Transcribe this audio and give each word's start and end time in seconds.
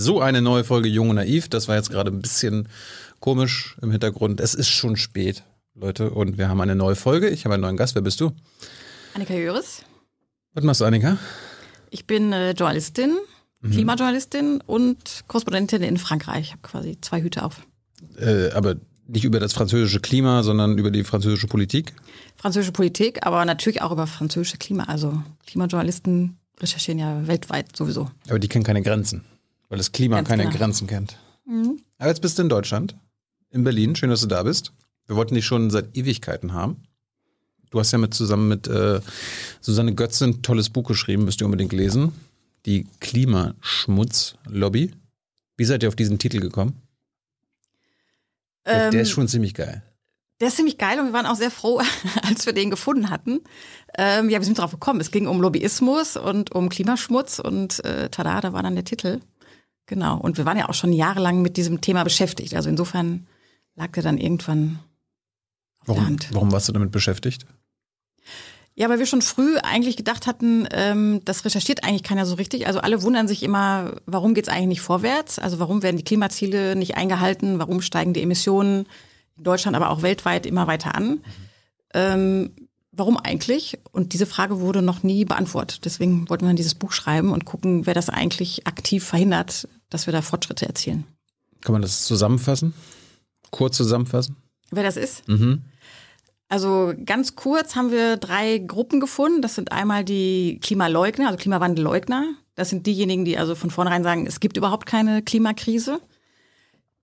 So 0.00 0.20
eine 0.20 0.40
neue 0.40 0.62
Folge 0.62 0.88
Jung 0.88 1.10
und 1.10 1.16
Naiv. 1.16 1.48
Das 1.48 1.66
war 1.66 1.74
jetzt 1.74 1.90
gerade 1.90 2.12
ein 2.12 2.22
bisschen 2.22 2.68
komisch 3.18 3.76
im 3.82 3.90
Hintergrund. 3.90 4.40
Es 4.40 4.54
ist 4.54 4.68
schon 4.68 4.94
spät, 4.94 5.42
Leute, 5.74 6.10
und 6.10 6.38
wir 6.38 6.48
haben 6.48 6.60
eine 6.60 6.76
neue 6.76 6.94
Folge. 6.94 7.28
Ich 7.30 7.44
habe 7.44 7.54
einen 7.54 7.62
neuen 7.62 7.76
Gast. 7.76 7.96
Wer 7.96 8.02
bist 8.02 8.20
du? 8.20 8.30
Annika 9.14 9.34
Jöris. 9.34 9.82
Was 10.54 10.62
machst 10.62 10.80
du, 10.80 10.84
Annika? 10.84 11.18
Ich 11.90 12.06
bin 12.06 12.32
äh, 12.32 12.52
Journalistin, 12.52 13.16
mhm. 13.60 13.72
Klimajournalistin 13.72 14.60
und 14.64 15.24
Korrespondentin 15.26 15.82
in 15.82 15.98
Frankreich. 15.98 16.44
Ich 16.44 16.50
habe 16.52 16.62
quasi 16.62 16.96
zwei 17.00 17.20
Hüte 17.20 17.42
auf. 17.42 17.66
Äh, 18.20 18.52
aber 18.52 18.76
nicht 19.08 19.24
über 19.24 19.40
das 19.40 19.52
französische 19.52 19.98
Klima, 19.98 20.44
sondern 20.44 20.78
über 20.78 20.92
die 20.92 21.02
französische 21.02 21.48
Politik? 21.48 21.92
Französische 22.36 22.70
Politik, 22.70 23.26
aber 23.26 23.44
natürlich 23.44 23.82
auch 23.82 23.90
über 23.90 24.06
französische 24.06 24.58
Klima. 24.58 24.84
Also 24.84 25.24
Klimajournalisten 25.44 26.38
recherchieren 26.60 27.00
ja 27.00 27.26
weltweit 27.26 27.74
sowieso. 27.74 28.12
Aber 28.28 28.38
die 28.38 28.46
kennen 28.46 28.64
keine 28.64 28.82
Grenzen, 28.82 29.24
weil 29.68 29.78
das 29.78 29.92
Klima 29.92 30.16
Ganz 30.16 30.28
keine 30.28 30.44
genau. 30.44 30.56
Grenzen 30.56 30.86
kennt. 30.86 31.16
Mhm. 31.46 31.80
Aber 31.98 32.08
jetzt 32.08 32.22
bist 32.22 32.38
du 32.38 32.42
in 32.42 32.48
Deutschland, 32.48 32.96
in 33.50 33.64
Berlin. 33.64 33.96
Schön, 33.96 34.10
dass 34.10 34.20
du 34.20 34.26
da 34.26 34.42
bist. 34.42 34.72
Wir 35.06 35.16
wollten 35.16 35.34
dich 35.34 35.46
schon 35.46 35.70
seit 35.70 35.96
Ewigkeiten 35.96 36.52
haben. 36.52 36.82
Du 37.70 37.78
hast 37.78 37.92
ja 37.92 37.98
mit 37.98 38.14
zusammen 38.14 38.48
mit 38.48 38.66
äh, 38.66 39.00
Susanne 39.60 39.94
Götze 39.94 40.24
ein 40.26 40.42
tolles 40.42 40.70
Buch 40.70 40.88
geschrieben, 40.88 41.24
müsst 41.24 41.40
ihr 41.40 41.44
unbedingt 41.44 41.72
lesen. 41.72 42.12
Die 42.66 42.86
Klimaschmutzlobby. 43.00 44.92
Wie 45.56 45.64
seid 45.64 45.82
ihr 45.82 45.88
auf 45.88 45.96
diesen 45.96 46.18
Titel 46.18 46.40
gekommen? 46.40 46.80
Ähm, 48.64 48.90
der 48.90 49.02
ist 49.02 49.10
schon 49.10 49.28
ziemlich 49.28 49.54
geil. 49.54 49.82
Der 50.40 50.48
ist 50.48 50.56
ziemlich 50.56 50.78
geil 50.78 51.00
und 51.00 51.06
wir 51.06 51.12
waren 51.12 51.26
auch 51.26 51.36
sehr 51.36 51.50
froh, 51.50 51.80
als 52.22 52.46
wir 52.46 52.52
den 52.52 52.70
gefunden 52.70 53.10
hatten. 53.10 53.40
Ähm, 53.96 54.30
ja, 54.30 54.38
wir 54.38 54.44
sind 54.44 54.58
darauf 54.58 54.70
gekommen. 54.70 55.00
Es 55.00 55.10
ging 55.10 55.26
um 55.26 55.40
Lobbyismus 55.40 56.16
und 56.16 56.52
um 56.52 56.68
Klimaschmutz 56.68 57.38
und 57.38 57.84
äh, 57.84 58.08
tada, 58.08 58.40
da 58.40 58.52
war 58.52 58.62
dann 58.62 58.76
der 58.76 58.84
Titel. 58.84 59.20
Genau. 59.88 60.18
Und 60.18 60.36
wir 60.36 60.44
waren 60.44 60.58
ja 60.58 60.68
auch 60.68 60.74
schon 60.74 60.92
jahrelang 60.92 61.40
mit 61.42 61.56
diesem 61.56 61.80
Thema 61.80 62.04
beschäftigt. 62.04 62.54
Also 62.54 62.68
insofern 62.68 63.26
lag 63.74 63.90
der 63.92 64.02
dann 64.02 64.18
irgendwann 64.18 64.78
auf 65.80 65.88
warum, 65.88 66.00
der 66.00 66.06
Hand. 66.06 66.28
Warum 66.32 66.52
warst 66.52 66.68
du 66.68 66.72
damit 66.72 66.92
beschäftigt? 66.92 67.46
Ja, 68.74 68.90
weil 68.90 68.98
wir 68.98 69.06
schon 69.06 69.22
früh 69.22 69.56
eigentlich 69.56 69.96
gedacht 69.96 70.26
hatten, 70.26 70.68
ähm, 70.72 71.22
das 71.24 71.44
recherchiert 71.44 71.84
eigentlich 71.84 72.02
keiner 72.02 72.26
so 72.26 72.34
richtig. 72.34 72.66
Also 72.66 72.80
alle 72.80 73.02
wundern 73.02 73.26
sich 73.26 73.42
immer, 73.42 73.96
warum 74.04 74.34
geht's 74.34 74.50
eigentlich 74.50 74.68
nicht 74.68 74.80
vorwärts? 74.82 75.38
Also 75.38 75.58
warum 75.58 75.82
werden 75.82 75.96
die 75.96 76.04
Klimaziele 76.04 76.76
nicht 76.76 76.96
eingehalten? 76.96 77.58
Warum 77.58 77.80
steigen 77.80 78.12
die 78.12 78.22
Emissionen 78.22 78.86
in 79.38 79.42
Deutschland, 79.42 79.74
aber 79.74 79.88
auch 79.88 80.02
weltweit 80.02 80.44
immer 80.44 80.66
weiter 80.66 80.94
an? 80.94 81.08
Mhm. 81.08 81.22
Ähm, 81.94 82.67
warum 82.98 83.16
eigentlich? 83.16 83.78
Und 83.92 84.12
diese 84.12 84.26
Frage 84.26 84.60
wurde 84.60 84.82
noch 84.82 85.02
nie 85.02 85.24
beantwortet. 85.24 85.84
Deswegen 85.84 86.28
wollten 86.28 86.44
wir 86.44 86.48
dann 86.48 86.56
dieses 86.56 86.74
Buch 86.74 86.92
schreiben 86.92 87.32
und 87.32 87.44
gucken, 87.44 87.86
wer 87.86 87.94
das 87.94 88.08
eigentlich 88.08 88.66
aktiv 88.66 89.04
verhindert, 89.04 89.68
dass 89.90 90.06
wir 90.06 90.12
da 90.12 90.22
Fortschritte 90.22 90.66
erzielen. 90.66 91.04
Kann 91.60 91.72
man 91.72 91.82
das 91.82 92.04
zusammenfassen? 92.04 92.74
Kurz 93.50 93.76
zusammenfassen? 93.76 94.36
Wer 94.70 94.82
das 94.82 94.96
ist? 94.96 95.26
Mhm. 95.28 95.62
Also 96.48 96.94
ganz 97.04 97.36
kurz 97.36 97.76
haben 97.76 97.90
wir 97.90 98.16
drei 98.16 98.58
Gruppen 98.58 99.00
gefunden. 99.00 99.42
Das 99.42 99.54
sind 99.54 99.70
einmal 99.72 100.04
die 100.04 100.58
Klimaleugner, 100.62 101.26
also 101.26 101.38
Klimawandelleugner. 101.38 102.34
Das 102.54 102.70
sind 102.70 102.86
diejenigen, 102.86 103.24
die 103.24 103.38
also 103.38 103.54
von 103.54 103.70
vornherein 103.70 104.02
sagen, 104.02 104.26
es 104.26 104.40
gibt 104.40 104.56
überhaupt 104.56 104.86
keine 104.86 105.22
Klimakrise. 105.22 106.00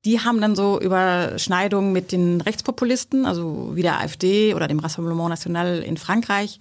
Die 0.05 0.19
haben 0.19 0.39
dann 0.39 0.55
so 0.55 0.79
Überschneidungen 0.79 1.91
mit 1.91 2.11
den 2.11 2.39
Rechtspopulisten, 2.39 3.25
also 3.25 3.71
wie 3.73 3.81
der 3.81 3.99
AfD 3.99 4.53
oder 4.53 4.67
dem 4.67 4.79
Rassemblement 4.79 5.29
National 5.29 5.79
in 5.79 5.97
Frankreich, 5.97 6.59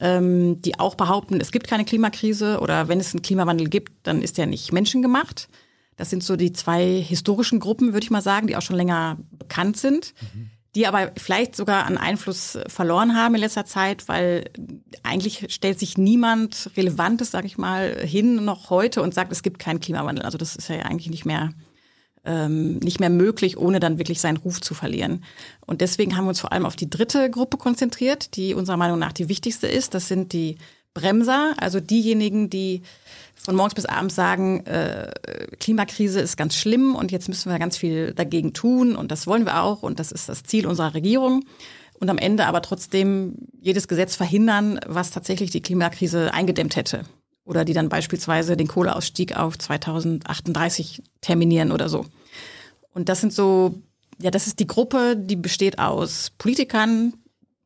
ähm, 0.00 0.60
die 0.60 0.78
auch 0.78 0.96
behaupten, 0.96 1.40
es 1.40 1.52
gibt 1.52 1.68
keine 1.68 1.84
Klimakrise 1.84 2.58
oder 2.60 2.88
wenn 2.88 2.98
es 2.98 3.14
einen 3.14 3.22
Klimawandel 3.22 3.68
gibt, 3.68 3.92
dann 4.02 4.22
ist 4.22 4.38
der 4.38 4.46
nicht 4.46 4.72
menschengemacht. 4.72 5.48
Das 5.96 6.10
sind 6.10 6.24
so 6.24 6.34
die 6.34 6.52
zwei 6.52 7.00
historischen 7.00 7.60
Gruppen, 7.60 7.92
würde 7.92 8.04
ich 8.04 8.10
mal 8.10 8.22
sagen, 8.22 8.48
die 8.48 8.56
auch 8.56 8.62
schon 8.62 8.76
länger 8.76 9.18
bekannt 9.30 9.76
sind. 9.76 10.14
Mhm 10.34 10.50
die 10.74 10.86
aber 10.86 11.10
vielleicht 11.16 11.56
sogar 11.56 11.86
an 11.86 11.98
Einfluss 11.98 12.56
verloren 12.68 13.16
haben 13.16 13.34
in 13.34 13.40
letzter 13.40 13.64
Zeit, 13.64 14.06
weil 14.06 14.50
eigentlich 15.02 15.52
stellt 15.52 15.80
sich 15.80 15.98
niemand 15.98 16.70
Relevantes, 16.76 17.32
sage 17.32 17.48
ich 17.48 17.58
mal, 17.58 17.96
hin 18.06 18.44
noch 18.44 18.70
heute 18.70 19.02
und 19.02 19.12
sagt, 19.12 19.32
es 19.32 19.42
gibt 19.42 19.58
keinen 19.58 19.80
Klimawandel. 19.80 20.24
Also 20.24 20.38
das 20.38 20.54
ist 20.54 20.68
ja 20.68 20.76
eigentlich 20.76 21.10
nicht 21.10 21.26
mehr 21.26 21.50
ähm, 22.24 22.78
nicht 22.78 23.00
mehr 23.00 23.10
möglich, 23.10 23.56
ohne 23.56 23.80
dann 23.80 23.98
wirklich 23.98 24.20
seinen 24.20 24.36
Ruf 24.36 24.60
zu 24.60 24.74
verlieren. 24.74 25.24
Und 25.66 25.80
deswegen 25.80 26.16
haben 26.16 26.24
wir 26.24 26.30
uns 26.30 26.40
vor 26.40 26.52
allem 26.52 26.66
auf 26.66 26.76
die 26.76 26.90
dritte 26.90 27.30
Gruppe 27.30 27.56
konzentriert, 27.56 28.36
die 28.36 28.54
unserer 28.54 28.76
Meinung 28.76 28.98
nach 28.98 29.12
die 29.12 29.28
wichtigste 29.28 29.66
ist. 29.66 29.94
Das 29.94 30.08
sind 30.08 30.32
die 30.32 30.58
Bremser, 30.92 31.54
also 31.58 31.80
diejenigen, 31.80 32.50
die 32.50 32.82
von 33.34 33.54
morgens 33.54 33.74
bis 33.74 33.86
abends 33.86 34.14
sagen, 34.14 34.66
äh, 34.66 35.10
Klimakrise 35.58 36.20
ist 36.20 36.36
ganz 36.36 36.56
schlimm 36.56 36.94
und 36.94 37.10
jetzt 37.10 37.28
müssen 37.28 37.50
wir 37.50 37.58
ganz 37.58 37.76
viel 37.76 38.12
dagegen 38.12 38.52
tun 38.52 38.96
und 38.96 39.10
das 39.10 39.26
wollen 39.26 39.46
wir 39.46 39.62
auch 39.62 39.82
und 39.82 39.98
das 39.98 40.12
ist 40.12 40.28
das 40.28 40.42
Ziel 40.42 40.66
unserer 40.66 40.94
Regierung. 40.94 41.44
Und 42.00 42.08
am 42.08 42.18
Ende 42.18 42.46
aber 42.46 42.62
trotzdem 42.62 43.34
jedes 43.60 43.86
Gesetz 43.86 44.16
verhindern, 44.16 44.80
was 44.86 45.10
tatsächlich 45.10 45.50
die 45.50 45.60
Klimakrise 45.60 46.32
eingedämmt 46.32 46.76
hätte. 46.76 47.04
Oder 47.44 47.64
die 47.64 47.72
dann 47.72 47.88
beispielsweise 47.88 48.56
den 48.56 48.68
Kohleausstieg 48.68 49.36
auf 49.36 49.58
2038 49.58 51.02
terminieren 51.20 51.72
oder 51.72 51.88
so. 51.88 52.06
Und 52.92 53.08
das 53.08 53.20
sind 53.20 53.32
so, 53.32 53.74
ja, 54.20 54.30
das 54.30 54.46
ist 54.46 54.60
die 54.60 54.66
Gruppe, 54.66 55.16
die 55.16 55.36
besteht 55.36 55.78
aus 55.78 56.30
Politikern, 56.38 57.14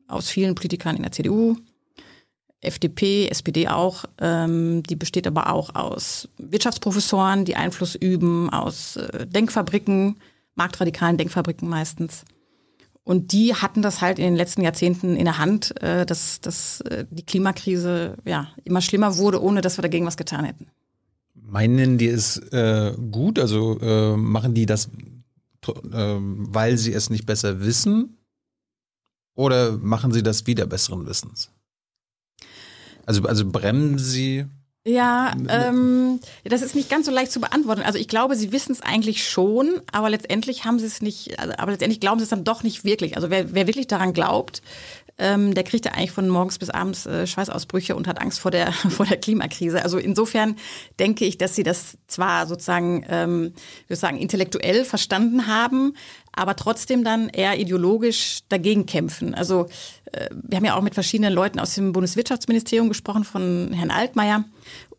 aus 0.07 0.31
vielen 0.31 0.55
Politikern 0.55 0.97
in 0.97 1.03
der 1.03 1.13
CDU, 1.13 1.57
FDP, 2.61 3.29
SPD 3.29 3.69
auch. 3.69 4.05
Ähm, 4.19 4.83
die 4.85 4.97
besteht 4.97 5.27
aber 5.27 5.53
auch 5.53 5.75
aus 5.75 6.29
Wirtschaftsprofessoren, 6.39 7.45
die 7.45 7.57
Einfluss 7.57 7.95
üben, 7.95 8.51
aus 8.51 8.97
äh, 8.97 9.27
Denkfabriken, 9.27 10.17
marktradikalen 10.55 11.19
Denkfabriken 11.19 11.69
meistens. 11.69 12.25
Und 13.05 13.33
die 13.33 13.55
hatten 13.55 13.83
das 13.83 14.01
halt 14.01 14.19
in 14.19 14.25
den 14.25 14.35
letzten 14.35 14.63
Jahrzehnten 14.63 15.15
in 15.15 15.27
der 15.27 15.39
Hand, 15.39 15.81
äh, 15.83 16.07
dass, 16.07 16.41
dass 16.41 16.81
äh, 16.81 17.05
die 17.11 17.23
Klimakrise 17.23 18.17
ja 18.25 18.49
immer 18.65 18.81
schlimmer 18.81 19.19
wurde, 19.19 19.43
ohne 19.43 19.61
dass 19.61 19.77
wir 19.77 19.83
dagegen 19.83 20.07
was 20.07 20.17
getan 20.17 20.47
hätten. 20.47 20.69
Meinen 21.35 21.99
die 21.99 22.09
es 22.09 22.39
äh, 22.53 22.95
gut? 23.11 23.39
Also 23.39 23.79
äh, 23.81 24.17
machen 24.17 24.55
die 24.55 24.65
das, 24.65 24.87
äh, 24.87 25.71
weil 25.93 26.79
sie 26.79 26.95
es 26.95 27.11
nicht 27.11 27.27
besser 27.27 27.61
wissen? 27.61 28.17
Oder 29.35 29.73
machen 29.73 30.13
sie 30.13 30.23
das 30.23 30.47
wieder 30.47 30.65
besseren 30.67 31.07
Wissens? 31.07 31.51
Also, 33.05 33.23
also 33.25 33.51
bremsen 33.51 33.99
Sie? 33.99 34.47
Ja, 34.87 35.33
ähm, 35.49 36.21
das 36.45 36.61
ist 36.61 36.75
nicht 36.75 36.91
ganz 36.91 37.07
so 37.07 37.13
leicht 37.13 37.33
zu 37.33 37.41
beantworten. 37.41 37.81
Also 37.81 37.99
ich 37.99 38.07
glaube, 38.07 38.37
sie 38.37 38.53
wissen 38.53 38.73
es 38.73 38.83
eigentlich 38.83 39.27
schon, 39.27 39.81
aber 39.91 40.11
letztendlich 40.11 40.67
haben 40.67 40.79
sie 40.79 40.85
es 40.85 41.01
nicht, 41.01 41.39
also, 41.39 41.55
aber 41.57 41.71
letztendlich 41.73 42.01
glauben 42.01 42.19
sie 42.19 42.25
es 42.25 42.29
dann 42.29 42.45
doch 42.45 42.63
nicht 42.63 42.85
wirklich. 42.85 43.17
Also 43.17 43.31
wer, 43.31 43.55
wer 43.55 43.67
wirklich 43.67 43.87
daran 43.87 44.13
glaubt, 44.13 44.61
ähm, 45.19 45.55
der 45.55 45.63
kriegt 45.63 45.85
ja 45.85 45.93
eigentlich 45.93 46.11
von 46.11 46.29
morgens 46.29 46.59
bis 46.59 46.71
abends 46.71 47.07
äh, 47.07 47.27
Schweißausbrüche 47.27 47.95
und 47.95 48.09
hat 48.09 48.21
Angst 48.21 48.41
vor 48.41 48.51
der, 48.51 48.73
vor 48.91 49.07
der 49.07 49.17
Klimakrise. 49.17 49.83
Also 49.83 49.99
insofern 49.99 50.57
denke 50.99 51.25
ich, 51.25 51.39
dass 51.39 51.55
sie 51.55 51.63
das 51.63 51.99
zwar 52.09 52.47
sozusagen, 52.47 53.05
ähm, 53.09 53.53
sagen, 53.89 54.19
intellektuell 54.19 54.85
verstanden 54.85 55.47
haben, 55.47 55.95
aber 56.33 56.57
trotzdem 56.57 57.05
dann 57.05 57.29
eher 57.29 57.59
ideologisch 57.59 58.41
dagegen 58.49 58.87
kämpfen. 58.87 59.35
Also 59.35 59.69
äh, 60.13 60.29
wir 60.33 60.57
haben 60.57 60.65
ja 60.65 60.77
auch 60.77 60.83
mit 60.83 60.95
verschiedenen 60.95 61.33
Leuten 61.33 61.61
aus 61.61 61.75
dem 61.75 61.93
Bundeswirtschaftsministerium 61.93 62.89
gesprochen, 62.89 63.25
von 63.25 63.73
Herrn 63.73 63.91
Altmaier. 63.91 64.45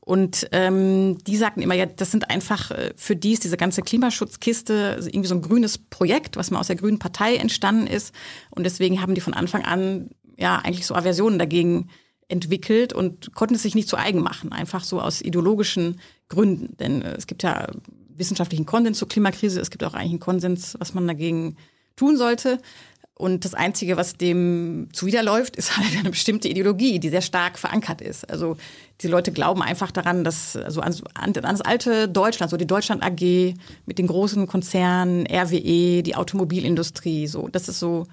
Und 0.05 0.47
ähm, 0.51 1.17
die 1.25 1.35
sagten 1.35 1.63
immer, 1.63 1.73
ja, 1.73 1.87
das 1.87 2.11
sind 2.11 2.29
einfach 2.29 2.69
äh, 2.69 2.93
für 2.95 3.15
die 3.15 3.33
ist 3.33 3.43
diese 3.43 3.57
ganze 3.57 3.81
Klimaschutzkiste 3.81 4.99
irgendwie 5.01 5.27
so 5.27 5.33
ein 5.33 5.41
grünes 5.41 5.79
Projekt, 5.79 6.37
was 6.37 6.51
mal 6.51 6.59
aus 6.59 6.67
der 6.67 6.75
Grünen 6.75 6.99
Partei 6.99 7.35
entstanden 7.35 7.87
ist. 7.87 8.13
Und 8.51 8.65
deswegen 8.65 9.01
haben 9.01 9.15
die 9.15 9.21
von 9.21 9.33
Anfang 9.33 9.65
an 9.65 10.11
ja 10.37 10.57
eigentlich 10.57 10.85
so 10.85 10.93
Aversionen 10.93 11.39
dagegen 11.39 11.89
entwickelt 12.27 12.93
und 12.93 13.33
konnten 13.33 13.55
es 13.55 13.63
sich 13.63 13.73
nicht 13.73 13.89
zu 13.89 13.97
eigen 13.97 14.21
machen, 14.21 14.51
einfach 14.51 14.83
so 14.83 15.01
aus 15.01 15.21
ideologischen 15.21 15.99
Gründen. 16.29 16.77
Denn 16.77 17.01
äh, 17.01 17.15
es 17.15 17.25
gibt 17.25 17.41
ja 17.41 17.67
wissenschaftlichen 18.09 18.67
Konsens 18.67 18.99
zur 18.99 19.07
Klimakrise, 19.07 19.59
es 19.59 19.71
gibt 19.71 19.83
auch 19.83 19.95
eigentlich 19.95 20.11
einen 20.11 20.19
Konsens, 20.19 20.75
was 20.79 20.93
man 20.93 21.07
dagegen 21.07 21.57
tun 21.95 22.17
sollte. 22.17 22.59
Und 23.17 23.45
das 23.45 23.53
Einzige, 23.53 23.95
was 23.95 24.17
dem 24.17 24.89
zuwiderläuft, 24.91 25.55
ist 25.55 25.77
halt 25.77 25.97
eine 25.97 26.09
bestimmte 26.09 26.49
Ideologie, 26.49 26.99
die 26.99 27.09
sehr 27.09 27.21
stark 27.21 27.57
verankert 27.57 28.01
ist. 28.01 28.29
Also 28.29 28.57
die 29.01 29.07
Leute 29.07 29.31
glauben 29.31 29.61
einfach 29.61 29.91
daran, 29.91 30.25
dass 30.25 30.57
also 30.57 30.81
an, 30.81 30.93
an 31.13 31.33
das 31.33 31.61
alte 31.61 32.09
Deutschland, 32.09 32.49
so 32.49 32.57
die 32.57 32.67
Deutschland 32.67 33.03
AG 33.03 33.55
mit 33.85 33.99
den 33.99 34.07
großen 34.07 34.47
Konzernen, 34.47 35.25
RWE, 35.27 36.03
die 36.03 36.15
Automobilindustrie, 36.15 37.27
so 37.27 37.47
das 37.47 37.69
ist 37.69 37.79
so 37.79 38.05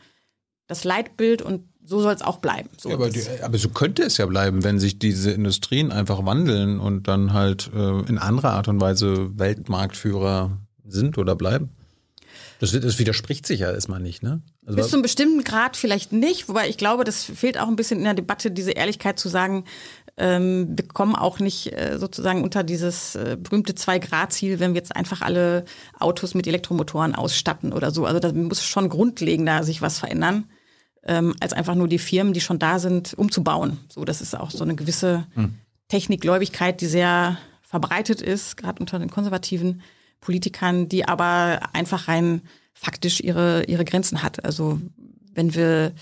das 0.68 0.84
Leitbild 0.84 1.42
und 1.42 1.64
so 1.84 2.00
soll 2.00 2.14
es 2.14 2.22
auch 2.22 2.38
bleiben. 2.38 2.68
So 2.78 2.88
ja, 2.88 2.94
aber, 2.94 3.10
die, 3.10 3.22
aber, 3.42 3.58
so 3.58 3.70
könnte 3.70 4.04
es 4.04 4.18
ja 4.18 4.26
bleiben, 4.26 4.62
wenn 4.62 4.78
sich 4.78 5.00
diese 5.00 5.32
Industrien 5.32 5.90
einfach 5.90 6.24
wandeln 6.24 6.78
und 6.78 7.08
dann 7.08 7.32
halt 7.32 7.70
äh, 7.74 8.00
in 8.08 8.18
anderer 8.18 8.52
Art 8.52 8.68
und 8.68 8.80
Weise 8.80 9.36
Weltmarktführer 9.36 10.58
sind 10.84 11.18
oder 11.18 11.34
bleiben. 11.34 11.70
Das, 12.62 12.72
das 12.72 12.98
widerspricht 12.98 13.46
sich 13.46 13.60
ja 13.60 13.70
erstmal 13.70 14.00
nicht, 14.00 14.22
ne? 14.22 14.40
Also 14.64 14.76
Bis 14.76 14.88
zu 14.88 14.96
einem 14.96 15.02
bestimmten 15.02 15.44
Grad 15.44 15.76
vielleicht 15.76 16.12
nicht, 16.12 16.48
wobei 16.48 16.68
ich 16.68 16.78
glaube, 16.78 17.04
das 17.04 17.24
fehlt 17.24 17.58
auch 17.58 17.68
ein 17.68 17.76
bisschen 17.76 17.98
in 17.98 18.04
der 18.04 18.14
Debatte, 18.14 18.50
diese 18.50 18.70
Ehrlichkeit 18.70 19.18
zu 19.18 19.28
sagen, 19.28 19.64
Ähm, 20.18 20.76
wir 20.76 20.86
kommen 20.88 21.16
auch 21.16 21.38
nicht 21.38 21.72
äh, 21.72 21.98
sozusagen 21.98 22.44
unter 22.44 22.62
dieses 22.62 23.14
äh, 23.14 23.38
berühmte 23.40 23.74
Zwei-Grad-Ziel, 23.74 24.60
wenn 24.60 24.74
wir 24.74 24.80
jetzt 24.82 24.94
einfach 24.94 25.22
alle 25.22 25.64
Autos 25.98 26.34
mit 26.34 26.46
Elektromotoren 26.46 27.14
ausstatten 27.14 27.72
oder 27.72 27.90
so. 27.90 28.04
Also 28.04 28.20
da 28.20 28.30
muss 28.30 28.62
schon 28.62 28.90
grundlegender 28.90 29.64
sich 29.64 29.80
was 29.80 29.98
verändern, 29.98 30.50
ähm, 31.04 31.34
als 31.40 31.54
einfach 31.54 31.74
nur 31.74 31.88
die 31.88 31.98
Firmen, 31.98 32.34
die 32.34 32.42
schon 32.42 32.58
da 32.58 32.78
sind, 32.78 33.14
umzubauen. 33.14 33.78
So, 33.88 34.04
das 34.04 34.20
ist 34.20 34.38
auch 34.38 34.50
so 34.50 34.64
eine 34.64 34.74
gewisse 34.74 35.26
hm. 35.32 35.54
Technikgläubigkeit, 35.88 36.82
die 36.82 36.88
sehr 36.88 37.38
verbreitet 37.62 38.20
ist, 38.20 38.58
gerade 38.58 38.80
unter 38.80 38.98
den 38.98 39.08
konservativen 39.08 39.80
Politikern, 40.22 40.88
die 40.88 41.06
aber 41.06 41.60
einfach 41.74 42.08
rein 42.08 42.40
faktisch 42.72 43.20
ihre, 43.20 43.64
ihre 43.64 43.84
Grenzen 43.84 44.22
hat. 44.22 44.42
Also 44.46 44.80
wenn 45.34 45.54
wir 45.54 45.92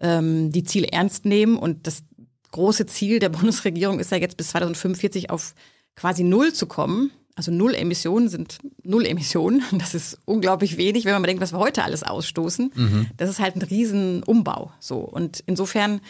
ähm, 0.00 0.52
die 0.52 0.64
Ziele 0.64 0.88
ernst 0.92 1.24
nehmen 1.24 1.56
und 1.56 1.86
das 1.86 2.02
große 2.50 2.84
Ziel 2.84 3.18
der 3.18 3.28
Bundesregierung 3.30 3.98
ist 3.98 4.10
ja 4.10 4.18
jetzt 4.18 4.36
bis 4.36 4.48
2045 4.48 5.30
auf 5.30 5.54
quasi 5.96 6.22
Null 6.22 6.52
zu 6.52 6.66
kommen. 6.66 7.10
Also 7.36 7.52
Null 7.52 7.74
Emissionen 7.74 8.28
sind 8.28 8.58
Null 8.82 9.06
Emissionen. 9.06 9.62
Das 9.78 9.94
ist 9.94 10.18
unglaublich 10.26 10.76
wenig, 10.76 11.04
wenn 11.04 11.12
man 11.12 11.22
mal 11.22 11.28
denkt, 11.28 11.42
was 11.42 11.52
wir 11.52 11.58
heute 11.58 11.84
alles 11.84 12.02
ausstoßen. 12.02 12.72
Mhm. 12.74 13.06
Das 13.16 13.30
ist 13.30 13.38
halt 13.38 13.56
ein 13.56 13.62
Riesenumbau. 13.62 14.72
So. 14.78 14.98
Und 14.98 15.42
insofern, 15.46 16.00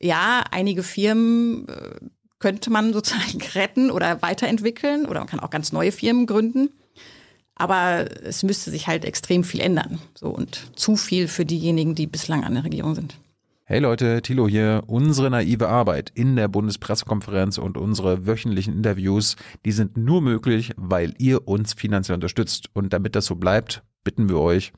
ja, 0.00 0.44
einige 0.50 0.82
Firmen 0.82 1.68
äh, 1.68 2.00
könnte 2.38 2.70
man 2.70 2.92
sozusagen 2.92 3.40
retten 3.54 3.90
oder 3.90 4.20
weiterentwickeln 4.20 5.06
oder 5.06 5.20
man 5.20 5.28
kann 5.28 5.40
auch 5.40 5.50
ganz 5.50 5.72
neue 5.72 5.92
Firmen 5.92 6.26
gründen. 6.26 6.70
Aber 7.56 8.06
es 8.24 8.42
müsste 8.42 8.70
sich 8.70 8.86
halt 8.86 9.04
extrem 9.04 9.44
viel 9.44 9.60
ändern. 9.60 10.00
So 10.14 10.28
und 10.28 10.72
zu 10.76 10.96
viel 10.96 11.28
für 11.28 11.44
diejenigen, 11.44 11.94
die 11.94 12.06
bislang 12.06 12.44
an 12.44 12.54
der 12.54 12.64
Regierung 12.64 12.94
sind. 12.94 13.16
Hey 13.66 13.78
Leute, 13.78 14.20
Thilo 14.20 14.46
hier. 14.46 14.82
Unsere 14.86 15.30
naive 15.30 15.68
Arbeit 15.68 16.10
in 16.14 16.36
der 16.36 16.48
Bundespressekonferenz 16.48 17.56
und 17.56 17.78
unsere 17.78 18.26
wöchentlichen 18.26 18.74
Interviews, 18.74 19.36
die 19.64 19.72
sind 19.72 19.96
nur 19.96 20.20
möglich, 20.20 20.72
weil 20.76 21.14
ihr 21.18 21.48
uns 21.48 21.72
finanziell 21.72 22.16
unterstützt. 22.16 22.68
Und 22.74 22.92
damit 22.92 23.16
das 23.16 23.24
so 23.24 23.36
bleibt, 23.36 23.82
bitten 24.02 24.28
wir 24.28 24.38
euch, 24.38 24.72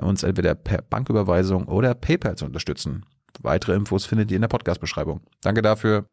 uns 0.00 0.22
entweder 0.22 0.54
per 0.54 0.80
Banküberweisung 0.80 1.66
oder 1.66 1.94
PayPal 1.94 2.36
zu 2.36 2.46
unterstützen. 2.46 3.04
Weitere 3.42 3.74
Infos 3.74 4.06
findet 4.06 4.30
ihr 4.30 4.36
in 4.36 4.42
der 4.42 4.48
Podcast-Beschreibung. 4.48 5.20
Danke 5.42 5.60
dafür. 5.60 6.06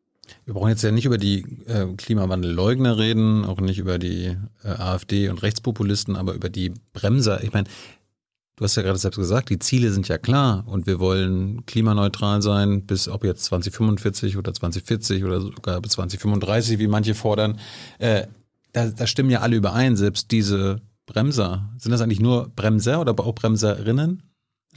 Wir 0.46 0.54
brauchen 0.54 0.70
jetzt 0.70 0.84
ja 0.84 0.92
nicht 0.92 1.06
über 1.06 1.18
die 1.18 1.46
äh, 1.68 1.86
Klimawandelleugner 1.98 2.98
reden, 2.98 3.46
auch 3.46 3.60
nicht 3.60 3.80
über 3.80 4.00
die 4.00 4.38
äh, 4.64 4.68
AfD 4.68 5.30
und 5.30 5.42
Rechtspopulisten, 5.42 6.16
aber 6.16 6.34
über 6.34 6.50
die 6.50 6.74
Bremser. 6.94 7.44
Ich 7.44 7.54
meine, 7.54 7.68
du 8.56 8.64
hast 8.64 8.76
ja 8.76 8.84
gerade 8.84 8.98
selbst 8.98 9.18
gesagt, 9.18 9.50
die 9.50 9.60
Ziele 9.60 9.92
sind 9.92 10.08
ja 10.08 10.18
klar 10.18 10.64
und 10.68 10.88
wir 10.88 11.00
wollen 11.00 11.66
klimaneutral 11.66 12.42
sein 12.42 12.86
bis 12.86 13.08
ob 13.08 13.24
jetzt 13.24 13.46
2045 13.46 14.38
oder 14.38 14.54
2040 14.54 15.24
oder 15.24 15.42
sogar 15.42 15.82
bis 15.82 15.94
2035, 15.94 16.80
wie 16.80 16.88
manche 16.88 17.16
fordern. 17.16 17.60
Äh, 18.00 18.28
da, 18.74 18.88
da 18.88 19.08
stimmen 19.08 19.30
ja 19.30 19.40
alle 19.40 19.56
überein, 19.56 19.96
selbst 19.98 20.32
diese 20.32 20.82
Bremser. 21.06 21.70
Sind 21.78 21.92
das 21.92 22.02
eigentlich 22.02 22.20
nur 22.20 22.50
Bremser 22.56 23.02
oder 23.02 23.18
auch 23.20 23.34
Bremserinnen? 23.34 24.24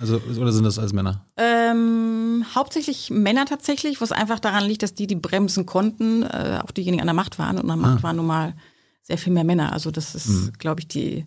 Also, 0.01 0.21
oder 0.39 0.53
sind 0.53 0.65
das 0.65 0.79
alles 0.79 0.93
Männer? 0.93 1.27
Ähm, 1.37 2.22
hauptsächlich 2.55 3.11
Männer 3.11 3.45
tatsächlich, 3.45 4.01
was 4.01 4.13
einfach 4.13 4.41
daran 4.41 4.65
liegt, 4.65 4.83
dass 4.83 4.95
die, 4.95 5.07
die 5.07 5.17
bremsen 5.17 5.67
konnten, 5.67 6.23
äh, 6.23 6.61
auch 6.63 6.71
diejenigen 6.71 7.01
an 7.01 7.07
der 7.07 7.15
Macht 7.15 7.39
waren. 7.39 7.57
Und 7.57 7.71
an 7.71 7.81
der 7.81 7.89
Macht 7.89 8.01
ah. 8.01 8.03
waren 8.03 8.17
nun 8.17 8.27
mal 8.27 8.55
sehr 9.03 9.19
viel 9.19 9.33
mehr 9.33 9.45
Männer. 9.45 9.73
Also 9.73 9.91
das 9.91 10.15
ist, 10.15 10.29
mhm. 10.29 10.53
glaube 10.59 10.81
ich, 10.81 10.89
die, 10.89 11.25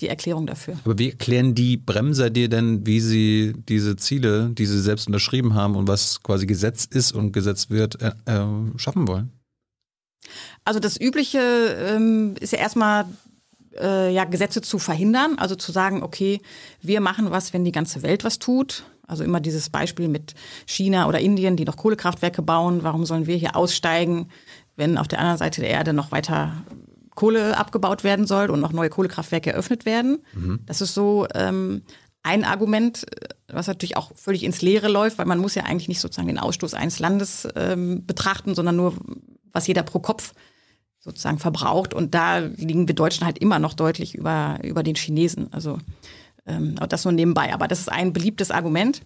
die 0.00 0.08
Erklärung 0.08 0.46
dafür. 0.46 0.78
Aber 0.84 0.98
wie 0.98 1.10
erklären 1.10 1.54
die 1.54 1.76
Bremser 1.76 2.30
dir 2.30 2.48
denn, 2.48 2.86
wie 2.86 3.00
sie 3.00 3.54
diese 3.68 3.96
Ziele, 3.96 4.50
die 4.50 4.66
sie 4.66 4.80
selbst 4.80 5.06
unterschrieben 5.06 5.54
haben 5.54 5.76
und 5.76 5.88
was 5.88 6.22
quasi 6.22 6.46
Gesetz 6.46 6.84
ist 6.84 7.12
und 7.12 7.32
gesetzt 7.32 7.70
wird, 7.70 8.00
äh, 8.00 8.12
äh, 8.26 8.46
schaffen 8.76 9.06
wollen? 9.08 9.32
Also 10.64 10.80
das 10.80 11.00
Übliche 11.00 11.38
ähm, 11.38 12.34
ist 12.40 12.52
ja 12.52 12.58
erstmal 12.58 13.06
äh, 13.78 14.12
ja, 14.12 14.24
Gesetze 14.24 14.60
zu 14.62 14.78
verhindern, 14.78 15.38
also 15.38 15.54
zu 15.54 15.72
sagen, 15.72 16.02
okay, 16.02 16.40
wir 16.82 17.00
machen 17.00 17.30
was, 17.30 17.52
wenn 17.52 17.64
die 17.64 17.72
ganze 17.72 18.02
Welt 18.02 18.24
was 18.24 18.38
tut. 18.38 18.84
Also 19.10 19.24
immer 19.24 19.40
dieses 19.40 19.70
Beispiel 19.70 20.08
mit 20.08 20.34
China 20.66 21.08
oder 21.08 21.18
Indien, 21.18 21.56
die 21.56 21.64
noch 21.64 21.76
Kohlekraftwerke 21.76 22.42
bauen. 22.42 22.82
Warum 22.82 23.04
sollen 23.04 23.26
wir 23.26 23.36
hier 23.36 23.56
aussteigen, 23.56 24.28
wenn 24.76 24.98
auf 24.98 25.08
der 25.08 25.18
anderen 25.18 25.38
Seite 25.38 25.60
der 25.60 25.70
Erde 25.70 25.92
noch 25.92 26.12
weiter 26.12 26.52
Kohle 27.14 27.56
abgebaut 27.56 28.04
werden 28.04 28.26
soll 28.26 28.50
und 28.50 28.60
noch 28.60 28.72
neue 28.72 28.88
Kohlekraftwerke 28.88 29.52
eröffnet 29.52 29.84
werden? 29.84 30.18
Mhm. 30.34 30.60
Das 30.66 30.80
ist 30.80 30.94
so 30.94 31.26
ähm, 31.34 31.82
ein 32.22 32.44
Argument, 32.44 33.06
was 33.48 33.66
natürlich 33.66 33.96
auch 33.96 34.12
völlig 34.14 34.44
ins 34.44 34.62
Leere 34.62 34.88
läuft, 34.88 35.18
weil 35.18 35.26
man 35.26 35.38
muss 35.38 35.54
ja 35.54 35.64
eigentlich 35.64 35.88
nicht 35.88 36.00
sozusagen 36.00 36.28
den 36.28 36.38
Ausstoß 36.38 36.74
eines 36.74 36.98
Landes 36.98 37.48
ähm, 37.56 38.06
betrachten, 38.06 38.54
sondern 38.54 38.76
nur, 38.76 38.94
was 39.52 39.66
jeder 39.66 39.82
pro 39.82 39.98
Kopf 39.98 40.32
sozusagen 40.98 41.38
verbraucht. 41.38 41.94
Und 41.94 42.14
da 42.14 42.38
liegen 42.38 42.86
wir 42.86 42.94
Deutschen 42.94 43.24
halt 43.24 43.38
immer 43.38 43.58
noch 43.58 43.74
deutlich 43.74 44.14
über, 44.14 44.58
über 44.62 44.82
den 44.82 44.94
Chinesen. 44.94 45.52
Also 45.52 45.78
ähm, 46.50 46.76
das 46.88 47.04
nur 47.04 47.12
nebenbei. 47.12 47.52
Aber 47.52 47.68
das 47.68 47.80
ist 47.80 47.90
ein 47.90 48.12
beliebtes 48.12 48.50
Argument. 48.50 49.02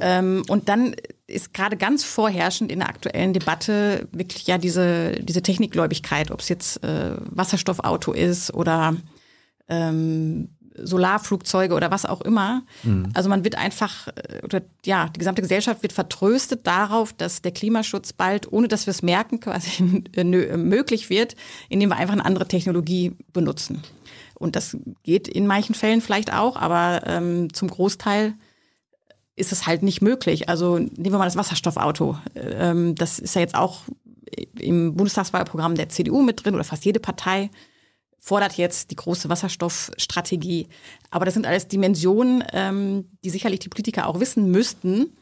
Ähm, 0.00 0.42
und 0.48 0.68
dann 0.68 0.94
ist 1.26 1.52
gerade 1.52 1.76
ganz 1.76 2.04
vorherrschend 2.04 2.72
in 2.72 2.78
der 2.80 2.88
aktuellen 2.88 3.32
Debatte 3.32 4.08
wirklich 4.12 4.46
ja 4.46 4.58
diese, 4.58 5.12
diese 5.20 5.42
Technikgläubigkeit, 5.42 6.30
ob 6.30 6.40
es 6.40 6.48
jetzt 6.48 6.82
äh, 6.82 7.16
Wasserstoffauto 7.18 8.12
ist 8.12 8.52
oder 8.54 8.96
ähm, 9.68 10.48
Solarflugzeuge 10.82 11.74
oder 11.74 11.90
was 11.90 12.06
auch 12.06 12.20
immer. 12.20 12.62
Mhm. 12.82 13.10
Also 13.14 13.28
man 13.28 13.44
wird 13.44 13.56
einfach, 13.56 14.08
äh, 14.08 14.42
oder 14.44 14.62
ja, 14.84 15.08
die 15.08 15.18
gesamte 15.18 15.42
Gesellschaft 15.42 15.82
wird 15.82 15.92
vertröstet 15.92 16.66
darauf, 16.66 17.12
dass 17.12 17.42
der 17.42 17.52
Klimaschutz 17.52 18.12
bald, 18.12 18.52
ohne 18.52 18.68
dass 18.68 18.86
wir 18.86 18.92
es 18.92 19.02
merken, 19.02 19.40
quasi 19.40 19.82
möglich 20.56 21.10
wird, 21.10 21.36
indem 21.68 21.90
wir 21.90 21.96
einfach 21.96 22.14
eine 22.14 22.24
andere 22.24 22.48
Technologie 22.48 23.16
benutzen. 23.32 23.82
Und 24.40 24.56
das 24.56 24.76
geht 25.02 25.28
in 25.28 25.46
manchen 25.46 25.74
Fällen 25.74 26.00
vielleicht 26.00 26.32
auch, 26.32 26.56
aber 26.56 27.02
ähm, 27.06 27.52
zum 27.52 27.68
Großteil 27.68 28.32
ist 29.36 29.52
es 29.52 29.66
halt 29.66 29.82
nicht 29.82 30.00
möglich. 30.00 30.48
Also 30.48 30.78
nehmen 30.78 31.12
wir 31.12 31.18
mal 31.18 31.26
das 31.26 31.36
Wasserstoffauto. 31.36 32.16
Ähm, 32.34 32.94
das 32.94 33.18
ist 33.18 33.34
ja 33.34 33.42
jetzt 33.42 33.54
auch 33.54 33.82
im 34.58 34.96
Bundestagswahlprogramm 34.96 35.74
der 35.74 35.90
CDU 35.90 36.22
mit 36.22 36.42
drin 36.42 36.54
oder 36.54 36.64
fast 36.64 36.86
jede 36.86 37.00
Partei 37.00 37.50
fordert 38.18 38.54
jetzt 38.54 38.90
die 38.90 38.96
große 38.96 39.28
Wasserstoffstrategie. 39.28 40.68
Aber 41.10 41.26
das 41.26 41.34
sind 41.34 41.46
alles 41.46 41.68
Dimensionen, 41.68 42.42
ähm, 42.52 43.10
die 43.22 43.30
sicherlich 43.30 43.60
die 43.60 43.68
Politiker 43.68 44.06
auch 44.06 44.20
wissen 44.20 44.50
müssten, 44.50 45.16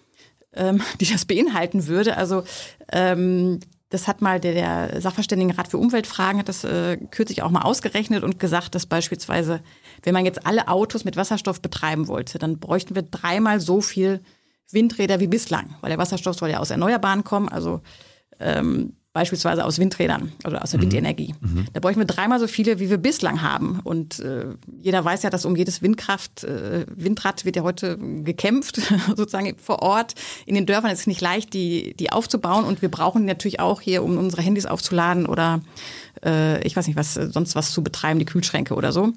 ähm, 0.52 0.80
die 1.00 1.10
das 1.10 1.24
beinhalten 1.24 1.88
würde. 1.88 2.16
Also 2.16 2.44
ähm, 2.92 3.58
das 3.90 4.06
hat 4.06 4.20
mal 4.20 4.38
der, 4.38 4.52
der 4.52 5.00
Sachverständigenrat 5.00 5.68
für 5.68 5.78
Umweltfragen 5.78 6.40
hat 6.40 6.48
das 6.48 6.64
äh, 6.64 6.98
kürzlich 7.10 7.42
auch 7.42 7.50
mal 7.50 7.62
ausgerechnet 7.62 8.22
und 8.22 8.38
gesagt, 8.38 8.74
dass 8.74 8.86
beispielsweise, 8.86 9.60
wenn 10.02 10.12
man 10.12 10.26
jetzt 10.26 10.46
alle 10.46 10.68
Autos 10.68 11.04
mit 11.04 11.16
Wasserstoff 11.16 11.62
betreiben 11.62 12.06
wollte, 12.06 12.38
dann 12.38 12.58
bräuchten 12.58 12.94
wir 12.94 13.02
dreimal 13.02 13.60
so 13.60 13.80
viel 13.80 14.20
Windräder 14.70 15.20
wie 15.20 15.26
bislang, 15.26 15.74
weil 15.80 15.88
der 15.88 15.98
Wasserstoff 15.98 16.36
soll 16.36 16.50
ja 16.50 16.58
aus 16.58 16.70
Erneuerbaren 16.70 17.24
kommen. 17.24 17.48
Also 17.48 17.80
ähm, 18.38 18.97
beispielsweise 19.12 19.64
aus 19.64 19.78
Windrädern 19.78 20.32
oder 20.46 20.62
aus 20.62 20.70
der 20.70 20.78
mhm. 20.78 20.84
Windenergie. 20.84 21.34
Mhm. 21.40 21.66
Da 21.72 21.80
bräuchten 21.80 22.00
wir 22.00 22.06
dreimal 22.06 22.38
so 22.38 22.46
viele, 22.46 22.78
wie 22.78 22.90
wir 22.90 22.98
bislang 22.98 23.42
haben. 23.42 23.80
Und 23.82 24.20
äh, 24.20 24.46
jeder 24.80 25.04
weiß 25.04 25.22
ja, 25.22 25.30
dass 25.30 25.44
um 25.44 25.56
jedes 25.56 25.82
Windkraft, 25.82 26.44
äh, 26.44 26.86
Windrad 26.94 27.44
wird 27.44 27.56
ja 27.56 27.62
heute 27.62 27.98
gekämpft, 27.98 28.80
sozusagen 29.08 29.56
vor 29.56 29.82
Ort. 29.82 30.14
In 30.46 30.54
den 30.54 30.66
Dörfern 30.66 30.90
ist 30.90 31.00
es 31.00 31.06
nicht 31.06 31.20
leicht, 31.20 31.54
die, 31.54 31.94
die 31.94 32.12
aufzubauen. 32.12 32.64
Und 32.64 32.82
wir 32.82 32.90
brauchen 32.90 33.22
die 33.22 33.28
natürlich 33.28 33.60
auch 33.60 33.80
hier, 33.80 34.02
um 34.02 34.18
unsere 34.18 34.42
Handys 34.42 34.66
aufzuladen 34.66 35.26
oder 35.26 35.62
äh, 36.24 36.64
ich 36.66 36.76
weiß 36.76 36.86
nicht, 36.86 36.96
was 36.96 37.14
sonst 37.14 37.54
was 37.54 37.72
zu 37.72 37.82
betreiben, 37.82 38.18
die 38.18 38.26
Kühlschränke 38.26 38.74
oder 38.74 38.92
so 38.92 39.12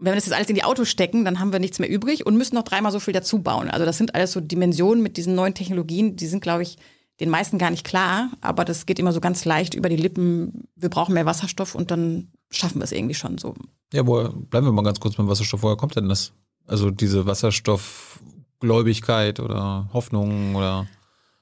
wenn 0.00 0.12
wir 0.12 0.14
das 0.14 0.26
jetzt 0.26 0.34
alles 0.34 0.48
in 0.48 0.54
die 0.54 0.62
Autos 0.62 0.88
stecken, 0.88 1.24
dann 1.24 1.40
haben 1.40 1.52
wir 1.52 1.58
nichts 1.58 1.80
mehr 1.80 1.90
übrig 1.90 2.24
und 2.24 2.36
müssen 2.36 2.54
noch 2.54 2.62
dreimal 2.62 2.92
so 2.92 3.00
viel 3.00 3.12
dazu 3.12 3.40
bauen. 3.40 3.68
Also 3.68 3.84
das 3.84 3.98
sind 3.98 4.14
alles 4.14 4.30
so 4.30 4.40
Dimensionen 4.40 5.02
mit 5.02 5.16
diesen 5.16 5.34
neuen 5.34 5.54
Technologien, 5.54 6.14
die 6.14 6.28
sind, 6.28 6.40
glaube 6.40 6.62
ich, 6.62 6.78
den 7.20 7.30
meisten 7.30 7.58
gar 7.58 7.70
nicht 7.70 7.84
klar, 7.84 8.30
aber 8.40 8.64
das 8.64 8.86
geht 8.86 8.98
immer 8.98 9.12
so 9.12 9.20
ganz 9.20 9.44
leicht 9.44 9.74
über 9.74 9.88
die 9.88 9.96
Lippen. 9.96 10.66
Wir 10.76 10.88
brauchen 10.88 11.14
mehr 11.14 11.26
Wasserstoff 11.26 11.74
und 11.74 11.90
dann 11.90 12.28
schaffen 12.50 12.80
wir 12.80 12.84
es 12.84 12.92
irgendwie 12.92 13.14
schon 13.14 13.38
so. 13.38 13.54
Ja, 13.92 14.06
woher, 14.06 14.28
bleiben 14.30 14.66
wir 14.66 14.72
mal 14.72 14.82
ganz 14.82 15.00
kurz 15.00 15.16
beim 15.16 15.28
Wasserstoff. 15.28 15.62
Woher 15.62 15.76
kommt 15.76 15.96
denn 15.96 16.08
das? 16.08 16.32
Also 16.66 16.90
diese 16.90 17.26
Wasserstoffgläubigkeit 17.26 19.40
oder 19.40 19.90
Hoffnung 19.92 20.54
oder? 20.54 20.86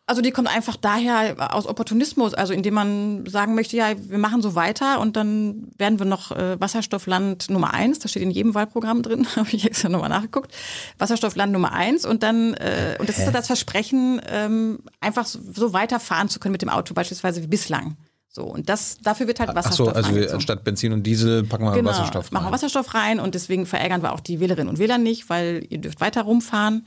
Also 0.08 0.22
die 0.22 0.30
kommt 0.30 0.48
einfach 0.48 0.76
daher 0.76 1.52
aus 1.52 1.66
Opportunismus, 1.66 2.32
also 2.32 2.52
indem 2.52 2.74
man 2.74 3.26
sagen 3.26 3.56
möchte, 3.56 3.76
ja, 3.76 3.88
wir 3.98 4.18
machen 4.18 4.40
so 4.40 4.54
weiter 4.54 5.00
und 5.00 5.16
dann 5.16 5.66
werden 5.78 5.98
wir 5.98 6.06
noch 6.06 6.30
äh, 6.30 6.60
Wasserstoffland 6.60 7.50
Nummer 7.50 7.74
eins, 7.74 7.98
das 7.98 8.12
steht 8.12 8.22
in 8.22 8.30
jedem 8.30 8.54
Wahlprogramm 8.54 9.02
drin, 9.02 9.26
habe 9.36 9.48
ich 9.50 9.64
extra 9.64 9.88
nochmal 9.88 10.08
nachgeguckt, 10.08 10.54
Wasserstoffland 10.98 11.52
Nummer 11.52 11.72
eins 11.72 12.04
und 12.04 12.22
dann, 12.22 12.54
äh, 12.54 12.96
und 13.00 13.08
das 13.08 13.18
ist 13.18 13.32
das 13.32 13.48
Versprechen, 13.48 14.20
ähm, 14.28 14.78
einfach 15.00 15.26
so, 15.26 15.40
so 15.52 15.72
weiterfahren 15.72 16.28
zu 16.28 16.38
können 16.38 16.52
mit 16.52 16.62
dem 16.62 16.68
Auto 16.68 16.94
beispielsweise 16.94 17.42
wie 17.42 17.48
bislang. 17.48 17.96
So, 18.28 18.44
und 18.44 18.68
das, 18.68 18.98
dafür 19.02 19.26
wird 19.26 19.40
halt 19.40 19.54
Wasserstoff 19.56 19.88
Ach 19.96 20.04
so, 20.04 20.14
also 20.14 20.34
anstatt 20.34 20.62
Benzin 20.62 20.92
und 20.92 21.04
Diesel 21.04 21.42
packen 21.42 21.64
wir 21.64 21.72
genau, 21.72 21.90
Wasserstoff 21.90 22.26
rein. 22.26 22.30
machen 22.32 22.46
wir 22.46 22.52
Wasserstoff 22.52 22.94
rein 22.94 23.18
und 23.18 23.34
deswegen 23.34 23.66
verärgern 23.66 24.02
wir 24.02 24.12
auch 24.12 24.20
die 24.20 24.38
Wählerinnen 24.38 24.68
und 24.68 24.78
Wähler 24.78 24.98
nicht, 24.98 25.30
weil 25.30 25.66
ihr 25.68 25.78
dürft 25.78 26.00
weiter 26.00 26.22
rumfahren. 26.22 26.86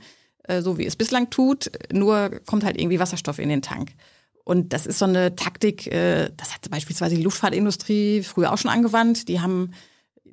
Äh, 0.50 0.62
so 0.62 0.78
wie 0.78 0.86
es 0.86 0.96
bislang 0.96 1.30
tut, 1.30 1.70
nur 1.92 2.30
kommt 2.46 2.64
halt 2.64 2.78
irgendwie 2.78 2.98
Wasserstoff 2.98 3.38
in 3.38 3.48
den 3.48 3.62
Tank. 3.62 3.92
Und 4.44 4.72
das 4.72 4.86
ist 4.86 4.98
so 4.98 5.04
eine 5.04 5.36
Taktik, 5.36 5.86
äh, 5.86 6.30
das 6.36 6.54
hat 6.54 6.68
beispielsweise 6.70 7.14
die 7.14 7.22
Luftfahrtindustrie 7.22 8.22
früher 8.22 8.52
auch 8.52 8.58
schon 8.58 8.70
angewandt. 8.70 9.28
Die 9.28 9.40
haben 9.40 9.72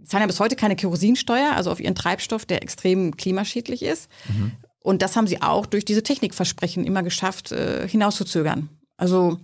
zahlen 0.05 0.21
ja 0.21 0.27
bis 0.27 0.39
heute 0.39 0.55
keine 0.55 0.75
Kerosinsteuer, 0.75 1.53
also 1.55 1.69
auf 1.69 1.79
ihren 1.79 1.93
Treibstoff, 1.93 2.45
der 2.45 2.63
extrem 2.63 3.15
klimaschädlich 3.17 3.83
ist. 3.83 4.09
Mhm. 4.29 4.53
Und 4.81 5.01
das 5.01 5.15
haben 5.15 5.27
sie 5.27 5.41
auch 5.41 5.65
durch 5.65 5.85
diese 5.85 6.01
Technikversprechen 6.01 6.85
immer 6.85 7.03
geschafft, 7.03 7.51
äh, 7.51 7.87
hinauszuzögern. 7.87 8.69
Also 8.95 9.37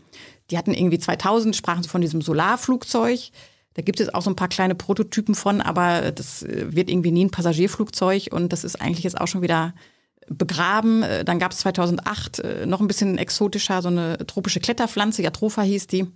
die 0.49 0.57
hatten 0.57 0.73
irgendwie 0.73 0.99
2000, 0.99 1.55
sprachen 1.55 1.83
sie 1.83 1.89
von 1.89 2.01
diesem 2.01 2.21
Solarflugzeug. 2.21 3.19
Da 3.75 3.81
gibt 3.81 3.99
es 3.99 4.13
auch 4.13 4.21
so 4.21 4.29
ein 4.31 4.35
paar 4.35 4.47
kleine 4.47 4.75
Prototypen 4.75 5.35
von, 5.35 5.61
aber 5.61 6.11
das 6.11 6.45
wird 6.47 6.89
irgendwie 6.89 7.11
nie 7.11 7.25
ein 7.25 7.31
Passagierflugzeug 7.31 8.29
und 8.31 8.53
das 8.53 8.63
ist 8.63 8.81
eigentlich 8.81 9.03
jetzt 9.03 9.19
auch 9.19 9.27
schon 9.27 9.41
wieder 9.41 9.73
begraben. 10.29 11.03
Äh, 11.03 11.25
dann 11.25 11.39
gab 11.39 11.51
es 11.51 11.59
2008 11.59 12.39
äh, 12.39 12.65
noch 12.65 12.81
ein 12.81 12.87
bisschen 12.87 13.17
exotischer, 13.17 13.81
so 13.81 13.89
eine 13.89 14.17
tropische 14.25 14.59
Kletterpflanze, 14.59 15.21
Jatropha 15.21 15.61
hieß 15.61 15.87
die. 15.87 16.07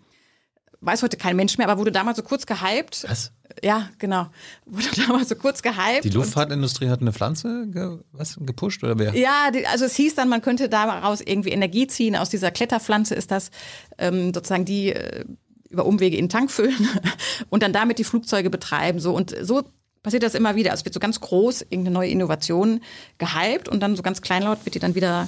Weiß 0.79 1.01
heute 1.01 1.17
kein 1.17 1.35
Mensch 1.35 1.57
mehr, 1.57 1.67
aber 1.67 1.79
wurde 1.79 1.91
damals 1.91 2.17
so 2.17 2.23
kurz 2.23 2.45
gehypt. 2.45 3.05
Was? 3.07 3.31
Ja, 3.63 3.89
genau. 3.97 4.27
Wurde 4.65 4.87
damals 5.07 5.29
so 5.29 5.35
kurz 5.35 5.61
gehypt. 5.61 6.03
Die 6.03 6.09
Luftfahrtindustrie 6.09 6.89
hat 6.89 7.01
eine 7.01 7.13
Pflanze 7.13 7.67
ge 7.67 7.99
was, 8.11 8.37
gepusht 8.39 8.83
oder 8.83 8.99
wer? 8.99 9.15
Ja, 9.15 9.49
die, 9.51 9.65
also 9.65 9.85
es 9.85 9.95
hieß 9.95 10.15
dann, 10.15 10.29
man 10.29 10.41
könnte 10.41 10.69
daraus 10.69 11.21
irgendwie 11.21 11.49
Energie 11.49 11.87
ziehen. 11.87 12.15
Aus 12.15 12.29
dieser 12.29 12.51
Kletterpflanze 12.51 13.15
ist 13.15 13.31
das 13.31 13.49
ähm, 13.97 14.33
sozusagen 14.33 14.65
die 14.65 14.93
äh, 14.93 15.25
über 15.69 15.85
Umwege 15.85 16.15
in 16.15 16.25
den 16.25 16.29
Tank 16.29 16.51
füllen 16.51 16.87
und 17.49 17.63
dann 17.63 17.73
damit 17.73 17.99
die 17.99 18.03
Flugzeuge 18.03 18.49
betreiben. 18.49 18.99
So 18.99 19.13
und 19.13 19.35
so 19.41 19.63
passiert 20.03 20.23
das 20.23 20.35
immer 20.35 20.55
wieder. 20.55 20.73
Es 20.73 20.85
wird 20.85 20.93
so 20.93 20.99
ganz 20.99 21.19
groß 21.19 21.63
irgendeine 21.63 21.91
neue 21.91 22.09
Innovation 22.09 22.81
gehypt 23.17 23.67
und 23.67 23.81
dann 23.81 23.95
so 23.95 24.03
ganz 24.03 24.21
kleinlaut 24.21 24.59
wird 24.65 24.75
die 24.75 24.79
dann 24.79 24.95
wieder, 24.95 25.27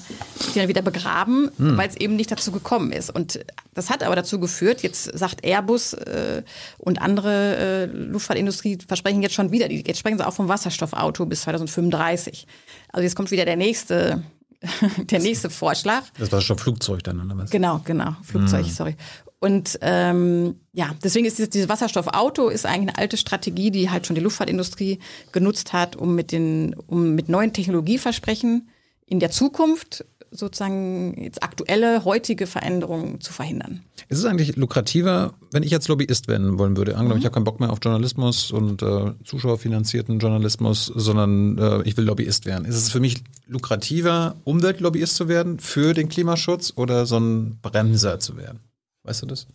die 0.53 0.59
dann 0.59 0.67
wieder 0.67 0.81
begraben, 0.81 1.51
hm. 1.57 1.77
weil 1.77 1.89
es 1.89 1.95
eben 1.95 2.15
nicht 2.15 2.31
dazu 2.31 2.51
gekommen 2.51 2.91
ist. 2.91 3.09
Und 3.09 3.39
das 3.73 3.89
hat 3.89 4.03
aber 4.03 4.15
dazu 4.15 4.39
geführt, 4.39 4.81
jetzt 4.83 5.17
sagt 5.17 5.43
Airbus 5.43 5.93
äh, 5.93 6.43
und 6.77 7.01
andere 7.01 7.55
äh, 7.57 7.85
Luftfahrtindustrie 7.85 8.77
versprechen 8.87 9.21
jetzt 9.21 9.35
schon 9.35 9.51
wieder, 9.51 9.71
jetzt 9.71 9.99
sprechen 9.99 10.17
sie 10.17 10.25
auch 10.25 10.33
vom 10.33 10.47
Wasserstoffauto 10.47 11.25
bis 11.25 11.41
2035. 11.41 12.47
Also 12.91 13.03
jetzt 13.03 13.15
kommt 13.15 13.31
wieder 13.31 13.45
der 13.45 13.57
nächste 13.57 14.23
der 15.09 15.19
nächste 15.19 15.49
Vorschlag. 15.49 16.03
Das 16.17 16.31
Wasserstoffflugzeug 16.31 17.03
dann, 17.03 17.21
oder 17.21 17.37
was? 17.37 17.49
Genau, 17.49 17.79
genau, 17.85 18.15
Flugzeug, 18.23 18.65
hm. 18.65 18.71
sorry. 18.71 18.95
Und 19.39 19.79
ähm, 19.81 20.55
ja, 20.73 20.93
deswegen 21.01 21.25
ist 21.25 21.37
dieses, 21.37 21.49
dieses 21.49 21.69
Wasserstoffauto 21.69 22.49
ist 22.49 22.65
eigentlich 22.65 22.89
eine 22.89 22.97
alte 22.97 23.17
Strategie, 23.17 23.71
die 23.71 23.89
halt 23.89 24.05
schon 24.05 24.15
die 24.15 24.21
Luftfahrtindustrie 24.21 24.99
genutzt 25.31 25.71
hat, 25.71 25.95
um 25.95 26.13
mit 26.13 26.31
den, 26.31 26.75
um 26.87 27.15
mit 27.15 27.29
neuen 27.29 27.53
Technologieversprechen 27.53 28.69
in 29.05 29.19
der 29.19 29.31
Zukunft 29.31 30.05
sozusagen 30.31 31.15
jetzt 31.23 31.41
aktuelle, 31.41 32.05
heutige 32.05 32.47
Veränderungen 32.47 33.19
zu 33.19 33.33
verhindern. 33.33 33.81
Ist 34.09 34.19
es 34.19 34.25
eigentlich 34.25 34.55
lukrativer, 34.55 35.33
wenn 35.51 35.63
ich 35.63 35.71
jetzt 35.71 35.87
Lobbyist 35.87 36.27
werden 36.27 36.59
wollen 36.59 36.77
würde? 36.77 36.95
Angenommen, 36.95 37.15
mhm. 37.15 37.19
ich 37.19 37.25
habe 37.25 37.33
keinen 37.33 37.45
Bock 37.45 37.59
mehr 37.59 37.71
auf 37.71 37.79
Journalismus 37.81 38.51
und 38.51 38.81
äh, 38.81 39.13
zuschauerfinanzierten 39.23 40.19
Journalismus, 40.19 40.91
sondern 40.95 41.57
äh, 41.57 41.81
ich 41.83 41.97
will 41.97 42.05
Lobbyist 42.05 42.45
werden. 42.45 42.65
Ist 42.65 42.75
es 42.75 42.89
für 42.91 42.99
mich 42.99 43.23
lukrativer, 43.47 44.35
Umweltlobbyist 44.43 45.15
zu 45.15 45.27
werden 45.27 45.59
für 45.59 45.93
den 45.93 46.09
Klimaschutz 46.09 46.73
oder 46.75 47.05
so 47.05 47.17
ein 47.17 47.59
Bremser 47.61 48.19
zu 48.19 48.37
werden? 48.37 48.59
Weißt 49.09 49.23
du 49.23 49.25
das? 49.25 49.47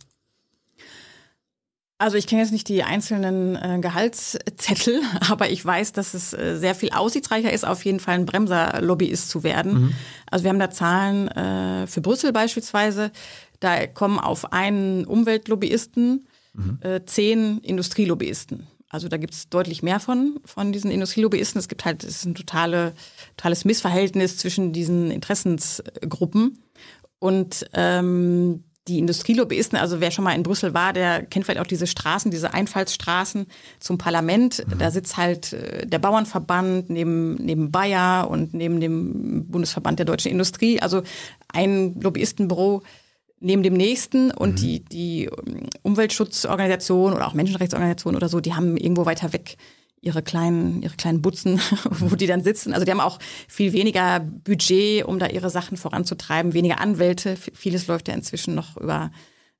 Also 1.97 2.17
ich 2.17 2.27
kenne 2.27 2.41
jetzt 2.41 2.51
nicht 2.51 2.67
die 2.67 2.83
einzelnen 2.83 3.55
äh, 3.55 3.79
Gehaltszettel, 3.79 5.01
aber 5.29 5.49
ich 5.49 5.63
weiß, 5.63 5.93
dass 5.93 6.13
es 6.13 6.33
äh, 6.33 6.57
sehr 6.57 6.75
viel 6.75 6.89
aussichtsreicher 6.89 7.53
ist, 7.53 7.65
auf 7.65 7.85
jeden 7.85 8.01
Fall 8.01 8.15
ein 8.15 8.25
Bremser-Lobbyist 8.25 9.29
zu 9.29 9.43
werden. 9.43 9.73
Mhm. 9.73 9.93
Also 10.29 10.43
wir 10.43 10.49
haben 10.49 10.59
da 10.59 10.69
Zahlen 10.71 11.29
äh, 11.29 11.87
für 11.87 12.01
Brüssel 12.01 12.33
beispielsweise. 12.33 13.11
Da 13.61 13.87
kommen 13.87 14.19
auf 14.19 14.51
einen 14.51 15.05
Umweltlobbyisten 15.05 16.27
mhm. 16.53 16.79
äh, 16.81 17.05
zehn 17.05 17.59
Industrielobbyisten. 17.59 18.67
Also 18.89 19.07
da 19.07 19.15
gibt 19.15 19.35
es 19.35 19.47
deutlich 19.47 19.83
mehr 19.83 20.01
von, 20.01 20.37
von 20.43 20.73
diesen 20.73 20.91
Industrielobbyisten. 20.91 21.59
Es 21.59 21.69
gibt 21.69 21.85
halt, 21.85 22.03
es 22.03 22.17
ist 22.17 22.25
ein 22.25 22.35
totale, 22.35 22.93
totales 23.37 23.63
Missverhältnis 23.63 24.37
zwischen 24.37 24.73
diesen 24.73 25.11
Interessensgruppen. 25.11 26.61
Und 27.19 27.65
ähm, 27.73 28.65
die 28.87 28.99
Industrielobbyisten, 28.99 29.79
also 29.79 29.99
wer 29.99 30.11
schon 30.11 30.23
mal 30.23 30.33
in 30.33 30.43
Brüssel 30.43 30.73
war, 30.75 30.93
der 30.93 31.23
kennt 31.23 31.45
vielleicht 31.45 31.59
auch 31.59 31.67
diese 31.67 31.87
Straßen, 31.87 32.29
diese 32.29 32.53
Einfallsstraßen 32.53 33.47
zum 33.79 33.97
Parlament. 33.97 34.63
Mhm. 34.67 34.77
Da 34.77 34.91
sitzt 34.91 35.17
halt 35.17 35.53
äh, 35.53 35.87
der 35.87 35.99
Bauernverband 35.99 36.89
neben, 36.89 37.35
neben 37.35 37.71
Bayer 37.71 38.29
und 38.29 38.53
neben 38.53 38.79
dem 38.79 39.47
Bundesverband 39.47 39.97
der 39.97 40.05
deutschen 40.05 40.31
Industrie. 40.31 40.81
Also 40.81 41.01
ein 41.47 41.99
Lobbyistenbüro 41.99 42.83
neben 43.39 43.63
dem 43.63 43.73
nächsten 43.73 44.31
und 44.31 44.51
mhm. 44.51 44.55
die, 44.55 44.79
die 44.85 45.25
ähm, 45.25 45.67
Umweltschutzorganisation 45.81 47.13
oder 47.13 47.27
auch 47.27 47.33
Menschenrechtsorganisation 47.33 48.15
oder 48.15 48.29
so, 48.29 48.39
die 48.39 48.53
haben 48.53 48.77
irgendwo 48.77 49.05
weiter 49.05 49.33
weg 49.33 49.57
ihre 50.05 50.21
kleinen, 50.21 50.83
ihre 50.83 50.95
kleinen 50.95 51.21
Butzen, 51.21 51.59
wo 51.89 52.15
die 52.15 52.27
dann 52.27 52.43
sitzen. 52.43 52.73
Also 52.73 52.85
die 52.85 52.91
haben 52.91 52.99
auch 52.99 53.19
viel 53.47 53.73
weniger 53.73 54.19
Budget, 54.19 55.03
um 55.03 55.19
da 55.19 55.27
ihre 55.27 55.49
Sachen 55.49 55.77
voranzutreiben, 55.77 56.53
weniger 56.53 56.79
Anwälte. 56.79 57.35
Vieles 57.35 57.87
läuft 57.87 58.07
ja 58.07 58.13
inzwischen 58.13 58.53
noch 58.53 58.77
über, 58.77 59.11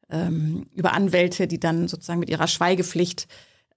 ähm, 0.10 0.68
über 0.76 0.94
Anwälte, 0.94 1.48
die 1.48 1.60
dann 1.60 1.88
sozusagen 1.88 2.20
mit 2.20 2.30
ihrer 2.30 2.48
Schweigepflicht 2.48 3.28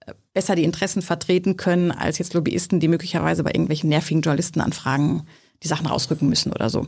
äh, 0.07 0.13
besser 0.35 0.55
die 0.55 0.65
Interessen 0.65 1.01
vertreten 1.01 1.57
können, 1.57 1.91
als 1.91 2.19
jetzt 2.19 2.35
Lobbyisten, 2.35 2.81
die 2.81 2.89
möglicherweise 2.89 3.43
bei 3.43 3.51
irgendwelchen 3.51 3.89
nervigen 3.89 4.21
Journalistenanfragen 4.21 5.23
die 5.63 5.69
Sachen 5.69 5.87
rausrücken 5.87 6.29
müssen 6.29 6.53
oder 6.53 6.69
so. 6.69 6.87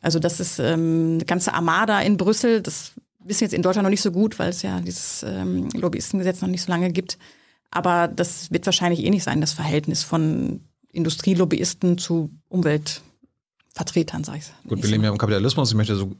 Also 0.00 0.18
das 0.18 0.40
ist 0.40 0.58
ähm, 0.58 1.14
eine 1.14 1.24
ganze 1.26 1.52
Armada 1.52 2.00
in 2.00 2.16
Brüssel. 2.16 2.62
Das 2.62 2.92
wissen 3.22 3.44
jetzt 3.44 3.52
in 3.52 3.62
Deutschland 3.62 3.84
noch 3.84 3.90
nicht 3.90 4.02
so 4.02 4.10
gut, 4.10 4.38
weil 4.38 4.48
es 4.48 4.62
ja 4.62 4.80
dieses 4.80 5.22
ähm, 5.22 5.68
Lobbyistengesetz 5.74 6.40
noch 6.40 6.48
nicht 6.48 6.62
so 6.62 6.72
lange 6.72 6.90
gibt. 6.90 7.18
Aber 7.70 8.08
das 8.08 8.50
wird 8.50 8.66
wahrscheinlich 8.66 9.04
eh 9.04 9.10
nicht 9.10 9.24
sein, 9.24 9.40
das 9.40 9.52
Verhältnis 9.52 10.02
von 10.02 10.60
Industrielobbyisten 10.90 11.98
zu 11.98 12.30
Umweltvertretern, 12.48 14.24
sag 14.24 14.38
ich. 14.38 14.52
Gut, 14.66 14.82
wir 14.82 14.90
leben 14.90 15.04
ja 15.04 15.10
im 15.10 15.18
Kapitalismus. 15.18 15.70
Ich 15.70 15.76
möchte 15.76 15.96
so 15.96 16.16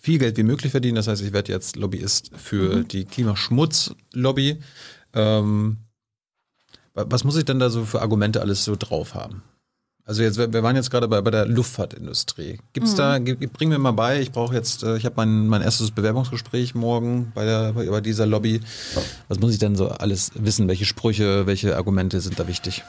viel 0.00 0.18
Geld 0.18 0.36
wie 0.36 0.42
möglich 0.42 0.70
verdienen. 0.70 0.96
Das 0.96 1.08
heißt, 1.08 1.22
ich 1.22 1.32
werde 1.32 1.52
jetzt 1.52 1.76
Lobbyist 1.76 2.30
für 2.36 2.76
mhm. 2.76 2.88
die 2.88 3.04
Klimaschmutzlobby. 3.04 4.60
Ähm, 5.14 5.78
was 6.94 7.24
muss 7.24 7.36
ich 7.36 7.44
denn 7.44 7.58
da 7.58 7.70
so 7.70 7.84
für 7.84 8.02
Argumente 8.02 8.40
alles 8.40 8.64
so 8.64 8.76
drauf 8.76 9.14
haben? 9.14 9.42
Also 10.06 10.22
jetzt, 10.22 10.36
wir 10.36 10.62
waren 10.62 10.76
jetzt 10.76 10.90
gerade 10.90 11.08
bei, 11.08 11.22
bei 11.22 11.30
der 11.30 11.46
Luftfahrtindustrie. 11.46 12.58
Gibt's 12.74 12.92
mhm. 12.92 12.96
da, 12.96 13.18
bring 13.54 13.70
mir 13.70 13.78
mal 13.78 13.92
bei, 13.92 14.20
ich 14.20 14.32
brauche 14.32 14.54
jetzt, 14.54 14.82
äh, 14.82 14.98
ich 14.98 15.06
habe 15.06 15.14
mein, 15.16 15.48
mein 15.48 15.62
erstes 15.62 15.92
Bewerbungsgespräch 15.92 16.74
morgen 16.74 17.32
bei, 17.34 17.46
der, 17.46 17.72
bei, 17.72 18.00
dieser 18.02 18.26
Lobby. 18.26 18.60
Was 19.28 19.40
muss 19.40 19.52
ich 19.54 19.58
denn 19.58 19.76
so 19.76 19.88
alles 19.88 20.32
wissen? 20.34 20.68
Welche 20.68 20.84
Sprüche, 20.84 21.46
welche 21.46 21.76
Argumente 21.76 22.20
sind 22.20 22.38
da 22.38 22.46
wichtig? 22.46 22.84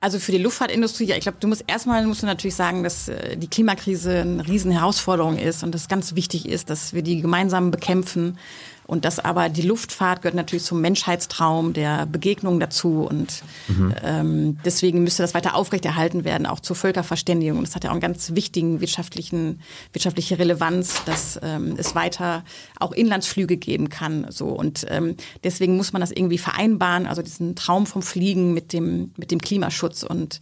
Also 0.00 0.18
für 0.18 0.32
die 0.32 0.38
Luftfahrtindustrie, 0.38 1.04
ja, 1.04 1.16
ich 1.16 1.22
glaube, 1.22 1.38
du 1.40 1.48
musst 1.48 1.64
erstmal 1.66 2.06
musst 2.06 2.22
du 2.22 2.26
natürlich 2.26 2.54
sagen, 2.54 2.82
dass 2.82 3.08
äh, 3.08 3.36
die 3.36 3.48
Klimakrise 3.48 4.20
eine 4.20 4.46
riesen 4.46 4.70
Herausforderung 4.70 5.36
ist 5.36 5.62
und 5.62 5.74
es 5.74 5.86
ganz 5.86 6.14
wichtig 6.14 6.48
ist, 6.48 6.70
dass 6.70 6.94
wir 6.94 7.02
die 7.02 7.20
gemeinsam 7.20 7.70
bekämpfen 7.70 8.38
und 8.86 9.04
das 9.04 9.18
aber 9.18 9.48
die 9.48 9.62
Luftfahrt 9.62 10.22
gehört 10.22 10.36
natürlich 10.36 10.64
zum 10.64 10.80
Menschheitstraum 10.80 11.72
der 11.72 12.06
Begegnung 12.06 12.60
dazu 12.60 13.06
und 13.08 13.42
mhm. 13.68 13.94
ähm, 14.02 14.58
deswegen 14.64 15.02
müsste 15.02 15.22
das 15.22 15.34
weiter 15.34 15.54
aufrechterhalten 15.56 16.24
werden, 16.24 16.46
auch 16.46 16.60
zur 16.60 16.76
Völkerverständigung. 16.76 17.58
Und 17.58 17.66
das 17.66 17.74
hat 17.74 17.84
ja 17.84 17.90
auch 17.90 17.94
einen 17.94 18.00
ganz 18.00 18.34
wichtigen 18.34 18.80
wirtschaftlichen 18.80 19.60
wirtschaftliche 19.92 20.38
Relevanz, 20.38 21.02
dass 21.04 21.38
ähm, 21.42 21.74
es 21.76 21.94
weiter 21.94 22.44
auch 22.78 22.92
Inlandsflüge 22.92 23.56
geben 23.56 23.88
kann. 23.88 24.26
So 24.30 24.48
und 24.48 24.86
ähm, 24.88 25.16
deswegen 25.42 25.76
muss 25.76 25.92
man 25.92 26.00
das 26.00 26.12
irgendwie 26.12 26.38
vereinbaren, 26.38 27.06
also 27.06 27.22
diesen 27.22 27.56
Traum 27.56 27.86
vom 27.86 28.02
Fliegen 28.02 28.54
mit 28.54 28.72
dem 28.72 29.12
mit 29.16 29.30
dem 29.30 29.40
Klimaschutz 29.40 30.04
und 30.04 30.40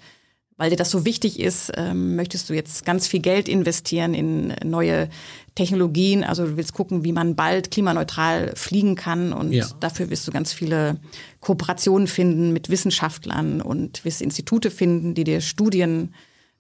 weil 0.57 0.71
dir 0.71 0.77
das 0.77 0.91
so 0.91 1.05
wichtig 1.05 1.41
ist, 1.41 1.73
ähm, 1.77 2.17
möchtest 2.17 2.49
du 2.49 2.55
jetzt 2.55 2.85
ganz 2.85 3.07
viel 3.07 3.21
Geld 3.21 3.49
investieren 3.49 4.15
in 4.15 4.55
neue 4.65 5.09
Technologien. 5.55 6.23
Also 6.23 6.47
du 6.47 6.57
willst 6.57 6.75
gucken, 6.75 7.05
wie 7.05 7.13
man 7.13 7.35
bald 7.35 7.71
klimaneutral 7.71 8.53
fliegen 8.55 8.95
kann 8.95 9.33
und 9.33 9.53
ja. 9.53 9.67
dafür 9.81 10.11
wirst 10.11 10.27
du 10.29 10.33
ganz 10.33 10.53
viele 10.53 10.97
Kooperationen 11.41 12.07
finden 12.07 12.53
mit 12.53 12.71
Wissenschaftlern 12.71 13.61
und 13.61 14.05
wirst 14.05 14.23
Institute 14.23 14.71
finden, 14.71 15.15
die 15.15 15.25
dir 15.25 15.41
Studien 15.41 16.15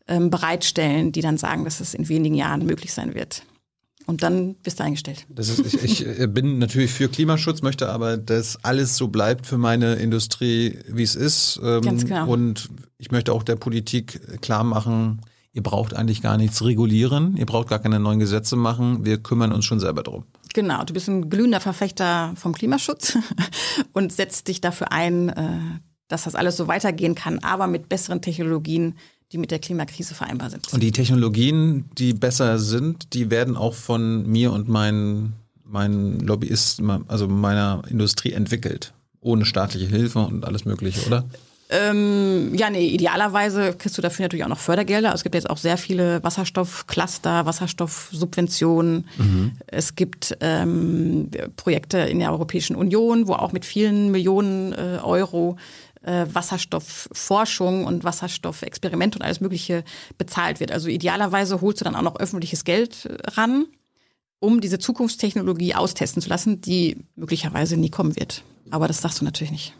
ähm, 0.08 0.30
bereitstellen, 0.30 1.12
die 1.12 1.20
dann 1.20 1.38
sagen, 1.38 1.64
dass 1.64 1.80
es 1.80 1.94
in 1.94 2.08
wenigen 2.08 2.34
Jahren 2.34 2.66
möglich 2.66 2.92
sein 2.92 3.14
wird. 3.14 3.44
Und 4.06 4.22
dann 4.22 4.54
bist 4.56 4.80
du 4.80 4.84
eingestellt. 4.84 5.26
Ist, 5.34 5.60
ich, 5.60 5.82
ich 5.82 6.20
äh, 6.20 6.26
bin 6.26 6.58
natürlich 6.58 6.92
für 6.92 7.08
Klimaschutz, 7.08 7.62
möchte 7.62 7.88
aber, 7.88 8.16
dass 8.18 8.62
alles 8.62 8.96
so 8.96 9.08
bleibt 9.08 9.46
für 9.46 9.56
meine 9.56 9.94
Industrie, 9.94 10.78
wie 10.88 11.02
es 11.02 11.16
ist. 11.16 11.58
Ähm, 11.62 11.82
Ganz 11.82 12.04
genau. 12.04 12.28
Und 12.28 12.68
ich 12.98 13.10
möchte 13.10 13.32
auch 13.32 13.42
der 13.42 13.56
Politik 13.56 14.40
klar 14.42 14.62
machen, 14.62 15.22
ihr 15.54 15.62
braucht 15.62 15.94
eigentlich 15.94 16.20
gar 16.20 16.36
nichts 16.36 16.62
regulieren, 16.64 17.36
ihr 17.36 17.46
braucht 17.46 17.68
gar 17.68 17.78
keine 17.78 18.00
neuen 18.00 18.18
Gesetze 18.18 18.56
machen, 18.56 19.04
wir 19.06 19.22
kümmern 19.22 19.52
uns 19.52 19.64
schon 19.64 19.80
selber 19.80 20.02
drum. 20.02 20.24
Genau, 20.52 20.84
du 20.84 20.92
bist 20.92 21.08
ein 21.08 21.30
glühender 21.30 21.60
Verfechter 21.60 22.34
vom 22.36 22.52
Klimaschutz 22.52 23.16
und 23.92 24.12
setzt 24.12 24.48
dich 24.48 24.60
dafür 24.60 24.92
ein, 24.92 25.30
äh, 25.30 25.58
dass 26.08 26.24
das 26.24 26.34
alles 26.34 26.56
so 26.56 26.68
weitergehen 26.68 27.14
kann, 27.14 27.38
aber 27.38 27.66
mit 27.68 27.88
besseren 27.88 28.20
Technologien, 28.20 28.96
die 29.32 29.38
mit 29.38 29.50
der 29.50 29.58
Klimakrise 29.58 30.14
vereinbar 30.14 30.50
sind. 30.50 30.72
Und 30.72 30.82
die 30.82 30.92
Technologien, 30.92 31.86
die 31.98 32.12
besser 32.12 32.58
sind, 32.58 33.14
die 33.14 33.30
werden 33.30 33.56
auch 33.56 33.74
von 33.74 34.26
mir 34.26 34.52
und 34.52 34.68
meinen, 34.68 35.34
meinen 35.64 36.20
Lobbyisten, 36.20 37.08
also 37.08 37.28
meiner 37.28 37.82
Industrie 37.88 38.32
entwickelt. 38.32 38.92
Ohne 39.20 39.44
staatliche 39.44 39.86
Hilfe 39.86 40.20
und 40.20 40.44
alles 40.44 40.64
Mögliche, 40.64 41.06
oder? 41.06 41.24
Ähm, 41.70 42.54
ja, 42.54 42.68
nee, 42.68 42.86
idealerweise 42.88 43.72
kriegst 43.72 43.96
du 43.96 44.02
dafür 44.02 44.24
natürlich 44.24 44.44
auch 44.44 44.48
noch 44.48 44.58
Fördergelder. 44.58 45.14
Es 45.14 45.22
gibt 45.22 45.34
jetzt 45.34 45.48
auch 45.48 45.56
sehr 45.56 45.78
viele 45.78 46.22
Wasserstoffcluster, 46.22 47.46
Wasserstoffsubventionen. 47.46 49.06
Mhm. 49.16 49.52
Es 49.66 49.96
gibt 49.96 50.36
ähm, 50.40 51.30
Projekte 51.56 51.98
in 51.98 52.18
der 52.18 52.32
Europäischen 52.32 52.76
Union, 52.76 53.26
wo 53.26 53.32
auch 53.32 53.52
mit 53.52 53.64
vielen 53.64 54.10
Millionen 54.10 54.72
äh, 54.72 54.98
Euro 55.02 55.56
äh, 56.04 56.26
Wasserstoffforschung 56.32 57.86
und 57.86 58.04
Wasserstoffexperiment 58.04 59.16
und 59.16 59.22
alles 59.22 59.40
Mögliche 59.40 59.84
bezahlt 60.18 60.60
wird. 60.60 60.70
Also 60.70 60.88
idealerweise 60.88 61.60
holst 61.60 61.80
du 61.80 61.84
dann 61.84 61.94
auch 61.94 62.02
noch 62.02 62.16
öffentliches 62.16 62.64
Geld 62.64 63.06
äh, 63.06 63.16
ran, 63.30 63.66
um 64.38 64.60
diese 64.60 64.78
Zukunftstechnologie 64.78 65.74
austesten 65.74 66.20
zu 66.20 66.28
lassen, 66.28 66.60
die 66.60 66.98
möglicherweise 67.16 67.76
nie 67.76 67.90
kommen 67.90 68.16
wird. 68.16 68.42
Aber 68.70 68.86
das 68.86 69.00
sagst 69.00 69.20
du 69.20 69.24
natürlich 69.24 69.52
nicht. 69.52 69.74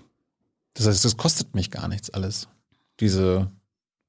Das 0.74 0.86
heißt, 0.86 1.04
das 1.04 1.16
kostet 1.16 1.54
mich 1.54 1.70
gar 1.70 1.88
nichts 1.88 2.08
alles. 2.10 2.48
Diese, 3.00 3.50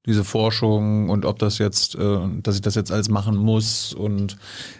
diese 0.05 0.24
Forschung 0.24 1.10
und 1.10 1.25
ob 1.25 1.38
das 1.39 1.57
jetzt, 1.57 1.95
äh, 1.95 2.19
dass 2.41 2.55
ich 2.55 2.62
das 2.62 2.75
jetzt 2.75 2.91
alles 2.93 3.10
machen 3.10 3.36
muss 3.36 3.93
und 3.93 4.38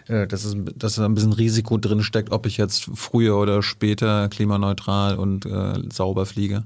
dass, 0.08 0.56
dass 0.76 0.94
da 0.94 1.04
ein 1.04 1.14
bisschen 1.14 1.32
Risiko 1.32 1.78
drin 1.78 2.02
steckt, 2.02 2.30
ob 2.30 2.46
ich 2.46 2.56
jetzt 2.56 2.88
früher 2.94 3.36
oder 3.36 3.62
später 3.62 4.28
klimaneutral 4.28 5.18
und 5.18 5.44
sauber 5.92 6.26
fliege. 6.26 6.64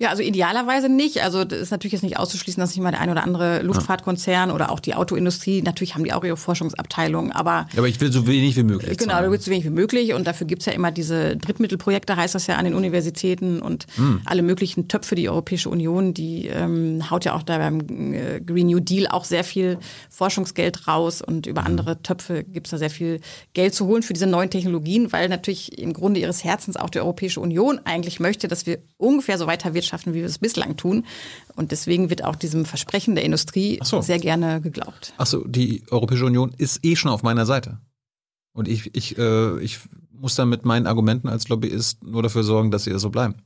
Ja, 0.00 0.10
also 0.10 0.22
idealerweise 0.22 0.88
nicht. 0.88 1.24
Also 1.24 1.44
das 1.44 1.58
ist 1.58 1.70
natürlich 1.72 1.92
jetzt 1.92 2.02
nicht 2.02 2.18
auszuschließen, 2.18 2.60
dass 2.60 2.70
nicht 2.70 2.82
mal 2.82 2.92
der 2.92 3.00
ein 3.00 3.10
oder 3.10 3.24
andere 3.24 3.62
Luftfahrtkonzern 3.62 4.52
oder 4.52 4.70
auch 4.70 4.78
die 4.78 4.94
Autoindustrie, 4.94 5.60
natürlich 5.60 5.96
haben 5.96 6.04
die 6.04 6.12
auch 6.12 6.22
ihre 6.22 6.36
Forschungsabteilung, 6.36 7.32
aber... 7.32 7.66
Aber 7.76 7.88
ich 7.88 8.00
will 8.00 8.12
so 8.12 8.28
wenig 8.28 8.56
wie 8.56 8.62
möglich. 8.62 8.96
Genau, 8.96 9.14
zahlen. 9.14 9.24
du 9.24 9.32
willst 9.32 9.46
so 9.46 9.50
wenig 9.50 9.64
wie 9.64 9.70
möglich 9.70 10.14
und 10.14 10.24
dafür 10.24 10.46
gibt's 10.46 10.66
ja 10.66 10.72
immer 10.72 10.92
diese 10.92 11.36
Drittmittelprojekte, 11.36 12.14
heißt 12.14 12.36
das 12.36 12.46
ja 12.46 12.56
an 12.56 12.64
den 12.64 12.74
Universitäten 12.74 13.60
und 13.60 13.86
hm. 13.96 14.20
alle 14.24 14.42
möglichen 14.42 14.86
Töpfe, 14.86 15.16
die 15.16 15.28
Europäische 15.28 15.68
Union, 15.68 16.14
die 16.14 16.46
ähm, 16.46 17.10
haut 17.10 17.24
ja 17.24 17.34
auch 17.34 17.42
da 17.42 17.58
beim 17.58 17.80
äh, 18.14 18.40
Green 18.40 18.68
New 18.68 18.78
Deal 18.78 19.08
auch 19.08 19.24
sehr 19.24 19.42
viel 19.42 19.78
Forschungsgeld 20.10 20.86
raus 20.86 21.22
und 21.22 21.48
über 21.48 21.62
hm. 21.62 21.72
andere 21.72 22.02
Töpfe 22.02 22.44
gibt's 22.44 22.70
da 22.70 22.78
sehr 22.78 22.90
viel 22.90 23.20
Geld 23.52 23.74
zu 23.74 23.86
holen 23.86 24.04
für 24.04 24.12
diese 24.12 24.28
neuen 24.28 24.50
Technologien, 24.50 25.10
weil 25.10 25.28
natürlich 25.28 25.76
im 25.76 25.92
Grunde 25.92 26.20
ihres 26.20 26.44
Herzens 26.44 26.76
auch 26.76 26.90
die 26.90 27.00
Europäische 27.00 27.40
Union 27.40 27.80
eigentlich 27.84 28.20
möchte, 28.20 28.46
dass 28.46 28.64
wir 28.64 28.78
ungefähr 28.96 29.38
so 29.38 29.48
weiter 29.48 29.74
wirtschaften 29.74 29.87
wirtschaften, 29.88 30.14
wie 30.14 30.18
wir 30.18 30.26
es 30.26 30.38
bislang 30.38 30.76
tun. 30.76 31.04
Und 31.56 31.72
deswegen 31.72 32.10
wird 32.10 32.24
auch 32.24 32.36
diesem 32.36 32.64
Versprechen 32.64 33.14
der 33.14 33.24
Industrie 33.24 33.80
so. 33.82 34.00
sehr 34.00 34.18
gerne 34.18 34.60
geglaubt. 34.60 35.12
Achso, 35.16 35.44
die 35.46 35.82
Europäische 35.90 36.26
Union 36.26 36.52
ist 36.56 36.84
eh 36.84 36.96
schon 36.96 37.10
auf 37.10 37.22
meiner 37.22 37.46
Seite. 37.46 37.78
Und 38.52 38.68
ich, 38.68 38.94
ich, 38.94 39.16
äh, 39.18 39.60
ich 39.60 39.78
muss 40.12 40.34
dann 40.34 40.48
mit 40.48 40.64
meinen 40.64 40.86
Argumenten 40.86 41.28
als 41.28 41.48
Lobbyist 41.48 42.04
nur 42.04 42.22
dafür 42.22 42.42
sorgen, 42.42 42.70
dass 42.70 42.84
sie 42.84 42.98
so 42.98 43.10
bleiben. 43.10 43.36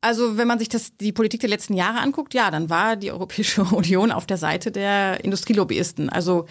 Also 0.00 0.36
wenn 0.36 0.46
man 0.46 0.60
sich 0.60 0.68
das, 0.68 0.96
die 0.96 1.12
Politik 1.12 1.40
der 1.40 1.48
letzten 1.48 1.74
Jahre 1.74 1.98
anguckt, 1.98 2.32
ja, 2.32 2.52
dann 2.52 2.70
war 2.70 2.96
die 2.96 3.10
Europäische 3.10 3.62
Union 3.72 4.12
auf 4.12 4.26
der 4.26 4.36
Seite 4.36 4.70
der 4.70 5.24
Industrielobbyisten. 5.24 6.08
Also 6.08 6.46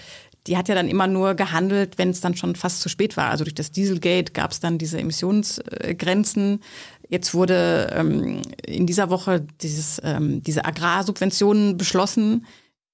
die 0.47 0.57
hat 0.57 0.69
ja 0.69 0.75
dann 0.75 0.87
immer 0.87 1.07
nur 1.07 1.35
gehandelt, 1.35 1.97
wenn 1.97 2.09
es 2.09 2.21
dann 2.21 2.35
schon 2.35 2.55
fast 2.55 2.81
zu 2.81 2.89
spät 2.89 3.17
war. 3.17 3.29
Also 3.29 3.43
durch 3.43 3.55
das 3.55 3.71
Dieselgate 3.71 4.31
gab 4.31 4.51
es 4.51 4.59
dann 4.59 4.77
diese 4.77 4.97
Emissionsgrenzen. 4.97 6.61
Jetzt 7.09 7.33
wurde 7.33 7.93
ähm, 7.93 8.41
in 8.65 8.85
dieser 8.85 9.09
Woche 9.09 9.45
dieses, 9.61 10.01
ähm, 10.03 10.43
diese 10.43 10.65
Agrarsubventionen 10.65 11.77
beschlossen, 11.77 12.45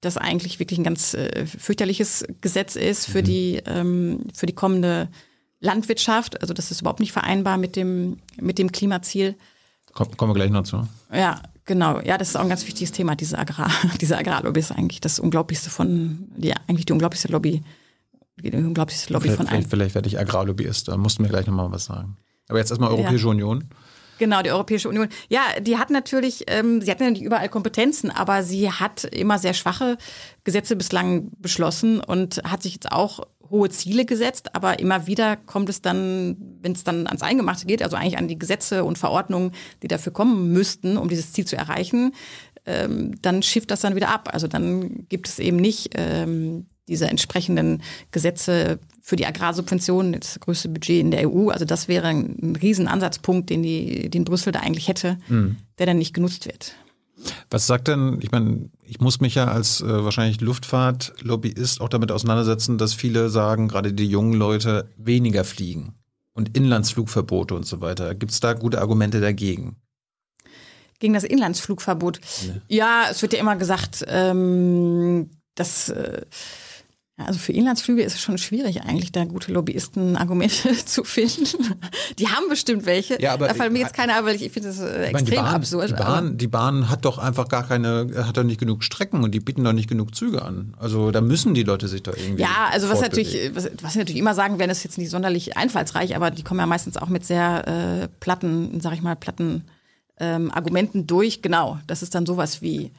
das 0.02 0.18
eigentlich 0.18 0.60
wirklich 0.60 0.80
ein 0.80 0.84
ganz 0.84 1.14
äh, 1.14 1.46
fürchterliches 1.46 2.26
Gesetz 2.42 2.76
ist 2.76 3.06
für 3.06 3.22
mhm. 3.22 3.26
die 3.26 3.62
ähm, 3.66 4.20
für 4.34 4.46
die 4.46 4.54
kommende 4.54 5.10
Landwirtschaft. 5.60 6.42
Also 6.42 6.54
das 6.54 6.72
ist 6.72 6.82
überhaupt 6.82 7.00
nicht 7.00 7.14
vereinbar 7.14 7.58
mit 7.58 7.76
dem 7.76 8.18
mit 8.40 8.60
dem 8.60 8.72
Klimaziel. 8.72 9.36
Komm, 9.94 10.16
kommen 10.18 10.32
wir 10.32 10.36
gleich 10.36 10.52
noch 10.52 10.64
zu. 10.64 10.88
Ja, 11.12 11.42
genau. 11.66 12.00
Ja, 12.02 12.18
das 12.18 12.30
ist 12.30 12.36
auch 12.36 12.42
ein 12.42 12.50
ganz 12.50 12.66
wichtiges 12.68 12.92
Thema. 12.92 13.16
Diese 13.16 13.38
Agrar, 13.38 13.72
diese 14.02 14.18
Agrarlobby 14.18 14.60
ist 14.60 14.72
eigentlich 14.72 15.02
das 15.02 15.20
Unglaublichste 15.20 15.70
von, 15.70 16.28
die 16.36 16.54
eigentlich 16.68 16.86
die 16.86 16.94
unglaublichste 16.94 17.30
Lobby, 17.30 17.64
die 18.38 18.52
unglaublichste 18.52 19.14
Lobby 19.14 19.26
vielleicht, 19.26 19.38
von 19.38 19.48
allen. 19.48 19.62
Vielleicht, 19.62 19.70
vielleicht 19.70 19.96
werde 19.96 20.10
ich 20.10 20.20
Agrarlobbyist. 20.20 20.88
Da 20.88 20.98
musst 20.98 21.18
du 21.18 21.24
mir 21.24 21.30
gleich 21.30 21.48
nochmal 21.48 21.72
was 21.72 21.86
sagen. 21.86 22.18
Aber 22.50 22.60
jetzt 22.60 22.72
erstmal 22.72 22.92
Europäische 22.92 23.26
ja. 23.26 23.32
Union. 23.32 23.70
Genau, 24.24 24.42
die 24.42 24.52
Europäische 24.52 24.88
Union. 24.88 25.10
Ja, 25.28 25.42
die 25.60 25.78
hat 25.78 25.90
natürlich, 25.90 26.46
ähm, 26.48 26.80
sie 26.80 26.90
hat 26.90 27.02
nicht 27.02 27.22
überall 27.22 27.50
Kompetenzen, 27.50 28.10
aber 28.10 28.42
sie 28.42 28.72
hat 28.72 29.04
immer 29.04 29.38
sehr 29.38 29.54
schwache 29.54 29.98
Gesetze 30.46 30.78
bislang 30.78 31.30
beschlossen 31.40 32.00
und 32.00 32.42
hat 32.46 32.64
sich 32.64 32.76
jetzt 32.76 32.94
auch 32.94 33.28
hohe 33.50 33.70
Ziele 33.70 34.06
gesetzt, 34.06 34.56
aber 34.56 34.80
immer 34.80 35.08
wieder 35.08 35.36
kommt 35.36 35.68
es 35.68 35.82
dann, 35.82 36.38
wenn 36.62 36.72
es 36.72 36.86
dann 36.86 37.06
ans 37.06 37.22
Eingemachte 37.22 37.66
geht, 37.66 37.84
also 37.84 37.98
eigentlich 37.98 38.18
an 38.18 38.30
die 38.30 38.40
Gesetze 38.40 38.86
und 38.86 38.98
Verordnungen, 38.98 39.52
die 39.82 39.90
dafür 39.90 40.14
kommen 40.14 40.54
müssten, 40.54 40.96
um 40.96 41.10
dieses 41.10 41.34
Ziel 41.34 41.44
zu 41.44 41.58
erreichen, 41.58 42.14
ähm, 42.66 43.22
dann 43.22 43.44
schifft 43.44 43.72
das 43.72 43.82
dann 43.82 43.98
wieder 43.98 44.08
ab. 44.08 44.30
Also 44.32 44.48
dann 44.48 45.06
gibt 45.10 45.28
es 45.28 45.38
eben 45.38 45.58
nicht 45.58 45.96
ähm, 45.96 46.68
diese 46.88 47.10
entsprechenden 47.10 47.84
Gesetze 48.12 48.80
für 49.06 49.18
die 49.18 49.26
Agrarsubventionen, 49.26 50.18
das 50.20 50.40
größte 50.40 50.70
Budget 50.70 51.02
in 51.02 51.12
der 51.12 51.30
EU. 51.30 51.50
Also 51.50 51.66
das 51.66 51.90
wäre 51.90 52.08
ein 52.08 52.58
Riesenansatzpunkt, 52.60 53.50
den, 53.50 53.62
die, 53.62 54.10
den 54.10 54.24
Brüssel 54.24 54.54
da 54.54 54.62
eigentlich 54.62 54.88
hätte, 54.88 55.18
mhm. 55.28 55.58
der 55.78 55.88
dann 55.88 55.98
nicht 55.98 56.14
genutzt 56.14 56.46
wird. 56.46 56.74
Was 57.50 57.68
sagt 57.68 57.90
denn, 57.90 58.20
ich 58.22 58.32
meine, 58.32 58.70
ich 58.82 59.02
muss 59.02 59.20
mich 59.20 59.36
ja 59.36 59.46
als 59.46 59.82
äh, 59.82 60.04
wahrscheinlich 60.04 60.40
Luftfahrtlobbyist 60.40 61.82
auch 61.82 61.90
damit 61.90 62.12
auseinandersetzen, 62.12 62.78
dass 62.78 62.94
viele 62.94 63.30
sagen, 63.30 63.68
gerade 63.68 63.92
die 63.92 64.08
jungen 64.08 64.34
Leute 64.34 64.90
weniger 64.98 65.44
fliegen 65.44 65.96
und 66.34 66.56
Inlandsflugverbote 66.58 67.56
und 67.56 67.66
so 67.66 67.82
weiter. 67.82 68.16
Gibt 68.16 68.32
es 68.32 68.40
da 68.40 68.54
gute 68.54 68.80
Argumente 68.80 69.20
dagegen? 69.20 69.76
Gegen 71.00 71.14
das 71.14 71.26
Inlandsflugverbot? 71.26 72.22
Nee. 72.46 72.62
Ja, 72.70 73.08
es 73.12 73.22
wird 73.22 73.34
ja 73.34 73.40
immer 73.40 73.58
gesagt, 73.58 74.06
ähm, 74.08 75.30
dass 75.56 75.90
äh, 75.90 76.22
ja, 76.22 76.28
also 77.26 77.40
für 77.40 77.52
Inlandsflüge 77.52 78.04
ist 78.04 78.16
es 78.16 78.22
schon 78.22 78.38
schwierig, 78.38 78.84
eigentlich 78.84 79.12
da 79.12 79.26
gute 79.26 79.52
Lobbyisten-Argumente 79.52 80.74
zu 80.86 81.04
finden. 81.04 81.76
Die 82.20 82.28
haben 82.28 82.50
bestimmt 82.50 82.86
welche. 82.86 83.22
Ja, 83.22 83.34
aber 83.34 83.48
da 83.48 83.54
fallen 83.54 83.74
mir 83.74 83.80
jetzt 83.80 83.94
keine 83.94 84.16
ein, 84.16 84.26
weil 84.26 84.36
ich, 84.36 84.52
finde 84.52 84.70
das 84.70 84.80
äh, 84.80 85.06
extrem 85.06 85.26
die 85.26 85.36
Bahn, 85.36 85.56
absurd. 85.56 85.90
Die 85.90 85.94
Bahn, 85.94 86.38
die 86.38 86.48
Bahn 86.48 86.90
hat 86.90 87.06
doch 87.06 87.18
einfach 87.18 87.48
gar 87.48 87.68
keine, 87.68 88.10
hat 88.28 88.38
doch 88.38 88.44
nicht 88.44 88.60
genug 88.60 88.84
Strecken 88.84 89.24
und 89.24 89.32
die 89.32 89.40
bieten 89.40 89.64
doch 89.64 89.74
nicht 89.74 89.90
genug 89.90 90.16
Züge 90.16 90.42
an. 90.42 90.74
Also 90.80 91.12
da 91.12 91.22
müssen 91.22 91.54
die 91.54 91.64
Leute 91.64 91.88
sich 91.88 92.04
doch 92.04 92.16
irgendwie. 92.16 92.42
Ja, 92.42 92.70
also 92.72 92.90
was 92.90 93.02
natürlich, 93.02 93.52
was, 93.54 93.70
was 93.82 93.94
sie 93.94 94.00
natürlich 94.00 94.20
immer 94.20 94.36
sagen 94.36 94.60
werden, 94.60 94.72
ist 94.72 94.84
jetzt 94.84 94.98
nicht 94.98 95.10
sonderlich 95.10 95.58
einfallsreich, 95.58 96.16
aber 96.16 96.32
die 96.32 96.44
kommen 96.44 96.60
ja 96.60 96.66
meistens 96.66 96.98
auch 96.98 97.10
mit 97.10 97.26
sehr 97.26 97.68
äh, 97.68 98.08
platten, 98.20 98.80
sag 98.82 98.94
ich 98.94 99.02
mal, 99.02 99.16
platten 99.16 99.64
ähm, 100.20 100.52
Argumenten 100.52 101.08
durch. 101.08 101.42
Genau, 101.42 101.80
das 101.88 102.04
ist 102.04 102.16
dann 102.16 102.26
sowas 102.26 102.62
wie 102.62 102.92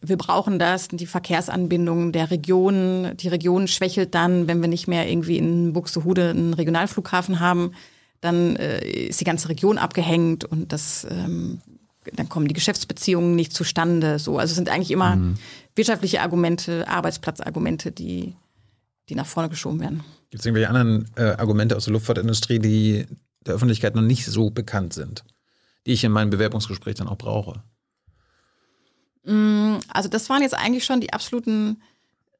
wir 0.00 0.16
brauchen 0.16 0.58
das, 0.58 0.88
die 0.88 1.06
Verkehrsanbindung 1.06 2.12
der 2.12 2.30
Region. 2.30 3.16
Die 3.16 3.28
Region 3.28 3.68
schwächelt 3.68 4.14
dann, 4.14 4.46
wenn 4.46 4.60
wir 4.60 4.68
nicht 4.68 4.88
mehr 4.88 5.08
irgendwie 5.08 5.38
in 5.38 5.72
Buxtehude 5.72 6.30
einen 6.30 6.54
Regionalflughafen 6.54 7.40
haben, 7.40 7.72
dann 8.20 8.56
äh, 8.56 8.80
ist 9.08 9.20
die 9.20 9.24
ganze 9.24 9.48
Region 9.48 9.78
abgehängt 9.78 10.44
und 10.44 10.72
das, 10.72 11.06
ähm, 11.10 11.60
dann 12.14 12.28
kommen 12.28 12.48
die 12.48 12.54
Geschäftsbeziehungen 12.54 13.34
nicht 13.34 13.52
zustande. 13.52 14.18
So, 14.18 14.38
also 14.38 14.52
es 14.52 14.56
sind 14.56 14.68
eigentlich 14.68 14.90
immer 14.90 15.16
mhm. 15.16 15.34
wirtschaftliche 15.74 16.20
Argumente, 16.20 16.88
Arbeitsplatzargumente, 16.88 17.92
die, 17.92 18.34
die 19.08 19.14
nach 19.14 19.26
vorne 19.26 19.48
geschoben 19.48 19.80
werden. 19.80 20.04
Gibt 20.30 20.40
es 20.40 20.46
irgendwelche 20.46 20.68
anderen 20.68 21.06
äh, 21.16 21.22
Argumente 21.22 21.76
aus 21.76 21.84
der 21.84 21.92
Luftfahrtindustrie, 21.92 22.58
die 22.58 23.06
der 23.46 23.54
Öffentlichkeit 23.54 23.94
noch 23.94 24.02
nicht 24.02 24.26
so 24.26 24.50
bekannt 24.50 24.92
sind, 24.92 25.24
die 25.86 25.92
ich 25.92 26.04
in 26.04 26.12
meinem 26.12 26.30
Bewerbungsgespräch 26.30 26.96
dann 26.96 27.08
auch 27.08 27.18
brauche? 27.18 27.62
Mm, 29.28 29.78
also 29.88 30.08
das 30.08 30.28
waren 30.30 30.42
jetzt 30.42 30.54
eigentlich 30.54 30.84
schon 30.84 31.00
die 31.00 31.12
absoluten 31.12 31.82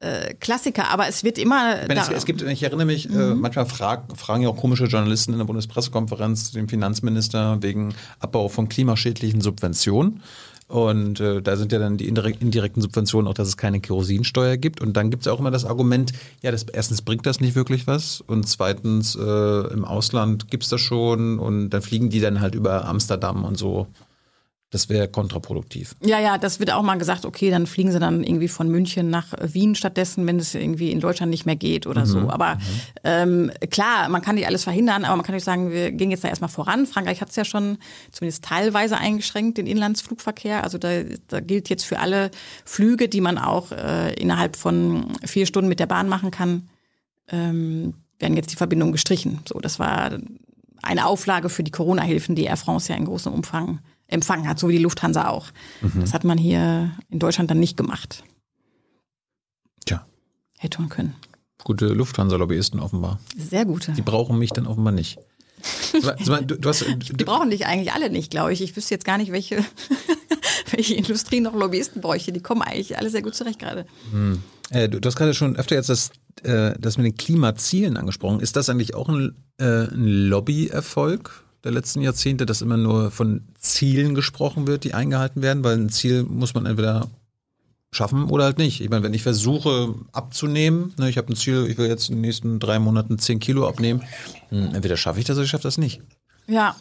äh, 0.01 0.35
Klassiker, 0.35 0.90
aber 0.90 1.09
es 1.09 1.24
wird 1.24 1.38
immer. 1.38 1.83
Ich, 1.83 1.88
meine, 1.88 2.01
es, 2.01 2.09
es, 2.09 2.24
gibt, 2.24 2.40
ich 2.42 2.62
erinnere 2.62 2.87
mich, 2.87 3.11
äh, 3.11 3.12
mhm. 3.12 3.20
äh, 3.20 3.35
manchmal 3.35 3.66
frag, 3.66 4.16
fragen 4.16 4.42
ja 4.42 4.48
auch 4.48 4.57
komische 4.57 4.85
Journalisten 4.85 5.33
in 5.33 5.38
der 5.38 5.44
Bundespressekonferenz 5.44 6.53
den 6.53 6.68
Finanzminister 6.68 7.62
wegen 7.62 7.94
Abbau 8.20 8.48
von 8.48 8.68
klimaschädlichen 8.68 9.40
Subventionen. 9.40 10.22
Und 10.68 11.18
äh, 11.18 11.40
da 11.40 11.57
sind 11.57 11.72
ja 11.72 11.79
dann 11.79 11.96
die 11.96 12.07
indirekten 12.07 12.83
Subventionen 12.83 13.27
auch, 13.27 13.35
dass 13.35 13.48
es 13.48 13.57
keine 13.57 13.81
Kerosinsteuer 13.81 14.59
gibt. 14.59 14.83
Und 14.83 14.98
dann 14.98 15.11
gibt 15.11 15.22
es 15.22 15.29
auch 15.29 15.40
immer 15.40 15.51
das 15.51 15.64
Argument, 15.64 16.12
ja, 16.42 16.53
das, 16.53 16.64
erstens 16.64 17.01
bringt 17.01 17.24
das 17.24 17.40
nicht 17.40 17.55
wirklich 17.55 17.87
was 17.87 18.20
und 18.20 18.46
zweitens 18.46 19.16
äh, 19.16 19.20
im 19.72 19.87
Ausland 19.87 20.51
gibt 20.51 20.64
es 20.64 20.68
das 20.68 20.83
schon 20.83 21.38
und 21.38 21.70
dann 21.70 21.81
fliegen 21.81 22.11
die 22.11 22.20
dann 22.20 22.42
halt 22.42 22.55
über 22.55 22.85
Amsterdam 22.85 23.44
und 23.44 23.57
so 23.57 23.87
Das 24.70 24.90
wäre 24.90 25.09
kontraproduktiv. 25.09 25.96
Ja, 26.04 26.20
ja, 26.20 26.37
das 26.37 26.61
wird 26.61 26.70
auch 26.72 26.83
mal 26.83 26.96
gesagt, 26.96 27.24
okay, 27.24 27.50
dann 27.50 27.66
fliegen 27.66 27.90
sie 27.90 27.98
dann 27.98 28.22
irgendwie 28.22 28.48
von 28.48 28.68
München 28.68 29.09
nach 29.09 29.33
Wien 29.40 29.74
stattdessen, 29.74 30.26
wenn 30.26 30.38
es 30.38 30.54
irgendwie 30.54 30.92
in 30.92 31.00
Deutschland 31.00 31.31
nicht 31.31 31.46
mehr 31.46 31.57
geht 31.57 31.87
oder 31.87 32.02
mhm. 32.02 32.07
so. 32.07 32.18
Aber 32.28 32.57
mhm. 32.57 32.61
ähm, 33.02 33.50
klar, 33.70 34.11
man 34.11 34.20
kann 34.20 34.35
nicht 34.35 34.46
alles 34.46 34.64
verhindern, 34.64 35.07
aber 35.07 35.16
man 35.16 35.24
kann 35.24 35.35
nicht 35.35 35.44
sagen, 35.44 35.70
wir 35.70 35.90
gehen 35.90 36.11
jetzt 36.11 36.22
da 36.22 36.28
erstmal 36.28 36.50
voran. 36.50 36.87
Frankreich 36.87 37.22
hat 37.22 37.31
es 37.31 37.37
ja 37.37 37.46
schon 37.46 37.78
zumindest 38.12 38.44
teilweise 38.44 38.98
eingeschränkt, 38.98 39.57
den 39.57 39.66
Inlandsflugverkehr. 39.66 40.62
Also 40.62 40.76
da, 40.76 41.02
da 41.28 41.40
gilt 41.40 41.70
jetzt 41.70 41.85
für 41.85 41.98
alle 41.98 42.31
Flüge, 42.66 43.09
die 43.09 43.22
man 43.22 43.38
auch 43.38 43.72
äh, 43.72 44.12
innerhalb 44.16 44.54
von 44.54 45.14
vier 45.24 45.46
Stunden 45.46 45.70
mit 45.70 45.81
der 45.81 45.87
Bahn 45.87 46.11
machen 46.11 46.31
kann, 46.31 46.68
ähm, 47.31 47.94
werden 48.18 48.37
jetzt 48.37 48.52
die 48.52 48.57
Verbindungen 48.57 48.92
gestrichen. 48.92 49.40
So, 49.48 49.61
das 49.61 49.78
war 49.78 50.18
eine 50.83 51.07
Auflage 51.07 51.48
für 51.48 51.62
die 51.62 51.70
Corona-Hilfen, 51.70 52.35
die 52.35 52.44
Air 52.44 52.59
France 52.59 52.92
ja 52.92 52.98
in 52.98 53.07
großem 53.07 53.33
Umfang 53.33 53.78
empfangen 54.09 54.49
hat, 54.49 54.59
so 54.59 54.68
wie 54.68 54.73
die 54.73 54.83
Lufthansa 54.83 55.29
auch. 55.29 55.47
Mhm. 55.81 56.01
Das 56.01 56.14
hat 56.14 56.25
man 56.25 56.38
hier 56.38 56.92
in 57.11 57.18
Deutschland 57.18 57.51
dann 57.51 57.61
nicht 57.61 57.77
gemacht. 57.77 58.25
Tja. 59.85 60.05
Hätte 60.59 60.81
man 60.81 60.88
können. 60.88 61.14
Gute 61.62 61.88
Lufthansa-Lobbyisten 61.88 62.81
offenbar. 62.81 63.21
Sehr 63.37 63.64
gute. 63.64 63.92
Die 63.92 64.03
brauchen 64.03 64.38
mich 64.38 64.51
dann 64.51 64.66
offenbar 64.66 64.92
nicht. 64.92 65.18
Du, 66.25 66.57
du 66.57 66.68
hast, 66.68 66.83
du, 66.83 66.94
die 66.94 67.25
brauchen 67.25 67.51
dich 67.51 67.66
eigentlich 67.66 67.92
alle 67.92 68.11
nicht, 68.11 68.31
glaube 68.31 68.53
ich. 68.53 68.62
Ich 68.62 68.77
wüsste 68.77 68.94
jetzt 68.94 69.05
gar 69.05 69.18
nicht, 69.18 69.33
welche, 69.33 69.64
welche 70.71 70.94
Industrie 70.94 71.40
noch 71.40 71.55
Lobbyisten 71.55 72.01
bräuchte. 72.01 72.33
Die 72.33 72.40
kommen 72.40 72.62
eigentlich 72.62 72.97
alle 72.97 73.11
sehr 73.11 73.23
gut 73.23 73.35
zurecht 73.35 73.59
gerade. 73.59 73.85
Hm. 74.12 74.42
Äh, 74.71 74.88
du, 74.88 75.01
hast 75.05 75.16
gerade 75.16 75.35
schon 75.35 75.57
öfter 75.57 75.75
jetzt 75.75 75.88
das, 75.88 76.11
äh, 76.42 76.75
das 76.79 76.97
mit 76.97 77.07
den 77.07 77.16
Klimazielen 77.16 77.97
angesprochen. 77.97 78.40
Ist 78.40 78.57
das 78.57 78.68
eigentlich 78.68 78.94
auch 78.94 79.09
ein, 79.09 79.35
äh, 79.59 79.64
ein 79.64 80.29
Lobbyerfolg 80.29 81.44
der 81.64 81.73
letzten 81.73 82.03
Jahrzehnte, 82.03 82.47
dass 82.47 82.62
immer 82.62 82.77
nur 82.77 83.11
von 83.11 83.42
Zielen 83.59 84.14
gesprochen 84.14 84.66
wird, 84.66 84.85
die 84.85 84.94
eingehalten 84.94 85.42
werden, 85.42 85.64
weil 85.64 85.77
ein 85.77 85.90
Ziel 85.90 86.23
muss 86.23 86.55
man 86.55 86.66
entweder 86.66 87.09
schaffen 87.90 88.25
oder 88.25 88.44
halt 88.44 88.59
nicht. 88.59 88.81
Ich 88.81 88.90
meine, 88.90 89.03
wenn 89.03 89.14
ich 89.14 89.23
versuche 89.23 89.94
abzunehmen, 90.12 90.94
ne, 90.99 91.09
ich 91.09 91.16
habe 91.16 91.33
ein 91.33 91.37
Ziel, 91.37 91.66
ich 91.68 91.79
will 91.79 91.88
jetzt 91.88 92.11
in 92.11 92.16
den 92.16 92.21
nächsten 92.21 92.61
drei 92.61 92.79
Monaten 92.79 93.18
zehn 93.18 93.40
Kilo 93.40 93.66
abnehmen, 93.66 94.03
hm, 94.51 94.75
entweder 94.75 94.97
schaffe 94.97 95.18
ich 95.18 95.25
das 95.25 95.37
oder 95.37 95.44
ich 95.44 95.51
schaffe 95.51 95.62
das 95.62 95.79
nicht. 95.79 96.01
Ja, 96.47 96.77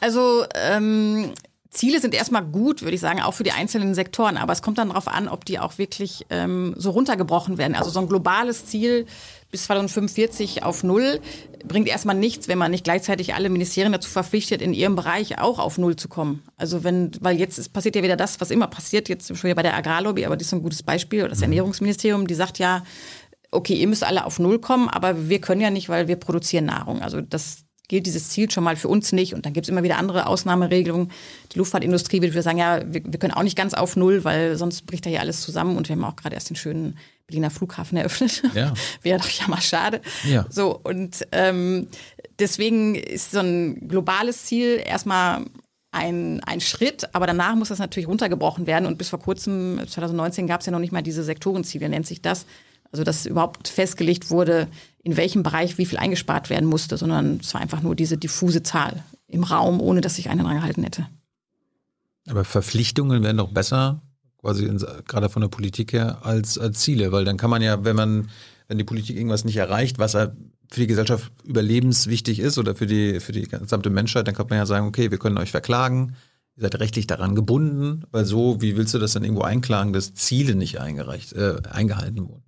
also 0.00 0.44
ähm, 0.54 1.32
Ziele 1.70 2.00
sind 2.00 2.14
erstmal 2.14 2.44
gut, 2.44 2.82
würde 2.82 2.94
ich 2.94 3.00
sagen, 3.00 3.20
auch 3.20 3.32
für 3.32 3.44
die 3.44 3.52
einzelnen 3.52 3.94
Sektoren, 3.94 4.36
aber 4.36 4.52
es 4.52 4.62
kommt 4.62 4.78
dann 4.78 4.88
darauf 4.88 5.08
an, 5.08 5.28
ob 5.28 5.44
die 5.44 5.58
auch 5.58 5.78
wirklich 5.78 6.26
ähm, 6.28 6.74
so 6.76 6.90
runtergebrochen 6.90 7.56
werden. 7.56 7.74
Also 7.74 7.90
so 7.90 8.00
ein 8.00 8.08
globales 8.08 8.66
Ziel 8.66 9.06
bis 9.52 9.64
2045 9.64 10.64
auf 10.64 10.82
Null 10.82 11.20
bringt 11.64 11.86
erstmal 11.86 12.16
nichts, 12.16 12.48
wenn 12.48 12.58
man 12.58 12.72
nicht 12.72 12.84
gleichzeitig 12.84 13.34
alle 13.34 13.50
Ministerien 13.50 13.92
dazu 13.92 14.10
verpflichtet, 14.10 14.60
in 14.62 14.72
ihrem 14.72 14.96
Bereich 14.96 15.38
auch 15.38 15.60
auf 15.60 15.78
Null 15.78 15.94
zu 15.94 16.08
kommen. 16.08 16.42
Also 16.56 16.82
wenn, 16.82 17.12
weil 17.20 17.38
jetzt 17.38 17.72
passiert 17.72 17.94
ja 17.94 18.02
wieder 18.02 18.16
das, 18.16 18.40
was 18.40 18.50
immer 18.50 18.66
passiert, 18.66 19.08
jetzt 19.08 19.28
schon 19.28 19.44
wieder 19.44 19.54
bei 19.54 19.62
der 19.62 19.76
Agrarlobby, 19.76 20.24
aber 20.24 20.36
das 20.36 20.48
ist 20.48 20.54
ein 20.54 20.62
gutes 20.62 20.82
Beispiel, 20.82 21.28
das 21.28 21.38
mhm. 21.38 21.44
Ernährungsministerium, 21.44 22.26
die 22.26 22.34
sagt 22.34 22.58
ja, 22.58 22.82
okay, 23.52 23.74
ihr 23.74 23.86
müsst 23.86 24.02
alle 24.02 24.24
auf 24.24 24.38
Null 24.38 24.58
kommen, 24.58 24.88
aber 24.88 25.28
wir 25.28 25.40
können 25.40 25.60
ja 25.60 25.70
nicht, 25.70 25.90
weil 25.90 26.08
wir 26.08 26.16
produzieren 26.16 26.64
Nahrung. 26.64 27.02
Also 27.02 27.20
das 27.20 27.64
gilt 27.92 28.06
dieses 28.06 28.30
Ziel 28.30 28.50
schon 28.50 28.64
mal 28.64 28.74
für 28.74 28.88
uns 28.88 29.12
nicht. 29.12 29.34
Und 29.34 29.44
dann 29.44 29.52
gibt 29.52 29.66
es 29.66 29.68
immer 29.68 29.82
wieder 29.82 29.98
andere 29.98 30.26
Ausnahmeregelungen. 30.26 31.10
Die 31.52 31.58
Luftfahrtindustrie 31.58 32.22
würde 32.22 32.40
sagen, 32.40 32.56
ja, 32.56 32.80
wir, 32.86 33.02
wir, 33.04 33.18
können 33.18 33.34
auch 33.34 33.42
nicht 33.42 33.54
ganz 33.54 33.74
auf 33.74 33.96
Null, 33.96 34.24
weil 34.24 34.56
sonst 34.56 34.86
bricht 34.86 35.04
da 35.04 35.10
hier 35.10 35.20
alles 35.20 35.42
zusammen. 35.42 35.76
Und 35.76 35.90
wir 35.90 35.96
haben 35.96 36.04
auch 36.04 36.16
gerade 36.16 36.34
erst 36.34 36.48
den 36.48 36.56
schönen 36.56 36.96
Berliner 37.26 37.50
Flughafen 37.50 37.98
eröffnet. 37.98 38.44
Ja. 38.54 38.72
Wäre 39.02 39.18
doch 39.18 39.28
ja 39.28 39.46
mal 39.46 39.60
schade. 39.60 40.00
Ja. 40.24 40.46
So, 40.48 40.80
und 40.82 41.26
ähm, 41.32 41.88
deswegen 42.38 42.94
ist 42.94 43.32
so 43.32 43.40
ein 43.40 43.88
globales 43.88 44.46
Ziel 44.46 44.82
erstmal 44.82 45.44
ein, 45.90 46.40
ein 46.44 46.62
Schritt, 46.62 47.14
aber 47.14 47.26
danach 47.26 47.56
muss 47.56 47.68
das 47.68 47.78
natürlich 47.78 48.08
runtergebrochen 48.08 48.66
werden. 48.66 48.86
Und 48.86 48.96
bis 48.96 49.10
vor 49.10 49.18
kurzem, 49.18 49.82
2019, 49.86 50.46
gab 50.46 50.60
es 50.60 50.66
ja 50.66 50.72
noch 50.72 50.78
nicht 50.78 50.92
mal 50.92 51.02
diese 51.02 51.24
Sektorenziele, 51.24 51.90
nennt 51.90 52.06
sich 52.06 52.22
das. 52.22 52.46
Also 52.92 53.04
dass 53.04 53.26
überhaupt 53.26 53.68
festgelegt 53.68 54.30
wurde, 54.30 54.68
in 55.02 55.16
welchem 55.16 55.42
Bereich 55.42 55.78
wie 55.78 55.86
viel 55.86 55.98
eingespart 55.98 56.50
werden 56.50 56.68
musste, 56.68 56.96
sondern 56.96 57.40
es 57.42 57.52
war 57.54 57.60
einfach 57.60 57.82
nur 57.82 57.96
diese 57.96 58.16
diffuse 58.16 58.62
Zahl 58.62 59.02
im 59.26 59.44
Raum, 59.44 59.80
ohne 59.80 60.00
dass 60.00 60.16
sich 60.16 60.28
einer 60.28 60.44
dran 60.44 60.56
gehalten 60.56 60.84
hätte. 60.84 61.08
Aber 62.28 62.44
Verpflichtungen 62.44 63.22
wären 63.22 63.38
doch 63.38 63.50
besser, 63.50 64.02
quasi 64.38 64.66
in, 64.66 64.78
gerade 65.06 65.28
von 65.28 65.42
der 65.42 65.48
Politik 65.48 65.92
her, 65.92 66.24
als, 66.24 66.58
als 66.58 66.80
Ziele, 66.80 67.12
weil 67.12 67.24
dann 67.24 67.36
kann 67.36 67.50
man 67.50 67.62
ja, 67.62 67.84
wenn 67.84 67.96
man, 67.96 68.28
wenn 68.68 68.78
die 68.78 68.84
Politik 68.84 69.16
irgendwas 69.16 69.44
nicht 69.44 69.56
erreicht, 69.56 69.98
was 69.98 70.12
für 70.12 70.80
die 70.80 70.86
Gesellschaft 70.86 71.32
überlebenswichtig 71.44 72.38
ist 72.38 72.58
oder 72.58 72.74
für 72.74 72.86
die, 72.86 73.20
für 73.20 73.32
die 73.32 73.42
gesamte 73.42 73.90
Menschheit, 73.90 74.26
dann 74.26 74.34
kann 74.34 74.46
man 74.48 74.58
ja 74.58 74.66
sagen, 74.66 74.86
okay, 74.86 75.10
wir 75.10 75.18
können 75.18 75.38
euch 75.38 75.50
verklagen, 75.50 76.14
ihr 76.56 76.62
seid 76.62 76.78
rechtlich 76.78 77.06
daran 77.06 77.34
gebunden, 77.34 78.04
weil 78.10 78.24
so, 78.24 78.60
wie 78.60 78.76
willst 78.76 78.94
du 78.94 78.98
das 78.98 79.12
dann 79.12 79.24
irgendwo 79.24 79.42
einklagen, 79.42 79.92
dass 79.92 80.14
Ziele 80.14 80.54
nicht 80.54 80.80
eingereicht, 80.80 81.32
äh, 81.32 81.56
eingehalten 81.70 82.28
wurden? 82.28 82.44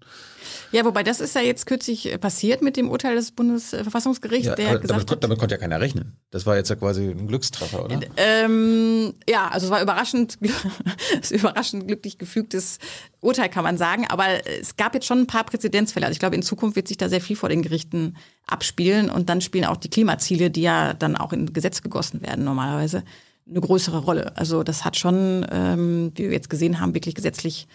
Ja, 0.75 0.85
wobei 0.85 1.05
das 1.05 1.21
ist 1.21 1.37
ja 1.37 1.41
jetzt 1.41 1.67
kürzlich 1.67 2.13
äh, 2.13 2.19
passiert 2.19 2.61
mit 2.61 2.77
dem 2.77 2.91
Urteil 2.91 3.15
des 3.15 3.31
Bundesverfassungsgerichts, 3.31 4.49
ja, 4.49 4.55
der 4.57 4.79
gesagt 4.81 4.91
damit, 4.91 5.11
hat, 5.13 5.23
damit 5.23 5.39
konnte 5.39 5.55
ja 5.55 5.61
keiner 5.61 5.81
rechnen. 5.81 6.17
Das 6.33 6.47
war 6.47 6.57
jetzt 6.57 6.69
ja 6.69 6.75
quasi 6.75 7.11
ein 7.11 7.29
Glückstreffer, 7.29 7.85
oder? 7.85 8.01
Ähm, 8.17 9.15
ja, 9.29 9.47
also 9.47 9.67
es 9.67 9.71
war 9.71 9.81
überraschend, 9.81 10.37
überraschend 11.31 11.87
glücklich 11.87 12.19
gefügtes 12.19 12.81
Urteil, 13.21 13.51
kann 13.51 13.63
man 13.63 13.79
sagen. 13.79 14.07
Aber 14.09 14.25
es 14.61 14.77
gab 14.77 14.95
jetzt 14.95 15.07
schon 15.07 15.21
ein 15.21 15.27
paar 15.29 15.45
Präzedenzfälle. 15.45 16.07
Also 16.07 16.15
ich 16.15 16.19
glaube, 16.19 16.35
in 16.35 16.43
Zukunft 16.43 16.75
wird 16.75 16.89
sich 16.89 16.97
da 16.97 17.09
sehr 17.09 17.21
viel 17.21 17.37
vor 17.37 17.49
den 17.49 17.63
Gerichten 17.63 18.17
abspielen 18.49 19.11
und 19.11 19.29
dann 19.29 19.41
spielen 19.41 19.67
auch 19.67 19.77
die 19.77 19.91
Klimaziele, 19.91 20.51
die 20.51 20.63
ja 20.63 20.93
dann 20.93 21.17
auch 21.17 21.33
in 21.33 21.53
Gesetz 21.53 21.83
gegossen 21.83 22.21
werden 22.21 22.45
normalerweise, 22.45 23.05
eine 23.49 23.61
größere 23.61 23.99
Rolle. 23.99 24.37
Also 24.37 24.65
das 24.65 24.85
hat 24.85 24.97
schon, 24.97 25.47
ähm, 25.53 26.11
wie 26.17 26.25
wir 26.25 26.33
jetzt 26.33 26.51
gesehen 26.51 26.81
haben, 26.81 26.95
wirklich 26.95 27.15
gesetzlich 27.15 27.69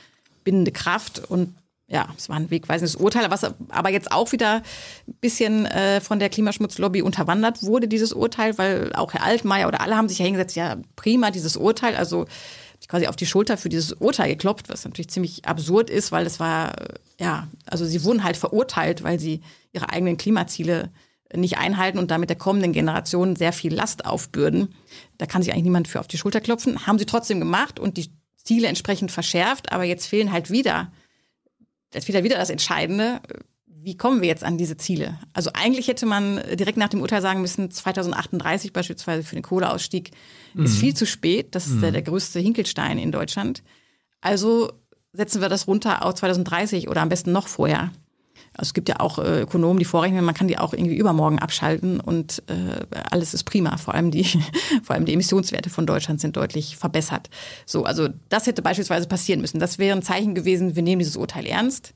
bindende 0.43 0.73
Kraft 0.73 1.21
und 1.29 1.53
ja, 1.89 2.07
es 2.15 2.29
war 2.29 2.35
ein 2.35 2.51
wegweisendes 2.51 2.95
Urteil, 2.95 3.29
was 3.31 3.43
aber 3.69 3.89
jetzt 3.89 4.11
auch 4.11 4.31
wieder 4.31 4.61
ein 5.07 5.13
bisschen 5.21 5.65
äh, 5.65 5.99
von 6.01 6.19
der 6.19 6.29
Klimaschmutzlobby 6.29 7.01
unterwandert 7.01 7.63
wurde, 7.63 7.87
dieses 7.87 8.13
Urteil, 8.13 8.57
weil 8.59 8.93
auch 8.93 9.13
Herr 9.13 9.23
Altmaier 9.23 9.67
oder 9.67 9.81
alle 9.81 9.97
haben 9.97 10.07
sich 10.07 10.19
ja 10.19 10.25
hingesetzt, 10.25 10.55
ja, 10.55 10.77
prima, 10.95 11.31
dieses 11.31 11.57
Urteil, 11.57 11.95
also 11.95 12.25
quasi 12.87 13.07
auf 13.07 13.15
die 13.15 13.25
Schulter 13.25 13.57
für 13.57 13.69
dieses 13.69 13.93
Urteil 13.93 14.29
geklopft, 14.29 14.69
was 14.69 14.85
natürlich 14.85 15.09
ziemlich 15.09 15.45
absurd 15.45 15.89
ist, 15.89 16.11
weil 16.11 16.25
es 16.25 16.39
war, 16.39 16.73
ja, 17.19 17.47
also 17.65 17.85
sie 17.85 18.03
wurden 18.03 18.23
halt 18.23 18.37
verurteilt, 18.37 19.03
weil 19.03 19.19
sie 19.19 19.41
ihre 19.73 19.89
eigenen 19.89 20.17
Klimaziele 20.17 20.89
nicht 21.35 21.57
einhalten 21.57 21.99
und 21.99 22.09
damit 22.09 22.29
der 22.29 22.37
kommenden 22.37 22.71
Generation 22.71 23.35
sehr 23.35 23.53
viel 23.53 23.73
Last 23.73 24.05
aufbürden. 24.05 24.73
Da 25.17 25.25
kann 25.27 25.43
sich 25.43 25.53
eigentlich 25.53 25.65
niemand 25.65 25.87
für 25.87 25.99
auf 25.99 26.07
die 26.07 26.17
Schulter 26.17 26.41
klopfen. 26.41 26.87
Haben 26.87 26.97
sie 26.97 27.05
trotzdem 27.05 27.39
gemacht 27.39 27.79
und 27.79 27.97
die 27.97 28.09
Ziele 28.43 28.67
entsprechend 28.67 29.11
verschärft, 29.11 29.71
aber 29.71 29.83
jetzt 29.83 30.07
fehlen 30.07 30.31
halt 30.31 30.49
wieder 30.49 30.91
das 31.91 32.03
ist 32.03 32.07
wieder 32.07 32.23
wieder 32.23 32.37
das 32.37 32.49
Entscheidende. 32.49 33.21
Wie 33.65 33.95
kommen 33.95 34.21
wir 34.21 34.27
jetzt 34.27 34.43
an 34.43 34.57
diese 34.57 34.77
Ziele? 34.77 35.19
Also 35.33 35.51
eigentlich 35.53 35.87
hätte 35.87 36.05
man 36.05 36.41
direkt 36.53 36.77
nach 36.77 36.89
dem 36.89 37.01
Urteil 37.01 37.21
sagen 37.21 37.41
müssen, 37.41 37.71
2038 37.71 38.73
beispielsweise 38.73 39.23
für 39.23 39.35
den 39.35 39.43
Kohleausstieg 39.43 40.11
mhm. 40.53 40.65
ist 40.65 40.77
viel 40.77 40.93
zu 40.93 41.05
spät. 41.05 41.55
Das 41.55 41.65
ist 41.65 41.75
mhm. 41.75 41.81
der, 41.81 41.91
der 41.93 42.01
größte 42.01 42.39
Hinkelstein 42.39 42.99
in 42.99 43.11
Deutschland. 43.11 43.63
Also 44.21 44.71
setzen 45.13 45.41
wir 45.41 45.49
das 45.49 45.67
runter 45.67 46.05
auf 46.05 46.15
2030 46.15 46.89
oder 46.89 47.01
am 47.01 47.09
besten 47.09 47.31
noch 47.31 47.47
vorher. 47.47 47.91
Also 48.59 48.71
es 48.71 48.73
gibt 48.73 48.89
ja 48.89 48.99
auch 48.99 49.19
äh, 49.19 49.43
Ökonomen, 49.43 49.79
die 49.79 49.85
vorrechnen, 49.85 50.25
man 50.25 50.35
kann 50.35 50.49
die 50.49 50.57
auch 50.57 50.73
irgendwie 50.73 50.97
übermorgen 50.97 51.39
abschalten 51.39 52.01
und 52.01 52.43
äh, 52.47 52.85
alles 53.09 53.33
ist 53.33 53.45
prima. 53.45 53.77
Vor 53.77 53.93
allem 53.93 54.11
die, 54.11 54.25
vor 54.83 54.95
allem 54.95 55.05
die 55.05 55.13
Emissionswerte 55.13 55.69
von 55.69 55.85
Deutschland 55.85 56.19
sind 56.19 56.35
deutlich 56.35 56.75
verbessert. 56.75 57.29
So, 57.65 57.85
also 57.85 58.09
das 58.27 58.47
hätte 58.47 58.61
beispielsweise 58.61 59.07
passieren 59.07 59.39
müssen. 59.39 59.61
Das 59.61 59.79
wäre 59.79 59.95
ein 59.95 60.01
Zeichen 60.01 60.35
gewesen, 60.35 60.75
wir 60.75 60.83
nehmen 60.83 60.99
dieses 60.99 61.15
Urteil 61.15 61.45
ernst 61.45 61.93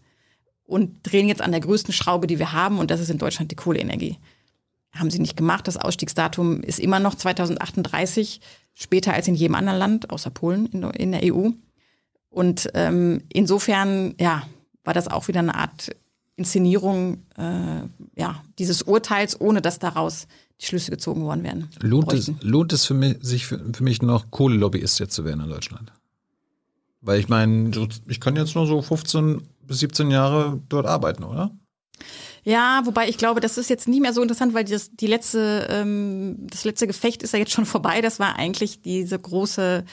und 0.63 0.99
drehen 1.04 1.28
jetzt 1.28 1.41
an 1.41 1.52
der 1.52 1.60
größten 1.60 1.93
Schraube, 1.93 2.28
die 2.28 2.39
wir 2.39 2.54
haben, 2.54 2.80
und 2.80 2.91
das 2.91 3.02
ist 3.02 3.10
in 3.10 3.17
Deutschland 3.17 3.52
die 3.52 3.58
Kohleenergie. 3.58 4.19
Haben 4.93 5.12
sie 5.12 5.19
nicht 5.19 5.36
gemacht. 5.36 5.67
Das 5.67 5.76
Ausstiegsdatum 5.76 6.62
ist 6.62 6.80
immer 6.80 6.99
noch 7.02 7.15
2038, 7.15 8.39
später 8.73 9.13
als 9.13 9.28
in 9.28 9.36
jedem 9.36 9.56
anderen 9.56 9.80
Land, 9.80 10.12
außer 10.12 10.30
Polen 10.30 10.67
in, 10.67 11.12
der 11.12 11.21
EU. 11.26 11.49
Und 12.30 12.69
ähm, 12.73 13.23
insofern, 13.34 14.15
ja, 14.17 14.43
war 14.86 14.93
das 14.93 15.10
auch 15.10 15.28
wieder 15.28 15.39
eine 15.39 15.56
Art 15.56 15.89
Inszenierung 16.36 17.24
äh, 17.38 17.82
ja, 18.15 18.43
dieses 18.58 18.82
Urteils, 18.82 19.39
ohne 19.39 19.62
dass 19.62 19.80
daraus 19.80 20.28
die 20.62 20.65
Schlüsse 20.65 20.91
gezogen 20.91 21.24
worden 21.24 21.43
wären. 21.43 21.69
Lohnt 21.82 22.12
es, 22.13 22.32
lohnt 22.41 22.74
es 22.74 22.86
für 22.86 22.93
mich, 22.93 23.17
sich 23.22 23.46
für, 23.46 23.60
für 23.74 23.84
mich 23.84 24.02
noch 24.02 24.32
Kohlelobbyist 24.32 25.00
jetzt 25.00 25.13
zu 25.13 25.26
werden 25.26 25.41
in 25.41 25.50
Deutschland? 25.50 25.91
Weil 27.02 27.19
ich 27.19 27.30
meine, 27.30 27.72
ich 28.08 28.19
kann 28.19 28.36
jetzt 28.36 28.56
nur 28.56 28.65
so 28.65 28.82
15 28.82 29.41
bis 29.62 29.80
17 29.80 30.10
Jahre 30.10 30.62
dort 30.69 30.86
arbeiten, 30.86 31.24
oder? 31.24 31.52
Ja, 32.46 32.82
wobei 32.84 33.08
ich 33.08 33.17
glaube, 33.17 33.39
das 33.39 33.58
ist 33.58 33.69
jetzt 33.69 33.88
nicht 33.88 34.02
mehr 34.02 34.13
so 34.13 34.22
interessant, 34.22 34.54
weil 34.54 34.65
das, 34.65 34.91
die 34.91 35.08
letzte, 35.08 35.67
ähm, 35.69 36.36
das 36.50 36.65
letzte 36.65 36.88
Gefecht 36.88 37.24
ist 37.24 37.32
ja 37.32 37.39
jetzt 37.39 37.54
schon 37.54 37.65
vorbei. 37.65 38.02
Das 38.02 38.19
war 38.19 38.36
eigentlich 38.36 38.82
diese 38.82 39.17
große 39.17 39.86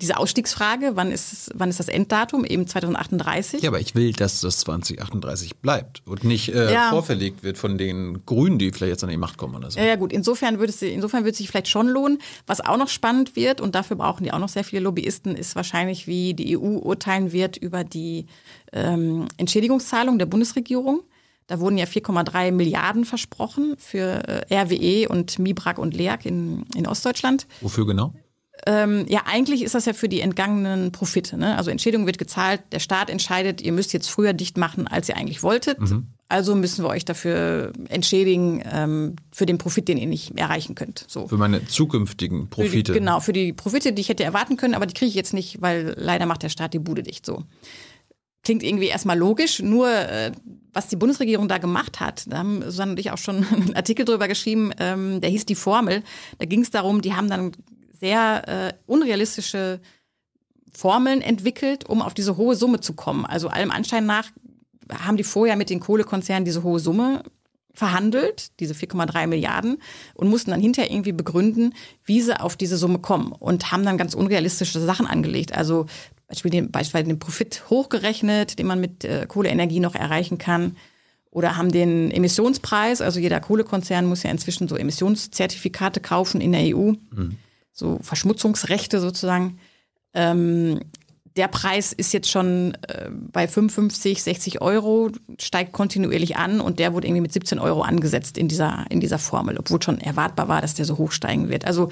diese 0.00 0.16
Ausstiegsfrage, 0.16 0.92
wann 0.94 1.12
ist, 1.12 1.50
wann 1.54 1.68
ist 1.68 1.78
das 1.78 1.88
Enddatum? 1.88 2.44
Eben 2.44 2.66
2038. 2.66 3.62
Ja, 3.62 3.70
aber 3.70 3.80
ich 3.80 3.94
will, 3.94 4.12
dass 4.12 4.40
das 4.40 4.58
2038 4.58 5.56
bleibt 5.56 6.02
und 6.06 6.24
nicht 6.24 6.54
äh, 6.54 6.72
ja. 6.72 6.90
vorverlegt 6.90 7.42
wird 7.42 7.58
von 7.58 7.78
den 7.78 8.24
Grünen, 8.24 8.58
die 8.58 8.72
vielleicht 8.72 8.90
jetzt 8.90 9.04
an 9.04 9.10
die 9.10 9.16
Macht 9.16 9.36
kommen 9.36 9.54
oder 9.54 9.70
so. 9.70 9.78
Ja, 9.78 9.86
ja 9.86 9.96
gut, 9.96 10.12
insofern 10.12 10.58
würde 10.58 10.72
es, 10.72 10.80
insofern 10.82 11.20
würde 11.20 11.32
es 11.32 11.38
sich 11.38 11.48
vielleicht 11.48 11.68
schon 11.68 11.88
lohnen. 11.88 12.18
Was 12.46 12.60
auch 12.60 12.76
noch 12.76 12.88
spannend 12.88 13.36
wird, 13.36 13.60
und 13.60 13.74
dafür 13.74 13.96
brauchen 13.96 14.24
die 14.24 14.32
auch 14.32 14.38
noch 14.38 14.48
sehr 14.48 14.64
viele 14.64 14.82
Lobbyisten, 14.82 15.36
ist 15.36 15.54
wahrscheinlich, 15.56 16.06
wie 16.06 16.34
die 16.34 16.56
EU 16.56 16.78
urteilen 16.78 17.32
wird 17.32 17.56
über 17.56 17.84
die 17.84 18.26
ähm, 18.72 19.26
Entschädigungszahlung 19.36 20.18
der 20.18 20.26
Bundesregierung. 20.26 21.02
Da 21.46 21.58
wurden 21.58 21.78
ja 21.78 21.84
4,3 21.84 22.52
Milliarden 22.52 23.04
versprochen 23.04 23.74
für 23.76 24.22
äh, 24.50 24.54
RWE 24.54 25.08
und 25.08 25.38
Mibrak 25.40 25.78
und 25.78 25.94
LEAG 25.94 26.24
in, 26.24 26.64
in 26.76 26.86
Ostdeutschland. 26.86 27.46
Wofür 27.60 27.86
genau? 27.86 28.14
Ähm, 28.66 29.06
ja, 29.08 29.22
eigentlich 29.26 29.62
ist 29.62 29.74
das 29.74 29.86
ja 29.86 29.92
für 29.92 30.08
die 30.08 30.20
entgangenen 30.20 30.92
Profite. 30.92 31.36
Ne? 31.36 31.56
Also 31.56 31.70
Entschädigung 31.70 32.06
wird 32.06 32.18
gezahlt, 32.18 32.60
der 32.72 32.78
Staat 32.78 33.10
entscheidet, 33.10 33.60
ihr 33.60 33.72
müsst 33.72 33.92
jetzt 33.92 34.10
früher 34.10 34.32
dicht 34.32 34.56
machen, 34.56 34.86
als 34.86 35.08
ihr 35.08 35.16
eigentlich 35.16 35.42
wolltet. 35.42 35.80
Mhm. 35.80 36.08
Also 36.28 36.54
müssen 36.54 36.84
wir 36.84 36.88
euch 36.90 37.04
dafür 37.04 37.72
entschädigen 37.88 38.62
ähm, 38.70 39.16
für 39.32 39.46
den 39.46 39.58
Profit, 39.58 39.88
den 39.88 39.98
ihr 39.98 40.06
nicht 40.06 40.38
erreichen 40.38 40.76
könnt. 40.76 41.04
So. 41.08 41.26
Für 41.26 41.36
meine 41.36 41.66
zukünftigen 41.66 42.48
Profite. 42.48 42.70
Für 42.70 42.82
die, 42.82 42.92
genau, 42.92 43.18
für 43.18 43.32
die 43.32 43.52
Profite, 43.52 43.92
die 43.92 44.00
ich 44.00 44.08
hätte 44.08 44.22
erwarten 44.22 44.56
können, 44.56 44.74
aber 44.74 44.86
die 44.86 44.94
kriege 44.94 45.08
ich 45.08 45.16
jetzt 45.16 45.34
nicht, 45.34 45.60
weil 45.60 45.94
leider 45.96 46.26
macht 46.26 46.44
der 46.44 46.48
Staat 46.48 46.72
die 46.72 46.78
Bude 46.78 47.02
dicht. 47.02 47.26
So. 47.26 47.42
Klingt 48.44 48.62
irgendwie 48.62 48.86
erstmal 48.86 49.18
logisch, 49.18 49.60
nur 49.60 49.90
äh, 49.90 50.30
was 50.72 50.86
die 50.86 50.96
Bundesregierung 50.96 51.48
da 51.48 51.58
gemacht 51.58 51.98
hat, 51.98 52.24
da 52.28 52.38
haben 52.38 52.62
Susanne 52.62 52.92
und 52.92 53.00
ich 53.00 53.10
auch 53.10 53.18
schon 53.18 53.44
einen 53.52 53.74
Artikel 53.74 54.04
drüber 54.04 54.28
geschrieben, 54.28 54.70
ähm, 54.78 55.20
der 55.20 55.30
hieß 55.30 55.46
die 55.46 55.56
Formel. 55.56 56.04
Da 56.38 56.46
ging 56.46 56.62
es 56.62 56.70
darum, 56.70 57.02
die 57.02 57.14
haben 57.14 57.28
dann 57.28 57.52
sehr 58.00 58.48
äh, 58.48 58.72
unrealistische 58.86 59.80
Formeln 60.72 61.20
entwickelt, 61.20 61.88
um 61.88 62.02
auf 62.02 62.14
diese 62.14 62.36
hohe 62.36 62.56
Summe 62.56 62.80
zu 62.80 62.94
kommen. 62.94 63.26
Also 63.26 63.48
allem 63.48 63.70
Anschein 63.70 64.06
nach 64.06 64.30
haben 64.92 65.16
die 65.16 65.24
vorher 65.24 65.56
mit 65.56 65.70
den 65.70 65.80
Kohlekonzernen 65.80 66.44
diese 66.44 66.62
hohe 66.62 66.80
Summe 66.80 67.22
verhandelt, 67.72 68.58
diese 68.60 68.74
4,3 68.74 69.26
Milliarden, 69.26 69.78
und 70.14 70.28
mussten 70.28 70.50
dann 70.50 70.60
hinterher 70.60 70.90
irgendwie 70.90 71.12
begründen, 71.12 71.74
wie 72.04 72.20
sie 72.20 72.38
auf 72.38 72.56
diese 72.56 72.76
Summe 72.76 72.98
kommen 72.98 73.32
und 73.32 73.70
haben 73.70 73.84
dann 73.84 73.96
ganz 73.96 74.14
unrealistische 74.14 74.80
Sachen 74.80 75.06
angelegt. 75.06 75.54
Also 75.54 75.86
beispielsweise 76.26 77.04
den 77.04 77.18
Profit 77.18 77.70
hochgerechnet, 77.70 78.58
den 78.58 78.66
man 78.66 78.80
mit 78.80 79.04
äh, 79.04 79.26
Kohleenergie 79.26 79.80
noch 79.80 79.94
erreichen 79.94 80.38
kann. 80.38 80.76
Oder 81.32 81.56
haben 81.56 81.70
den 81.70 82.10
Emissionspreis, 82.10 83.00
also 83.00 83.20
jeder 83.20 83.38
Kohlekonzern 83.38 84.04
muss 84.04 84.24
ja 84.24 84.32
inzwischen 84.32 84.66
so 84.66 84.74
Emissionszertifikate 84.74 86.00
kaufen 86.00 86.40
in 86.40 86.50
der 86.50 86.76
EU. 86.76 86.92
Mhm 87.12 87.36
so 87.80 87.98
Verschmutzungsrechte 88.02 89.00
sozusagen. 89.00 89.58
Ähm, 90.14 90.80
der 91.36 91.48
Preis 91.48 91.92
ist 91.92 92.12
jetzt 92.12 92.30
schon 92.30 92.76
äh, 92.88 93.08
bei 93.10 93.48
55, 93.48 94.22
60 94.22 94.60
Euro, 94.60 95.10
steigt 95.38 95.72
kontinuierlich 95.72 96.36
an 96.36 96.60
und 96.60 96.78
der 96.78 96.92
wurde 96.92 97.06
irgendwie 97.06 97.22
mit 97.22 97.32
17 97.32 97.58
Euro 97.58 97.82
angesetzt 97.82 98.36
in 98.36 98.48
dieser, 98.48 98.84
in 98.90 99.00
dieser 99.00 99.18
Formel, 99.18 99.56
obwohl 99.58 99.82
schon 99.82 100.00
erwartbar 100.00 100.48
war, 100.48 100.60
dass 100.60 100.74
der 100.74 100.84
so 100.84 100.98
hoch 100.98 101.12
steigen 101.12 101.48
wird. 101.48 101.64
Also 101.64 101.88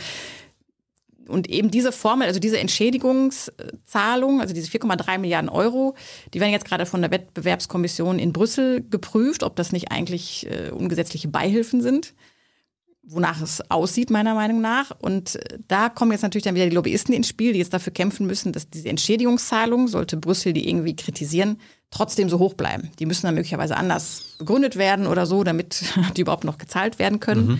und 1.29 1.49
eben 1.49 1.71
diese 1.71 1.93
Formel, 1.93 2.27
also 2.27 2.41
diese 2.41 2.59
Entschädigungszahlung, 2.59 4.41
also 4.41 4.55
diese 4.55 4.71
4,3 4.71 5.19
Milliarden 5.19 5.51
Euro, 5.51 5.95
die 6.33 6.41
werden 6.41 6.53
jetzt 6.53 6.65
gerade 6.65 6.87
von 6.87 7.03
der 7.03 7.11
Wettbewerbskommission 7.11 8.19
in 8.19 8.33
Brüssel 8.33 8.83
geprüft, 8.89 9.43
ob 9.43 9.55
das 9.57 9.73
nicht 9.73 9.93
eigentlich 9.93 10.47
äh, 10.51 10.71
ungesetzliche 10.71 11.29
Beihilfen 11.29 11.83
sind 11.83 12.15
wonach 13.11 13.41
es 13.41 13.63
aussieht, 13.71 14.11
meiner 14.11 14.35
Meinung 14.35 14.61
nach. 14.61 14.93
Und 15.01 15.37
äh, 15.37 15.59
da 15.67 15.89
kommen 15.89 16.13
jetzt 16.13 16.23
natürlich 16.23 16.45
dann 16.45 16.55
wieder 16.55 16.69
die 16.69 16.75
Lobbyisten 16.75 17.15
ins 17.15 17.29
Spiel, 17.29 17.53
die 17.53 17.59
jetzt 17.59 17.73
dafür 17.73 17.93
kämpfen 17.93 18.27
müssen, 18.27 18.53
dass 18.53 18.69
diese 18.71 18.89
Entschädigungszahlung, 18.89 19.89
sollte 19.89 20.17
Brüssel 20.17 20.53
die 20.53 20.69
irgendwie 20.69 20.95
kritisieren, 20.95 21.59
trotzdem 21.91 22.29
so 22.29 22.39
hoch 22.39 22.55
bleiben. 22.55 22.91
Die 22.99 23.07
müssen 23.07 23.27
dann 23.27 23.35
möglicherweise 23.35 23.77
anders 23.77 24.37
begründet 24.39 24.77
werden 24.77 25.07
oder 25.07 25.27
so, 25.27 25.45
damit 25.45 25.85
die 26.17 26.21
überhaupt 26.21 26.45
noch 26.45 26.59
gezahlt 26.59 26.99
werden 26.99 27.21
können. 27.21 27.47
Mhm. 27.47 27.59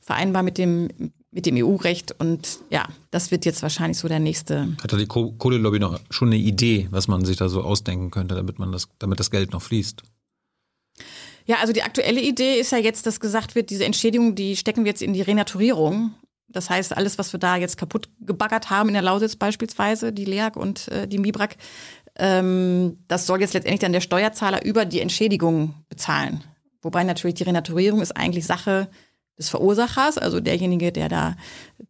Vereinbar 0.00 0.42
mit 0.42 0.58
dem, 0.58 0.88
mit 1.30 1.46
dem 1.46 1.56
EU-Recht. 1.56 2.14
Und 2.18 2.58
ja, 2.70 2.86
das 3.10 3.30
wird 3.30 3.44
jetzt 3.44 3.62
wahrscheinlich 3.62 3.98
so 3.98 4.08
der 4.08 4.18
nächste. 4.18 4.76
Hat 4.82 4.92
da 4.92 4.96
die 4.96 5.06
Kohlelobby 5.06 5.78
noch 5.78 6.00
schon 6.10 6.28
eine 6.28 6.36
Idee, 6.36 6.88
was 6.90 7.08
man 7.08 7.24
sich 7.24 7.36
da 7.36 7.48
so 7.48 7.62
ausdenken 7.62 8.10
könnte, 8.10 8.34
damit 8.34 8.58
man 8.58 8.72
das, 8.72 8.88
damit 8.98 9.20
das 9.20 9.30
Geld 9.30 9.52
noch 9.52 9.62
fließt? 9.62 10.02
Ja, 11.46 11.56
also 11.60 11.72
die 11.72 11.82
aktuelle 11.82 12.20
Idee 12.20 12.60
ist 12.60 12.72
ja 12.72 12.78
jetzt, 12.78 13.06
dass 13.06 13.20
gesagt 13.20 13.54
wird, 13.54 13.70
diese 13.70 13.84
Entschädigung, 13.84 14.34
die 14.34 14.56
stecken 14.56 14.84
wir 14.84 14.90
jetzt 14.90 15.02
in 15.02 15.12
die 15.12 15.22
Renaturierung. 15.22 16.14
Das 16.48 16.68
heißt, 16.68 16.96
alles, 16.96 17.18
was 17.18 17.32
wir 17.32 17.40
da 17.40 17.56
jetzt 17.56 17.76
kaputt 17.76 18.08
gebaggert 18.20 18.70
haben 18.70 18.88
in 18.88 18.94
der 18.94 19.02
Lausitz 19.02 19.36
beispielsweise, 19.36 20.12
die 20.12 20.24
LEAG 20.24 20.56
und 20.56 20.88
äh, 20.88 21.06
die 21.06 21.18
Mibrak, 21.18 21.56
ähm, 22.16 22.98
das 23.08 23.26
soll 23.26 23.40
jetzt 23.40 23.54
letztendlich 23.54 23.80
dann 23.80 23.92
der 23.92 24.00
Steuerzahler 24.00 24.64
über 24.64 24.84
die 24.84 25.00
Entschädigung 25.00 25.74
bezahlen. 25.88 26.42
Wobei 26.82 27.04
natürlich 27.04 27.34
die 27.34 27.44
Renaturierung 27.44 28.00
ist 28.00 28.16
eigentlich 28.16 28.46
Sache 28.46 28.88
des 29.38 29.48
Verursachers, 29.48 30.18
also 30.18 30.40
derjenige, 30.40 30.92
der 30.92 31.08
da 31.08 31.36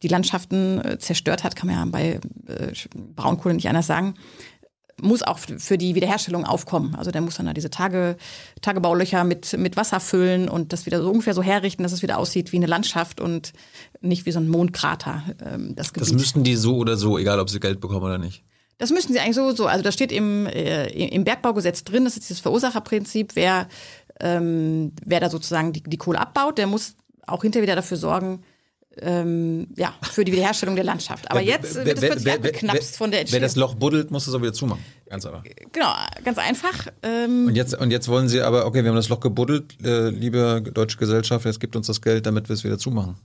die 0.02 0.08
Landschaften 0.08 0.80
äh, 0.84 0.98
zerstört 0.98 1.42
hat, 1.42 1.56
kann 1.56 1.68
man 1.68 1.76
ja 1.76 1.84
bei 1.86 2.20
äh, 2.46 2.72
Braunkohle 2.94 3.54
nicht 3.54 3.68
anders 3.68 3.86
sagen 3.86 4.14
muss 5.02 5.22
auch 5.22 5.38
für 5.38 5.78
die 5.78 5.94
Wiederherstellung 5.94 6.44
aufkommen. 6.44 6.94
Also 6.94 7.10
der 7.10 7.20
muss 7.20 7.36
dann 7.36 7.46
da 7.46 7.52
diese 7.52 7.70
Tage, 7.70 8.16
Tagebaulöcher 8.62 9.24
mit, 9.24 9.56
mit 9.58 9.76
Wasser 9.76 10.00
füllen 10.00 10.48
und 10.48 10.72
das 10.72 10.86
wieder 10.86 11.02
so 11.02 11.10
ungefähr 11.10 11.34
so 11.34 11.42
herrichten, 11.42 11.82
dass 11.82 11.92
es 11.92 12.02
wieder 12.02 12.18
aussieht 12.18 12.52
wie 12.52 12.56
eine 12.56 12.66
Landschaft 12.66 13.20
und 13.20 13.52
nicht 14.00 14.26
wie 14.26 14.32
so 14.32 14.40
ein 14.40 14.48
Mondkrater. 14.48 15.22
Ähm, 15.44 15.74
das, 15.76 15.92
Gebiet. 15.92 16.08
das 16.08 16.12
müssten 16.12 16.44
die 16.44 16.56
so 16.56 16.76
oder 16.76 16.96
so, 16.96 17.18
egal 17.18 17.40
ob 17.40 17.50
sie 17.50 17.60
Geld 17.60 17.80
bekommen 17.80 18.04
oder 18.04 18.18
nicht. 18.18 18.44
Das 18.78 18.90
müssten 18.90 19.12
sie 19.12 19.20
eigentlich 19.20 19.36
so, 19.36 19.52
so. 19.52 19.66
Also 19.66 19.82
das 19.82 19.94
steht 19.94 20.10
im, 20.10 20.46
äh, 20.46 20.86
im 20.86 21.24
Bergbaugesetz 21.24 21.84
drin, 21.84 22.04
das 22.04 22.16
ist 22.16 22.28
dieses 22.28 22.40
Verursacherprinzip. 22.40 23.36
Wer, 23.36 23.68
ähm, 24.20 24.92
wer 25.04 25.20
da 25.20 25.28
sozusagen 25.28 25.72
die, 25.72 25.82
die 25.82 25.98
Kohle 25.98 26.18
abbaut, 26.18 26.56
der 26.56 26.66
muss 26.66 26.94
auch 27.26 27.42
hinterher 27.42 27.62
wieder 27.62 27.76
dafür 27.76 27.98
sorgen, 27.98 28.42
ähm, 28.98 29.68
ja, 29.76 29.94
für 30.02 30.24
die 30.24 30.32
Wiederherstellung 30.32 30.74
der 30.74 30.84
Landschaft. 30.84 31.30
Aber 31.30 31.40
jetzt 31.40 31.76
wer, 31.76 31.86
wird 31.86 31.98
es 31.98 32.04
plötzlich 32.04 32.34
abgeknapst 32.34 32.96
von 32.96 33.10
der 33.10 33.20
Entstehung. 33.20 33.40
Wer 33.40 33.46
das 33.46 33.56
Loch 33.56 33.74
buddelt, 33.74 34.10
muss 34.10 34.26
es 34.26 34.34
auch 34.34 34.42
wieder 34.42 34.52
zumachen. 34.52 34.84
Ganz 35.08 35.26
einfach. 35.26 35.44
Genau, 35.72 35.92
ganz 36.24 36.38
einfach. 36.38 36.88
Ähm 37.02 37.46
und, 37.46 37.54
jetzt, 37.54 37.74
und 37.74 37.90
jetzt 37.90 38.08
wollen 38.08 38.28
Sie 38.28 38.40
aber, 38.40 38.66
okay, 38.66 38.82
wir 38.82 38.90
haben 38.90 38.96
das 38.96 39.08
Loch 39.08 39.20
gebuddelt, 39.20 39.76
äh, 39.84 40.10
liebe 40.10 40.62
deutsche 40.74 40.98
Gesellschaft, 40.98 41.44
jetzt 41.44 41.60
gibt 41.60 41.76
uns 41.76 41.86
das 41.86 42.00
Geld, 42.00 42.26
damit 42.26 42.48
wir 42.48 42.54
es 42.54 42.64
wieder 42.64 42.78
zumachen. 42.78 43.16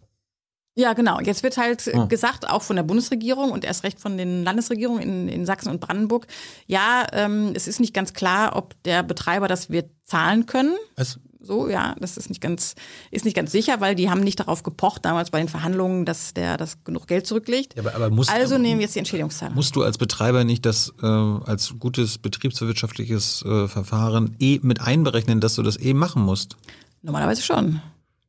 Ja, 0.78 0.92
genau. 0.92 1.22
Jetzt 1.22 1.42
wird 1.42 1.58
halt 1.58 1.90
oh. 1.94 2.08
gesagt, 2.08 2.50
auch 2.50 2.62
von 2.62 2.76
der 2.76 2.84
Bundesregierung 2.84 3.52
und 3.52 3.64
erst 3.64 3.86
recht 3.86 4.00
von 4.00 4.18
den 4.18 4.44
Landesregierungen 4.44 5.02
in, 5.02 5.28
in 5.30 5.46
Sachsen 5.46 5.70
und 5.70 5.80
Brandenburg, 5.80 6.28
ja, 6.68 7.08
ähm, 7.14 7.54
es 7.56 7.68
ist 7.68 7.80
nicht 7.80 7.94
ganz 7.94 8.14
klar, 8.14 8.58
ob 8.58 8.82
der 8.84 9.02
Betreiber 9.02 9.48
das 9.48 9.70
wird 9.70 9.90
zahlen 10.04 10.46
können. 10.46 10.76
Was? 10.98 11.20
So, 11.46 11.70
ja, 11.70 11.96
das 12.00 12.18
ist 12.18 12.30
nicht 12.30 12.42
ganz, 12.42 12.74
ist 13.12 13.24
nicht 13.24 13.36
ganz 13.36 13.52
sicher, 13.52 13.80
weil 13.80 13.94
die 13.94 14.10
haben 14.10 14.22
nicht 14.22 14.40
darauf 14.40 14.64
gepocht 14.64 15.06
damals 15.06 15.30
bei 15.30 15.38
den 15.38 15.48
Verhandlungen, 15.48 16.06
dass 16.06 16.34
der 16.34 16.58
das 16.58 16.84
genug 16.84 17.08
Geld 17.08 17.28
zurücklegt. 17.28 17.76
Ja, 17.76 17.84
aber, 17.84 17.96
aber 17.96 18.10
musst, 18.10 18.32
also 18.32 18.58
nehmen 18.58 18.80
wir 18.80 18.86
jetzt 18.86 18.96
die 18.96 19.00
Entschädigungszahlung. 19.00 19.54
Musst 19.54 19.76
du 19.76 19.84
als 19.84 20.00
Betreiber 20.00 20.44
nicht 20.44 20.66
das 20.66 20.92
äh, 21.02 21.06
als 21.06 21.76
gutes 21.80 22.18
betriebswirtschaftliches 22.18 23.44
äh, 23.44 23.68
Verfahren 23.68 24.36
eh 24.40 24.60
mit 24.64 24.82
einberechnen, 24.82 25.40
dass 25.40 25.56
du 25.56 25.62
das 25.62 25.80
eh 25.80 25.94
machen 25.94 26.24
musst? 26.24 26.58
Normalerweise 27.04 27.44
schon. 27.44 27.82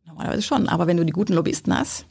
Normalerweise 0.05 0.43
schon. 0.43 0.69
Aber 0.69 0.87
wenn 0.87 0.99
du 0.99 1.05
die 1.05 1.13
guten 1.13 1.33
Lobbyisten 1.33 1.77
hast, 1.77 2.05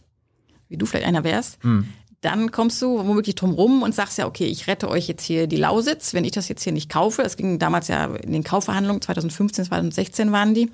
wie 0.70 0.78
du 0.78 0.88
vielleicht 0.88 1.06
einer 1.06 1.24
wärst, 1.24 1.64
hm 1.64 1.86
dann 2.26 2.52
kommst 2.52 2.82
du 2.82 2.98
womöglich 2.98 3.36
drum 3.36 3.52
rum 3.52 3.84
und 3.84 3.94
sagst 3.94 4.18
ja, 4.18 4.26
okay, 4.26 4.46
ich 4.46 4.66
rette 4.66 4.90
euch 4.90 5.08
jetzt 5.08 5.24
hier 5.24 5.46
die 5.46 5.58
Lausitz, 5.58 6.16
wenn 6.16 6.26
ich 6.26 6.32
das 6.32 6.48
jetzt 6.48 6.64
hier 6.64 6.74
nicht 6.74 6.90
kaufe. 6.90 7.22
Das 7.22 7.38
ging 7.38 7.60
damals 7.60 7.88
ja 7.88 8.06
in 8.16 8.32
den 8.32 8.44
Kaufverhandlungen, 8.44 9.00
2015, 9.00 9.66
2016 9.66 10.32
waren 10.32 10.56
die. 10.56 10.72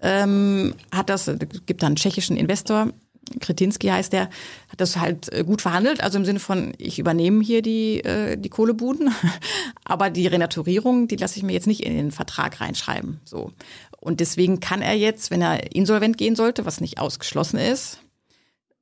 Ähm, 0.00 0.74
hat 0.92 1.10
das, 1.10 1.30
gibt 1.66 1.82
da 1.82 1.86
einen 1.86 1.96
tschechischen 1.96 2.36
Investor, 2.36 2.92
Kretinski 3.40 3.88
heißt 3.88 4.12
der, 4.12 4.30
hat 4.68 4.80
das 4.80 4.96
halt 4.96 5.32
äh, 5.32 5.44
gut 5.44 5.62
verhandelt, 5.62 6.02
also 6.02 6.18
im 6.18 6.24
Sinne 6.24 6.40
von, 6.40 6.72
ich 6.78 6.98
übernehme 6.98 7.42
hier 7.42 7.62
die, 7.62 8.00
äh, 8.04 8.36
die 8.36 8.48
Kohlebuden, 8.48 9.12
aber 9.84 10.10
die 10.10 10.26
Renaturierung, 10.26 11.08
die 11.08 11.16
lasse 11.16 11.36
ich 11.36 11.42
mir 11.42 11.52
jetzt 11.52 11.66
nicht 11.66 11.84
in 11.84 11.94
den 11.94 12.10
Vertrag 12.10 12.60
reinschreiben. 12.60 13.20
So. 13.24 13.52
Und 14.00 14.20
deswegen 14.20 14.60
kann 14.60 14.82
er 14.82 14.94
jetzt, 14.94 15.30
wenn 15.30 15.42
er 15.42 15.74
insolvent 15.74 16.18
gehen 16.18 16.36
sollte, 16.36 16.64
was 16.64 16.80
nicht 16.80 16.98
ausgeschlossen 16.98 17.58
ist, 17.58 17.98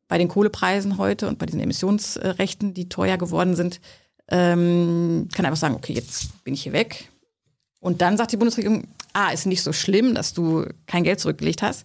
bei 0.08 0.18
den 0.18 0.28
Kohlepreisen 0.28 0.98
heute 0.98 1.26
und 1.26 1.38
bei 1.38 1.46
diesen 1.46 1.60
Emissionsrechten, 1.60 2.74
die 2.74 2.88
teuer 2.88 3.16
geworden 3.16 3.56
sind, 3.56 3.80
ähm, 4.28 5.28
kann 5.34 5.46
einfach 5.46 5.58
sagen, 5.58 5.74
okay, 5.74 5.92
jetzt 5.92 6.44
bin 6.44 6.54
ich 6.54 6.62
hier 6.62 6.72
weg. 6.72 7.10
Und 7.80 8.00
dann 8.00 8.16
sagt 8.16 8.32
die 8.32 8.36
Bundesregierung, 8.36 8.88
ah, 9.12 9.30
ist 9.30 9.46
nicht 9.46 9.62
so 9.62 9.72
schlimm, 9.72 10.14
dass 10.14 10.34
du 10.34 10.66
kein 10.86 11.04
Geld 11.04 11.20
zurückgelegt 11.20 11.62
hast. 11.62 11.84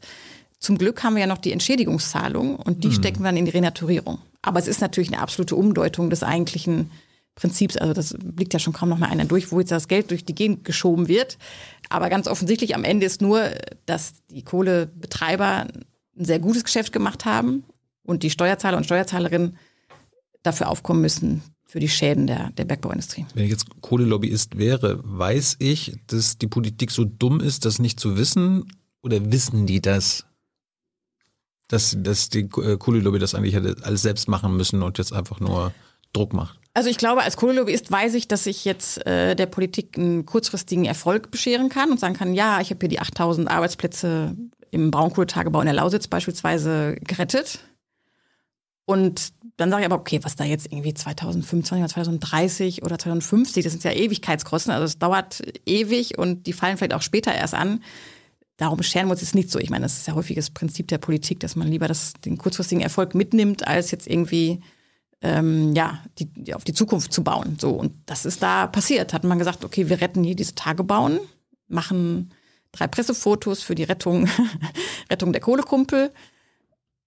Zum 0.59 0.77
Glück 0.77 1.03
haben 1.03 1.15
wir 1.15 1.21
ja 1.21 1.27
noch 1.27 1.37
die 1.39 1.51
Entschädigungszahlung 1.51 2.55
und 2.55 2.83
die 2.83 2.89
mhm. 2.89 2.93
stecken 2.93 3.23
dann 3.23 3.37
in 3.37 3.45
die 3.45 3.51
Renaturierung. 3.51 4.19
Aber 4.41 4.59
es 4.59 4.67
ist 4.67 4.81
natürlich 4.81 5.11
eine 5.11 5.21
absolute 5.21 5.55
Umdeutung 5.55 6.09
des 6.09 6.23
eigentlichen 6.23 6.91
Prinzips. 7.35 7.77
Also 7.77 7.93
das 7.93 8.15
blickt 8.17 8.53
ja 8.53 8.59
schon 8.59 8.73
kaum 8.73 8.89
noch 8.89 8.97
mal 8.97 9.09
einer 9.09 9.25
durch, 9.25 9.51
wo 9.51 9.59
jetzt 9.59 9.71
das 9.71 9.87
Geld 9.87 10.11
durch 10.11 10.25
die 10.25 10.35
Gegend 10.35 10.63
geschoben 10.63 11.07
wird. 11.07 11.37
Aber 11.89 12.09
ganz 12.09 12.27
offensichtlich 12.27 12.75
am 12.75 12.83
Ende 12.83 13.05
ist 13.05 13.21
nur, 13.21 13.49
dass 13.85 14.13
die 14.29 14.43
Kohlebetreiber 14.43 15.67
ein 16.17 16.25
sehr 16.25 16.39
gutes 16.39 16.63
Geschäft 16.63 16.91
gemacht 16.91 17.25
haben 17.25 17.63
und 18.03 18.23
die 18.23 18.29
Steuerzahler 18.29 18.77
und 18.77 18.85
Steuerzahlerinnen 18.85 19.57
dafür 20.43 20.69
aufkommen 20.69 21.01
müssen, 21.01 21.41
für 21.71 21.79
die 21.79 21.87
Schäden 21.87 22.27
der, 22.27 22.51
der 22.51 22.65
Bergbauindustrie. 22.65 23.25
Wenn 23.33 23.45
ich 23.45 23.49
jetzt 23.49 23.65
Kohlelobbyist 23.79 24.57
wäre, 24.57 24.99
weiß 25.03 25.55
ich, 25.59 25.97
dass 26.07 26.37
die 26.37 26.47
Politik 26.47 26.91
so 26.91 27.05
dumm 27.05 27.39
ist, 27.39 27.63
das 27.63 27.79
nicht 27.79 27.97
zu 27.97 28.17
wissen? 28.17 28.65
Oder 29.01 29.31
wissen 29.31 29.67
die 29.67 29.79
das? 29.79 30.25
Dass, 31.69 31.95
dass 31.97 32.27
die 32.27 32.41
äh, 32.41 32.75
Kohlelobby 32.77 33.19
das 33.19 33.35
eigentlich 33.35 33.55
hätte 33.55 33.77
alles 33.83 34.01
selbst 34.01 34.27
machen 34.27 34.57
müssen 34.57 34.83
und 34.83 34.97
jetzt 34.97 35.13
einfach 35.13 35.39
nur 35.39 35.73
Druck 36.11 36.33
macht? 36.33 36.59
Also 36.73 36.89
ich 36.89 36.97
glaube, 36.97 37.21
als 37.21 37.37
Kohlelobbyist 37.37 37.89
weiß 37.89 38.15
ich, 38.15 38.27
dass 38.27 38.47
ich 38.47 38.65
jetzt 38.65 39.05
äh, 39.05 39.33
der 39.37 39.45
Politik 39.45 39.97
einen 39.97 40.25
kurzfristigen 40.25 40.83
Erfolg 40.83 41.31
bescheren 41.31 41.69
kann 41.69 41.89
und 41.89 42.01
sagen 42.01 42.15
kann, 42.15 42.33
ja, 42.33 42.59
ich 42.59 42.71
habe 42.71 42.79
hier 42.81 42.89
die 42.89 42.99
8000 42.99 43.49
Arbeitsplätze 43.49 44.35
im 44.71 44.91
Braunkohletagebau 44.91 45.61
in 45.61 45.67
der 45.67 45.75
Lausitz 45.75 46.09
beispielsweise 46.09 46.97
gerettet. 46.99 47.59
Und 48.85 49.33
dann 49.57 49.69
sage 49.69 49.83
ich 49.83 49.85
aber, 49.85 49.99
okay, 49.99 50.19
was 50.23 50.35
da 50.35 50.43
jetzt 50.43 50.71
irgendwie 50.71 50.93
2025 50.93 51.83
oder 51.83 51.89
2030 51.89 52.83
oder 52.83 52.97
2050, 52.97 53.63
das 53.63 53.73
sind 53.73 53.83
ja 53.83 53.91
Ewigkeitskosten, 53.91 54.73
also 54.73 54.85
es 54.85 54.97
dauert 54.97 55.41
ewig 55.65 56.17
und 56.17 56.47
die 56.47 56.53
fallen 56.53 56.77
vielleicht 56.77 56.93
auch 56.93 57.01
später 57.01 57.33
erst 57.33 57.53
an. 57.53 57.83
Darum 58.57 58.81
scheren 58.83 59.07
wir 59.07 59.11
uns 59.11 59.21
jetzt 59.21 59.35
nicht 59.35 59.49
so. 59.49 59.59
Ich 59.59 59.69
meine, 59.69 59.83
das 59.83 59.97
ist 59.97 60.07
ja 60.07 60.15
häufiges 60.15 60.49
Prinzip 60.49 60.87
der 60.87 60.97
Politik, 60.97 61.39
dass 61.39 61.55
man 61.55 61.67
lieber 61.67 61.87
das, 61.87 62.13
den 62.25 62.37
kurzfristigen 62.37 62.83
Erfolg 62.83 63.15
mitnimmt, 63.15 63.67
als 63.67 63.91
jetzt 63.91 64.07
irgendwie 64.07 64.61
ähm, 65.21 65.73
ja, 65.73 66.03
die, 66.19 66.53
auf 66.53 66.63
die 66.63 66.73
Zukunft 66.73 67.13
zu 67.13 67.23
bauen. 67.23 67.57
So, 67.59 67.71
und 67.71 67.93
das 68.05 68.25
ist 68.25 68.43
da 68.43 68.67
passiert. 68.67 69.13
Hat 69.13 69.23
man 69.23 69.39
gesagt, 69.39 69.63
okay, 69.63 69.89
wir 69.89 70.01
retten 70.01 70.23
hier 70.23 70.35
diese 70.35 70.55
Tagebauen, 70.55 71.19
machen 71.67 72.33
drei 72.71 72.87
Pressefotos 72.87 73.63
für 73.63 73.75
die 73.75 73.83
Rettung, 73.83 74.27
Rettung 75.09 75.31
der 75.31 75.41
Kohlekumpel 75.41 76.11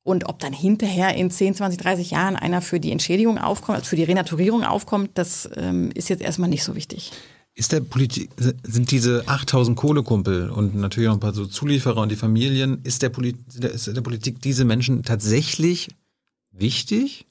und 0.04 0.28
ob 0.28 0.38
dann 0.38 0.52
hinterher 0.52 1.14
in 1.16 1.30
10, 1.30 1.56
20, 1.56 1.80
30 1.80 2.10
Jahren 2.12 2.36
einer 2.36 2.60
für 2.60 2.78
die 2.78 2.92
Entschädigung 2.92 3.38
aufkommt, 3.38 3.78
also 3.78 3.88
für 3.88 3.96
die 3.96 4.04
Renaturierung 4.04 4.62
aufkommt, 4.62 5.10
das 5.14 5.48
ähm, 5.56 5.90
ist 5.94 6.08
jetzt 6.10 6.22
erstmal 6.22 6.50
nicht 6.50 6.62
so 6.62 6.76
wichtig. 6.76 7.10
Ist 7.54 7.72
der 7.72 7.80
Politik, 7.80 8.30
sind 8.36 8.90
diese 8.90 9.26
8000 9.26 9.76
Kohlekumpel 9.76 10.50
und 10.50 10.74
natürlich 10.74 11.08
noch 11.08 11.14
ein 11.14 11.20
paar 11.20 11.32
so 11.32 11.46
Zulieferer 11.46 12.02
und 12.02 12.10
die 12.10 12.16
Familien, 12.16 12.80
ist 12.82 13.02
der, 13.02 13.08
Polit, 13.08 13.36
ist 13.54 13.86
der 13.86 14.00
Politik 14.02 14.42
diese 14.42 14.64
Menschen 14.64 15.02
tatsächlich 15.04 15.88
wichtig? 16.50 17.26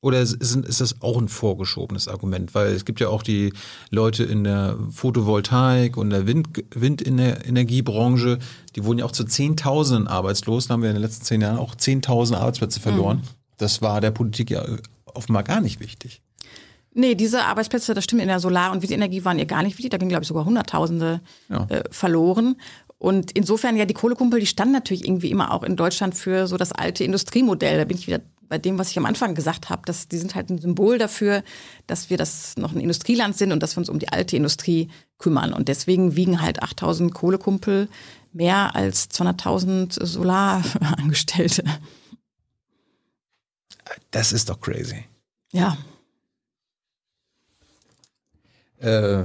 Oder 0.00 0.20
ist, 0.20 0.34
ist 0.34 0.80
das 0.80 1.02
auch 1.02 1.18
ein 1.18 1.28
vorgeschobenes 1.28 2.06
Argument? 2.06 2.54
Weil 2.54 2.68
es 2.68 2.84
gibt 2.84 3.00
ja 3.00 3.08
auch 3.08 3.24
die 3.24 3.52
Leute 3.90 4.22
in 4.22 4.44
der 4.44 4.76
Photovoltaik 4.92 5.96
und 5.96 6.10
der 6.10 6.26
Wind, 6.26 6.48
Windenergiebranche, 6.72 8.38
die 8.76 8.84
wurden 8.84 9.00
ja 9.00 9.04
auch 9.04 9.12
zu 9.12 9.24
Zehntausenden 9.24 10.06
arbeitslos. 10.06 10.68
Da 10.68 10.74
haben 10.74 10.82
wir 10.82 10.90
in 10.90 10.96
den 10.96 11.02
letzten 11.02 11.24
zehn 11.24 11.40
Jahren 11.40 11.58
auch 11.58 11.74
Zehntausend 11.74 12.38
Arbeitsplätze 12.38 12.78
verloren. 12.78 13.18
Mhm. 13.18 13.28
Das 13.56 13.82
war 13.82 14.00
der 14.00 14.12
Politik 14.12 14.50
ja 14.50 14.64
offenbar 15.04 15.42
gar 15.42 15.60
nicht 15.60 15.80
wichtig. 15.80 16.22
Nee, 16.94 17.16
diese 17.16 17.44
Arbeitsplätze, 17.44 17.92
das 17.92 18.04
stimmt, 18.04 18.22
in 18.22 18.28
der 18.28 18.40
Solar- 18.40 18.72
und 18.72 18.82
Windenergie 18.82 19.24
waren 19.24 19.38
ihr 19.38 19.46
gar 19.46 19.62
nicht 19.62 19.78
wichtig. 19.78 19.90
Da 19.90 19.98
gingen, 19.98 20.08
glaube 20.10 20.22
ich, 20.22 20.28
sogar 20.28 20.44
Hunderttausende 20.44 21.20
ja. 21.48 21.66
äh, 21.68 21.82
verloren. 21.90 22.56
Und 22.98 23.32
insofern, 23.32 23.76
ja, 23.76 23.84
die 23.84 23.94
Kohlekumpel, 23.94 24.40
die 24.40 24.46
standen 24.46 24.74
natürlich 24.74 25.04
irgendwie 25.04 25.30
immer 25.30 25.52
auch 25.52 25.62
in 25.62 25.76
Deutschland 25.76 26.16
für 26.16 26.46
so 26.46 26.56
das 26.56 26.72
alte 26.72 27.04
Industriemodell. 27.04 27.78
Da 27.78 27.84
bin 27.84 27.96
ich 27.96 28.06
wieder 28.06 28.20
bei 28.48 28.58
dem, 28.58 28.78
was 28.78 28.90
ich 28.90 28.98
am 28.98 29.06
Anfang 29.06 29.34
gesagt 29.34 29.70
habe, 29.70 29.82
dass 29.84 30.08
die 30.08 30.18
sind 30.18 30.34
halt 30.34 30.50
ein 30.50 30.58
Symbol 30.58 30.98
dafür, 30.98 31.42
dass 31.86 32.10
wir 32.10 32.16
das 32.16 32.56
noch 32.56 32.72
ein 32.72 32.80
Industrieland 32.80 33.36
sind 33.36 33.52
und 33.52 33.62
dass 33.62 33.76
wir 33.76 33.80
uns 33.80 33.88
um 33.88 33.98
die 33.98 34.08
alte 34.08 34.36
Industrie 34.36 34.88
kümmern. 35.18 35.52
Und 35.52 35.68
deswegen 35.68 36.16
wiegen 36.16 36.40
halt 36.40 36.62
8000 36.62 37.12
Kohlekumpel 37.12 37.88
mehr 38.32 38.74
als 38.74 39.10
200.000 39.10 40.04
Solarangestellte. 40.04 41.64
Das 44.10 44.32
ist 44.32 44.48
doch 44.48 44.60
crazy. 44.60 45.04
Ja. 45.52 45.76
Äh, 48.78 49.24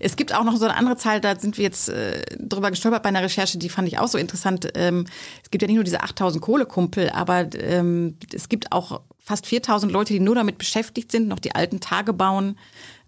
es 0.00 0.16
gibt 0.16 0.34
auch 0.34 0.44
noch 0.44 0.56
so 0.56 0.64
eine 0.64 0.76
andere 0.76 0.96
Zahl, 0.96 1.20
da 1.20 1.38
sind 1.38 1.56
wir 1.58 1.64
jetzt 1.64 1.88
äh, 1.88 2.24
drüber 2.38 2.70
gestolpert 2.70 3.02
bei 3.02 3.08
einer 3.08 3.22
Recherche, 3.22 3.58
die 3.58 3.68
fand 3.68 3.88
ich 3.88 3.98
auch 3.98 4.08
so 4.08 4.18
interessant. 4.18 4.68
Ähm, 4.74 5.06
es 5.42 5.50
gibt 5.50 5.62
ja 5.62 5.66
nicht 5.66 5.76
nur 5.76 5.84
diese 5.84 6.02
8000 6.02 6.42
Kohlekumpel, 6.42 7.10
aber 7.10 7.48
ähm, 7.54 8.16
es 8.32 8.48
gibt 8.48 8.72
auch 8.72 9.00
fast 9.18 9.46
4000 9.46 9.92
Leute, 9.92 10.12
die 10.12 10.20
nur 10.20 10.34
damit 10.34 10.58
beschäftigt 10.58 11.10
sind, 11.10 11.28
noch 11.28 11.38
die 11.38 11.54
alten 11.54 11.80
Tage 11.80 12.12
bauen 12.12 12.56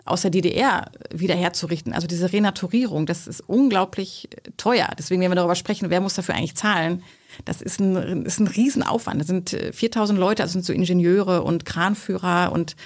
aus 0.05 0.23
der 0.23 0.31
DDR 0.31 0.91
wiederherzurichten. 1.13 1.93
Also 1.93 2.07
diese 2.07 2.33
Renaturierung, 2.33 3.07
das 3.07 3.27
ist 3.27 3.41
unglaublich 3.41 4.29
teuer. 4.57 4.89
Deswegen, 4.99 5.21
wenn 5.21 5.31
wir 5.31 5.37
darüber 5.37 5.57
sprechen, 5.57 5.91
wer 5.91 6.01
muss 6.01 6.15
dafür 6.15 6.37
eigentlich 6.37 6.57
zahlen, 6.57 7.03
das 7.45 7.63
ist 7.63 7.81
ein, 7.81 8.25
ist 8.25 8.41
ein 8.41 8.47
Riesenaufwand. 8.47 9.21
Das 9.21 9.27
sind 9.27 9.51
4000 9.51 10.19
äh, 10.19 10.21
Leute, 10.21 10.43
das 10.43 10.53
sind 10.53 10.65
so 10.65 10.73
Ingenieure 10.73 11.43
und 11.43 11.65
Kranführer 11.65 12.53
und 12.53 12.77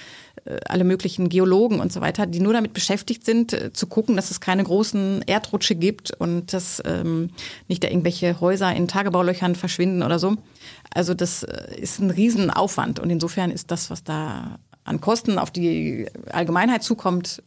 äh, 0.45 0.57
alle 0.65 0.83
möglichen 0.83 1.29
Geologen 1.29 1.79
und 1.79 1.91
so 1.91 2.01
weiter, 2.01 2.25
die 2.25 2.39
nur 2.39 2.53
damit 2.53 2.73
beschäftigt 2.73 3.25
sind, 3.25 3.53
äh, 3.53 3.73
zu 3.73 3.87
gucken, 3.87 4.15
dass 4.15 4.31
es 4.31 4.41
keine 4.41 4.63
großen 4.63 5.23
Erdrutsche 5.25 5.75
gibt 5.75 6.11
und 6.11 6.53
dass 6.53 6.81
ähm, 6.85 7.29
nicht 7.67 7.83
da 7.83 7.87
irgendwelche 7.87 8.39
Häuser 8.39 8.73
in 8.73 8.87
Tagebaulöchern 8.87 9.55
verschwinden 9.55 10.03
oder 10.03 10.19
so. 10.19 10.35
Also 10.93 11.13
das 11.13 11.43
ist 11.77 11.99
ein 11.99 12.11
Riesenaufwand 12.11 12.99
und 12.99 13.09
insofern 13.09 13.51
ist 13.51 13.71
das, 13.71 13.89
was 13.89 14.03
da 14.03 14.59
an 14.83 14.99
Kosten 14.99 15.37
auf 15.37 15.51
die 15.51 16.07
Allgemeinheit 16.31 16.83
zukommt, 16.83 17.43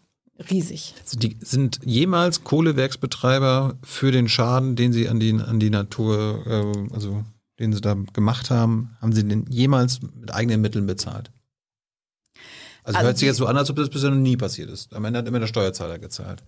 riesig. 0.51 0.95
Also 1.03 1.19
die, 1.19 1.37
sind 1.41 1.81
jemals 1.85 2.45
Kohlewerksbetreiber 2.45 3.79
für 3.83 4.13
den 4.13 4.29
Schaden, 4.29 4.77
den 4.77 4.93
sie 4.93 5.09
an 5.09 5.21
die, 5.21 5.33
an 5.33 5.61
die 5.61 5.71
Natur, 5.71 6.45
äh, 6.47 6.95
also 6.95 7.25
den 7.59 7.73
sie 7.73 7.81
da 7.81 7.97
gemacht 8.13 8.51
haben, 8.51 8.97
haben 9.01 9.13
sie 9.13 9.25
den 9.25 9.47
jemals 9.49 10.01
mit 10.03 10.35
eigenen 10.35 10.61
Mitteln 10.61 10.87
bezahlt? 10.87 11.31
Also, 12.83 12.99
also 12.99 13.07
hört 13.07 13.19
sich 13.19 13.27
jetzt 13.27 13.37
so 13.39 13.47
an, 13.47 13.57
als 13.57 13.71
ob 13.71 13.77
das 13.77 13.89
bisher 13.89 14.11
noch 14.11 14.17
nie 14.17 14.37
passiert 14.37 14.71
ist. 14.71 14.93
Am 14.93 15.05
Ende 15.05 15.19
hat 15.19 15.29
immer 15.29 15.41
der 15.41 15.47
Steuerzahler 15.47 15.99
gezahlt. 15.99 16.43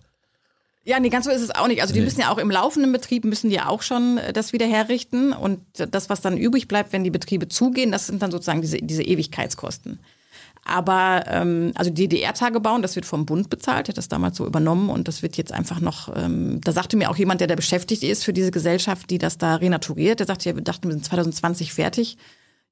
Ja, 0.83 1.01
nee, 1.01 1.09
ganz 1.09 1.25
so 1.25 1.31
ist 1.31 1.41
es 1.41 1.53
auch 1.53 1.67
nicht. 1.67 1.81
Also 1.81 1.93
die 1.93 1.99
nee. 1.99 2.05
müssen 2.05 2.21
ja 2.21 2.31
auch 2.31 2.37
im 2.37 2.49
laufenden 2.49 2.93
Betrieb 2.93 3.25
müssen 3.25 3.49
die 3.49 3.59
auch 3.59 3.81
schon 3.81 4.19
äh, 4.19 4.31
das 4.31 4.53
wieder 4.53 4.67
herrichten. 4.67 5.33
Und 5.33 5.59
das, 5.73 6.09
was 6.09 6.21
dann 6.21 6.37
übrig 6.37 6.67
bleibt, 6.67 6.93
wenn 6.93 7.03
die 7.03 7.09
Betriebe 7.09 7.49
zugehen, 7.49 7.91
das 7.91 8.07
sind 8.07 8.21
dann 8.21 8.31
sozusagen 8.31 8.61
diese, 8.61 8.77
diese 8.77 9.03
Ewigkeitskosten. 9.03 9.99
Aber 10.67 11.23
ähm, 11.27 11.71
also 11.75 11.89
DDR-Tage 11.89 12.59
bauen, 12.59 12.81
das 12.81 12.95
wird 12.95 13.05
vom 13.05 13.25
Bund 13.25 13.49
bezahlt, 13.49 13.87
der 13.87 13.93
hat 13.93 13.97
das 13.97 14.09
damals 14.09 14.35
so 14.35 14.45
übernommen 14.45 14.89
und 14.89 15.07
das 15.07 15.21
wird 15.21 15.37
jetzt 15.37 15.53
einfach 15.53 15.79
noch, 15.79 16.13
ähm, 16.13 16.59
da 16.61 16.73
sagte 16.73 16.97
mir 16.97 17.09
auch 17.09 17.15
jemand, 17.15 17.39
der 17.39 17.47
da 17.47 17.55
beschäftigt 17.55 18.03
ist 18.03 18.25
für 18.25 18.33
diese 18.33 18.51
Gesellschaft, 18.51 19.09
die 19.09 19.17
das 19.17 19.37
da 19.37 19.55
renaturiert, 19.55 20.19
der 20.19 20.27
sagte, 20.27 20.49
ja, 20.49 20.55
wir 20.55 20.63
dachten, 20.63 20.89
wir 20.89 20.93
sind 20.93 21.05
2020 21.05 21.73
fertig. 21.73 22.17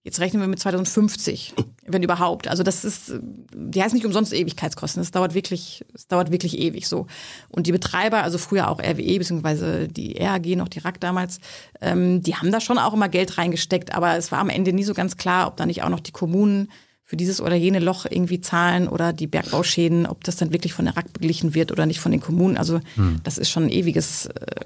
Jetzt 0.04 0.20
rechnen 0.20 0.42
wir 0.42 0.48
mit 0.48 0.60
2050, 0.60 1.56
wenn 1.88 2.04
überhaupt. 2.04 2.48
Also 2.48 2.64
das 2.64 2.86
ist, 2.86 3.14
die 3.56 3.82
heißt 3.82 3.94
nicht 3.96 4.06
umsonst 4.06 4.34
Ewigkeitskosten. 4.34 5.02
Das 5.02 5.10
dauert 5.10 5.34
wirklich, 5.34 5.84
es 5.96 6.08
dauert 6.08 6.32
wirklich 6.32 6.60
ewig 6.60 6.88
so. 6.88 7.08
Und 7.50 7.66
die 7.66 7.72
Betreiber, 7.72 8.24
also 8.24 8.38
früher 8.38 8.70
auch 8.70 8.80
RWE 8.80 9.18
beziehungsweise 9.18 9.88
die 9.88 10.16
RAG 10.20 10.46
noch, 10.58 10.68
die 10.68 10.78
RAG 10.80 11.00
damals, 11.00 11.40
ähm, 11.82 12.22
die 12.22 12.36
haben 12.36 12.52
da 12.52 12.62
schon 12.62 12.78
auch 12.78 12.94
immer 12.94 13.10
Geld 13.10 13.40
reingesteckt. 13.40 13.96
Aber 13.96 14.16
es 14.16 14.32
war 14.32 14.40
am 14.40 14.50
Ende 14.50 14.74
nie 14.74 14.84
so 14.84 14.94
ganz 14.94 15.18
klar, 15.18 15.48
ob 15.48 15.58
da 15.58 15.66
nicht 15.66 15.82
auch 15.82 15.90
noch 15.90 16.02
die 16.02 16.12
Kommunen 16.12 16.70
für 17.06 17.18
dieses 17.18 17.40
oder 17.40 17.56
jene 17.56 17.80
Loch 17.80 18.06
irgendwie 18.10 18.42
zahlen 18.42 18.88
oder 18.88 19.14
die 19.14 19.28
Bergbauschäden, 19.28 20.08
ob 20.08 20.24
das 20.24 20.38
dann 20.38 20.52
wirklich 20.52 20.74
von 20.74 20.86
der 20.86 20.98
RAG 20.98 21.14
beglichen 21.14 21.54
wird 21.54 21.72
oder 21.72 21.86
nicht 21.86 22.00
von 22.00 22.12
den 22.12 22.20
Kommunen. 22.20 22.58
Also 22.58 22.82
hm. 22.96 23.22
das 23.24 23.38
ist 23.38 23.50
schon 23.50 23.64
ein 23.64 23.70
ewiges, 23.70 24.26
äh, 24.26 24.66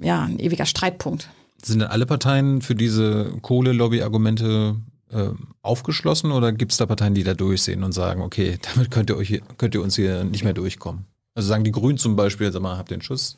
ja, 0.00 0.22
ein 0.22 0.38
ewiger 0.38 0.64
Streitpunkt. 0.64 1.28
Sind 1.62 1.80
denn 1.80 1.88
alle 1.88 2.06
Parteien 2.06 2.62
für 2.62 2.76
diese 2.76 3.32
Kohle-Lobby-Argumente 3.42 4.76
äh, 5.10 5.30
aufgeschlossen 5.62 6.30
oder 6.30 6.52
gibt 6.52 6.70
es 6.70 6.78
da 6.78 6.86
Parteien, 6.86 7.14
die 7.14 7.24
da 7.24 7.34
durchsehen 7.34 7.82
und 7.82 7.92
sagen, 7.92 8.22
okay, 8.22 8.58
damit 8.74 8.92
könnt 8.92 9.10
ihr, 9.10 9.16
euch 9.16 9.28
hier, 9.28 9.40
könnt 9.58 9.74
ihr 9.74 9.82
uns 9.82 9.96
hier 9.96 10.22
nicht 10.22 10.44
mehr 10.44 10.54
durchkommen? 10.54 11.06
Also 11.34 11.48
sagen 11.48 11.64
die 11.64 11.72
Grünen 11.72 11.98
zum 11.98 12.14
Beispiel, 12.14 12.50
sag 12.52 12.62
mal, 12.62 12.78
habt 12.78 12.92
den 12.92 13.02
Schuss. 13.02 13.36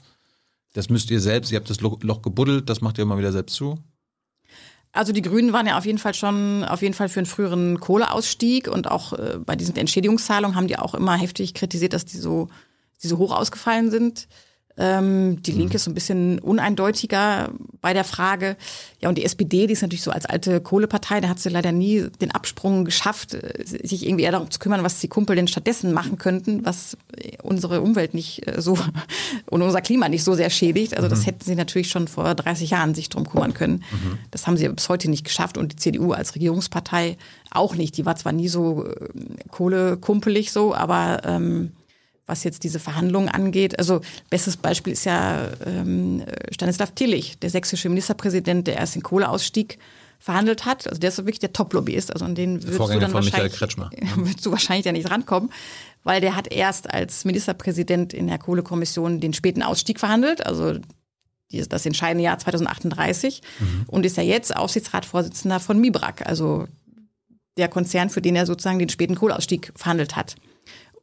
Das 0.75 0.91
müsst 0.91 1.11
ihr 1.11 1.21
selbst, 1.21 1.51
ihr 1.51 1.57
habt 1.57 1.71
das 1.71 1.81
Loch, 1.81 2.23
gebuddelt, 2.23 2.69
das 2.69 2.81
macht 2.81 2.99
ihr 2.99 3.05
mal 3.05 3.19
wieder 3.19 3.33
selbst 3.33 3.55
zu. 3.55 3.79
Also 4.93 5.13
die 5.13 5.23
Grünen 5.23 5.55
waren 5.55 5.67
ja 5.67 5.79
auf 5.79 5.87
jeden 5.87 5.99
Fall 5.99 6.13
schon 6.13 6.65
auf 6.65 6.83
jeden 6.83 6.93
Fall 6.93 7.09
für 7.09 7.21
einen 7.21 7.27
früheren 7.27 7.81
Kohleausstieg 7.81 8.69
und 8.69 8.91
auch 8.91 9.15
äh, 9.15 9.39
bei 9.39 9.57
diesen 9.57 9.77
Entschädigungszahlungen 9.77 10.55
haben 10.55 10.69
die 10.69 10.79
auch 10.79 10.95
immer 10.95 11.17
heftig 11.17 11.55
kritisiert, 11.55 11.95
dass 11.95 12.05
die 12.05 12.19
so, 12.19 12.49
die 13.03 13.09
so 13.09 13.17
hoch 13.17 13.35
ausgefallen 13.35 13.91
sind. 13.91 14.29
Ähm, 14.79 15.43
die 15.43 15.53
Linke 15.53 15.77
ist 15.77 15.85
so 15.85 15.91
ein 15.91 15.95
bisschen 15.95 16.39
uneindeutiger 16.39 17.51
bei 17.81 17.93
der 17.93 18.05
Frage. 18.05 18.57
Ja, 19.01 19.09
und 19.09 19.19
die 19.19 19.25
SPD, 19.25 19.67
die 19.67 19.75
ist 19.75 19.83
natürlich 19.83 20.03
so 20.03 20.11
als 20.11 20.25
alte 20.25 20.61
Kohlepartei, 20.61 21.21
da 21.21 21.29
hat 21.29 21.41
sie 21.41 21.51
leider 21.51 21.73
nie 21.73 22.07
den 22.21 22.31
Absprung 22.31 22.85
geschafft, 22.85 23.35
äh, 23.35 23.65
sich 23.65 24.07
irgendwie 24.07 24.25
eher 24.25 24.33
darum 24.33 24.51
zu 24.51 24.59
kümmern, 24.59 24.83
was 24.83 24.99
die 25.01 25.09
Kumpel 25.09 25.37
denn 25.37 25.49
stattdessen 25.49 25.93
machen 25.93 26.17
könnten, 26.17 26.65
was 26.65 26.97
unsere 27.43 27.83
Umwelt 27.83 28.15
nicht 28.15 28.47
äh, 28.47 28.63
so 28.63 28.79
und 29.51 29.63
unser 29.63 29.83
Klima 29.83 30.09
nicht 30.09 30.25
so 30.25 30.35
sehr 30.35 30.51
schädigt. 30.51 30.97
Also 30.97 31.09
das 31.09 31.21
mhm. 31.21 31.25
hätten 31.25 31.45
sie 31.45 31.55
natürlich 31.55 31.91
schon 31.91 32.09
vor 32.09 32.35
30 32.35 32.71
Jahren 32.71 32.95
sich 32.95 33.09
drum 33.11 33.29
kümmern 33.29 33.55
können. 33.55 33.85
Mhm. 33.93 34.19
Das 34.31 34.47
haben 34.47 34.57
sie 34.57 34.69
bis 34.69 34.89
heute 34.89 35.11
nicht 35.11 35.25
geschafft 35.25 35.59
und 35.59 35.73
die 35.73 35.77
CDU 35.77 36.13
als 36.13 36.35
Regierungspartei 36.35 37.19
auch 37.51 37.75
nicht. 37.75 37.97
Die 37.99 38.07
war 38.07 38.17
zwar 38.17 38.33
nie 38.33 38.49
so 38.49 38.87
äh, 38.87 39.09
kohlekumpelig 39.51 40.53
so, 40.53 40.75
aber 40.75 41.23
ähm, 41.25 41.73
was 42.27 42.45
jetzt 42.45 42.63
diese 42.65 42.79
Verhandlungen 42.79 43.29
angeht. 43.29 43.79
Also 43.79 44.01
bestes 44.31 44.57
Beispiel 44.57 44.93
ist 44.93 45.05
ja 45.05 45.49
ähm, 45.67 46.25
Stanislav 46.51 46.93
Tillich, 46.93 47.39
der 47.39 47.51
sächsische 47.51 47.89
Ministerpräsident, 47.89 48.67
der 48.67 48.77
erst 48.77 48.95
den 48.95 49.03
Kohleausstieg 49.03 49.79
verhandelt 50.19 50.65
hat. 50.65 50.87
Also 50.87 51.01
der 51.01 51.09
ist 51.09 51.19
wirklich 51.19 51.41
der 51.41 51.53
Top-Lobbyist. 51.53 52.13
Also 52.13 52.25
an 52.25 52.37
den 52.37 52.63
würdest 52.63 52.95
du 52.95 53.01
dann 53.01 53.13
wahrscheinlich, 53.13 53.61
würdest 54.17 54.47
du 54.47 54.53
wahrscheinlich 54.53 54.87
ja 54.87 54.93
nicht 54.93 55.11
rankommen, 55.11 55.51
weil 56.05 56.21
der 56.21 56.37
hat 56.37 56.53
erst 56.53 56.93
als 56.93 57.25
Ministerpräsident 57.25 58.15
in 58.15 58.29
der 58.29 58.39
Kohlekommission 58.39 59.21
den 59.21 59.33
späten 59.33 59.63
Ausstieg 59.63 59.99
verhandelt. 59.99 60.47
Also 60.47 60.79
das 61.69 61.85
entscheidende 61.85 62.25
Jahr 62.25 62.39
2038 62.39 63.43
mhm. 63.59 63.85
und 63.89 64.07
ist 64.07 64.17
ja 64.17 64.23
jetzt 64.23 64.57
Aufsichtsratsvorsitzender 64.57 65.61
von 65.61 65.79
Mibrak, 65.79 66.27
also 66.27 66.67
der 67.59 67.69
Konzern, 67.69 68.09
für 68.09 68.23
den 68.23 68.37
er 68.37 68.47
sozusagen 68.47 68.79
den 68.79 68.89
späten 68.89 69.17
Kohleausstieg 69.17 69.73
verhandelt 69.77 70.17
hat. 70.17 70.37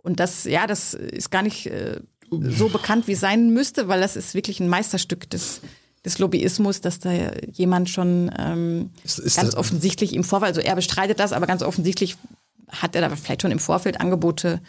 Und 0.02 0.20
das, 0.20 0.45
ja, 0.45 0.68
das 0.68 0.93
ist 0.93 1.30
gar 1.30 1.41
nicht 1.41 1.68
äh, 1.68 2.00
so 2.32 2.70
bekannt, 2.70 3.08
wie 3.08 3.14
es 3.14 3.20
sein 3.20 3.52
müsste, 3.52 3.88
weil 3.88 4.02
das 4.02 4.16
ist 4.16 4.34
wirklich 4.34 4.60
ein 4.60 4.70
Meisterstück 4.70 5.30
des, 5.30 5.62
des 6.06 6.20
Lobbyismus, 6.20 6.82
dass 6.82 7.00
da 7.00 7.12
jemand 7.52 7.89
schon 7.89 8.32
ähm, 8.38 8.91
ist, 9.04 9.20
ist 9.20 9.38
ganz 9.38 9.56
offensichtlich 9.56 10.14
im 10.14 10.24
Vorfeld, 10.24 10.50
also 10.50 10.62
er 10.62 10.76
bestreitet 10.76 11.20
das, 11.20 11.34
aber 11.34 11.47
ganz 11.47 11.62
offensichtlich 11.64 12.18
hat 12.70 12.95
er 12.95 13.02
da 13.02 13.16
vielleicht 13.16 13.41
schon 13.41 13.52
im 13.52 13.60
Vorfeld 13.60 14.00
Angebote 14.00 14.62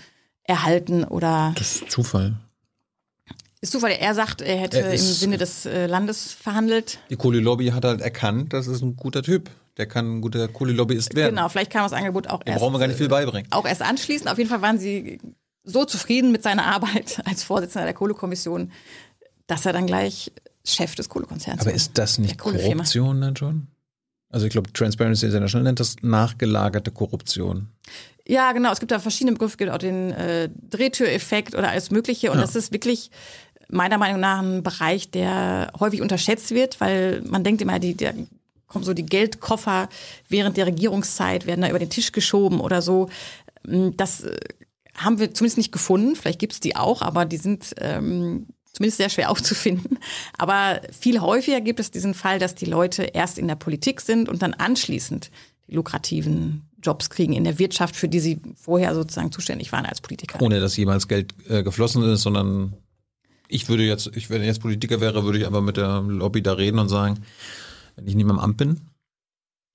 erhalten 0.44 1.04
oder. 1.04 1.52
Das 1.56 1.76
ist 1.76 1.90
Zufall. 1.90 2.34
Ist 3.60 3.72
Zufall. 3.72 3.92
Er 3.92 4.14
sagt, 4.14 4.40
er 4.40 4.56
hätte 4.56 4.80
er 4.80 4.92
im 4.92 4.98
Sinne 4.98 5.36
des 5.36 5.66
äh, 5.66 5.86
Landes 5.86 6.32
verhandelt. 6.32 6.98
Die 7.10 7.16
Kohle-Lobby 7.16 7.68
hat 7.68 7.84
halt 7.84 8.00
erkannt, 8.00 8.52
das 8.54 8.66
ist 8.66 8.80
ein 8.82 8.96
guter 8.96 9.22
Typ. 9.22 9.50
Der 9.80 9.86
kann 9.86 10.18
ein 10.18 10.20
guter 10.20 10.46
Kohle-Lobbyist 10.46 11.14
werden. 11.14 11.36
Genau, 11.36 11.48
vielleicht 11.48 11.70
kam 11.70 11.84
das 11.84 11.94
Angebot 11.94 12.26
auch 12.26 12.42
Dem 12.42 12.52
erst. 12.52 12.60
brauchen 12.60 12.74
wir 12.74 12.80
gar 12.80 12.86
nicht 12.86 12.98
viel 12.98 13.08
beibringen. 13.08 13.50
Auch 13.50 13.64
erst 13.64 13.80
anschließend. 13.80 14.30
Auf 14.30 14.36
jeden 14.36 14.50
Fall 14.50 14.60
waren 14.60 14.78
sie 14.78 15.18
so 15.64 15.86
zufrieden 15.86 16.32
mit 16.32 16.42
seiner 16.42 16.66
Arbeit 16.66 17.22
als 17.24 17.42
Vorsitzender 17.44 17.86
der 17.86 17.94
Kohlekommission, 17.94 18.72
dass 19.46 19.64
er 19.64 19.72
dann 19.72 19.86
gleich 19.86 20.32
Chef 20.66 20.94
des 20.96 21.08
Kohlekonzerns 21.08 21.62
Aber 21.62 21.72
ist 21.72 21.96
das 21.96 22.18
nicht 22.18 22.36
Korruption 22.36 23.22
dann 23.22 23.36
schon? 23.36 23.68
Also 24.28 24.44
ich 24.44 24.52
glaube, 24.52 24.70
Transparency 24.70 25.24
International 25.24 25.64
nennt 25.64 25.80
das 25.80 25.96
nachgelagerte 26.02 26.90
Korruption. 26.90 27.68
Ja, 28.28 28.52
genau. 28.52 28.70
Es 28.70 28.80
gibt 28.80 28.92
da 28.92 28.98
verschiedene 28.98 29.32
Begriffe, 29.32 29.56
gibt 29.56 29.70
auch 29.70 29.78
den 29.78 30.10
äh, 30.10 30.50
Drehtüreffekt 30.68 31.54
oder 31.54 31.70
alles 31.70 31.90
Mögliche. 31.90 32.30
Und 32.30 32.36
ja. 32.36 32.42
das 32.42 32.54
ist 32.54 32.70
wirklich 32.70 33.10
meiner 33.70 33.96
Meinung 33.96 34.20
nach 34.20 34.42
ein 34.42 34.62
Bereich, 34.62 35.10
der 35.10 35.72
häufig 35.80 36.02
unterschätzt 36.02 36.50
wird, 36.50 36.82
weil 36.82 37.22
man 37.22 37.44
denkt 37.44 37.62
immer, 37.62 37.78
die, 37.78 37.96
der 37.96 38.14
kommen 38.70 38.84
so 38.84 38.94
die 38.94 39.04
Geldkoffer 39.04 39.90
während 40.28 40.56
der 40.56 40.66
Regierungszeit, 40.66 41.46
werden 41.46 41.60
da 41.60 41.68
über 41.68 41.78
den 41.78 41.90
Tisch 41.90 42.12
geschoben 42.12 42.60
oder 42.60 42.80
so. 42.80 43.10
Ähm, 43.68 43.94
das 43.96 44.22
äh, 44.22 44.38
haben 44.94 45.18
wir 45.18 45.34
zumindest 45.34 45.58
nicht 45.58 45.72
gefunden. 45.72 46.16
Vielleicht 46.16 46.38
gibt 46.38 46.54
es 46.54 46.60
die 46.60 46.76
auch, 46.76 47.02
aber 47.02 47.26
die 47.26 47.36
sind 47.36 47.74
ähm, 47.78 48.46
zumindest 48.72 48.98
sehr 48.98 49.10
schwer 49.10 49.30
aufzufinden. 49.30 49.98
Aber 50.38 50.80
viel 50.98 51.20
häufiger 51.20 51.60
gibt 51.60 51.80
es 51.80 51.90
diesen 51.90 52.14
Fall, 52.14 52.38
dass 52.38 52.54
die 52.54 52.66
Leute 52.66 53.02
erst 53.02 53.38
in 53.38 53.48
der 53.48 53.56
Politik 53.56 54.00
sind 54.00 54.28
und 54.28 54.40
dann 54.40 54.54
anschließend 54.54 55.30
die 55.68 55.74
lukrativen 55.74 56.62
Jobs 56.82 57.10
kriegen 57.10 57.34
in 57.34 57.44
der 57.44 57.58
Wirtschaft, 57.58 57.94
für 57.94 58.08
die 58.08 58.20
sie 58.20 58.40
vorher 58.56 58.94
sozusagen 58.94 59.32
zuständig 59.32 59.70
waren 59.72 59.84
als 59.84 60.00
Politiker. 60.00 60.40
Ohne 60.40 60.60
dass 60.60 60.76
jemals 60.76 61.08
Geld 61.08 61.34
äh, 61.48 61.62
geflossen 61.62 62.02
ist, 62.04 62.22
sondern 62.22 62.74
ich 63.48 63.68
würde 63.68 63.82
jetzt, 63.82 64.10
ich, 64.14 64.30
wenn 64.30 64.40
ich 64.40 64.46
jetzt 64.46 64.62
Politiker 64.62 65.00
wäre, 65.00 65.24
würde 65.24 65.38
ich 65.38 65.46
einfach 65.46 65.60
mit 65.60 65.76
der 65.76 66.00
Lobby 66.00 66.40
da 66.40 66.52
reden 66.52 66.78
und 66.78 66.88
sagen, 66.88 67.20
wenn 68.00 68.08
ich 68.08 68.14
nicht 68.14 68.24
mehr 68.24 68.34
im 68.34 68.40
Amt 68.40 68.56
bin, 68.56 68.80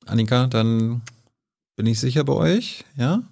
Annika, 0.06 0.48
dann 0.48 1.02
bin 1.76 1.86
ich 1.86 2.00
sicher 2.00 2.24
bei 2.24 2.34
euch, 2.34 2.84
ja? 2.98 3.24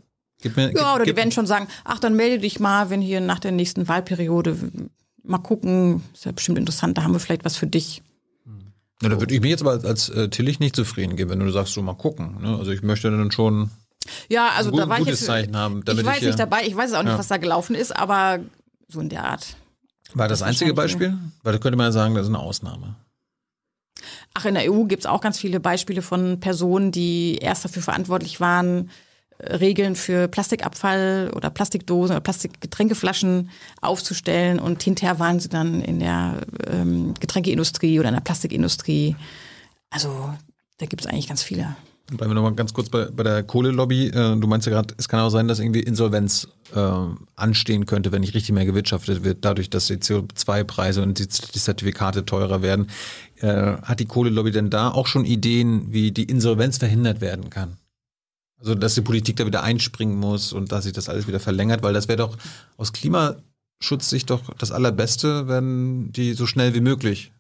Gib 0.42 0.58
mir, 0.58 0.74
ja, 0.74 0.94
oder 0.94 1.06
gib, 1.06 1.16
die 1.16 1.18
werden 1.18 1.32
schon 1.32 1.48
sagen, 1.48 1.68
ach, 1.84 2.00
dann 2.00 2.16
melde 2.16 2.40
dich 2.40 2.60
mal, 2.60 2.90
wenn 2.90 3.02
hier 3.02 3.22
nach 3.22 3.40
der 3.40 3.52
nächsten 3.52 3.88
Wahlperiode 3.88 4.58
mal 5.24 5.38
gucken, 5.38 6.04
ist 6.14 6.26
ja 6.26 6.32
bestimmt 6.32 6.58
interessant, 6.58 6.98
da 6.98 7.04
haben 7.04 7.14
wir 7.14 7.20
vielleicht 7.20 7.46
was 7.46 7.56
für 7.56 7.68
dich. 7.68 8.02
Ja, 9.02 9.10
da 9.10 9.20
würde 9.20 9.34
ich 9.34 9.42
mich 9.42 9.50
jetzt 9.50 9.62
aber 9.62 9.72
als, 9.72 9.86
als 9.86 10.10
äh, 10.10 10.30
Tillich 10.30 10.60
nicht 10.60 10.76
zufrieden 10.76 11.16
geben, 11.16 11.32
wenn 11.32 11.40
du 11.40 11.52
sagst, 11.52 11.74
so 11.74 11.82
mal 11.82 11.96
gucken. 11.96 12.42
Ne? 12.42 12.58
Also 12.58 12.72
ich 12.72 12.84
möchte 12.84 13.10
dann 13.10 13.32
schon 13.32 13.70
ja, 14.30 14.50
also 14.56 14.72
ein 14.72 14.78
da 14.78 14.90
war 14.90 15.00
ich 15.00 15.08
jetzt, 15.08 15.26
Zeichen 15.26 15.56
haben. 15.56 15.84
ich 15.88 16.06
weiß 16.06 16.18
ich 16.18 16.28
nicht 16.28 16.40
dabei, 16.40 16.66
ich 16.66 16.76
weiß 16.76 16.94
auch 16.94 17.04
nicht, 17.04 17.14
ja. 17.14 17.18
was 17.18 17.28
da 17.28 17.38
gelaufen 17.38 17.76
ist, 17.76 17.96
aber 17.96 18.40
so 18.88 19.00
in 19.00 19.10
der 19.10 19.24
Art. 19.24 19.56
War 20.14 20.28
das, 20.28 20.40
das 20.40 20.48
einzige 20.48 20.74
Beispiel? 20.74 21.18
Weil 21.42 21.54
da 21.54 21.60
könnte 21.60 21.78
man 21.78 21.88
ja 21.88 21.92
sagen, 21.92 22.14
das 22.16 22.24
ist 22.24 22.30
eine 22.30 22.40
Ausnahme. 22.40 22.96
Ach, 24.34 24.46
in 24.46 24.56
der 24.56 24.72
EU 24.72 24.86
gibt 24.86 25.04
es 25.04 25.06
auch 25.06 25.22
ganz 25.22 25.38
viele 25.38 25.60
Beispiele 25.60 26.02
von 26.02 26.40
Personen, 26.40 26.92
die 26.92 27.38
erst 27.40 27.66
dafür 27.66 27.84
verantwortlich 27.84 28.40
waren, 28.40 28.90
äh, 29.38 29.56
Regeln 29.58 29.96
für 29.96 30.28
Plastikabfall 30.28 31.32
oder 31.36 31.52
Plastikdosen 31.52 32.16
oder 32.16 32.22
Plastikgetränkeflaschen 32.22 33.52
aufzustellen 33.82 34.60
und 34.60 34.82
hinterher 34.82 35.20
waren 35.20 35.40
sie 35.40 35.50
dann 35.50 35.82
in 35.82 36.00
der 36.00 36.42
ähm, 36.68 37.14
Getränkeindustrie 37.20 38.00
oder 38.00 38.10
in 38.10 38.16
der 38.16 38.22
Plastikindustrie. 38.22 39.16
Also 39.92 40.34
da 40.80 40.88
gibt 40.88 41.04
es 41.04 41.08
eigentlich 41.08 41.28
ganz 41.28 41.44
viele. 41.44 41.76
Bleiben 42.08 42.32
wir 42.32 42.36
nochmal 42.36 42.54
ganz 42.54 42.74
kurz 42.74 42.90
bei, 42.90 43.06
bei 43.06 43.24
der 43.24 43.44
Kohlelobby. 43.44 44.08
Äh, 44.08 44.36
du 44.36 44.46
meinst 44.48 44.68
ja 44.68 44.74
gerade, 44.74 44.94
es 44.98 45.08
kann 45.08 45.22
auch 45.22 45.30
sein, 45.30 45.48
dass 45.48 45.60
irgendwie 45.60 45.80
Insolvenz 45.80 46.50
äh, 46.76 46.92
anstehen 47.36 47.86
könnte, 47.86 48.12
wenn 48.12 48.22
nicht 48.22 48.36
richtig 48.36 48.54
mehr 48.54 48.66
gewirtschaftet 48.66 49.24
wird, 49.24 49.46
dadurch, 49.46 49.70
dass 49.70 49.88
die 49.88 49.96
CO2-Preise 49.96 51.02
und 51.02 51.18
die, 51.20 51.28
die, 51.28 51.60
Zertifikate 51.60 52.26
teurer 52.26 52.62
werden. 52.62 52.88
Äh, 53.38 53.78
hat 53.82 54.02
die 54.02 54.06
Kohlelobby 54.06 54.52
denn 54.52 54.70
da 54.70 54.92
auch 54.92 55.08
schon 55.08 55.24
Ideen, 55.24 55.94
wie 55.94 56.12
die 56.12 56.26
Insolvenz 56.26 56.78
verhindert 56.78 57.22
werden 57.22 57.50
kann? 57.50 57.78
Also, 58.60 58.76
dass 58.76 58.96
die 58.96 59.02
Politik 59.02 59.38
da 59.38 59.46
wieder 59.46 59.64
einspringen 59.64 60.18
muss 60.18 60.52
und 60.52 60.74
dass 60.74 60.84
sich 60.84 60.94
das 60.94 61.08
alles 61.08 61.28
wieder 61.28 61.40
verlängert, 61.40 61.84
weil 61.84 61.94
das 61.94 62.10
wäre 62.10 62.18
doch 62.18 62.38
aus 62.76 62.92
Klimaschutzsicht 62.92 64.30
doch 64.30 64.54
das 64.58 64.72
Allerbeste, 64.72 65.48
wenn 65.48 66.12
die 66.12 66.34
so 66.34 66.48
schnell 66.48 66.74
wie 66.74 66.82
möglich 66.82 67.32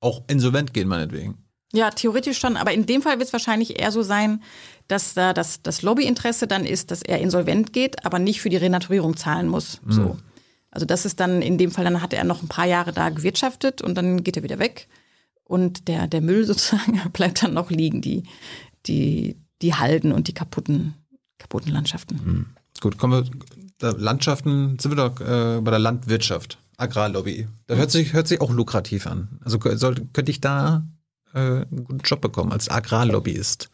auch 0.00 0.22
insolvent 0.28 0.72
gehen, 0.72 0.88
meinetwegen. 0.88 1.41
Ja, 1.72 1.90
theoretisch 1.90 2.38
schon, 2.38 2.56
aber 2.56 2.72
in 2.72 2.84
dem 2.84 3.00
Fall 3.00 3.18
wird 3.18 3.28
es 3.28 3.32
wahrscheinlich 3.32 3.80
eher 3.80 3.90
so 3.92 4.02
sein, 4.02 4.42
dass 4.88 5.14
da 5.14 5.32
das, 5.32 5.62
das 5.62 5.82
Lobbyinteresse 5.82 6.46
dann 6.46 6.66
ist, 6.66 6.90
dass 6.90 7.02
er 7.02 7.20
insolvent 7.20 7.72
geht, 7.72 8.04
aber 8.04 8.18
nicht 8.18 8.42
für 8.42 8.50
die 8.50 8.58
Renaturierung 8.58 9.16
zahlen 9.16 9.48
muss. 9.48 9.80
Mhm. 9.84 9.92
So. 9.92 10.16
Also 10.70 10.86
das 10.86 11.06
ist 11.06 11.18
dann 11.20 11.40
in 11.40 11.58
dem 11.58 11.70
Fall, 11.70 11.84
dann 11.84 12.02
hat 12.02 12.12
er 12.12 12.24
noch 12.24 12.42
ein 12.42 12.48
paar 12.48 12.66
Jahre 12.66 12.92
da 12.92 13.08
gewirtschaftet 13.08 13.80
und 13.80 13.94
dann 13.94 14.22
geht 14.22 14.36
er 14.36 14.42
wieder 14.42 14.58
weg. 14.58 14.88
Und 15.44 15.88
der, 15.88 16.06
der 16.06 16.20
Müll 16.20 16.44
sozusagen 16.46 17.00
bleibt 17.12 17.42
dann 17.42 17.54
noch 17.54 17.70
liegen, 17.70 18.02
die, 18.02 18.24
die, 18.86 19.36
die 19.62 19.74
Halden 19.74 20.12
und 20.12 20.28
die 20.28 20.34
kaputten, 20.34 20.94
kaputten 21.38 21.72
Landschaften. 21.72 22.20
Mhm. 22.24 22.46
Gut, 22.80 22.98
kommen 22.98 23.24
wir, 23.80 23.92
Landschaften, 23.92 24.78
sind 24.78 24.90
wir 24.90 24.96
doch 24.96 25.20
äh, 25.20 25.60
bei 25.60 25.70
der 25.70 25.78
Landwirtschaft, 25.78 26.58
Agrarlobby. 26.76 27.48
Da 27.66 27.76
hört 27.76 27.90
sich, 27.90 28.12
hört 28.12 28.28
sich 28.28 28.40
auch 28.40 28.50
lukrativ 28.50 29.06
an. 29.06 29.40
Also 29.44 29.58
soll, 29.76 30.06
könnte 30.12 30.30
ich 30.30 30.40
da 30.40 30.84
äh, 31.34 31.38
einen 31.38 31.84
guten 31.84 32.00
Job 32.00 32.20
bekommen 32.20 32.52
als 32.52 32.68
Agrarlobbyist? 32.68 33.70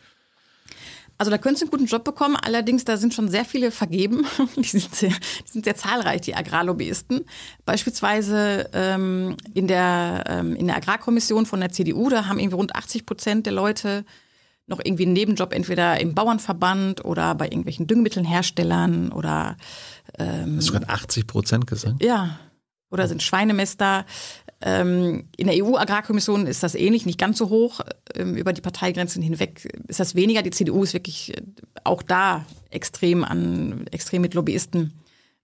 Also 1.19 1.33
da 1.33 1.39
könntest 1.39 1.63
du 1.63 1.67
einen 1.67 1.71
guten 1.73 1.87
Job 1.87 2.05
bekommen, 2.05 2.37
allerdings 2.37 2.85
da 2.85 2.97
sind 2.97 3.13
schon 3.13 3.29
sehr 3.29 3.45
viele 3.45 3.73
vergeben. 3.73 4.25
Die 4.57 4.63
sind 4.63 4.95
sehr, 4.95 5.11
die 5.11 5.51
sind 5.51 5.65
sehr 5.65 5.75
zahlreich, 5.75 6.21
die 6.21 6.37
Agrarlobbyisten. 6.37 7.25
Beispielsweise 7.67 8.71
ähm, 8.73 9.37
in, 9.53 9.67
der, 9.67 10.25
ähm, 10.29 10.55
in 10.55 10.69
der 10.69 10.77
Agrarkommission 10.77 11.45
von 11.45 11.59
der 11.59 11.71
CDU, 11.71 12.09
da 12.09 12.27
haben 12.27 12.39
irgendwie 12.39 12.57
rund 12.57 12.77
80 12.77 13.05
Prozent 13.05 13.47
der 13.47 13.53
Leute 13.53 14.05
noch 14.69 14.81
irgendwie 14.83 15.05
einen 15.05 15.15
Nebenjob, 15.15 15.53
entweder 15.53 16.01
im 16.01 16.15
Bauernverband 16.15 17.05
oder 17.05 17.35
bei 17.35 17.47
irgendwelchen 17.47 17.87
Düngemittelherstellern 17.87 19.11
oder 19.11 19.57
ähm, 20.19 20.59
Hast 20.59 20.69
du 20.69 20.73
gerade 20.73 20.89
80 20.89 21.27
Prozent 21.27 21.67
gesagt? 21.67 22.03
Ja. 22.03 22.39
Oder 22.91 23.09
sind 23.09 23.23
Schweinemester. 23.23 24.07
Ähm, 24.61 25.29
in 25.37 25.47
der 25.47 25.65
EU-Agrarkommission 25.65 26.47
ist 26.47 26.63
das 26.63 26.75
ähnlich, 26.75 27.07
nicht 27.07 27.19
ganz 27.19 27.39
so 27.39 27.49
hoch. 27.49 27.81
Ähm, 28.15 28.37
über 28.37 28.53
die 28.53 28.61
Parteigrenzen 28.61 29.23
hinweg 29.23 29.69
ist 29.87 30.01
das 30.01 30.15
weniger. 30.15 30.43
Die 30.43 30.51
CDU 30.51 30.83
ist 30.83 30.95
wirklich 30.95 31.37
äh, 31.37 31.43
auch 31.85 32.03
da 32.03 32.45
extrem 32.71 33.25
an, 33.25 33.87
extrem 33.93 34.23
mit 34.23 34.35
Lobbyisten 34.35 34.93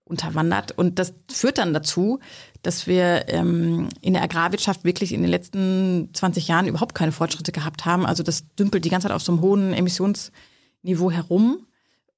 unterwandert. 0.03 0.77
Und 0.77 0.99
das 0.99 1.13
führt 1.31 1.57
dann 1.57 1.73
dazu, 1.73 2.19
dass 2.61 2.87
wir 2.87 3.27
ähm, 3.29 3.89
in 4.01 4.13
der 4.13 4.23
Agrarwirtschaft 4.23 4.83
wirklich 4.83 5.13
in 5.13 5.21
den 5.21 5.31
letzten 5.31 6.09
20 6.13 6.47
Jahren 6.47 6.67
überhaupt 6.67 6.93
keine 6.93 7.11
Fortschritte 7.11 7.51
gehabt 7.51 7.85
haben. 7.85 8.05
Also 8.05 8.21
das 8.21 8.45
dümpelt 8.55 8.85
die 8.85 8.89
ganze 8.89 9.07
Zeit 9.07 9.15
auf 9.15 9.23
so 9.23 9.31
einem 9.31 9.41
hohen 9.41 9.73
Emissionsniveau 9.73 11.09
herum. 11.09 11.65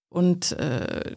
Und 0.10 0.54
äh, 0.54 1.16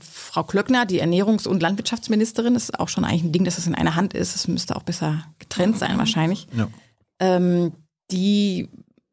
Frau 0.00 0.44
Klöckner, 0.44 0.86
die 0.86 1.02
Ernährungs- 1.02 1.48
und 1.48 1.60
Landwirtschaftsministerin, 1.62 2.54
das 2.54 2.64
ist 2.64 2.78
auch 2.78 2.88
schon 2.88 3.04
eigentlich 3.04 3.24
ein 3.24 3.32
Ding, 3.32 3.44
dass 3.44 3.56
das 3.56 3.66
in 3.66 3.74
einer 3.74 3.96
Hand 3.96 4.14
ist. 4.14 4.36
Es 4.36 4.48
müsste 4.48 4.76
auch 4.76 4.82
besser 4.82 5.24
getrennt 5.38 5.78
sein 5.78 5.98
wahrscheinlich. 5.98 6.46
Ja. 6.56 6.68
Ähm, 7.20 7.72
die 8.10 8.68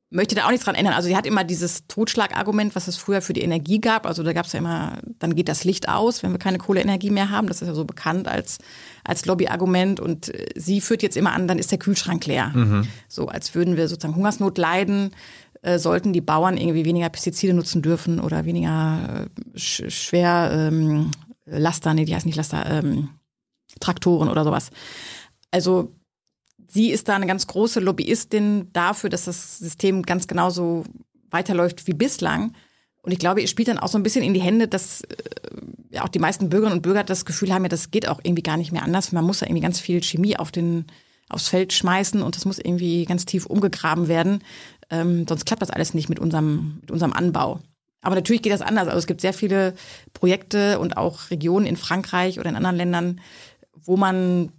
möchte 0.10 0.36
da 0.36 0.46
auch 0.46 0.52
nichts 0.52 0.64
dran 0.64 0.76
ändern. 0.76 0.94
Also 0.94 1.10
sie 1.10 1.18
hat 1.18 1.26
immer 1.26 1.44
dieses 1.44 1.86
Totschlagargument, 1.88 2.76
was 2.76 2.88
es 2.88 2.96
früher 2.96 3.22
für 3.22 3.34
die 3.34 3.42
Energie 3.42 3.80
gab. 3.80 4.06
Also 4.06 4.24
da 4.24 4.32
gab 4.32 4.46
es 4.46 4.54
ja 4.54 4.60
immer, 4.60 5.00
dann 5.20 5.36
geht 5.36 5.50
das 5.50 5.66
Licht 5.66 5.90
aus, 5.90 6.24
wenn 6.24 6.32
wir 6.32 6.40
keine 6.40 6.60
Kohleenergie 6.60 7.10
mehr 7.10 7.30
haben. 7.30 7.48
Das 7.48 7.62
ist 7.62 7.68
ja 7.68 7.74
so 7.74 7.84
bekannt 7.84 8.28
als, 8.28 8.58
als 9.04 9.26
Lobbyargument. 9.26 10.00
Und 10.00 10.34
äh, 10.34 10.46
sie 10.56 10.80
führt 10.80 11.04
jetzt 11.04 11.18
immer 11.18 11.34
an, 11.34 11.48
dann 11.48 11.60
ist 11.60 11.72
der 11.72 11.80
Kühlschrank 11.80 12.26
leer. 12.26 12.52
Mhm. 12.54 12.88
So 13.10 13.28
als 13.28 13.54
würden 13.54 13.76
wir 13.76 13.90
sozusagen 13.90 14.16
Hungersnot 14.16 14.58
leiden, 14.58 15.12
äh, 15.62 15.80
sollten 15.80 16.14
die 16.14 16.22
Bauern 16.22 16.58
irgendwie 16.58 16.86
weniger 16.86 17.10
Pestizide 17.10 17.54
nutzen 17.54 17.82
dürfen 17.82 18.20
oder 18.20 18.46
weniger 18.46 19.28
äh, 19.56 19.60
sch 19.60 19.84
schwer 19.90 20.52
ähm, 20.54 21.12
Laster, 21.46 21.94
nee, 21.94 22.06
die 22.06 22.16
heißen 22.16 22.28
nicht 22.28 22.36
Laster, 22.36 22.66
ähm, 22.66 23.10
Traktoren 23.80 24.30
oder 24.30 24.44
sowas. 24.44 24.70
Also 25.52 25.94
sie 26.68 26.92
ist 26.92 27.08
da 27.08 27.16
eine 27.16 27.28
ganz 27.28 27.48
große 27.48 27.80
Lobbyistin 27.80 28.70
dafür, 28.74 29.10
dass 29.10 29.26
das 29.26 29.60
System 29.60 30.04
ganz 30.04 30.28
genauso 30.28 30.84
weiterläuft 31.30 31.88
wie 31.88 31.94
bislang. 31.94 32.54
Und 33.02 33.12
ich 33.12 33.20
glaube, 33.20 33.42
ihr 33.42 33.48
spielt 33.48 33.70
dann 33.70 33.80
auch 33.80 33.88
so 33.88 33.98
ein 33.98 34.04
bisschen 34.04 34.24
in 34.24 34.34
die 34.34 34.42
Hände, 34.42 34.68
dass 34.68 35.02
äh, 35.02 35.16
ja 35.92 36.04
auch 36.04 36.10
die 36.10 36.20
meisten 36.20 36.50
Bürgerinnen 36.50 36.78
und 36.78 36.82
Bürger 36.82 37.04
das 37.04 37.26
Gefühl 37.26 37.54
haben, 37.54 37.64
ja, 37.64 37.70
das 37.70 37.92
geht 37.92 38.08
auch 38.08 38.20
irgendwie 38.24 38.44
gar 38.44 38.58
nicht 38.58 38.72
mehr 38.72 38.84
anders. 38.84 39.12
Man 39.12 39.26
muss 39.26 39.40
da 39.40 39.46
irgendwie 39.46 39.62
ganz 39.62 39.80
viel 39.80 40.04
Chemie 40.04 40.38
auf 40.38 40.52
den, 40.52 40.86
aufs 41.30 41.48
Feld 41.48 41.72
schmeißen 41.72 42.22
und 42.22 42.36
das 42.36 42.46
muss 42.46 42.60
irgendwie 42.60 43.06
ganz 43.06 43.26
tief 43.26 43.46
umgegraben 43.46 44.08
werden. 44.08 44.44
Ähm, 44.90 45.26
sonst 45.28 45.46
klappt 45.46 45.62
das 45.62 45.70
alles 45.70 45.94
nicht 45.94 46.10
mit 46.10 46.20
unserem, 46.20 46.78
mit 46.82 46.92
unserem 46.92 47.14
Anbau. 47.14 47.60
Aber 48.02 48.16
natürlich 48.16 48.42
geht 48.42 48.54
das 48.54 48.62
anders. 48.62 48.88
Also 48.88 49.00
es 49.00 49.08
gibt 49.08 49.22
sehr 49.22 49.34
viele 49.34 49.74
Projekte 50.14 50.80
und 50.80 50.98
auch 50.98 51.30
Regionen 51.32 51.66
in 51.66 51.78
Frankreich 51.78 52.40
oder 52.40 52.50
in 52.50 52.56
anderen 52.56 52.78
Ländern, 52.78 53.22
wo 53.74 53.98
man 53.98 54.52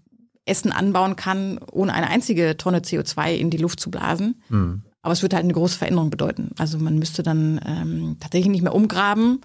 Essen 0.44 0.72
anbauen 0.72 1.16
kann, 1.16 1.58
ohne 1.70 1.92
eine 1.94 2.08
einzige 2.08 2.56
Tonne 2.56 2.80
CO2 2.80 3.34
in 3.34 3.50
die 3.50 3.58
Luft 3.58 3.80
zu 3.80 3.90
blasen. 3.90 4.42
Mhm. 4.48 4.82
Aber 5.02 5.12
es 5.12 5.22
würde 5.22 5.36
halt 5.36 5.44
eine 5.44 5.52
große 5.52 5.78
Veränderung 5.78 6.10
bedeuten. 6.10 6.50
Also 6.58 6.78
man 6.78 6.98
müsste 6.98 7.22
dann 7.22 7.60
ähm, 7.64 8.16
tatsächlich 8.20 8.50
nicht 8.50 8.62
mehr 8.62 8.74
umgraben 8.74 9.40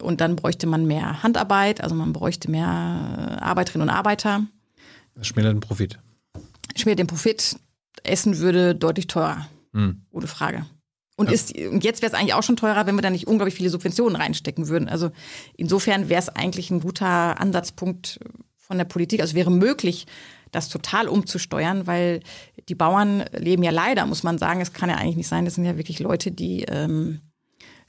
und 0.00 0.20
dann 0.20 0.36
bräuchte 0.36 0.66
man 0.66 0.86
mehr 0.86 1.22
Handarbeit, 1.22 1.80
also 1.80 1.94
man 1.94 2.12
bräuchte 2.12 2.50
mehr 2.50 3.38
Arbeiterinnen 3.40 3.88
und 3.88 3.94
Arbeiter. 3.94 4.44
Das 5.14 5.26
schmälert 5.26 5.54
den 5.54 5.60
Profit. 5.60 5.98
Schmälert 6.74 6.98
den 6.98 7.06
Profit. 7.06 7.56
Essen 8.02 8.38
würde 8.38 8.74
deutlich 8.74 9.06
teurer. 9.06 9.46
Mhm. 9.72 10.02
Ohne 10.10 10.26
Frage. 10.26 10.66
Und, 11.16 11.26
ja. 11.26 11.34
ist, 11.34 11.56
und 11.56 11.84
jetzt 11.84 12.02
wäre 12.02 12.10
es 12.12 12.18
eigentlich 12.18 12.34
auch 12.34 12.42
schon 12.42 12.56
teurer, 12.56 12.86
wenn 12.86 12.94
wir 12.94 13.02
da 13.02 13.10
nicht 13.10 13.26
unglaublich 13.26 13.54
viele 13.54 13.70
Subventionen 13.70 14.16
reinstecken 14.16 14.68
würden. 14.68 14.88
Also 14.88 15.10
insofern 15.56 16.08
wäre 16.08 16.20
es 16.20 16.28
eigentlich 16.28 16.70
ein 16.70 16.80
guter 16.80 17.38
Ansatzpunkt 17.40 18.18
von 18.56 18.78
der 18.78 18.84
Politik. 18.84 19.20
Also 19.20 19.34
wäre 19.34 19.50
möglich, 19.50 20.06
das 20.52 20.68
total 20.68 21.08
umzusteuern, 21.08 21.86
weil 21.86 22.20
die 22.68 22.74
Bauern 22.74 23.24
leben 23.36 23.62
ja 23.62 23.70
leider, 23.70 24.06
muss 24.06 24.22
man 24.22 24.38
sagen, 24.38 24.60
es 24.60 24.72
kann 24.72 24.90
ja 24.90 24.96
eigentlich 24.96 25.16
nicht 25.16 25.28
sein, 25.28 25.44
das 25.44 25.54
sind 25.54 25.64
ja 25.64 25.76
wirklich 25.76 25.98
Leute, 25.98 26.30
die 26.30 26.62
ähm, 26.64 27.20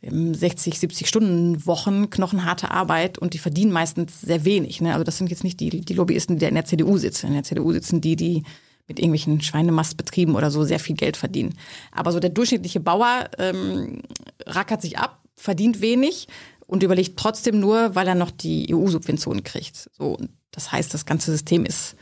60, 0.01 0.79
70 0.79 1.07
Stunden 1.07 1.65
Wochen, 1.65 2.09
knochenharte 2.09 2.71
Arbeit 2.71 3.17
und 3.17 3.33
die 3.33 3.37
verdienen 3.37 3.71
meistens 3.71 4.19
sehr 4.21 4.43
wenig. 4.43 4.81
Ne? 4.81 4.93
Also 4.93 5.03
das 5.03 5.17
sind 5.17 5.29
jetzt 5.29 5.43
nicht 5.43 5.59
die, 5.59 5.81
die 5.81 5.93
Lobbyisten, 5.93 6.39
die 6.39 6.45
in 6.45 6.55
der 6.55 6.65
CDU 6.65 6.97
sitzen. 6.97 7.27
In 7.27 7.33
der 7.33 7.43
CDU 7.43 7.71
sitzen 7.71 8.01
die, 8.01 8.15
die 8.15 8.43
mit 8.87 8.99
irgendwelchen 8.99 9.41
Schweinemastbetrieben 9.41 10.35
oder 10.35 10.51
so 10.51 10.63
sehr 10.63 10.79
viel 10.79 10.95
Geld 10.95 11.17
verdienen. 11.17 11.57
Aber 11.91 12.11
so 12.11 12.19
der 12.19 12.29
durchschnittliche 12.29 12.79
Bauer 12.79 13.29
ähm, 13.37 14.01
rackert 14.45 14.81
sich 14.81 14.97
ab, 14.97 15.21
verdient 15.35 15.81
wenig 15.81 16.27
und 16.67 16.83
überlegt 16.83 17.17
trotzdem 17.17 17.59
nur, 17.59 17.95
weil 17.95 18.07
er 18.07 18.15
noch 18.15 18.31
die 18.31 18.73
EU-Subventionen 18.73 19.43
kriegt. 19.43 19.89
So, 19.93 20.17
das 20.51 20.71
heißt, 20.71 20.93
das 20.93 21.05
ganze 21.05 21.31
System 21.31 21.65
ist 21.65 21.95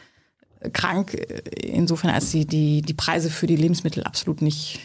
krank, 0.73 1.13
äh, 1.13 1.41
insofern 1.67 2.11
als 2.11 2.31
die, 2.31 2.45
die, 2.45 2.81
die 2.81 2.93
Preise 2.93 3.29
für 3.29 3.47
die 3.47 3.55
Lebensmittel 3.55 4.03
absolut 4.03 4.41
nicht 4.41 4.79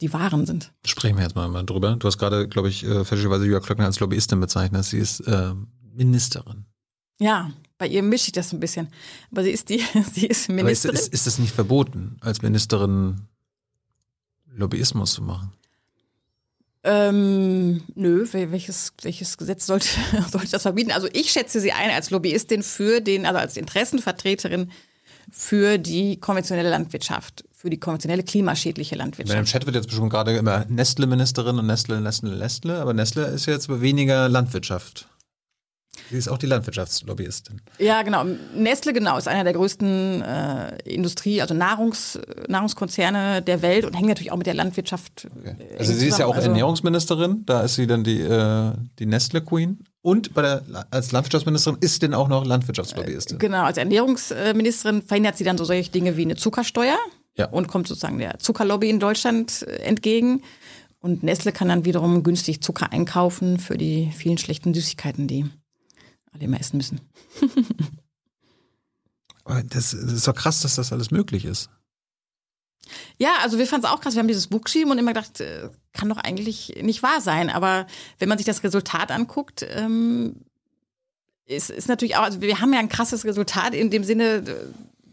die 0.00 0.12
Waren 0.12 0.44
sind. 0.44 0.72
Sprechen 0.84 1.16
wir 1.16 1.22
jetzt 1.22 1.36
mal, 1.36 1.48
drüber. 1.64 1.96
Du 1.96 2.06
hast 2.06 2.18
gerade, 2.18 2.48
glaube 2.48 2.68
ich, 2.68 2.84
äh, 2.84 3.04
fälschlicherweise 3.04 3.44
Julia 3.44 3.60
Klöckner 3.60 3.86
als 3.86 4.00
Lobbyistin 4.00 4.40
bezeichnet. 4.40 4.84
Sie 4.84 4.98
ist 4.98 5.20
äh, 5.20 5.52
Ministerin. 5.94 6.66
Ja, 7.20 7.52
bei 7.78 7.88
ihr 7.88 8.02
mische 8.02 8.28
ich 8.28 8.32
das 8.32 8.52
ein 8.52 8.60
bisschen. 8.60 8.88
Aber 9.30 9.42
sie 9.42 9.50
ist 9.50 9.68
die, 9.68 9.82
sie 10.12 10.26
ist 10.26 10.48
Ministerin. 10.48 10.96
Ist, 10.96 11.08
ist, 11.08 11.14
ist 11.14 11.26
es 11.26 11.38
nicht 11.38 11.54
verboten, 11.54 12.16
als 12.20 12.42
Ministerin 12.42 13.22
Lobbyismus 14.54 15.14
zu 15.14 15.22
machen? 15.22 15.52
Ähm, 16.86 17.82
nö, 17.94 18.26
welches, 18.30 18.92
welches 19.02 19.38
Gesetz 19.38 19.64
sollte, 19.64 19.88
sollte 20.30 20.50
das 20.50 20.62
verbieten? 20.62 20.92
Also 20.92 21.08
ich 21.12 21.30
schätze 21.30 21.60
sie 21.60 21.72
ein 21.72 21.90
als 21.90 22.10
Lobbyistin 22.10 22.62
für 22.62 23.00
den, 23.00 23.24
also 23.24 23.38
als 23.38 23.56
Interessenvertreterin 23.56 24.70
für 25.32 25.78
die 25.78 26.20
konventionelle 26.20 26.68
Landwirtschaft, 26.68 27.44
für 27.52 27.70
die 27.70 27.80
konventionelle 27.80 28.22
klimaschädliche 28.22 28.96
Landwirtschaft. 28.96 29.38
Im 29.38 29.46
Chat 29.46 29.64
wird 29.64 29.76
jetzt 29.76 29.86
bestimmt 29.86 30.10
gerade 30.10 30.36
immer 30.36 30.66
Nestle-Ministerin 30.66 31.58
und 31.58 31.66
Nestle, 31.66 32.02
Nestle, 32.02 32.36
Nestle, 32.36 32.78
aber 32.78 32.92
Nestle 32.92 33.24
ist 33.28 33.46
jetzt 33.46 33.68
weniger 33.80 34.28
Landwirtschaft. 34.28 35.08
Sie 36.14 36.18
ist 36.18 36.28
auch 36.28 36.38
die 36.38 36.46
Landwirtschaftslobbyistin. 36.46 37.60
Ja, 37.80 38.02
genau. 38.02 38.22
Nestle, 38.54 38.92
genau, 38.92 39.18
ist 39.18 39.26
einer 39.26 39.42
der 39.42 39.52
größten 39.52 40.22
äh, 40.22 40.76
Industrie-, 40.84 41.40
also 41.40 41.54
Nahrungs, 41.54 42.20
Nahrungskonzerne 42.46 43.42
der 43.42 43.62
Welt 43.62 43.84
und 43.84 43.94
hängt 43.94 44.06
natürlich 44.06 44.30
auch 44.30 44.36
mit 44.36 44.46
der 44.46 44.54
Landwirtschaft. 44.54 45.26
Okay. 45.36 45.56
Äh, 45.58 45.78
also 45.78 45.92
sie 45.92 46.06
ist 46.06 46.20
ja 46.20 46.26
auch 46.26 46.36
also, 46.36 46.50
Ernährungsministerin, 46.50 47.42
da 47.46 47.62
ist 47.62 47.74
sie 47.74 47.88
dann 47.88 48.04
die, 48.04 48.20
äh, 48.20 48.74
die 49.00 49.06
Nestle-Queen. 49.06 49.82
Und 50.02 50.34
bei 50.34 50.42
der, 50.42 50.62
als 50.92 51.10
Landwirtschaftsministerin 51.10 51.78
ist 51.80 52.00
denn 52.02 52.14
auch 52.14 52.28
noch 52.28 52.46
Landwirtschaftslobbyistin. 52.46 53.40
Genau, 53.40 53.64
als 53.64 53.76
Ernährungsministerin 53.76 55.02
verhindert 55.02 55.36
sie 55.36 55.42
dann 55.42 55.58
so 55.58 55.64
solche 55.64 55.90
Dinge 55.90 56.16
wie 56.16 56.22
eine 56.22 56.36
Zuckersteuer 56.36 56.96
ja. 57.36 57.46
und 57.46 57.66
kommt 57.66 57.88
sozusagen 57.88 58.18
der 58.18 58.38
Zuckerlobby 58.38 58.88
in 58.88 59.00
Deutschland 59.00 59.62
äh, 59.66 59.78
entgegen. 59.78 60.42
Und 61.00 61.24
Nestle 61.24 61.50
kann 61.50 61.68
dann 61.68 61.84
wiederum 61.84 62.22
günstig 62.22 62.62
Zucker 62.62 62.92
einkaufen 62.92 63.58
für 63.58 63.76
die 63.76 64.12
vielen 64.16 64.38
schlechten 64.38 64.72
Süßigkeiten, 64.72 65.26
die 65.26 65.46
alle 66.34 66.44
immer 66.44 66.60
essen 66.60 66.76
müssen. 66.76 67.00
das, 69.44 69.90
das 69.92 69.94
ist 69.94 70.28
doch 70.28 70.34
krass, 70.34 70.60
dass 70.60 70.74
das 70.74 70.92
alles 70.92 71.10
möglich 71.10 71.44
ist. 71.44 71.70
Ja, 73.16 73.36
also 73.42 73.58
wir 73.58 73.66
fanden 73.66 73.86
es 73.86 73.92
auch 73.92 74.00
krass. 74.00 74.14
Wir 74.14 74.20
haben 74.20 74.28
dieses 74.28 74.48
Buch 74.48 74.62
geschrieben 74.62 74.90
und 74.90 74.98
immer 74.98 75.14
gedacht, 75.14 75.40
äh, 75.40 75.70
kann 75.92 76.08
doch 76.08 76.18
eigentlich 76.18 76.74
nicht 76.82 77.02
wahr 77.02 77.20
sein. 77.20 77.48
Aber 77.48 77.86
wenn 78.18 78.28
man 78.28 78.38
sich 78.38 78.46
das 78.46 78.62
Resultat 78.62 79.10
anguckt, 79.10 79.64
ähm, 79.68 80.36
ist, 81.46 81.70
ist 81.70 81.88
natürlich 81.88 82.16
auch, 82.16 82.22
also 82.22 82.40
wir 82.40 82.60
haben 82.60 82.72
ja 82.72 82.80
ein 82.80 82.88
krasses 82.88 83.24
Resultat 83.24 83.74
in 83.74 83.90
dem 83.90 84.04
Sinne, 84.04 84.42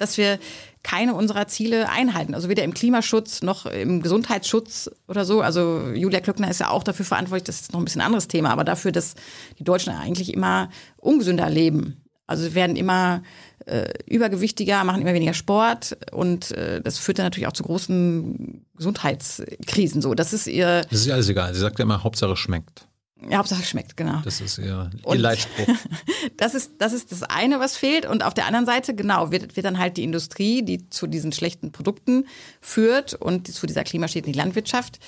dass 0.02 0.18
wir 0.18 0.40
keine 0.84 1.14
unserer 1.14 1.48
Ziele 1.48 1.90
einhalten. 1.90 2.34
Also 2.34 2.50
weder 2.50 2.64
im 2.64 2.74
Klimaschutz 2.74 3.44
noch 3.44 3.66
im 3.66 4.02
Gesundheitsschutz 4.02 4.90
oder 5.08 5.26
so. 5.26 5.42
Also 5.42 5.92
Julia 5.94 6.20
Klöckner 6.20 6.50
ist 6.50 6.60
ja 6.60 6.70
auch 6.70 6.84
dafür 6.84 7.06
verantwortlich, 7.06 7.46
das 7.46 7.62
ist 7.62 7.74
noch 7.74 7.80
ein 7.80 7.86
bisschen 7.86 8.02
ein 8.02 8.08
anderes 8.08 8.28
Thema, 8.28 8.50
aber 8.50 8.64
dafür, 8.64 8.92
dass 8.92 9.16
die 9.60 9.64
Deutschen 9.64 9.94
eigentlich 9.94 10.34
immer 10.34 10.70
ungesünder 10.98 11.50
leben. 11.50 12.04
Also 12.26 12.44
sie 12.44 12.56
werden 12.56 12.76
immer 12.78 13.24
äh, 13.66 13.90
übergewichtiger, 14.08 14.84
machen 14.84 15.02
immer 15.02 15.14
weniger 15.14 15.34
Sport 15.34 15.98
und 16.12 16.52
äh, 16.52 16.82
das 16.82 16.98
führt 16.98 17.20
dann 17.20 17.26
natürlich 17.26 17.48
auch 17.48 17.54
zu 17.54 17.64
großen 17.64 18.66
Gesundheitskrisen. 18.76 20.02
So, 20.02 20.14
das 20.14 20.34
ist 20.34 20.48
ihr. 20.48 20.82
Das 20.90 21.02
ist 21.02 21.08
ihr 21.08 21.14
alles 21.14 21.30
egal. 21.30 21.54
Sie 21.54 21.60
sagt 21.60 21.78
ja 21.78 21.84
immer, 21.84 22.04
Hauptsache 22.04 22.36
schmeckt. 22.38 22.88
Ja, 23.30 23.38
Hauptsache 23.38 23.64
schmeckt, 23.64 23.96
genau. 23.98 24.22
Das 24.24 24.42
ist 24.42 24.58
ihr, 24.58 24.90
ihr 25.08 25.16
Leitspruch. 25.16 25.68
das, 26.38 26.56
ist, 26.56 26.74
das 26.80 26.92
ist 26.94 27.12
das 27.12 27.24
eine, 27.24 27.60
was 27.60 27.78
fehlt. 27.78 28.06
Und 28.06 28.24
auf 28.24 28.34
der 28.34 28.48
anderen 28.48 28.66
Seite, 28.66 28.96
genau, 28.96 29.32
wird, 29.32 29.56
wird 29.56 29.66
dann 29.66 29.78
halt 29.78 29.98
die 29.98 30.04
Industrie, 30.04 30.64
die 30.64 30.90
zu 30.90 31.06
diesen 31.06 31.32
schlechten 31.32 31.72
Produkten 31.72 32.26
führt 32.62 33.14
und 33.14 33.48
zu 33.48 33.68
dieser 33.68 33.84
klimaschädlichen 33.84 34.38
Landwirtschaft, 34.38 35.00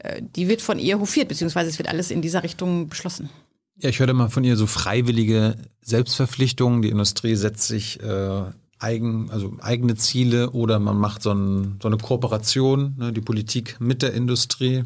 äh, 0.00 0.20
die 0.20 0.48
wird 0.48 0.60
von 0.60 0.78
ihr 0.78 1.00
hofiert, 1.00 1.28
beziehungsweise 1.28 1.70
es 1.70 1.78
wird 1.78 1.88
alles 1.88 2.10
in 2.10 2.20
dieser 2.20 2.42
Richtung 2.42 2.88
beschlossen. 2.88 3.30
Ja, 3.78 3.88
ich 3.88 4.00
hörte 4.00 4.12
mal 4.12 4.28
von 4.28 4.44
ihr 4.44 4.56
so 4.56 4.66
freiwillige 4.66 5.56
Selbstverpflichtungen. 5.80 6.82
Die 6.82 6.90
Industrie 6.90 7.36
setzt 7.36 7.66
sich 7.68 8.00
äh, 8.02 8.42
eigen, 8.78 9.30
also 9.30 9.56
eigene 9.60 9.94
Ziele 9.94 10.50
oder 10.50 10.78
man 10.78 10.98
macht 10.98 11.22
so, 11.22 11.32
ein, 11.32 11.78
so 11.80 11.88
eine 11.88 11.96
Kooperation, 11.96 12.96
ne, 12.98 13.12
die 13.12 13.20
Politik 13.20 13.76
mit 13.80 14.02
der 14.02 14.12
Industrie 14.12 14.84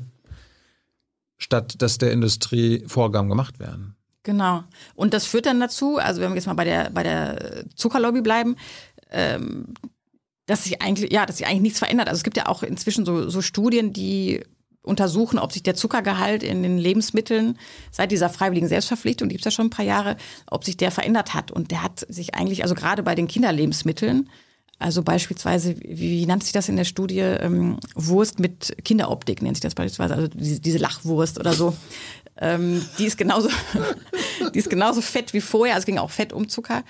statt 1.38 1.74
dass 1.78 1.98
der 1.98 2.12
Industrie 2.12 2.84
Vorgaben 2.86 3.28
gemacht 3.28 3.58
werden. 3.58 3.96
Genau. 4.22 4.64
Und 4.94 5.14
das 5.14 5.26
führt 5.26 5.46
dann 5.46 5.60
dazu, 5.60 5.98
also 5.98 6.20
wenn 6.20 6.30
wir 6.30 6.36
jetzt 6.36 6.46
mal 6.46 6.54
bei 6.54 6.64
der, 6.64 6.90
bei 6.90 7.04
der 7.04 7.64
Zuckerlobby 7.76 8.22
bleiben, 8.22 8.56
ähm, 9.10 9.74
dass 10.46 10.64
sich 10.64 10.82
eigentlich, 10.82 11.12
ja, 11.12 11.26
dass 11.26 11.38
sich 11.38 11.46
eigentlich 11.46 11.62
nichts 11.62 11.78
verändert. 11.78 12.08
Also 12.08 12.18
es 12.18 12.24
gibt 12.24 12.36
ja 12.36 12.46
auch 12.46 12.62
inzwischen 12.62 13.04
so, 13.04 13.28
so 13.28 13.40
Studien, 13.40 13.92
die 13.92 14.42
untersuchen, 14.82 15.38
ob 15.38 15.52
sich 15.52 15.62
der 15.62 15.74
Zuckergehalt 15.74 16.42
in 16.42 16.62
den 16.62 16.78
Lebensmitteln 16.78 17.58
seit 17.90 18.12
dieser 18.12 18.30
freiwilligen 18.30 18.68
Selbstverpflichtung, 18.68 19.28
die 19.28 19.34
gibt 19.34 19.44
es 19.46 19.52
ja 19.52 19.56
schon 19.56 19.66
ein 19.66 19.70
paar 19.70 19.84
Jahre, 19.84 20.16
ob 20.48 20.64
sich 20.64 20.76
der 20.76 20.92
verändert 20.92 21.34
hat. 21.34 21.50
Und 21.50 21.70
der 21.70 21.82
hat 21.82 22.06
sich 22.08 22.34
eigentlich, 22.34 22.62
also 22.62 22.74
gerade 22.74 23.02
bei 23.02 23.14
den 23.14 23.26
Kinderlebensmitteln, 23.26 24.30
Also 24.78 25.02
beispielsweise, 25.02 25.74
wie, 25.80 25.98
wie 25.98 26.26
nannte 26.26 26.44
sich 26.44 26.52
das 26.52 26.68
in 26.68 26.76
der 26.76 26.84
Studie? 26.84 27.20
Ähm, 27.20 27.78
Wurst 27.94 28.38
mit 28.38 28.76
Kinderoptik 28.84 29.40
nennt 29.40 29.56
sich 29.56 29.62
das 29.62 29.74
beispielsweise, 29.74 30.14
also 30.14 30.28
diese, 30.28 30.60
diese 30.60 30.78
Lachwurst 30.78 31.38
oder 31.40 31.54
so. 31.54 31.74
Ähm, 32.38 32.84
die 32.98 33.06
ist 33.06 33.16
genauso, 33.16 33.48
die 34.54 34.58
ist 34.58 34.68
genauso 34.68 35.00
fett 35.00 35.32
wie 35.32 35.40
vorher. 35.40 35.74
Also 35.74 35.84
es 35.84 35.86
ging 35.86 35.98
auch 35.98 36.10
Fett 36.10 36.34
um 36.34 36.48
Zucker. 36.48 36.84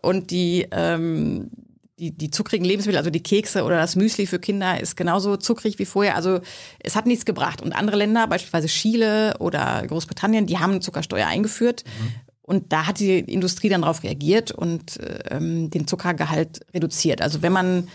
Und 0.00 0.30
die, 0.30 0.66
ähm, 0.70 1.50
die, 1.98 2.12
die 2.16 2.30
zuckrigen 2.30 2.64
Lebensmittel, 2.64 2.98
also 2.98 3.10
die 3.10 3.22
Kekse 3.22 3.64
oder 3.64 3.76
das 3.76 3.96
Müsli 3.96 4.26
für 4.26 4.38
Kinder, 4.38 4.80
ist 4.80 4.96
genauso 4.96 5.36
zuckrig 5.36 5.78
wie 5.78 5.84
vorher. 5.84 6.16
Also 6.16 6.40
es 6.78 6.96
hat 6.96 7.06
nichts 7.06 7.26
gebracht. 7.26 7.60
Und 7.60 7.74
andere 7.74 7.96
Länder, 7.96 8.26
beispielsweise 8.26 8.68
Chile 8.68 9.36
oder 9.40 9.84
Großbritannien, 9.86 10.46
die 10.46 10.58
haben 10.58 10.72
eine 10.72 10.80
Zuckersteuer 10.80 11.26
eingeführt. 11.26 11.84
Mhm. 11.84 12.25
Und 12.46 12.72
da 12.72 12.86
hat 12.86 13.00
die 13.00 13.18
Industrie 13.18 13.68
dann 13.68 13.82
darauf 13.82 14.04
reagiert 14.04 14.52
und 14.52 14.98
ähm, 15.30 15.68
den 15.68 15.86
Zuckergehalt 15.88 16.60
reduziert. 16.72 17.20
Also 17.20 17.42
wenn 17.42 17.52
man 17.52 17.88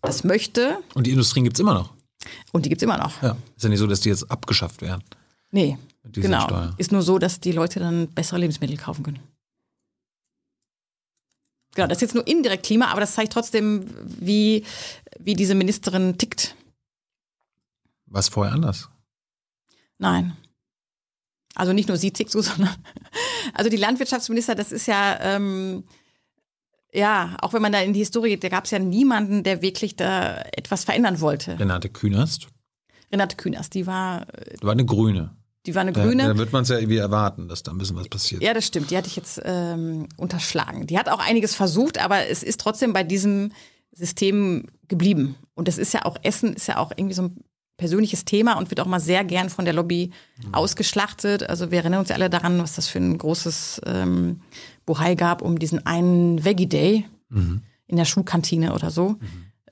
das 0.00 0.24
möchte. 0.24 0.78
Und 0.94 1.06
die 1.06 1.10
Industrien 1.10 1.44
gibt's 1.44 1.60
immer 1.60 1.74
noch. 1.74 1.92
Und 2.52 2.64
die 2.64 2.70
gibt's 2.70 2.82
immer 2.82 2.96
noch. 2.96 3.22
Ja. 3.22 3.36
Ist 3.56 3.62
ja 3.62 3.68
nicht 3.68 3.78
so, 3.78 3.86
dass 3.86 4.00
die 4.00 4.08
jetzt 4.08 4.30
abgeschafft 4.30 4.80
werden. 4.80 5.04
Nee. 5.50 5.78
Genau. 6.04 6.42
Steuer. 6.42 6.74
Ist 6.78 6.90
nur 6.90 7.02
so, 7.02 7.18
dass 7.18 7.40
die 7.40 7.52
Leute 7.52 7.80
dann 7.80 8.08
bessere 8.08 8.38
Lebensmittel 8.38 8.78
kaufen 8.78 9.02
können. 9.02 9.20
Genau, 11.74 11.86
das 11.86 11.98
ist 11.98 12.02
jetzt 12.02 12.14
nur 12.14 12.26
indirekt 12.26 12.64
Klima, 12.64 12.86
aber 12.86 13.00
das 13.00 13.14
zeigt 13.14 13.32
trotzdem, 13.32 13.86
wie, 14.04 14.64
wie 15.18 15.34
diese 15.34 15.54
Ministerin 15.54 16.16
tickt. 16.16 16.56
Was 18.06 18.28
vorher 18.28 18.54
anders? 18.54 18.88
Nein. 19.98 20.36
Also 21.58 21.74
nicht 21.74 21.88
nur 21.88 21.98
sie 21.98 22.12
tickt 22.12 22.30
so, 22.32 22.40
sondern 22.40 22.74
also 23.52 23.68
die 23.68 23.76
Landwirtschaftsminister, 23.76 24.54
das 24.54 24.72
ist 24.72 24.86
ja 24.86 25.18
ähm, 25.20 25.84
ja, 26.92 27.36
auch 27.42 27.52
wenn 27.52 27.62
man 27.62 27.72
da 27.72 27.80
in 27.80 27.92
die 27.92 27.98
Historie 27.98 28.30
geht, 28.30 28.44
da 28.44 28.48
gab 28.48 28.64
es 28.64 28.70
ja 28.70 28.78
niemanden, 28.78 29.42
der 29.42 29.60
wirklich 29.60 29.96
da 29.96 30.42
etwas 30.56 30.84
verändern 30.84 31.20
wollte. 31.20 31.58
Renate 31.58 31.90
Künast? 31.90 32.48
Renate 33.12 33.36
Künast, 33.36 33.74
die 33.74 33.86
war. 33.86 34.26
Die 34.60 34.64
war 34.64 34.72
eine 34.72 34.86
Grüne. 34.86 35.36
Die 35.66 35.74
war 35.74 35.82
eine 35.82 35.92
Grüne. 35.92 36.22
Da, 36.22 36.28
da 36.28 36.38
wird 36.38 36.52
man 36.52 36.62
es 36.62 36.70
ja 36.70 36.78
irgendwie 36.78 36.96
erwarten, 36.96 37.48
dass 37.48 37.62
da 37.62 37.72
ein 37.72 37.78
bisschen 37.78 37.96
was 37.96 38.08
passiert. 38.08 38.42
Ja, 38.42 38.54
das 38.54 38.66
stimmt. 38.66 38.90
Die 38.90 38.96
hatte 38.96 39.08
ich 39.08 39.16
jetzt 39.16 39.40
ähm, 39.44 40.08
unterschlagen. 40.16 40.86
Die 40.86 40.98
hat 40.98 41.10
auch 41.10 41.18
einiges 41.18 41.54
versucht, 41.54 42.02
aber 42.02 42.26
es 42.26 42.42
ist 42.42 42.60
trotzdem 42.60 42.94
bei 42.94 43.02
diesem 43.02 43.52
System 43.92 44.66
geblieben. 44.86 45.34
Und 45.54 45.68
das 45.68 45.76
ist 45.76 45.92
ja 45.92 46.04
auch, 46.06 46.16
Essen 46.22 46.54
ist 46.54 46.68
ja 46.68 46.78
auch 46.78 46.92
irgendwie 46.96 47.14
so 47.14 47.22
ein 47.22 47.44
persönliches 47.78 48.26
Thema 48.26 48.58
und 48.58 48.70
wird 48.70 48.80
auch 48.80 48.86
mal 48.86 49.00
sehr 49.00 49.24
gern 49.24 49.48
von 49.48 49.64
der 49.64 49.72
Lobby 49.72 50.10
mhm. 50.44 50.52
ausgeschlachtet. 50.52 51.48
Also 51.48 51.70
wir 51.70 51.78
erinnern 51.78 52.00
uns 52.00 52.10
ja 52.10 52.16
alle 52.16 52.28
daran, 52.28 52.58
was 52.58 52.74
das 52.74 52.88
für 52.88 52.98
ein 52.98 53.16
großes 53.16 53.80
ähm, 53.86 54.40
Bohai 54.84 55.14
gab 55.14 55.40
um 55.40 55.58
diesen 55.58 55.86
einen 55.86 56.44
Veggie 56.44 56.66
Day 56.66 57.06
mhm. 57.30 57.62
in 57.86 57.96
der 57.96 58.04
Schulkantine 58.04 58.74
oder 58.74 58.90
so. 58.90 59.10
Mhm. 59.10 59.18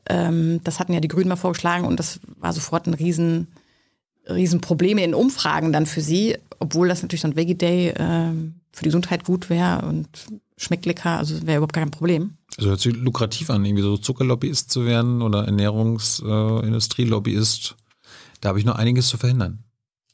Ähm, 0.08 0.60
das 0.64 0.78
hatten 0.78 0.92
ja 0.92 1.00
die 1.00 1.08
Grünen 1.08 1.28
mal 1.28 1.36
vorgeschlagen 1.36 1.84
und 1.84 1.98
das 1.98 2.20
war 2.38 2.52
sofort 2.52 2.86
ein 2.86 2.94
riesen, 2.94 3.48
riesen 4.28 4.60
Problem 4.60 4.98
in 4.98 5.12
Umfragen 5.12 5.72
dann 5.72 5.86
für 5.86 6.00
sie, 6.00 6.36
obwohl 6.60 6.86
das 6.88 7.02
natürlich 7.02 7.22
so 7.22 7.28
ein 7.28 7.36
Veggie 7.36 7.56
Day 7.56 7.88
äh, 7.88 8.30
für 8.72 8.82
die 8.82 8.88
Gesundheit 8.88 9.24
gut 9.24 9.50
wäre 9.50 9.84
und 9.84 10.08
schmeckt 10.56 10.86
lecker, 10.86 11.18
also 11.18 11.44
wäre 11.46 11.58
überhaupt 11.58 11.74
kein 11.74 11.90
Problem. 11.90 12.34
Also 12.56 12.70
hört 12.70 12.80
sich 12.80 12.94
lukrativ 12.94 13.50
an, 13.50 13.64
irgendwie 13.64 13.82
so 13.82 13.96
Zuckerlobbyist 13.96 14.70
zu 14.70 14.86
werden 14.86 15.22
oder 15.22 15.44
Ernährungsindustrielobbyist. 15.44 17.72
Äh, 17.72 17.74
da 18.46 18.50
habe 18.50 18.60
ich 18.60 18.64
noch 18.64 18.76
einiges 18.76 19.08
zu 19.08 19.18
verhindern. 19.18 19.64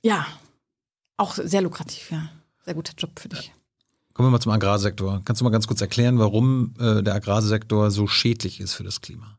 Ja, 0.00 0.26
auch 1.18 1.34
sehr 1.34 1.60
lukrativ, 1.60 2.10
ja. 2.10 2.30
Sehr 2.64 2.72
guter 2.72 2.94
Job 2.96 3.20
für 3.20 3.28
dich. 3.28 3.52
Kommen 4.14 4.28
wir 4.28 4.30
mal 4.30 4.40
zum 4.40 4.52
Agrarsektor. 4.52 5.20
Kannst 5.26 5.42
du 5.42 5.44
mal 5.44 5.50
ganz 5.50 5.66
kurz 5.66 5.82
erklären, 5.82 6.18
warum 6.18 6.72
äh, 6.80 7.02
der 7.02 7.14
Agrarsektor 7.14 7.90
so 7.90 8.06
schädlich 8.06 8.58
ist 8.58 8.72
für 8.72 8.84
das 8.84 9.02
Klima? 9.02 9.38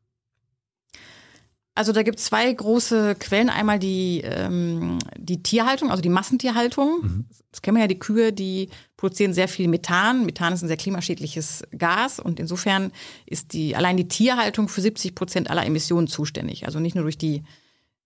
Also 1.74 1.92
da 1.92 2.04
gibt 2.04 2.20
es 2.20 2.26
zwei 2.26 2.54
große 2.54 3.16
Quellen. 3.16 3.50
Einmal 3.50 3.80
die, 3.80 4.22
ähm, 4.24 5.00
die 5.18 5.42
Tierhaltung, 5.42 5.90
also 5.90 6.04
die 6.04 6.10
Massentierhaltung. 6.10 7.02
Mhm. 7.02 7.26
Das 7.50 7.64
kennen 7.64 7.78
wir 7.78 7.82
ja, 7.82 7.88
die 7.88 7.98
Kühe, 7.98 8.32
die 8.32 8.70
produzieren 8.96 9.34
sehr 9.34 9.48
viel 9.48 9.68
Methan. 9.70 10.28
Methan 10.28 10.54
ist 10.54 10.62
ein 10.62 10.68
sehr 10.68 10.78
klimaschädliches 10.78 11.64
Gas 11.76 12.20
und 12.20 12.40
insofern 12.40 12.92
ist 13.26 13.54
die, 13.54 13.76
allein 13.76 13.98
die 13.98 14.08
Tierhaltung 14.08 14.70
für 14.70 14.82
70 14.82 15.16
Prozent 15.16 15.50
aller 15.50 15.66
Emissionen 15.66 16.08
zuständig. 16.08 16.68
Also 16.68 16.80
nicht 16.80 16.94
nur 16.94 17.06
durch 17.06 17.18
die 17.18 17.42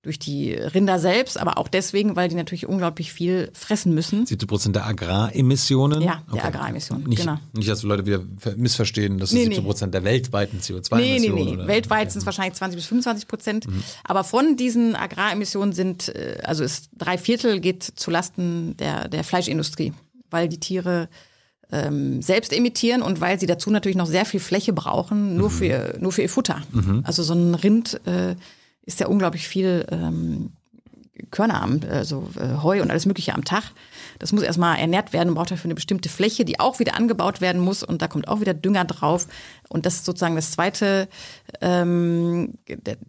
durch 0.03 0.19
die 0.19 0.53
Rinder 0.53 0.99
selbst, 0.99 1.37
aber 1.37 1.57
auch 1.57 1.67
deswegen, 1.67 2.15
weil 2.15 2.29
die 2.29 2.35
natürlich 2.35 2.67
unglaublich 2.67 3.11
viel 3.11 3.49
fressen 3.53 3.93
müssen. 3.93 4.25
70 4.25 4.47
Prozent 4.47 4.75
der 4.75 4.85
Agraremissionen? 4.85 6.01
Ja, 6.01 6.23
der 6.27 6.35
okay. 6.35 6.47
Agraremissionen, 6.47 7.07
nicht, 7.07 7.19
genau. 7.19 7.39
Nicht, 7.53 7.67
dass 7.67 7.83
Leute 7.83 8.05
wieder 8.05 8.21
missverstehen, 8.55 9.17
dass 9.17 9.33
nee, 9.33 9.43
70 9.45 9.63
Prozent 9.63 9.93
nee. 9.93 9.99
der 9.99 10.03
weltweiten 10.09 10.59
CO2-Emissionen 10.59 11.35
Nee, 11.35 11.55
nee, 11.55 11.55
nee. 11.57 11.67
Weltweit 11.67 12.11
sind 12.11 12.19
es 12.19 12.25
wahrscheinlich 12.25 12.55
20 12.55 12.77
bis 12.77 12.85
25 12.85 13.27
Prozent. 13.27 13.67
Mhm. 13.67 13.83
Aber 14.03 14.23
von 14.23 14.55
diesen 14.55 14.95
Agraremissionen 14.95 15.73
sind, 15.73 16.09
äh, 16.09 16.41
also 16.43 16.63
ist 16.63 16.89
drei 16.97 17.17
Viertel 17.17 17.59
geht 17.59 17.83
zulasten 17.83 18.77
der, 18.77 19.09
der 19.09 19.23
Fleischindustrie, 19.23 19.93
weil 20.29 20.47
die 20.47 20.59
Tiere 20.59 21.09
ähm, 21.71 22.21
selbst 22.21 22.53
emittieren 22.53 23.01
und 23.01 23.19
weil 23.19 23.39
sie 23.39 23.45
dazu 23.45 23.71
natürlich 23.71 23.97
noch 23.97 24.07
sehr 24.07 24.25
viel 24.25 24.39
Fläche 24.39 24.73
brauchen, 24.73 25.35
nur, 25.35 25.49
mhm. 25.49 25.53
für, 25.53 25.95
nur 25.99 26.11
für 26.11 26.21
ihr 26.21 26.29
Futter. 26.29 26.61
Mhm. 26.71 27.01
Also 27.03 27.23
so 27.23 27.33
ein 27.33 27.55
Rind 27.55 27.99
äh, 28.05 28.35
ist 28.87 28.99
ja 28.99 29.07
unglaublich 29.07 29.47
viel 29.47 29.85
ähm, 29.91 30.53
Körner 31.29 31.61
am, 31.61 31.81
also 31.89 32.29
äh, 32.39 32.61
Heu 32.63 32.81
und 32.81 32.89
alles 32.89 33.05
Mögliche 33.05 33.35
am 33.35 33.43
Tag. 33.43 33.71
Das 34.19 34.31
muss 34.31 34.43
erstmal 34.43 34.79
ernährt 34.79 35.13
werden 35.13 35.29
und 35.29 35.35
braucht 35.35 35.51
dafür 35.51 35.65
eine 35.65 35.75
bestimmte 35.75 36.09
Fläche, 36.09 36.45
die 36.45 36.59
auch 36.59 36.79
wieder 36.79 36.95
angebaut 36.95 37.41
werden 37.41 37.61
muss 37.61 37.83
und 37.83 38.01
da 38.01 38.07
kommt 38.07 38.27
auch 38.27 38.39
wieder 38.39 38.53
Dünger 38.53 38.85
drauf. 38.85 39.27
Und 39.67 39.85
das 39.85 39.95
ist 39.95 40.05
sozusagen 40.05 40.35
das 40.35 40.51
zweite, 40.51 41.09
ähm, 41.61 42.53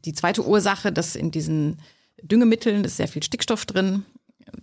die 0.04 0.12
zweite 0.12 0.44
Ursache, 0.46 0.92
dass 0.92 1.14
in 1.14 1.30
diesen 1.30 1.78
Düngemitteln 2.22 2.84
ist 2.84 2.96
sehr 2.96 3.08
viel 3.08 3.22
Stickstoff 3.22 3.64
drin, 3.64 4.04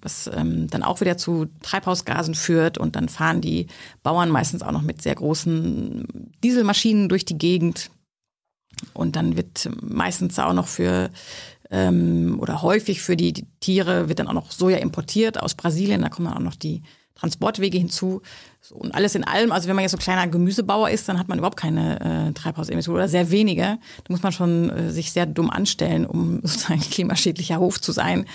was 0.01 0.29
ähm, 0.35 0.67
dann 0.67 0.83
auch 0.83 0.99
wieder 0.99 1.17
zu 1.17 1.47
Treibhausgasen 1.61 2.35
führt 2.35 2.77
und 2.77 2.95
dann 2.95 3.07
fahren 3.07 3.39
die 3.39 3.67
Bauern 4.03 4.29
meistens 4.29 4.63
auch 4.63 4.71
noch 4.71 4.81
mit 4.81 5.01
sehr 5.01 5.15
großen 5.15 6.31
Dieselmaschinen 6.43 7.07
durch 7.07 7.23
die 7.23 7.37
Gegend, 7.37 7.91
und 8.93 9.15
dann 9.15 9.37
wird 9.37 9.69
meistens 9.81 10.39
auch 10.39 10.53
noch 10.53 10.67
für 10.67 11.09
ähm, 11.71 12.37
oder 12.39 12.61
häufig 12.61 13.01
für 13.01 13.15
die, 13.15 13.33
die 13.33 13.47
Tiere 13.59 14.07
wird 14.09 14.19
dann 14.19 14.27
auch 14.27 14.33
noch 14.33 14.51
Soja 14.51 14.77
importiert 14.77 15.41
aus 15.41 15.55
Brasilien. 15.55 16.01
Da 16.01 16.09
kommen 16.09 16.27
dann 16.27 16.37
auch 16.37 16.41
noch 16.41 16.55
die 16.55 16.83
Transportwege 17.15 17.77
hinzu. 17.77 18.21
So, 18.61 18.75
und 18.75 18.93
alles 18.93 19.15
in 19.15 19.23
allem, 19.23 19.51
also 19.51 19.67
wenn 19.67 19.75
man 19.75 19.83
jetzt 19.83 19.91
so 19.91 19.97
ein 19.97 20.01
kleiner 20.01 20.27
Gemüsebauer 20.27 20.89
ist, 20.89 21.07
dann 21.07 21.17
hat 21.17 21.27
man 21.27 21.37
überhaupt 21.37 21.57
keine 21.57 22.29
äh, 22.29 22.33
Treibhausemissionen 22.33 22.97
oder 22.97 23.07
sehr 23.07 23.31
wenige. 23.31 23.77
Da 24.03 24.09
muss 24.09 24.21
man 24.21 24.31
schon 24.31 24.69
äh, 24.69 24.91
sich 24.91 25.11
sehr 25.11 25.25
dumm 25.25 25.49
anstellen, 25.49 26.05
um 26.05 26.41
sozusagen 26.43 26.81
klimaschädlicher 26.81 27.59
Hof 27.59 27.81
zu 27.81 27.91
sein. 27.91 28.25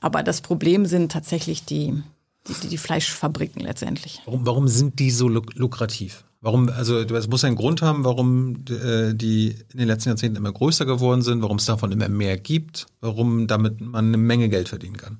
Aber 0.00 0.22
das 0.22 0.40
Problem 0.40 0.86
sind 0.86 1.12
tatsächlich 1.12 1.64
die, 1.64 2.02
die, 2.48 2.68
die 2.68 2.78
Fleischfabriken 2.78 3.62
letztendlich. 3.62 4.22
Warum, 4.24 4.46
warum 4.46 4.68
sind 4.68 4.98
die 4.98 5.10
so 5.10 5.28
lukrativ? 5.28 6.24
Warum, 6.42 6.70
also 6.70 6.98
es 6.98 7.28
muss 7.28 7.44
einen 7.44 7.56
Grund 7.56 7.82
haben, 7.82 8.04
warum 8.04 8.64
äh, 8.70 9.14
die 9.14 9.56
in 9.72 9.78
den 9.78 9.88
letzten 9.88 10.08
Jahrzehnten 10.08 10.36
immer 10.36 10.52
größer 10.52 10.86
geworden 10.86 11.20
sind, 11.20 11.42
warum 11.42 11.58
es 11.58 11.66
davon 11.66 11.92
immer 11.92 12.08
mehr 12.08 12.38
gibt, 12.38 12.86
warum 13.02 13.46
damit 13.46 13.82
man 13.82 14.06
eine 14.06 14.16
Menge 14.16 14.48
Geld 14.48 14.70
verdienen 14.70 14.96
kann. 14.96 15.18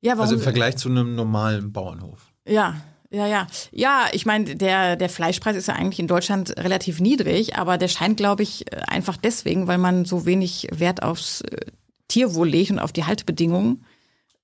Ja, 0.00 0.12
warum, 0.12 0.22
also 0.22 0.34
im 0.34 0.40
Vergleich 0.40 0.76
zu 0.76 0.88
einem 0.88 1.14
normalen 1.14 1.72
Bauernhof. 1.72 2.32
Ja, 2.48 2.82
ja, 3.12 3.28
ja. 3.28 3.46
Ja, 3.70 4.06
ich 4.12 4.26
meine, 4.26 4.56
der, 4.56 4.96
der 4.96 5.08
Fleischpreis 5.08 5.56
ist 5.56 5.68
ja 5.68 5.74
eigentlich 5.74 6.00
in 6.00 6.08
Deutschland 6.08 6.56
relativ 6.58 7.00
niedrig, 7.00 7.56
aber 7.56 7.78
der 7.78 7.88
scheint, 7.88 8.16
glaube 8.16 8.42
ich, 8.42 8.72
einfach 8.88 9.16
deswegen, 9.16 9.68
weil 9.68 9.78
man 9.78 10.04
so 10.04 10.26
wenig 10.26 10.66
Wert 10.72 11.04
aufs 11.04 11.42
äh, 11.42 11.66
Tierwohl 12.08 12.48
legt 12.48 12.72
und 12.72 12.80
auf 12.80 12.92
die 12.92 13.04
Haltebedingungen. 13.04 13.84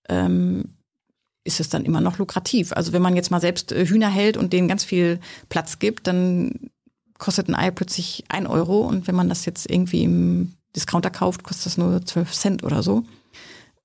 Ähm, 0.09 0.76
ist 1.47 1.61
es 1.61 1.69
dann 1.69 1.85
immer 1.85 2.01
noch 2.01 2.19
lukrativ. 2.19 2.73
Also 2.73 2.93
wenn 2.93 3.03
man 3.03 3.17
jetzt 3.17 3.31
mal 3.31 3.41
selbst 3.41 3.73
äh, 3.73 3.87
Hühner 3.87 4.11
hält 4.11 4.37
und 4.37 4.53
denen 4.53 4.69
ganz 4.69 4.85
viel 4.85 5.21
Platz 5.49 5.79
gibt, 5.79 6.07
dann 6.07 6.71
kostet 7.19 7.49
ein 7.49 7.55
Ei 7.55 7.71
plötzlich 7.71 8.25
ein 8.29 8.47
Euro 8.47 8.81
und 8.81 9.07
wenn 9.07 9.15
man 9.15 9.29
das 9.29 9.47
jetzt 9.47 9.71
irgendwie 9.71 10.03
im 10.03 10.53
Discounter 10.75 11.11
kauft, 11.11 11.43
kostet 11.43 11.67
das 11.67 11.79
nur 11.79 12.05
12 12.05 12.33
Cent 12.33 12.65
oder 12.65 12.83
so. 12.83 13.05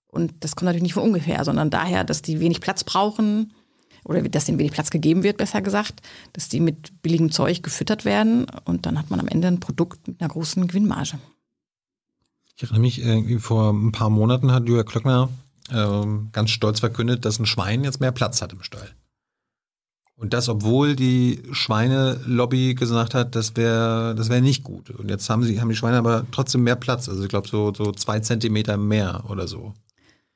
Und 0.07 0.33
das 0.41 0.55
kommt 0.55 0.65
natürlich 0.65 0.83
nicht 0.83 0.93
von 0.95 1.03
ungefähr, 1.03 1.45
sondern 1.45 1.69
daher, 1.69 2.03
dass 2.03 2.21
die 2.21 2.41
wenig 2.41 2.59
Platz 2.59 2.83
brauchen 2.83 3.53
oder 4.03 4.21
dass 4.23 4.45
denen 4.45 4.59
wenig 4.59 4.73
Platz 4.73 4.89
gegeben 4.89 5.23
wird, 5.23 5.37
besser 5.37 5.61
gesagt, 5.61 6.01
dass 6.33 6.49
die 6.49 6.59
mit 6.59 7.01
billigem 7.01 7.31
Zeug 7.31 7.63
gefüttert 7.63 8.03
werden 8.03 8.47
und 8.65 8.85
dann 8.85 8.99
hat 8.99 9.09
man 9.09 9.21
am 9.21 9.27
Ende 9.29 9.47
ein 9.47 9.61
Produkt 9.61 10.05
mit 10.07 10.19
einer 10.19 10.29
großen 10.29 10.67
Gewinnmarge. 10.67 11.19
Ich 12.57 12.63
erinnere 12.63 12.81
mich, 12.81 13.01
irgendwie 13.01 13.39
vor 13.39 13.71
ein 13.71 13.91
paar 13.93 14.09
Monaten 14.09 14.51
hat 14.51 14.67
Julia 14.67 14.83
Klöckner 14.83 15.29
ähm, 15.71 16.29
ganz 16.31 16.51
stolz 16.51 16.79
verkündet, 16.79 17.25
dass 17.25 17.39
ein 17.39 17.45
Schwein 17.45 17.83
jetzt 17.83 17.99
mehr 17.99 18.11
Platz 18.11 18.41
hat 18.41 18.53
im 18.53 18.63
Stall. 18.63 18.89
Und 20.15 20.33
das, 20.33 20.49
obwohl 20.49 20.95
die 20.95 21.41
Schweinelobby 21.51 22.75
gesagt 22.75 23.15
hat, 23.15 23.35
das 23.35 23.55
wäre 23.55 24.13
das 24.15 24.29
wäre 24.29 24.41
nicht 24.41 24.63
gut. 24.63 24.91
Und 24.91 25.09
jetzt 25.09 25.27
haben 25.29 25.43
sie 25.43 25.59
haben 25.59 25.69
die 25.69 25.75
Schweine 25.75 25.97
aber 25.97 26.27
trotzdem 26.31 26.61
mehr 26.63 26.75
Platz. 26.75 27.09
Also 27.09 27.23
ich 27.23 27.29
glaube 27.29 27.47
so 27.47 27.73
so 27.73 27.91
zwei 27.91 28.19
Zentimeter 28.19 28.77
mehr 28.77 29.23
oder 29.29 29.47
so. 29.47 29.73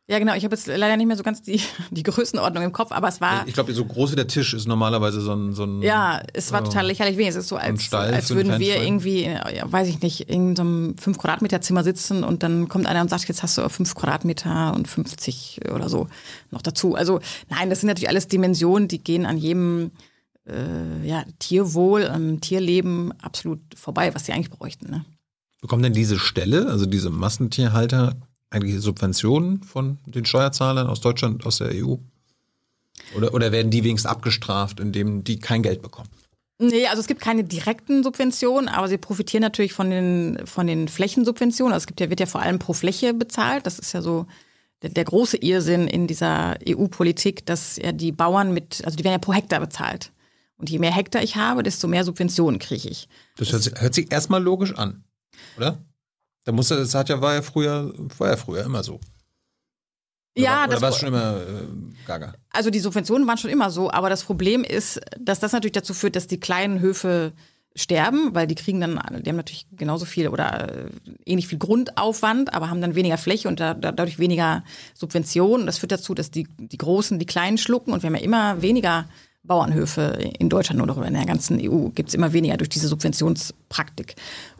Ja, 0.08 0.20
genau. 0.20 0.36
Ich 0.36 0.43
habe 0.43 0.56
jetzt 0.56 0.68
leider 0.68 0.97
nicht 0.97 1.08
mehr 1.08 1.18
so 1.18 1.24
ganz 1.24 1.41
die, 1.41 1.60
die 1.91 2.03
Größenordnung 2.03 2.64
im 2.64 2.72
Kopf, 2.72 2.91
aber 2.91 3.08
es 3.08 3.22
war. 3.22 3.47
Ich 3.47 3.56
glaube, 3.56 3.74
so 3.74 3.86
groß 3.86 4.12
wie 4.12 4.16
der 4.16 4.28
Tisch 4.28 4.53
ist 4.53 4.68
normalerweise 4.68 5.20
so 5.20 5.34
ein. 5.34 5.53
So 5.53 5.64
ein 5.64 5.82
ja, 5.82 6.22
es 6.34 6.51
war 6.51 6.64
total 6.64 6.88
lächerlich 6.88 7.18
wenig. 7.18 7.30
Es 7.30 7.36
ist 7.36 7.47
so, 7.47 7.56
als, 7.56 7.91
als 7.91 8.30
würden 8.30 8.60
wir 8.60 8.84
irgendwie, 8.84 9.24
ja, 9.24 9.72
weiß 9.72 9.88
ich 9.88 10.01
nicht, 10.01 10.30
in 10.30 10.56
so 10.56 10.62
einem 10.62 10.97
5 10.97 11.18
Quadratmeter 11.18 11.62
Zimmer 11.62 11.84
sitzen 11.84 12.24
und 12.24 12.43
dann 12.43 12.70
kommt 12.70 12.86
einer 12.86 13.01
und 13.01 13.10
sagt, 13.10 13.28
jetzt 13.28 13.41
hast 13.41 13.58
du 13.58 13.68
5 13.68 13.95
Quadratmeter 13.95 14.74
und 14.76 14.88
50 14.88 15.62
oder 15.74 15.89
so 15.89 16.08
noch 16.51 16.62
dazu. 16.62 16.93
Also 16.95 17.20
nein, 17.49 17.72
das 17.72 17.82
sind 17.82 17.88
natürlich 17.88 18.10
alles 18.10 18.28
Dimensionen, 18.28 18.88
die 18.88 19.03
gehen 19.03 19.26
an 19.26 19.38
jedem 19.38 19.91
äh, 20.47 21.08
ja, 21.08 21.24
Tierwohl, 21.39 22.06
am 22.08 22.41
Tierleben 22.41 23.12
absolut 23.22 23.60
vorbei, 23.76 24.14
was 24.14 24.26
sie 24.26 24.34
eigentlich 24.34 24.51
bräuchten. 24.51 24.91
Ne? 24.91 25.06
Bekommen 25.62 25.82
denn 25.82 25.93
diese 25.93 26.20
Stelle, 26.20 26.68
also 26.68 26.86
diese 26.86 27.10
Massentierhalter, 27.10 28.16
eigentlich 28.56 28.80
Subventionen 28.82 29.62
von 29.64 29.97
den 30.06 30.26
Steuerzahlern 30.26 30.88
aus 30.88 31.01
Deutschland, 31.01 31.45
aus 31.45 31.58
der 31.58 31.72
EU? 31.74 31.95
Oder, 33.16 33.34
oder 33.34 33.51
werden 33.51 33.70
die 33.72 33.84
wenigstens 33.84 34.10
abgestraft, 34.10 34.80
indem 34.80 35.24
die 35.24 35.39
kein 35.39 35.62
Geld 35.62 35.82
bekommen? 35.82 36.10
Nee, 36.58 36.88
also 36.88 37.01
es 37.01 37.08
gibt 37.08 37.20
keine 37.20 37.43
direkten 37.43 38.01
Subventionen, 38.01 38.70
aber 38.70 38.88
sie 38.88 38.97
profitieren 38.97 39.41
natürlich 39.41 39.74
von 39.74 39.89
den, 39.89 40.39
von 40.45 40.68
den 40.68 40.88
Flächensubventionen. 40.88 41.74
Also 41.74 41.84
es 41.84 41.88
gibt 41.88 41.99
ja, 41.99 42.10
wird 42.10 42.22
ja 42.22 42.26
vor 42.26 42.41
allem 42.41 42.60
pro 42.60 42.72
Fläche 42.72 43.14
bezahlt. 43.14 43.66
Das 43.66 43.78
ist 43.78 43.91
ja 43.91 44.01
so 44.01 44.26
der, 44.82 44.91
der 44.91 45.03
große 45.03 45.38
Irrsinn 45.38 45.88
in 45.88 46.08
dieser 46.08 46.58
EU-Politik, 46.68 47.45
dass 47.45 47.76
ja 47.76 47.91
die 47.91 48.14
Bauern 48.14 48.53
mit, 48.53 48.82
also 48.86 48.95
die 48.95 49.03
werden 49.03 49.16
ja 49.16 49.20
pro 49.20 49.34
Hektar 49.34 49.60
bezahlt. 49.60 50.14
Und 50.58 50.70
je 50.70 50.80
mehr 50.80 50.93
Hektar 50.93 51.22
ich 51.22 51.36
habe, 51.36 51.62
desto 51.62 51.89
mehr 51.89 52.06
Subventionen 52.06 52.60
kriege 52.60 52.88
ich. 52.88 53.10
Das 53.36 53.51
hört 53.51 53.64
sich, 53.64 53.74
hört 53.76 53.93
sich 53.93 54.12
erstmal 54.12 54.41
logisch 54.41 54.74
an, 54.76 55.03
oder? 55.58 55.84
Da 56.46 56.52
musste, 56.52 56.78
das 56.78 56.93
hat 56.93 57.10
ja, 57.10 57.20
war 57.20 57.34
ja 57.34 57.41
früher, 57.41 57.93
war 58.18 58.30
ja 58.30 58.38
früher 58.38 58.64
immer 58.64 58.84
so. 58.84 58.96
Oder 58.96 60.43
ja, 60.43 60.52
war, 60.52 60.68
das 60.68 60.82
war 60.82 60.89
es 60.89 60.98
schon 60.98 61.08
immer 61.10 61.38
äh, 61.38 62.06
gaga. 62.06 62.36
Also 62.52 62.70
die 62.70 62.80
Subventionen 62.80 63.28
waren 63.28 63.38
schon 63.38 63.50
immer 63.50 63.72
so, 63.72 63.91
aber 63.91 64.10
das 64.10 64.24
Problem 64.24 64.64
ist, 64.64 65.02
dass 65.20 65.39
das 65.39 65.54
natürlich 65.54 65.74
dazu 65.74 65.93
führt, 65.93 66.16
dass 66.16 66.28
die 66.28 66.39
kleinen 66.39 66.80
Höfe 66.80 67.34
sterben, 67.76 68.34
weil 68.34 68.48
die 68.48 68.56
kriegen 68.56 68.80
dann, 68.80 69.00
die 69.24 69.30
haben 69.30 69.36
natürlich 69.36 69.68
genauso 69.72 70.06
viel 70.06 70.30
oder 70.30 70.86
äh, 70.86 70.89
ähnlich 71.26 71.48
viel 71.48 71.58
Grundaufwand, 71.58 72.54
aber 72.54 72.70
haben 72.70 72.80
dann 72.80 72.96
weniger 72.96 73.18
Fläche 73.18 73.48
und 73.48 73.60
da, 73.60 73.74
dadurch 73.74 74.20
weniger 74.20 74.64
Subventionen. 74.93 75.66
Das 75.66 75.80
führt 75.80 75.91
dazu, 75.91 76.14
dass 76.14 76.32
die, 76.32 76.48
die 76.58 76.78
Großen 76.78 77.20
die 77.20 77.26
Kleinen 77.26 77.58
schlucken 77.58 77.91
und 77.91 78.04
wir 78.04 78.08
haben 78.08 78.16
ja 78.16 78.22
immer 78.22 78.62
weniger 78.62 79.06
Bauernhöfe 79.43 80.32
in 80.39 80.50
Deutschland 80.50 80.82
oder 80.82 81.06
in 81.06 81.14
der 81.14 81.26
ganzen 81.26 81.60
EU 81.62 81.89
gibt 81.89 82.10
es 82.10 82.16
immer 82.16 82.34
weniger 82.34 82.58
durch 82.58 82.70
diese 82.70 82.88
Subventionspraktik. 82.88 84.16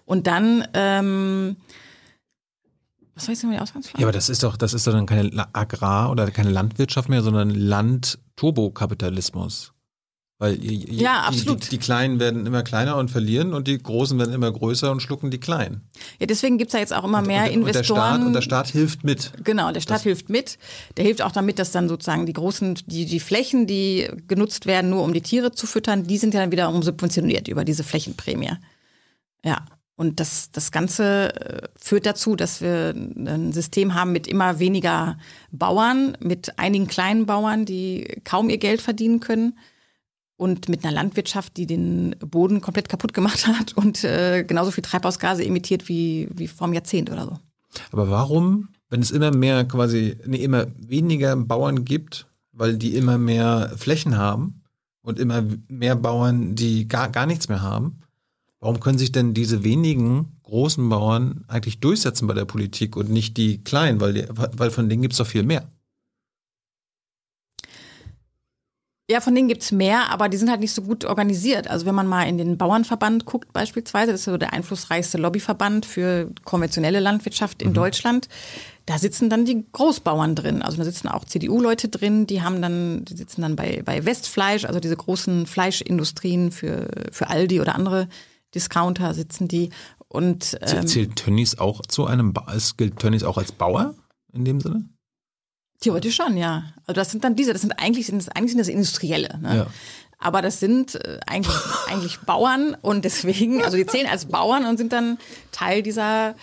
Und 0.06 0.28
dann 0.28 0.68
ähm, 0.74 1.58
was 3.16 3.28
heißt 3.30 3.44
denn 3.44 3.52
die 3.52 3.60
Ausgangsfrage? 3.60 4.02
Ja, 4.02 4.08
aber 4.08 4.12
das 4.12 4.28
ist 4.28 4.44
doch, 4.44 4.58
das 4.58 4.74
ist 4.74 4.86
doch 4.86 4.92
dann 4.92 5.06
keine 5.06 5.48
Agrar- 5.54 6.12
oder 6.12 6.30
keine 6.32 6.52
Landwirtschaft 6.52 7.08
mehr, 7.08 7.24
sondern 7.24 7.50
Land-Turbokapitalismus. 7.50 9.72
Weil 10.38 10.62
ja, 10.62 11.22
absolut. 11.22 11.64
Die, 11.64 11.70
die, 11.70 11.78
Kleinen 11.78 12.20
werden 12.20 12.46
immer 12.46 12.62
kleiner 12.62 12.98
und 12.98 13.10
verlieren 13.10 13.54
und 13.54 13.70
die 13.70 13.78
Großen 13.78 14.20
werden 14.20 14.34
immer 14.34 14.52
größer 14.52 14.92
und 14.92 15.02
schlucken 15.02 15.32
die 15.32 15.40
Kleinen. 15.40 15.88
Ja, 16.20 16.26
deswegen 16.26 16.58
gibt 16.58 16.72
es 16.72 16.74
ja 16.74 16.82
jetzt 16.82 16.94
auch 16.94 17.06
immer 17.06 17.22
mehr 17.22 17.46
und, 17.46 17.52
Investoren. 17.52 18.26
Und 18.26 18.34
der, 18.34 18.42
Staat, 18.42 18.66
und 18.66 18.68
der 18.68 18.68
Staat 18.68 18.68
hilft 18.68 19.06
mit. 19.06 19.32
Genau, 19.46 19.72
der 19.72 19.80
Staat 19.80 20.00
das 20.00 20.04
hilft 20.04 20.28
mit. 20.28 20.60
Der 20.98 21.06
hilft 21.06 21.22
auch 21.22 21.32
damit, 21.32 21.58
dass 21.58 21.72
dann 21.72 21.88
sozusagen 21.88 22.26
die 22.26 22.34
großen, 22.34 22.82
die, 22.86 23.06
die 23.06 23.22
Flächen, 23.22 23.66
die 23.66 24.10
genutzt 24.28 24.66
werden, 24.66 24.90
nur 24.90 25.04
um 25.04 25.14
die 25.14 25.22
Tiere 25.22 25.54
zu 25.54 25.68
füttern, 25.68 26.04
die 26.04 26.18
sind 26.18 26.34
ja 26.34 26.42
dann 26.42 26.52
wiederum 26.52 26.84
subventioniert 26.84 27.48
über 27.48 27.64
diese 27.64 27.86
Flächenprämie. 27.86 28.58
Ja. 29.46 29.64
Und 29.98 30.20
das, 30.20 30.52
das 30.52 30.72
Ganze 30.72 31.36
äh, 31.36 31.68
führt 31.78 32.06
dazu, 32.06 32.36
dass 32.36 32.60
wir 32.62 32.94
ein 32.94 33.54
System 33.54 33.94
haben 33.94 34.12
mit 34.12 34.28
immer 34.28 34.60
weniger 34.60 35.18
Bauern, 35.52 36.18
mit 36.20 36.60
einigen 36.60 36.88
kleinen 36.88 37.26
Bauern, 37.26 37.66
die 37.66 38.22
kaum 38.26 38.50
ihr 38.50 38.58
Geld 38.58 38.82
verdienen 38.82 39.22
können 39.22 39.58
und 40.38 40.68
mit 40.68 40.84
einer 40.84 40.94
Landwirtschaft, 40.94 41.56
die 41.56 41.66
den 41.66 42.16
Boden 42.20 42.60
komplett 42.60 42.90
kaputt 42.90 43.14
gemacht 43.14 43.48
hat 43.60 43.74
und 43.74 44.04
äh, 44.04 44.44
genauso 44.44 44.72
viel 44.72 44.84
Treibhausgase 44.84 45.46
emittiert 45.46 45.88
wie, 45.88 46.28
wie 46.34 46.48
vor 46.48 46.66
einem 46.66 46.74
Jahrzehnt 46.74 47.10
oder 47.10 47.26
so. 47.26 47.40
Aber 47.92 48.10
warum, 48.10 48.70
wenn 48.90 49.02
es 49.02 49.12
immer 49.12 49.32
mehr 49.32 49.66
quasi, 49.66 50.18
nee, 50.26 50.44
immer 50.44 50.68
weniger 50.78 51.36
Bauern 51.38 51.86
gibt, 51.86 52.28
weil 52.52 52.78
die 52.78 52.96
immer 52.96 53.18
mehr 53.18 53.72
Flächen 53.78 54.18
haben 54.18 54.62
und 55.02 55.20
immer 55.20 55.44
mehr 55.68 55.96
Bauern, 55.96 56.56
die 56.56 56.88
gar, 56.88 57.10
gar 57.10 57.26
nichts 57.26 57.48
mehr 57.48 57.62
haben, 57.62 58.00
Warum 58.66 58.80
können 58.80 58.98
sich 58.98 59.12
denn 59.12 59.36
diese 59.36 59.64
wenigen 59.64 60.40
großen 60.42 60.90
Bauern 60.90 61.46
eigentlich 61.48 61.82
durchsetzen 61.82 62.26
bei 62.26 62.34
der 62.34 62.46
Politik 62.46 62.96
und 62.96 63.12
nicht 63.12 63.38
die 63.38 63.64
kleinen? 63.64 64.02
Weil, 64.02 64.14
die, 64.14 64.26
weil 64.32 64.72
von 64.72 64.90
denen 64.90 65.04
gibt 65.04 65.12
es 65.12 65.20
doch 65.20 65.28
viel 65.28 65.44
mehr. 65.44 65.70
Ja, 69.08 69.22
von 69.22 69.36
denen 69.36 69.50
gibt 69.50 69.62
es 69.62 69.72
mehr, 69.72 70.10
aber 70.10 70.30
die 70.30 70.38
sind 70.38 70.50
halt 70.50 70.62
nicht 70.62 70.74
so 70.74 70.82
gut 70.82 71.06
organisiert. 71.06 71.68
Also 71.68 71.86
wenn 71.86 71.94
man 71.94 72.08
mal 72.08 72.24
in 72.24 72.40
den 72.40 72.58
Bauernverband 72.58 73.26
guckt 73.26 73.54
beispielsweise, 73.54 74.14
das 74.14 74.22
ist 74.22 74.26
so 74.26 74.38
der 74.38 74.54
einflussreichste 74.54 75.20
Lobbyverband 75.20 75.86
für 75.86 76.32
konventionelle 76.44 77.00
Landwirtschaft 77.00 77.62
in 77.62 77.70
mhm. 77.70 77.76
Deutschland, 77.76 78.30
da 78.88 78.98
sitzen 78.98 79.30
dann 79.30 79.46
die 79.46 79.64
Großbauern 79.74 80.34
drin. 80.34 80.64
Also 80.64 80.78
da 80.78 80.86
sitzen 80.86 81.08
auch 81.08 81.26
CDU-Leute 81.26 81.90
drin, 81.90 82.26
die 82.26 82.42
haben 82.42 82.64
dann, 82.64 83.06
die 83.06 83.16
sitzen 83.16 83.44
dann 83.44 83.56
bei, 83.56 83.84
bei 83.86 84.06
Westfleisch, 84.06 84.66
also 84.66 84.80
diese 84.80 84.98
großen 84.98 85.46
Fleischindustrien 85.46 86.52
für, 86.52 86.88
für 87.12 87.30
Aldi 87.30 87.62
oder 87.62 87.76
andere 87.76 88.08
Discounter 88.56 89.14
sitzen 89.14 89.48
die. 89.48 89.70
Und, 90.08 90.58
ähm, 90.62 90.88
Zählt 90.88 91.16
Tönnies 91.18 91.60
auch 91.60 91.82
zu 91.82 92.06
einem, 92.06 92.34
ba 92.34 92.46
gilt 92.78 92.98
Tönnies 92.98 93.24
auch 93.24 93.38
als 93.38 93.52
Bauer 93.52 93.96
in 94.34 94.46
dem 94.46 94.60
Sinne? 94.62 94.90
Theoretisch 95.82 96.16
schon, 96.16 96.38
ja. 96.38 96.64
Also 96.86 96.94
das 96.94 97.12
sind 97.12 97.24
dann 97.24 97.36
diese, 97.36 97.54
das 97.54 97.62
sind 97.62 97.74
eigentlich, 97.80 98.08
sind 98.08 98.18
das, 98.18 98.30
eigentlich 98.30 98.52
sind 98.52 98.60
das 98.60 98.70
Industrielle. 98.70 99.40
Ne? 99.42 99.58
Ja. 99.58 99.68
Aber 100.18 100.42
das 100.42 100.60
sind 100.60 100.96
äh, 100.96 101.20
eigentlich, 101.28 101.56
eigentlich 101.88 102.20
Bauern 102.22 102.76
und 102.82 103.06
deswegen, 103.06 103.64
also 103.64 103.78
die 103.78 103.86
zählen 103.86 104.08
als 104.08 104.26
Bauern 104.26 104.66
und 104.66 104.78
sind 104.78 104.94
dann 104.94 105.18
Teil 105.52 105.84
dieser 105.84 106.36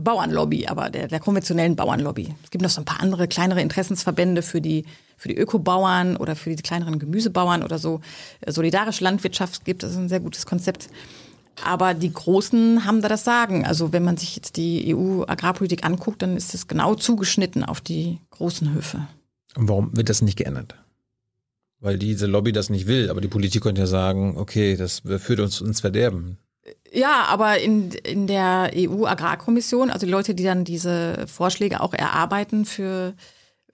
Bauernlobby, 0.00 0.66
aber 0.66 0.90
der, 0.90 1.08
der 1.08 1.20
konventionellen 1.20 1.76
Bauernlobby. 1.76 2.34
Es 2.42 2.50
gibt 2.50 2.62
noch 2.62 2.70
so 2.70 2.80
ein 2.80 2.84
paar 2.84 3.00
andere 3.00 3.28
kleinere 3.28 3.60
Interessensverbände 3.60 4.42
für 4.42 4.60
die, 4.60 4.84
für 5.16 5.28
die 5.28 5.36
Ökobauern 5.36 6.16
oder 6.16 6.34
für 6.34 6.50
die 6.54 6.62
kleineren 6.62 6.98
Gemüsebauern 6.98 7.62
oder 7.62 7.78
so. 7.78 8.00
Solidarische 8.46 9.04
Landwirtschaft 9.04 9.64
gibt, 9.64 9.82
das 9.82 9.92
ist 9.92 9.98
ein 9.98 10.08
sehr 10.08 10.20
gutes 10.20 10.46
Konzept. 10.46 10.88
Aber 11.64 11.94
die 11.94 12.12
Großen 12.12 12.84
haben 12.84 13.02
da 13.02 13.08
das 13.08 13.24
Sagen. 13.24 13.64
Also 13.64 13.92
wenn 13.92 14.04
man 14.04 14.16
sich 14.16 14.36
jetzt 14.36 14.56
die 14.56 14.94
EU-Agrarpolitik 14.94 15.84
anguckt, 15.84 16.22
dann 16.22 16.36
ist 16.36 16.54
es 16.54 16.68
genau 16.68 16.94
zugeschnitten 16.94 17.64
auf 17.64 17.80
die 17.80 18.18
großen 18.30 18.72
Höfe. 18.72 19.06
Und 19.54 19.68
warum 19.68 19.96
wird 19.96 20.08
das 20.08 20.22
nicht 20.22 20.38
geändert? 20.38 20.74
Weil 21.80 21.98
diese 21.98 22.26
Lobby 22.26 22.52
das 22.52 22.70
nicht 22.70 22.86
will, 22.86 23.10
aber 23.10 23.20
die 23.20 23.28
Politik 23.28 23.62
könnte 23.62 23.82
ja 23.82 23.86
sagen, 23.86 24.36
okay, 24.36 24.76
das 24.76 25.02
führt 25.18 25.40
uns 25.40 25.60
ins 25.60 25.80
Verderben. 25.80 26.38
Ja, 26.92 27.24
aber 27.24 27.58
in, 27.58 27.90
in 27.90 28.26
der 28.26 28.70
EU-Agrarkommission, 28.74 29.90
also 29.90 30.06
die 30.06 30.12
Leute, 30.12 30.34
die 30.34 30.44
dann 30.44 30.64
diese 30.64 31.26
Vorschläge 31.26 31.80
auch 31.80 31.92
erarbeiten 31.92 32.64
für, 32.64 33.14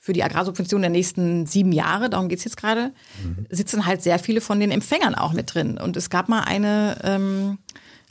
für 0.08 0.14
die 0.14 0.24
Agrarsubvention 0.24 0.80
der 0.80 0.88
nächsten 0.88 1.44
sieben 1.44 1.70
Jahre, 1.70 2.08
darum 2.08 2.30
geht's 2.30 2.42
jetzt 2.42 2.56
gerade, 2.56 2.94
mhm. 3.22 3.44
sitzen 3.50 3.84
halt 3.84 4.02
sehr 4.02 4.18
viele 4.18 4.40
von 4.40 4.58
den 4.58 4.70
Empfängern 4.70 5.14
auch 5.14 5.34
mit 5.34 5.52
drin. 5.52 5.76
Und 5.76 5.98
es 5.98 6.08
gab 6.08 6.30
mal 6.30 6.44
eine 6.44 6.96
ähm, 7.04 7.58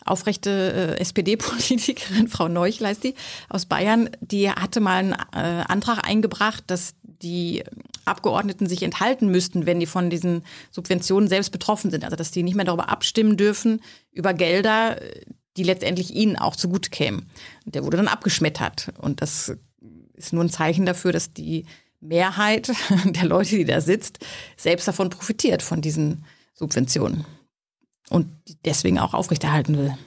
aufrechte 0.05 0.95
äh, 0.95 1.01
SPD-Politikerin, 1.01 2.27
Frau 2.27 2.49
Neuch 2.49 2.81
heißt 2.81 3.03
die, 3.03 3.15
aus 3.49 3.65
Bayern, 3.65 4.11
die 4.21 4.47
hatte 4.51 4.79
mal 4.79 4.97
einen 4.99 5.13
äh, 5.13 5.63
Antrag 5.67 6.07
eingebracht, 6.07 6.65
dass 6.67 6.93
die 7.01 7.63
Abgeordneten 8.05 8.67
sich 8.67 8.83
enthalten 8.83 9.29
müssten, 9.31 9.65
wenn 9.65 9.79
die 9.79 9.87
von 9.87 10.11
diesen 10.11 10.43
Subventionen 10.69 11.27
selbst 11.27 11.51
betroffen 11.51 11.89
sind. 11.89 12.03
Also 12.03 12.15
dass 12.15 12.29
die 12.29 12.43
nicht 12.43 12.53
mehr 12.53 12.65
darüber 12.65 12.89
abstimmen 12.89 13.37
dürfen, 13.37 13.81
über 14.11 14.35
Gelder, 14.35 14.97
die 15.57 15.63
letztendlich 15.63 16.13
ihnen 16.13 16.35
auch 16.35 16.55
zugute 16.55 16.91
kämen. 16.91 17.31
Und 17.65 17.73
der 17.73 17.83
wurde 17.83 17.97
dann 17.97 18.07
abgeschmettert. 18.07 18.93
Und 18.99 19.23
das 19.23 19.57
ist 20.17 20.33
nur 20.33 20.43
ein 20.43 20.49
Zeichen 20.49 20.85
dafür, 20.85 21.11
dass 21.11 21.31
die 21.31 21.65
Mehrheit 21.99 22.71
der 23.05 23.25
Leute, 23.25 23.57
die 23.57 23.65
da 23.65 23.81
sitzt, 23.81 24.19
selbst 24.55 24.87
davon 24.87 25.09
profitiert, 25.09 25.61
von 25.61 25.81
diesen 25.81 26.25
Subventionen 26.53 27.25
und 28.09 28.27
deswegen 28.65 28.99
auch 28.99 29.13
aufrechterhalten 29.13 29.77
will. 29.77 29.97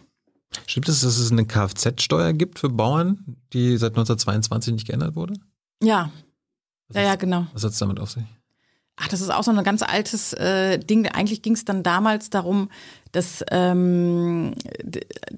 Stimmt 0.66 0.88
es, 0.88 1.02
dass 1.02 1.18
es 1.18 1.30
eine 1.30 1.46
Kfz-Steuer 1.46 2.32
gibt 2.32 2.58
für 2.58 2.68
Bauern, 2.68 3.36
die 3.52 3.76
seit 3.76 3.92
1922 3.92 4.74
nicht 4.74 4.86
geändert 4.86 5.14
wurde? 5.14 5.34
Ja. 5.82 6.10
Was 6.88 6.96
ja, 6.96 7.02
ja, 7.02 7.14
genau. 7.14 7.46
Was 7.52 7.62
hat 7.62 7.70
es 7.70 7.78
damit 7.78 8.00
auf 8.00 8.10
sich? 8.10 8.24
Ach, 9.02 9.08
das 9.08 9.22
ist 9.22 9.30
auch 9.30 9.42
so 9.42 9.50
ein 9.50 9.64
ganz 9.64 9.82
altes 9.82 10.34
äh, 10.34 10.78
Ding. 10.78 11.06
Eigentlich 11.06 11.40
ging 11.40 11.54
es 11.54 11.64
dann 11.64 11.82
damals 11.82 12.28
darum, 12.28 12.68
dass 13.12 13.42
ähm, 13.50 14.52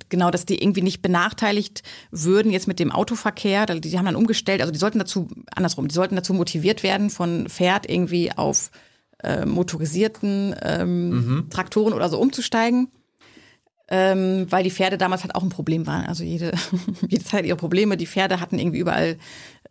genau, 0.09 0.31
dass 0.31 0.47
die 0.47 0.61
irgendwie 0.61 0.83
nicht 0.83 1.01
benachteiligt 1.01 1.83
würden 2.11 2.51
jetzt 2.51 2.67
mit 2.67 2.81
dem 2.81 2.91
Autoverkehr. 2.91 3.67
Die 3.67 3.99
haben 3.99 4.05
dann 4.05 4.17
umgestellt. 4.17 4.61
Also 4.61 4.73
die 4.73 4.79
sollten 4.79 4.99
dazu 4.99 5.29
andersrum. 5.55 5.87
Die 5.87 5.95
sollten 5.95 6.17
dazu 6.17 6.35
motiviert 6.35 6.83
werden 6.83 7.09
von 7.09 7.49
Pferd 7.49 7.89
irgendwie 7.89 8.33
auf 8.33 8.73
äh, 9.23 9.47
motorisierten 9.47 10.57
ähm, 10.61 11.11
mhm. 11.11 11.51
Traktoren 11.51 11.93
oder 11.93 12.09
so 12.09 12.19
umzusteigen. 12.19 12.89
Ähm, 13.95 14.47
weil 14.49 14.65
die 14.65 14.71
Pferde 14.71 14.97
damals 14.97 15.23
halt 15.23 15.35
auch 15.35 15.43
ein 15.43 15.51
Problem 15.51 15.87
waren. 15.87 16.07
Also 16.07 16.25
jede, 16.25 16.53
jede 17.09 17.23
Zeit 17.23 17.45
ihre 17.45 17.59
Probleme. 17.59 17.99
Die 17.99 18.07
Pferde 18.07 18.41
hatten 18.41 18.59
irgendwie 18.59 18.79
überall 18.79 19.19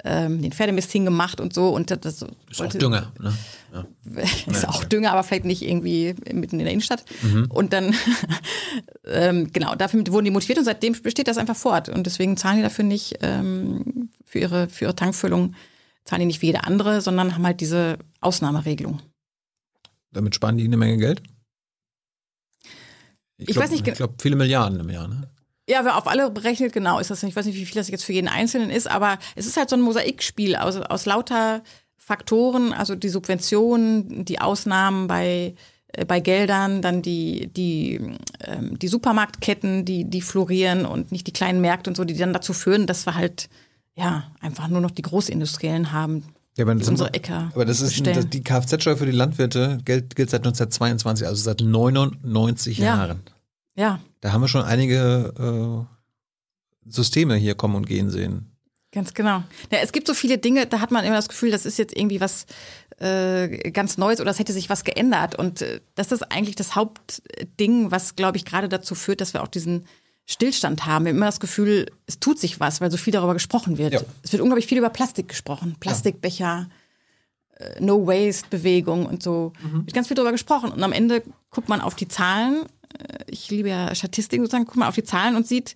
ähm, 0.04 0.44
den 0.44 0.52
Pferdemist 0.52 0.92
hingemacht 0.92 1.42
und 1.42 1.56
so. 1.56 1.70
Und 1.70 1.90
das, 1.90 2.22
ist 2.22 2.60
wollte, 2.60 2.78
auch 2.78 2.80
Dünger. 2.80 3.12
Ne? 3.20 3.34
Ja. 3.74 4.24
ist 4.52 4.70
auch 4.70 4.84
Dünger, 4.84 5.12
aber 5.14 5.24
vielleicht 5.24 5.46
nicht 5.46 5.64
irgendwie 5.64 6.14
mitten 6.32 6.60
in 6.60 6.66
der 6.66 6.72
Innenstadt. 6.72 7.04
Mhm. 7.24 7.48
Und 7.50 7.74
dann, 7.74 7.96
ähm, 9.08 9.52
genau, 9.52 9.74
dafür 9.74 10.06
wurden 10.10 10.26
die 10.26 10.32
motiviert 10.32 10.60
und 10.60 10.66
seitdem 10.66 10.94
besteht 11.02 11.28
das 11.28 11.40
einfach 11.40 11.58
fort. 11.58 11.90
Und 11.90 12.06
deswegen 12.06 12.38
zahlen 12.38 12.58
die 12.58 12.64
dafür 12.64 12.86
nicht 12.86 13.18
ähm, 13.22 14.12
für, 14.24 14.38
ihre, 14.38 14.70
für 14.70 14.86
ihre 14.86 14.96
Tankfüllung, 14.96 15.56
zahlen 16.06 16.20
die 16.20 16.26
nicht 16.28 16.44
wie 16.44 16.48
jede 16.48 16.66
andere, 16.66 17.02
sondern 17.02 17.34
haben 17.34 17.46
halt 17.48 17.60
diese 17.60 17.98
Ausnahmeregelung. 18.20 19.02
Damit 20.12 20.36
sparen 20.36 20.58
die 20.58 20.66
eine 20.66 20.78
Menge 20.78 20.98
Geld? 20.98 21.24
Ich, 23.42 23.50
ich 23.50 23.56
glaub, 23.56 23.64
weiß 23.64 23.72
nicht. 23.72 23.88
Ich 23.88 23.96
glaube, 23.96 24.14
viele 24.22 24.36
Milliarden 24.36 24.80
im 24.80 24.90
Jahr, 24.90 25.08
ne? 25.08 25.28
Ja, 25.70 25.86
wer 25.86 25.98
auf 25.98 26.08
alle 26.08 26.30
berechnet, 26.30 26.74
genau 26.74 27.00
ist 27.00 27.12
das 27.12 27.24
nicht. 27.24 27.32
Ich 27.32 27.36
weiß 27.36 27.46
nicht, 27.46 27.56
wie 27.56 27.66
viel 27.66 27.76
das 27.76 27.90
jetzt 27.90 28.04
für 28.04 28.14
jeden 28.14 28.28
Einzelnen 28.28 28.70
ist, 28.70 28.90
aber 28.90 29.18
es 29.36 29.46
ist 29.46 29.58
halt 29.58 29.70
so 29.70 29.76
ein 29.76 29.82
Mosaikspiel 29.82 30.56
aus, 30.56 30.76
aus 30.76 31.06
lauter 31.06 31.62
Faktoren, 31.98 32.74
also 32.74 32.96
die 32.96 33.10
Subventionen, 33.10 34.26
die 34.26 34.42
Ausnahmen 34.42 35.08
bei, 35.08 35.56
äh, 35.94 36.06
bei 36.06 36.20
Geldern, 36.20 36.82
dann 36.82 37.02
die, 37.02 37.48
die, 37.48 38.02
ähm, 38.44 38.78
die 38.80 38.88
Supermarktketten, 38.88 39.86
die, 39.86 40.10
die 40.10 40.22
florieren 40.22 40.86
und 40.86 41.12
nicht 41.12 41.28
die 41.28 41.34
kleinen 41.34 41.62
Märkte 41.62 41.90
und 41.90 41.96
so, 41.96 42.04
die 42.04 42.18
dann 42.18 42.34
dazu 42.34 42.54
führen, 42.54 42.86
dass 42.86 43.06
wir 43.06 43.16
halt 43.16 43.50
ja 43.96 44.32
einfach 44.42 44.68
nur 44.68 44.82
noch 44.82 44.92
die 44.92 45.04
Großindustriellen 45.04 45.92
haben, 45.92 46.26
ja, 46.58 46.66
aber 46.66 46.76
das 46.76 46.88
unsere 46.88 47.14
Äcker. 47.14 47.52
Aber 47.54 47.66
das 47.66 47.82
ist 47.82 48.04
bestellen. 48.04 48.30
die 48.30 48.44
Kfz-Steuer 48.44 48.98
für 48.98 49.06
die 49.06 49.12
Landwirte 49.12 49.80
gilt, 49.86 50.16
gilt 50.16 50.30
seit 50.30 50.42
1922, 50.42 51.26
also 51.26 51.42
seit 51.42 51.62
99 51.62 52.78
ja. 52.78 52.86
Jahren. 52.86 53.22
Ja. 53.76 54.00
Da 54.20 54.34
haben 54.34 54.42
wir 54.42 54.48
schon 54.48 54.64
einige 54.64 55.88
äh, 56.86 56.90
Systeme 56.90 57.36
hier 57.36 57.56
kommen 57.56 57.76
und 57.76 57.88
gehen 57.88 58.10
sehen. 58.10 58.52
Ganz 58.92 59.14
genau. 59.14 59.44
Ja, 59.72 59.80
es 59.82 59.94
gibt 59.94 60.06
so 60.06 60.14
viele 60.14 60.38
Dinge, 60.38 60.68
da 60.68 60.82
hat 60.82 60.92
man 60.92 61.06
immer 61.06 61.16
das 61.16 61.30
Gefühl, 61.30 61.52
das 61.52 61.66
ist 61.66 61.78
jetzt 61.78 61.96
irgendwie 61.96 62.20
was 62.20 62.46
äh, 63.00 63.72
ganz 63.72 63.98
Neues 63.98 64.20
oder 64.20 64.32
es 64.32 64.40
hätte 64.40 64.52
sich 64.52 64.70
was 64.70 64.84
geändert. 64.84 65.36
Und 65.36 65.62
äh, 65.62 65.80
das 65.96 66.12
ist 66.12 66.24
eigentlich 66.24 66.58
das 66.58 66.76
Hauptding, 66.76 67.92
was, 67.92 68.18
glaube 68.18 68.38
ich, 68.38 68.44
gerade 68.44 68.68
dazu 68.68 68.94
führt, 68.94 69.22
dass 69.22 69.34
wir 69.34 69.42
auch 69.42 69.48
diesen 69.48 69.86
Stillstand 70.32 70.86
haben. 70.86 71.06
Wir 71.06 71.10
haben 71.10 71.18
immer 71.18 71.26
das 71.26 71.40
Gefühl, 71.40 71.88
es 72.08 72.20
tut 72.20 72.40
sich 72.40 72.60
was, 72.60 72.80
weil 72.80 72.90
so 72.90 72.98
viel 72.98 73.12
darüber 73.12 73.34
gesprochen 73.34 73.78
wird. 73.78 73.94
Ja. 73.94 74.02
Es 74.24 74.32
wird 74.32 74.42
unglaublich 74.42 74.68
viel 74.68 74.78
über 74.78 74.90
Plastik 74.90 75.28
gesprochen. 75.28 75.76
Plastikbecher, 75.80 76.46
ja. 76.46 76.68
Äh, 77.58 77.82
No-Waste-Bewegung 77.82 79.06
und 79.06 79.22
so. 79.22 79.52
Mhm. 79.62 79.86
Wird 79.86 79.94
ganz 79.94 80.08
viel 80.08 80.16
darüber 80.16 80.32
gesprochen. 80.32 80.72
Und 80.72 80.82
am 80.84 80.94
Ende 80.94 81.24
guckt 81.50 81.68
man 81.68 81.82
auf 81.82 81.96
die 81.96 82.08
Zahlen. 82.08 82.66
Äh, 82.98 83.26
ich 83.28 83.50
liebe 83.50 83.70
ja 83.70 83.94
Statistiken 83.94 84.44
sozusagen. 84.44 84.66
Guckt 84.66 84.78
man 84.78 84.88
auf 84.88 84.96
die 84.96 85.04
Zahlen 85.04 85.36
und 85.36 85.48
sieht, 85.48 85.76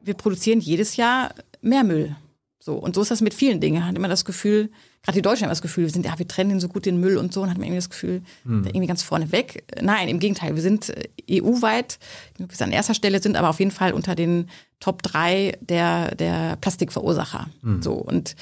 wir 0.00 0.14
produzieren 0.14 0.60
jedes 0.60 0.96
Jahr 0.96 1.34
mehr 1.60 1.84
Müll. 1.84 2.16
So. 2.58 2.74
Und 2.74 2.94
so 2.94 3.02
ist 3.02 3.10
das 3.10 3.20
mit 3.20 3.32
vielen 3.32 3.60
Dingen. 3.60 3.80
Man 3.80 3.88
hat 3.88 3.96
immer 3.96 4.08
das 4.08 4.24
Gefühl, 4.24 4.70
gerade 5.04 5.16
die 5.16 5.22
Deutschen 5.22 5.44
haben 5.44 5.50
das 5.50 5.62
Gefühl, 5.62 5.84
wir 5.84 5.90
sind, 5.90 6.06
ja, 6.06 6.18
wir 6.18 6.26
trennen 6.26 6.60
so 6.60 6.68
gut 6.68 6.86
den 6.86 6.98
Müll 6.98 7.18
und 7.18 7.32
so 7.32 7.42
und 7.42 7.50
hat 7.50 7.58
man 7.58 7.64
irgendwie 7.64 7.78
das 7.78 7.90
Gefühl, 7.90 8.22
hm. 8.44 8.64
irgendwie 8.64 8.86
ganz 8.86 9.02
vorne 9.02 9.30
weg. 9.32 9.64
Nein, 9.80 10.08
im 10.08 10.18
Gegenteil, 10.18 10.54
wir 10.54 10.62
sind 10.62 10.88
äh, 10.88 11.42
EU-weit, 11.42 11.98
wir 12.38 12.48
sind 12.50 12.68
an 12.68 12.72
erster 12.72 12.94
Stelle, 12.94 13.20
sind 13.20 13.36
aber 13.36 13.50
auf 13.50 13.58
jeden 13.58 13.70
Fall 13.70 13.92
unter 13.92 14.14
den 14.14 14.48
Top 14.80 15.02
3 15.02 15.58
der, 15.60 16.14
der 16.14 16.56
Plastikverursacher. 16.56 17.48
Hm. 17.62 17.82
So. 17.82 17.92
Und 17.92 18.34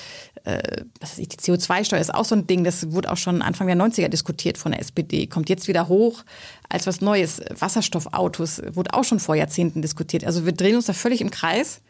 äh, 0.45 0.85
was 1.01 1.19
ist 1.19 1.33
die 1.33 1.53
CO2-Steuer 1.53 2.01
ist 2.01 2.15
auch 2.15 2.25
so 2.25 2.37
ein 2.37 2.47
Ding, 2.47 2.63
das 2.63 2.93
wurde 2.93 3.11
auch 3.11 3.17
schon 3.17 3.43
Anfang 3.43 3.67
der 3.67 3.77
90er 3.77 4.09
diskutiert 4.09 4.57
von 4.57 4.73
der 4.73 4.81
SPD, 4.81 5.27
kommt 5.27 5.49
jetzt 5.49 5.67
wieder 5.67 5.89
hoch 5.89 6.25
als 6.69 6.87
was 6.87 7.01
Neues. 7.01 7.41
Wasserstoffautos 7.59 8.63
wurde 8.73 8.95
auch 8.95 9.05
schon 9.05 9.19
vor 9.19 9.35
Jahrzehnten 9.35 9.83
diskutiert. 9.83 10.25
Also 10.25 10.47
wir 10.47 10.53
drehen 10.53 10.77
uns 10.77 10.87
da 10.87 10.93
völlig 10.93 11.21
im 11.21 11.31
Kreis, 11.31 11.83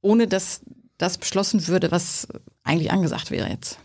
ohne 0.00 0.28
dass 0.28 0.60
das 0.96 1.18
beschlossen 1.18 1.66
würde, 1.66 1.90
was 1.90 2.28
eigentlich 2.62 2.92
angesagt 2.92 3.30
wäre 3.30 3.48
jetzt. 3.48 3.78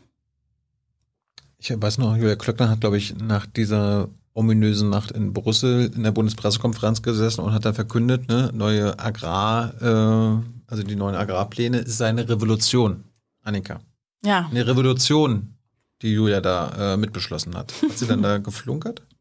Ich 1.64 1.72
weiß 1.80 2.00
noch, 2.00 2.18
Julia 2.18 2.36
Klöckner 2.36 2.70
hat, 2.70 2.82
glaube 2.82 2.98
ich, 2.98 3.16
nach 3.20 3.46
dieser 3.46 4.10
ominösen 4.34 4.90
Nacht 4.90 5.12
in 5.12 5.32
Brüssel 5.32 5.92
in 5.94 6.02
der 6.02 6.12
Bundespressekonferenz 6.12 7.04
gesessen 7.04 7.42
und 7.42 7.54
hat 7.54 7.66
dann 7.66 7.76
verkündet, 7.76 8.28
ne, 8.30 8.50
neue 8.52 8.98
Agrar, 8.98 9.74
äh, 9.80 10.44
also 10.66 10.82
die 10.82 10.96
neuen 10.96 11.16
Agrarpläne 11.16 11.78
ist 11.78 12.02
eine 12.02 12.28
Revolution, 12.28 13.04
Annika. 13.44 13.80
Ja. 14.26 14.48
Eine 14.50 14.66
Revolution, 14.66 15.54
die 16.02 16.14
Julia 16.14 16.42
da 16.42 16.94
äh, 16.94 16.98
mitbeschlossen 16.98 17.56
hat. 17.56 17.74
Hat 17.80 17.96
sie 17.96 18.08
dann 18.08 18.24
da 18.24 18.40
geflunkert? 18.40 19.04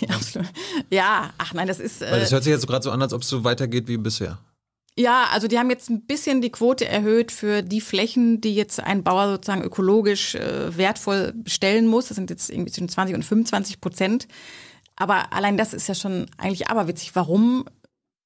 Ja, 0.00 0.16
ja, 0.90 1.30
ach 1.36 1.52
nein, 1.52 1.68
das 1.68 1.78
ist. 1.78 2.02
Äh, 2.02 2.10
Weil 2.10 2.20
das 2.20 2.32
hört 2.32 2.42
sich 2.42 2.50
jetzt 2.50 2.66
gerade 2.66 2.82
so 2.82 2.90
an, 2.90 3.02
als 3.02 3.12
ob 3.12 3.22
es 3.22 3.28
so 3.28 3.44
weitergeht 3.44 3.86
wie 3.86 3.98
bisher. 3.98 4.38
Ja, 4.98 5.28
also 5.32 5.48
die 5.48 5.58
haben 5.58 5.70
jetzt 5.70 5.88
ein 5.88 6.02
bisschen 6.02 6.42
die 6.42 6.50
Quote 6.50 6.86
erhöht 6.86 7.32
für 7.32 7.62
die 7.62 7.80
Flächen, 7.80 8.42
die 8.42 8.54
jetzt 8.54 8.78
ein 8.78 9.02
Bauer 9.02 9.28
sozusagen 9.28 9.62
ökologisch 9.62 10.34
äh, 10.34 10.76
wertvoll 10.76 11.32
bestellen 11.34 11.86
muss. 11.86 12.08
Das 12.08 12.16
sind 12.16 12.28
jetzt 12.28 12.50
irgendwie 12.50 12.72
zwischen 12.72 12.90
20 12.90 13.14
und 13.14 13.24
25 13.24 13.80
Prozent. 13.80 14.28
Aber 14.96 15.32
allein 15.32 15.56
das 15.56 15.72
ist 15.72 15.88
ja 15.88 15.94
schon 15.94 16.26
eigentlich 16.36 16.68
aberwitzig. 16.68 17.14
Warum 17.14 17.64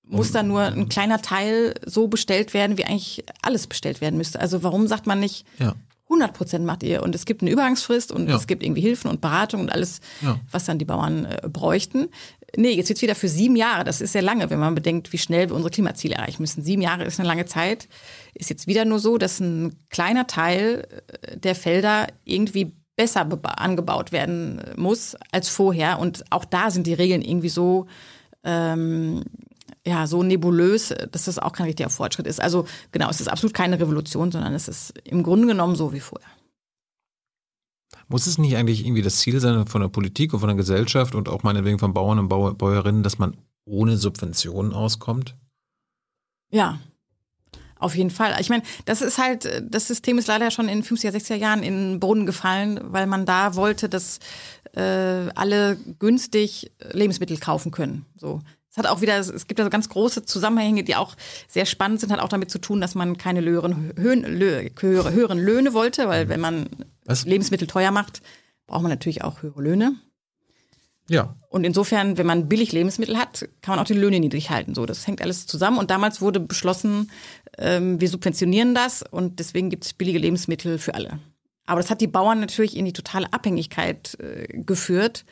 muss 0.03 0.33
da 0.33 0.43
nur 0.43 0.63
ein 0.63 0.89
kleiner 0.89 1.23
Teil 1.23 1.75
so 1.85 2.09
bestellt 2.09 2.55
werden, 2.55 2.79
wie 2.79 2.85
eigentlich 2.85 3.25
alles 3.43 3.67
bestellt 3.67 4.01
werden 4.01 4.17
müsste? 4.17 4.41
Also 4.41 4.63
warum 4.63 4.89
sagt 4.89 5.07
man 5.07 5.21
nicht, 5.21 5.47
ja. 5.59 5.75
100 6.09 6.33
Prozent 6.35 6.65
macht 6.65 6.85
ihr 6.85 7.03
und 7.03 7.15
es 7.17 7.27
gibt 7.27 7.43
eine 7.43 7.51
Übergangsfrist 7.51 8.13
und 8.13 8.29
ja. 8.29 8.37
es 8.37 8.47
gibt 8.47 8.63
irgendwie 8.63 8.81
Hilfen 8.81 9.11
und 9.11 9.21
Beratung 9.21 9.63
und 9.63 9.73
alles, 9.73 10.01
ja. 10.23 10.39
was 10.53 10.65
dann 10.65 10.79
die 10.79 10.85
Bauern 10.85 11.25
äh, 11.25 11.49
bräuchten. 11.49 12.09
Nee, 12.57 12.73
jetzt 12.73 12.89
wird's 12.89 13.03
wieder 13.03 13.15
für 13.15 13.29
sieben 13.29 13.57
Jahre. 13.57 13.85
Das 13.85 14.01
ist 14.01 14.13
sehr 14.13 14.23
lange, 14.23 14.49
wenn 14.51 14.59
man 14.59 14.75
bedenkt, 14.75 15.13
wie 15.13 15.19
schnell 15.19 15.49
wir 15.49 15.55
unsere 15.55 15.71
Klimaziele 15.71 16.15
erreichen 16.15 16.43
müssen. 16.43 16.63
Sieben 16.63 16.83
Jahre 16.83 17.05
ist 17.05 17.21
eine 17.21 17.29
lange 17.29 17.45
Zeit. 17.45 17.89
Ist 18.35 18.51
jetzt 18.51 18.67
wieder 18.67 18.85
nur 18.85 18.99
so, 18.99 19.19
dass 19.19 19.41
ein 19.41 19.77
kleiner 19.91 20.27
Teil 20.27 20.87
äh, 21.23 21.37
der 21.37 21.55
Felder 21.55 22.07
irgendwie 22.25 22.73
besser 22.97 23.29
angebaut 23.43 24.11
werden 24.11 24.63
muss 24.77 25.17
als 25.31 25.49
vorher. 25.49 25.99
Und 25.99 26.25
auch 26.31 26.45
da 26.45 26.71
sind 26.71 26.87
die 26.87 26.95
Regeln 26.95 27.23
irgendwie 27.23 27.51
so, 27.51 27.87
ähm, 28.43 29.23
ja, 29.87 30.07
so 30.07 30.23
nebulös, 30.23 30.95
dass 31.13 31.27
das 31.27 31.39
auch 31.39 31.53
kein 31.53 31.67
richtiger 31.67 31.91
Fortschritt 31.91 32.27
ist. 32.27 32.41
Also 32.41 32.67
genau, 32.93 33.11
es 33.11 33.21
ist 33.21 33.29
absolut 33.29 33.55
keine 33.55 33.79
Revolution, 33.79 34.33
sondern 34.33 34.55
es 34.55 34.67
ist 34.67 34.95
im 35.05 35.23
Grunde 35.23 35.47
genommen 35.47 35.77
so 35.77 35.93
wie 35.93 36.01
vorher. 36.01 36.36
Muss 38.09 38.27
es 38.27 38.39
nicht 38.39 38.57
eigentlich 38.57 38.85
irgendwie 38.85 39.03
das 39.03 39.19
Ziel 39.19 39.41
sein 39.41 39.67
von 39.67 39.81
der 39.81 39.89
Politik 39.89 40.33
und 40.33 40.41
von 40.41 40.49
der 40.49 40.57
Gesellschaft 40.57 41.15
und 41.15 41.29
auch 41.29 41.43
meinetwegen 41.43 41.79
von 41.79 41.93
Bauern 41.93 42.19
und 42.19 42.29
Bäuerinnen, 42.29 43.03
dass 43.03 43.19
man 43.19 43.37
ohne 43.65 43.97
Subventionen 43.97 44.73
auskommt? 44.73 45.37
Ja, 46.51 46.79
auf 47.79 47.95
jeden 47.95 48.11
Fall. 48.11 48.35
Ich 48.41 48.49
meine, 48.49 48.63
das 48.87 49.03
ist 49.03 49.19
halt, 49.19 49.65
das 49.69 49.89
System 49.89 50.19
ist 50.19 50.29
leider 50.29 50.51
schon 50.51 50.69
in 50.69 50.83
50er, 50.83 51.11
60er 51.11 51.35
Jahren 51.35 51.63
in 51.63 51.93
den 51.93 52.01
Boden 52.01 52.25
gefallen, 52.25 52.81
weil 52.83 53.07
man 53.07 53.27
da 53.27 53.55
wollte, 53.55 53.89
dass 53.89 54.19
äh, 54.75 55.29
alle 55.35 55.77
günstig 55.99 56.71
Lebensmittel 56.93 57.39
kaufen 57.39 57.73
können. 57.73 58.07
So. 58.17 58.41
Es 58.77 58.85
hat 58.85 58.91
auch 58.91 59.01
wieder, 59.01 59.19
es 59.19 59.47
gibt 59.47 59.59
da 59.59 59.65
so 59.65 59.71
ganz 59.71 59.89
große 59.89 60.27
Zusammenhänge, 60.27 60.85
die 60.85 60.97
auch 60.97 61.17
sehr 61.49 61.65
spannend 61.65 62.01
sind, 62.01 62.13
hat 62.13 62.21
auch 62.21 62.29
damit 62.29 62.51
zu 62.51 62.59
tun, 62.59 62.79
dass 62.83 62.95
man 62.95 63.17
keine 63.17 63.41
höheren, 63.43 63.95
höheren 63.97 65.39
Löhne 65.39 65.73
wollte, 65.73 66.09
weil 66.09 66.29
wenn 66.29 66.41
man 66.41 66.69
was? 67.07 67.25
Lebensmittel 67.25 67.67
teuer 67.67 67.91
macht, 67.91 68.21
braucht 68.67 68.83
man 68.83 68.91
natürlich 68.91 69.25
auch 69.25 69.41
höhere 69.41 69.63
Löhne. 69.63 69.95
Ja. 71.09 71.37
Und 71.49 71.65
insofern, 71.65 72.19
wenn 72.19 72.27
man 72.27 72.51
billig 72.51 72.73
Lebensmittel 72.73 73.17
hat, 73.17 73.49
kann 73.63 73.77
man 73.77 73.79
auch 73.79 73.87
die 73.87 73.95
Löhne 73.95 74.21
niedrig 74.21 74.51
halten. 74.51 74.75
So, 74.75 74.85
das 74.85 75.07
hängt 75.07 75.23
alles 75.23 75.47
zusammen. 75.47 75.79
Und 75.79 75.91
damals 75.91 76.21
wurde 76.21 76.41
beschlossen, 76.41 77.11
ähm, 77.57 77.99
wir 77.99 78.11
subventionieren 78.11 78.75
das 78.75 79.03
und 79.03 79.39
deswegen 79.39 79.71
gibt 79.71 79.87
es 79.87 79.95
billige 79.95 80.19
Lebensmittel 80.19 80.79
für 80.79 80.95
alle. 80.95 81.19
Aber 81.65 81.81
das 81.81 81.89
hat 81.89 82.03
die 82.03 82.09
Bauern 82.09 82.41
natürlich 82.41 82.77
in 82.77 82.85
die 82.85 82.93
totale 82.93 83.33
Abhängigkeit 83.33 84.19
äh, 84.21 84.49
geführt 84.49 85.25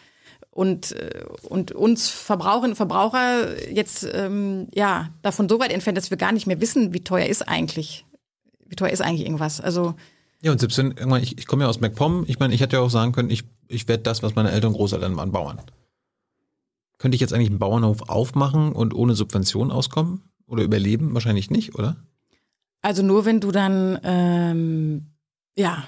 und, 0.54 0.92
äh, 0.92 1.24
und 1.48 1.72
uns 1.72 2.08
Verbraucherinnen 2.08 2.72
und 2.72 2.76
Verbraucher 2.76 3.70
jetzt 3.70 4.06
ähm, 4.12 4.68
ja 4.74 5.10
davon 5.22 5.48
so 5.48 5.58
weit 5.58 5.72
entfernt, 5.72 5.98
dass 5.98 6.10
wir 6.10 6.16
gar 6.16 6.32
nicht 6.32 6.46
mehr 6.46 6.60
wissen, 6.60 6.94
wie 6.94 7.00
teuer 7.00 7.26
ist 7.26 7.42
eigentlich, 7.42 8.06
wie 8.66 8.76
teuer 8.76 8.90
ist 8.90 9.02
eigentlich 9.02 9.26
irgendwas. 9.26 9.60
Also 9.60 9.94
ja, 10.40 10.52
und 10.52 10.60
selbst 10.60 10.76
wenn 10.78 10.92
irgendwann, 10.92 11.22
ich, 11.22 11.38
ich 11.38 11.46
komme 11.46 11.64
ja 11.64 11.70
aus 11.70 11.80
MacPom, 11.80 12.24
ich 12.28 12.38
meine, 12.38 12.54
ich 12.54 12.60
hätte 12.60 12.76
ja 12.76 12.82
auch 12.82 12.90
sagen 12.90 13.12
können, 13.12 13.30
ich, 13.30 13.44
ich 13.66 13.88
werde 13.88 14.02
das, 14.02 14.22
was 14.22 14.34
meine 14.34 14.50
Eltern 14.50 14.72
und 14.72 14.76
Großeltern 14.76 15.16
waren, 15.16 15.32
Bauern. 15.32 15.58
Könnte 16.98 17.14
ich 17.14 17.20
jetzt 17.22 17.32
eigentlich 17.32 17.48
einen 17.48 17.58
Bauernhof 17.58 18.08
aufmachen 18.08 18.72
und 18.72 18.94
ohne 18.94 19.14
Subvention 19.14 19.70
auskommen? 19.70 20.22
Oder 20.46 20.62
überleben? 20.62 21.14
Wahrscheinlich 21.14 21.50
nicht, 21.50 21.74
oder? 21.74 21.96
Also 22.82 23.02
nur 23.02 23.24
wenn 23.24 23.40
du 23.40 23.50
dann 23.50 23.98
ähm, 24.04 25.14
ja 25.56 25.84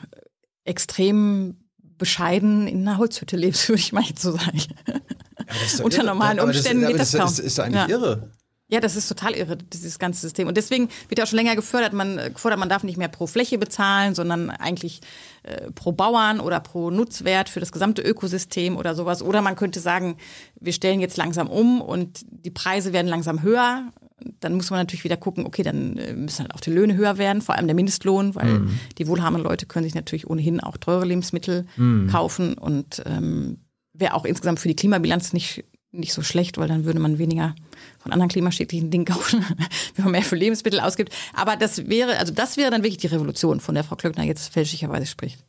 extrem 0.65 1.66
bescheiden 1.99 2.67
in 2.67 2.87
einer 2.87 2.99
Holzhütte 2.99 3.37
lebst, 3.37 3.69
würde 3.69 3.81
ich 3.81 3.93
mal 3.93 4.03
jetzt 4.03 4.23
so 4.23 4.33
sagen. 4.33 4.63
Ja, 4.87 5.85
Unter 5.85 5.99
irre. 5.99 6.07
normalen 6.07 6.41
Umständen 6.41 6.85
aber 6.85 6.97
das, 6.97 7.13
geht 7.13 7.21
das, 7.21 7.29
das, 7.29 7.33
ist, 7.33 7.39
ist, 7.39 7.47
ist 7.47 7.61
eigentlich 7.61 7.89
ja. 7.89 7.89
irre. 7.89 8.31
Ja, 8.69 8.81
das 8.81 8.97
ist 8.97 9.07
total 9.07 9.35
irre, 9.35 9.57
dieses 9.57 10.01
ganze 10.01 10.21
System. 10.21 10.49
Und 10.49 10.57
deswegen 10.57 10.89
wird 11.09 11.19
ja 11.19 11.25
auch 11.25 11.29
schon 11.29 11.37
länger 11.37 11.55
gefördert, 11.55 11.93
man 11.93 12.17
gefordert, 12.33 12.59
man 12.59 12.69
darf 12.69 12.83
nicht 12.83 12.99
mehr 12.99 13.07
pro 13.07 13.29
Fläche 13.29 13.59
bezahlen, 13.59 14.17
sondern 14.17 14.51
eigentlich 14.51 15.03
äh, 15.45 15.71
pro 15.71 15.93
Bauern 15.93 16.41
oder 16.41 16.59
pro 16.59 16.91
Nutzwert 16.91 17.49
für 17.49 17.61
das 17.61 17.71
gesamte 17.71 18.03
Ökosystem 18.03 18.77
oder 18.77 18.97
sowas. 18.97 19.23
Oder 19.23 19.41
man 19.41 19.55
könnte 19.55 19.79
sagen, 19.79 20.17
wir 20.59 20.73
stellen 20.73 20.99
jetzt 20.99 21.17
langsam 21.17 21.49
um 21.49 21.81
und 21.81 22.25
die 22.29 22.51
Preise 22.51 22.93
werden 22.93 23.07
langsam 23.07 23.43
höher. 23.43 23.93
Dann 24.41 24.55
muss 24.55 24.71
man 24.71 24.81
natürlich 24.81 25.05
wieder 25.05 25.17
gucken, 25.17 25.47
okay, 25.47 25.63
dann 25.63 25.97
äh, 25.97 26.15
müssen 26.15 26.41
halt 26.41 26.55
auch 26.55 26.61
die 26.61 26.73
Löhne 26.73 26.97
höher 26.97 27.19
werden, 27.19 27.43
vor 27.43 27.55
allem 27.55 27.69
der 27.69 27.77
Mindestlohn, 27.77 28.35
weil 28.35 28.59
mhm. 28.59 28.81
die 28.99 29.07
wohlhabenden 29.07 29.45
Leute 29.45 29.67
können 29.67 29.85
sich 29.85 29.95
natürlich 29.95 30.29
ohnehin 30.29 30.59
auch 30.59 30.77
teure 30.77 31.05
Lebensmittel 31.05 31.67
mhm. 31.77 32.09
kaufen 32.09 32.55
und 32.55 33.01
ähm, 33.07 33.59
wäre 33.93 34.15
auch 34.15 34.25
insgesamt 34.25 34.59
für 34.59 34.69
die 34.69 34.77
Klimabilanz 34.77 35.33
nicht 35.33 35.65
nicht 35.99 36.13
so 36.13 36.23
schlecht, 36.23 36.59
weil 36.59 36.69
dann 36.69 36.85
würde 36.85 37.01
man 37.01 37.19
weniger 37.19 37.55
von 37.99 38.13
anderen 38.13 38.29
klimaschädlichen 38.29 38.91
Dingen 38.91 39.05
kaufen, 39.05 39.45
wenn 39.95 40.05
man 40.05 40.13
mehr 40.13 40.23
für 40.23 40.37
Lebensmittel 40.37 40.81
ausgibt. 40.81 41.13
Aber 41.35 41.57
das 41.57 41.89
wäre, 41.89 42.19
also 42.19 42.33
das 42.33 42.57
wäre 42.57 42.71
dann 42.71 42.83
wirklich 42.83 42.99
die 42.99 43.09
Revolution, 43.09 43.61
von 43.61 43.75
der 43.75 43.85
Frau 43.85 43.97
Klöckner 43.97 44.25
jetzt 44.25 44.53
fälschlicherweise 44.53 45.07
spricht. 45.07 45.45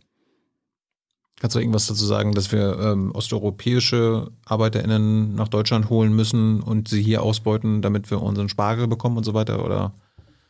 Kannst 1.39 1.55
du 1.55 1.59
irgendwas 1.59 1.85
dazu 1.85 2.03
sagen, 2.05 2.33
dass 2.33 2.51
wir 2.51 2.79
ähm, 2.79 3.11
osteuropäische 3.11 4.31
ArbeiterInnen 4.45 5.35
nach 5.35 5.47
Deutschland 5.47 5.89
holen 5.89 6.13
müssen 6.13 6.61
und 6.61 6.87
sie 6.87 7.03
hier 7.03 7.21
ausbeuten, 7.21 7.83
damit 7.83 8.09
wir 8.09 8.23
unseren 8.23 8.49
Spargel 8.49 8.87
bekommen 8.87 9.17
und 9.17 9.23
so 9.23 9.35
weiter? 9.35 9.63
Oder? 9.63 9.93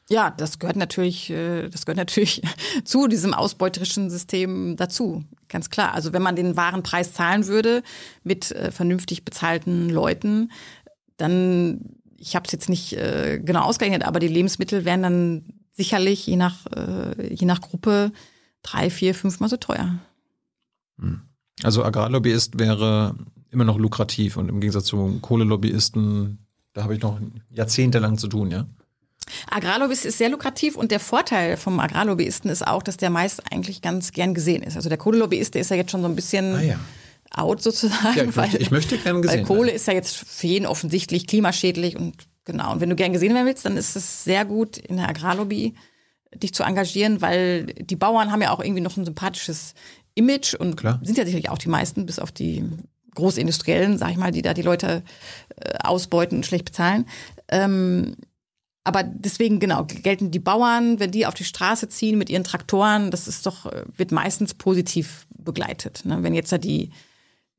Ja, 0.09 0.31
das 0.31 0.59
gehört 0.59 0.77
natürlich, 0.77 1.29
äh, 1.29 1.67
das 1.69 1.85
gehört 1.85 1.97
natürlich 1.97 2.41
zu 2.85 3.07
diesem 3.07 3.33
ausbeuterischen 3.33 4.09
System 4.09 4.77
dazu. 4.77 5.23
Ganz 5.49 5.69
klar. 5.69 5.93
Also 5.93 6.13
wenn 6.13 6.21
man 6.21 6.35
den 6.35 6.55
wahren 6.55 6.83
Preis 6.83 7.13
zahlen 7.13 7.47
würde 7.47 7.83
mit 8.23 8.51
äh, 8.51 8.71
vernünftig 8.71 9.25
bezahlten 9.25 9.89
Leuten, 9.89 10.51
dann, 11.17 11.81
ich 12.17 12.35
habe 12.35 12.45
es 12.45 12.51
jetzt 12.51 12.69
nicht 12.69 12.93
äh, 12.93 13.41
genau 13.43 13.61
ausgerechnet, 13.63 14.05
aber 14.05 14.19
die 14.19 14.27
Lebensmittel 14.27 14.85
wären 14.85 15.03
dann 15.03 15.45
sicherlich 15.71 16.25
je 16.25 16.37
nach, 16.37 16.65
je 17.29 17.45
nach 17.45 17.61
Gruppe 17.61 18.11
drei, 18.63 18.89
vier, 18.89 19.13
fünfmal 19.13 19.47
so 19.47 19.57
teuer. 19.57 19.99
Hm. 20.97 21.21
Also 21.61 21.83
Agrarlobbyist 21.83 22.57
wäre 22.57 23.13
immer 23.51 23.63
noch 23.63 23.77
lukrativ 23.77 24.37
und 24.37 24.49
im 24.49 24.59
Gegensatz 24.59 24.85
zu 24.85 25.19
Kohlelobbyisten, 25.21 26.39
da 26.73 26.81
habe 26.81 26.95
ich 26.95 27.01
noch 27.01 27.19
jahrzehntelang 27.51 28.17
zu 28.17 28.27
tun, 28.27 28.49
ja? 28.49 28.65
Agrarlobbyist 29.49 30.05
ist 30.05 30.17
sehr 30.17 30.29
lukrativ 30.29 30.75
und 30.75 30.91
der 30.91 30.99
Vorteil 30.99 31.57
vom 31.57 31.79
Agrarlobbyisten 31.79 32.49
ist 32.49 32.65
auch, 32.65 32.83
dass 32.83 32.97
der 32.97 33.09
meist 33.09 33.51
eigentlich 33.51 33.81
ganz 33.81 34.11
gern 34.11 34.33
gesehen 34.33 34.63
ist. 34.63 34.75
Also 34.75 34.89
der 34.89 34.97
Kohlelobbyist, 34.97 35.53
der 35.53 35.61
ist 35.61 35.71
ja 35.71 35.77
jetzt 35.77 35.91
schon 35.91 36.01
so 36.01 36.07
ein 36.07 36.15
bisschen 36.15 36.55
ah, 36.55 36.61
ja. 36.61 36.79
out 37.31 37.61
sozusagen. 37.61 38.17
Ja, 38.17 38.23
ich, 38.23 38.35
weil, 38.35 38.45
möchte, 38.45 38.57
ich 38.57 38.71
möchte 38.71 38.97
gern 38.97 39.21
gesehen 39.21 39.39
Weil 39.39 39.45
Kohle 39.45 39.71
ist 39.71 39.87
ja 39.87 39.93
jetzt 39.93 40.15
für 40.15 40.47
jeden 40.47 40.65
offensichtlich 40.65 41.27
klimaschädlich 41.27 41.95
und 41.95 42.15
genau. 42.45 42.71
Und 42.71 42.81
wenn 42.81 42.89
du 42.89 42.95
gern 42.95 43.13
gesehen 43.13 43.33
werden 43.33 43.47
willst, 43.47 43.65
dann 43.65 43.77
ist 43.77 43.95
es 43.95 44.23
sehr 44.23 44.45
gut 44.45 44.77
in 44.77 44.97
der 44.97 45.09
Agrarlobby 45.09 45.75
dich 46.35 46.53
zu 46.53 46.63
engagieren, 46.63 47.21
weil 47.21 47.65
die 47.65 47.95
Bauern 47.95 48.31
haben 48.31 48.41
ja 48.41 48.51
auch 48.51 48.59
irgendwie 48.59 48.81
noch 48.81 48.97
ein 48.97 49.05
sympathisches 49.05 49.73
Image 50.15 50.55
und 50.55 50.77
Klar. 50.77 50.99
sind 51.03 51.17
ja 51.17 51.25
sicherlich 51.25 51.49
auch 51.49 51.57
die 51.57 51.69
meisten, 51.69 52.05
bis 52.05 52.19
auf 52.19 52.31
die 52.31 52.65
Großindustriellen, 53.15 53.97
sag 53.97 54.11
ich 54.11 54.17
mal, 54.17 54.31
die 54.31 54.41
da 54.41 54.53
die 54.53 54.61
Leute 54.61 55.03
äh, 55.55 55.77
ausbeuten 55.83 56.37
und 56.37 56.45
schlecht 56.45 56.65
bezahlen. 56.65 57.07
Ähm, 57.49 58.15
aber 58.87 59.03
deswegen, 59.03 59.59
genau, 59.59 59.83
gelten 59.83 60.31
die 60.31 60.39
Bauern, 60.39 61.01
wenn 61.01 61.11
die 61.11 61.25
auf 61.25 61.33
die 61.33 61.43
Straße 61.43 61.89
ziehen 61.89 62.17
mit 62.17 62.29
ihren 62.29 62.45
Traktoren, 62.45 63.11
das 63.11 63.27
ist 63.27 63.45
doch, 63.45 63.69
wird 63.97 64.13
meistens 64.13 64.53
positiv 64.53 65.27
begleitet. 65.37 66.05
Ne? 66.05 66.23
Wenn 66.23 66.33
jetzt 66.33 66.53
da 66.53 66.57
die, 66.57 66.91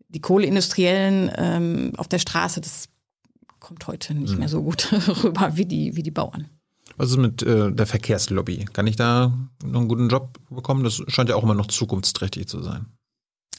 die 0.08 0.20
Kohleindustriellen 0.20 1.30
ähm, 1.36 1.92
auf 1.98 2.08
der 2.08 2.18
Straße, 2.18 2.62
das 2.62 2.88
kommt 3.60 3.86
heute 3.86 4.14
nicht 4.14 4.32
mhm. 4.32 4.38
mehr 4.38 4.48
so 4.48 4.62
gut 4.62 4.90
rüber 5.22 5.50
wie 5.56 5.66
die, 5.66 5.96
wie 5.96 6.02
die 6.02 6.10
Bauern. 6.10 6.48
Was 6.96 7.10
ist 7.10 7.18
mit 7.18 7.42
äh, 7.42 7.70
der 7.72 7.86
Verkehrslobby? 7.86 8.64
Kann 8.72 8.86
ich 8.86 8.96
da 8.96 9.32
noch 9.62 9.80
einen 9.80 9.88
guten 9.88 10.08
Job 10.08 10.38
bekommen? 10.48 10.82
Das 10.82 11.02
scheint 11.08 11.28
ja 11.28 11.36
auch 11.36 11.42
immer 11.42 11.54
noch 11.54 11.66
zukunftsträchtig 11.66 12.48
zu 12.48 12.62
sein. 12.62 12.86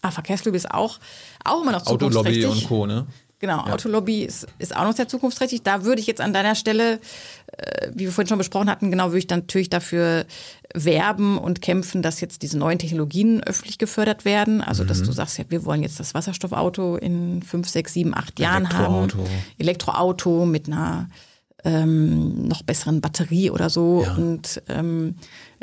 Ah, 0.02 0.10
Verkehrslobby 0.10 0.58
ist 0.58 0.72
auch, 0.72 1.00
auch 1.44 1.62
immer 1.62 1.72
noch 1.72 1.84
zukunftsträchtig. 1.84 2.46
Autolobby 2.48 2.64
und 2.64 2.68
Co., 2.68 2.88
ne? 2.88 3.06
Genau, 3.40 3.66
ja. 3.66 3.74
Autolobby 3.74 4.24
ist, 4.24 4.48
ist 4.58 4.76
auch 4.76 4.84
noch 4.84 4.96
sehr 4.96 5.08
zukunftsträchtig. 5.08 5.64
Da 5.64 5.86
würde 5.86 6.02
ich 6.02 6.08
jetzt 6.08 6.20
an 6.20 6.34
deiner 6.34 6.56
Stelle, 6.56 6.96
äh, 6.96 7.00
wie 7.94 8.06
wir 8.06 8.12
vorhin 8.12 8.28
schon 8.28 8.38
besprochen 8.38 8.70
hatten, 8.70 8.92
genau 8.92 9.08
würde 9.08 9.20
ich 9.20 9.28
dann 9.28 9.40
natürlich 9.40 9.70
dafür 9.70 10.26
werben 10.74 11.38
und 11.38 11.62
kämpfen, 11.62 12.02
dass 12.02 12.22
jetzt 12.22 12.42
diese 12.42 12.58
neuen 12.58 12.80
Technologien 12.80 13.44
öffentlich 13.44 13.78
gefördert 13.78 14.26
werden. 14.26 14.62
Also, 14.62 14.84
dass 14.84 15.02
mhm. 15.02 15.06
du 15.06 15.12
sagst, 15.12 15.38
ja, 15.38 15.46
wir 15.50 15.66
wollen 15.66 15.84
jetzt 15.84 16.00
das 16.00 16.14
Wasserstoffauto 16.14 16.96
in 16.96 17.42
fünf, 17.42 17.68
sechs, 17.68 17.94
sieben, 17.94 18.16
acht 18.16 18.40
Jahren 18.40 18.72
haben. 18.72 19.08
Elektroauto 19.58 20.46
mit 20.46 20.68
einer 20.68 21.10
ähm, 21.64 22.48
noch 22.48 22.64
besseren 22.64 23.02
Batterie 23.02 23.52
oder 23.52 23.70
so. 23.70 24.04
Ja. 24.04 24.16
Und 24.16 24.62
ähm, 24.68 25.16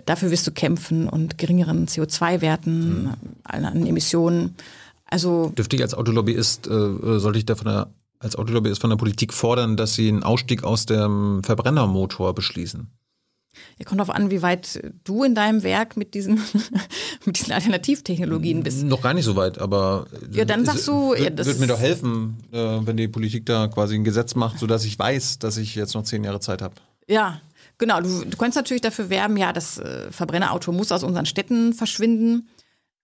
dafür 0.05 0.30
wirst 0.30 0.47
du 0.47 0.51
kämpfen 0.51 1.09
und 1.09 1.38
geringeren 1.38 1.86
CO2-Werten, 1.86 3.05
mhm. 3.05 3.12
an 3.44 3.86
Emissionen. 3.86 4.55
Also 5.07 5.53
dürfte 5.57 5.76
ich 5.76 5.82
als 5.82 5.94
Autolobbyist, 5.94 6.66
äh, 6.66 7.18
sollte 7.18 7.38
ich 7.38 7.47
da 7.47 7.55
von 7.55 7.66
der, 7.66 7.88
als 8.19 8.37
Autolobbyist 8.37 8.81
von 8.81 8.91
der 8.91 8.97
Politik 8.97 9.33
fordern, 9.33 9.77
dass 9.77 9.95
sie 9.95 10.09
einen 10.09 10.23
Ausstieg 10.23 10.64
aus 10.64 10.87
dem 10.87 11.43
Verbrennermotor 11.45 12.35
beschließen? 12.35 12.91
Ja, 13.79 13.85
kommt 13.85 14.01
darauf 14.01 14.14
an, 14.14 14.31
wie 14.31 14.43
weit 14.43 14.81
du 15.05 15.25
in 15.25 15.35
deinem 15.35 15.62
Werk 15.62 15.97
mit 15.97 16.14
diesen, 16.14 16.41
mit 17.25 17.39
diesen 17.39 17.53
Alternativtechnologien 17.53 18.62
bist. 18.62 18.83
Noch 18.85 19.03
gar 19.03 19.14
nicht 19.14 19.25
so 19.25 19.37
weit, 19.37 19.59
aber 19.59 20.07
ja, 20.31 20.45
dann 20.45 20.64
sagst 20.64 20.87
du, 20.89 21.14
ja, 21.14 21.31
das 21.31 21.47
würde 21.47 21.61
mir 21.61 21.67
doch 21.67 21.79
helfen, 21.79 22.37
äh, 22.53 22.59
wenn 22.59 22.97
die 22.97 23.09
Politik 23.09 23.47
da 23.47 23.69
quasi 23.69 23.95
ein 23.95 24.05
Gesetz 24.05 24.35
macht, 24.35 24.59
sodass 24.59 24.85
ich 24.85 24.99
weiß, 24.99 25.39
dass 25.39 25.57
ich 25.57 25.75
jetzt 25.75 25.95
noch 25.95 26.05
zehn 26.05 26.25
Jahre 26.25 26.41
Zeit 26.41 26.62
habe. 26.62 26.75
Ja, 27.09 27.41
genau. 27.79 28.01
Du, 28.01 28.25
du 28.25 28.37
kannst 28.37 28.57
natürlich 28.57 28.83
dafür 28.83 29.11
werben, 29.11 29.37
ja, 29.37 29.53
das 29.53 29.79
äh, 29.79 30.11
Verbrennerauto 30.11 30.73
muss 30.73 30.93
aus 30.93 31.03
unseren 31.03 31.27
Städten 31.27 31.73
verschwinden 31.73 32.49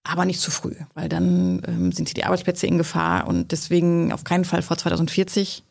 aber 0.04 0.24
nicht 0.24 0.40
zu 0.40 0.50
früh, 0.50 0.74
weil 0.94 1.08
dann 1.08 1.62
ähm, 1.66 1.92
sind 1.92 2.16
die 2.16 2.24
Arbeitsplätze 2.24 2.66
in 2.66 2.78
Gefahr 2.78 3.26
und 3.26 3.52
deswegen 3.52 4.12
auf 4.12 4.24
keinen 4.24 4.44
Fall 4.44 4.62
vor 4.62 4.76
2040. 4.76 5.62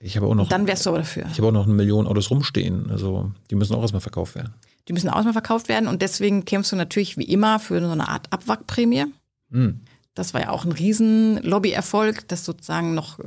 Ich 0.00 0.16
habe 0.16 0.26
auch 0.26 0.34
noch. 0.34 0.48
Dann 0.48 0.66
wärst 0.66 0.86
du 0.86 0.90
aber 0.90 0.98
dafür. 0.98 1.26
Ich 1.30 1.38
habe 1.38 1.48
auch 1.48 1.52
noch 1.52 1.64
eine 1.64 1.74
Million 1.74 2.06
Autos 2.06 2.30
rumstehen. 2.30 2.90
Also 2.90 3.32
die 3.50 3.54
müssen 3.54 3.74
auch 3.74 3.82
erstmal 3.82 4.00
verkauft 4.00 4.34
werden. 4.34 4.54
Die 4.88 4.92
müssen 4.92 5.08
auch 5.08 5.16
erstmal 5.16 5.32
verkauft 5.32 5.68
werden 5.68 5.88
und 5.88 6.00
deswegen 6.00 6.44
kämpfst 6.44 6.72
du 6.72 6.76
natürlich 6.76 7.16
wie 7.16 7.24
immer 7.24 7.58
für 7.58 7.80
so 7.80 7.90
eine 7.90 8.08
Art 8.08 8.32
Abwrackprämie. 8.32 9.06
Hm. 9.50 9.80
Das 10.14 10.32
war 10.32 10.40
ja 10.40 10.50
auch 10.50 10.64
ein 10.64 10.72
riesen 10.72 11.42
Lobbyerfolg, 11.42 12.28
dass 12.28 12.44
sozusagen 12.44 12.94
noch 12.94 13.18
äh, 13.18 13.24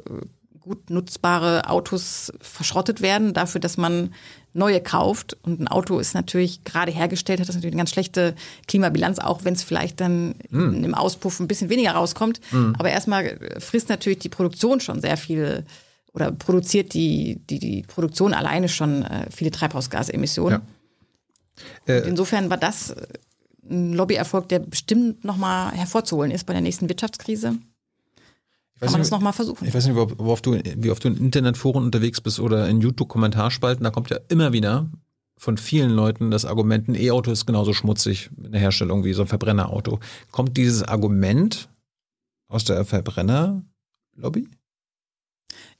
gut 0.60 0.90
nutzbare 0.90 1.70
Autos 1.70 2.32
verschrottet 2.42 3.02
werden, 3.02 3.34
dafür, 3.34 3.62
dass 3.62 3.78
man 3.78 4.14
neue 4.54 4.82
kauft. 4.82 5.38
Und 5.44 5.60
ein 5.60 5.68
Auto 5.68 6.00
ist 6.00 6.14
natürlich 6.14 6.64
gerade 6.64 6.92
hergestellt, 6.92 7.40
hat 7.40 7.48
das 7.48 7.56
natürlich 7.56 7.74
eine 7.74 7.82
ganz 7.82 7.92
schlechte 7.92 8.36
Klimabilanz, 8.68 9.20
auch 9.20 9.44
wenn 9.44 9.54
es 9.54 9.64
vielleicht 9.64 10.02
dann 10.02 10.36
mm. 10.50 10.84
im 10.84 10.94
Auspuff 10.96 11.40
ein 11.40 11.48
bisschen 11.48 11.70
weniger 11.70 11.92
rauskommt. 11.92 12.40
Mm. 12.52 12.74
Aber 12.78 12.90
erstmal 12.90 13.38
frisst 13.60 13.90
natürlich 13.90 14.20
die 14.20 14.30
Produktion 14.30 14.80
schon 14.80 15.02
sehr 15.02 15.18
viel 15.18 15.66
oder 16.14 16.32
produziert 16.32 16.94
die, 16.94 17.40
die, 17.50 17.60
die 17.60 17.84
Produktion 17.84 18.34
alleine 18.34 18.68
schon 18.70 19.04
äh, 19.04 19.28
viele 19.32 19.52
Treibhausgasemissionen. 19.52 20.62
Ja. 21.88 21.94
Äh, 21.94 22.08
insofern 22.08 22.50
war 22.50 22.58
das 22.58 22.96
ein 23.70 23.94
Lobbyerfolg, 23.94 24.50
der 24.50 24.60
bestimmt 24.60 25.24
nochmal 25.24 25.72
hervorzuholen 25.74 26.32
ist 26.32 26.46
bei 26.46 26.54
der 26.54 26.62
nächsten 26.62 26.90
Wirtschaftskrise. 26.90 27.58
Kann 28.80 28.92
man 28.92 29.02
das 29.02 29.12
nochmal 29.12 29.34
versuchen? 29.34 29.68
Ich 29.68 29.74
weiß 29.74 29.88
nicht, 29.88 29.96
wie 29.96 30.22
oft, 30.24 30.46
du, 30.46 30.60
wie 30.78 30.92
oft 30.92 31.04
du 31.04 31.10
in 31.10 31.18
Internetforen 31.18 31.84
unterwegs 31.84 32.22
bist 32.22 32.40
oder 32.40 32.68
in 32.70 32.80
YouTube-Kommentarspalten, 32.80 33.84
da 33.84 33.92
kommt 33.92 34.10
ja 34.10 34.18
immer 34.30 34.54
wieder 34.54 34.90
von 35.38 35.58
vielen 35.58 35.92
Leuten 35.92 36.32
das 36.32 36.46
Argument, 36.46 36.90
ein 36.90 36.96
E-Auto 36.96 37.32
ist 37.32 37.46
genauso 37.46 37.74
schmutzig 37.74 38.30
in 38.44 38.52
der 38.52 38.60
Herstellung 38.60 39.06
wie 39.06 39.14
so 39.14 39.22
ein 39.22 39.28
Verbrennerauto. 39.28 40.00
Kommt 40.32 40.58
dieses 40.58 40.84
Argument 40.84 41.70
aus 42.50 42.66
der 42.66 42.84
Verbrennerlobby? 42.84 44.50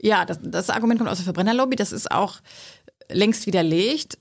Ja, 0.02 0.26
das, 0.26 0.40
das 0.42 0.70
Argument 0.70 1.00
kommt 1.00 1.10
aus 1.10 1.18
der 1.18 1.26
Verbrennerlobby. 1.26 1.76
Das 1.76 1.92
ist 1.92 2.10
auch 2.10 2.40
längst 3.10 3.48
widerlegt. 3.48 4.18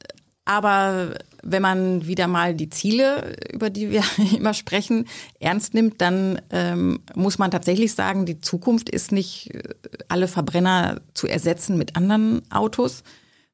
Aber 0.48 1.14
wenn 1.42 1.60
man 1.60 2.06
wieder 2.06 2.26
mal 2.26 2.54
die 2.54 2.70
Ziele, 2.70 3.36
über 3.52 3.68
die 3.68 3.90
wir 3.90 4.02
immer 4.36 4.54
sprechen, 4.54 5.06
ernst 5.40 5.74
nimmt, 5.74 6.00
dann 6.00 6.40
ähm, 6.48 7.00
muss 7.14 7.38
man 7.38 7.50
tatsächlich 7.50 7.92
sagen, 7.92 8.24
die 8.24 8.40
Zukunft 8.40 8.88
ist 8.88 9.12
nicht 9.12 9.54
äh, 9.54 9.62
alle 10.08 10.26
Verbrenner 10.26 11.02
zu 11.12 11.26
ersetzen 11.26 11.76
mit 11.76 11.96
anderen 11.96 12.40
Autos, 12.50 13.02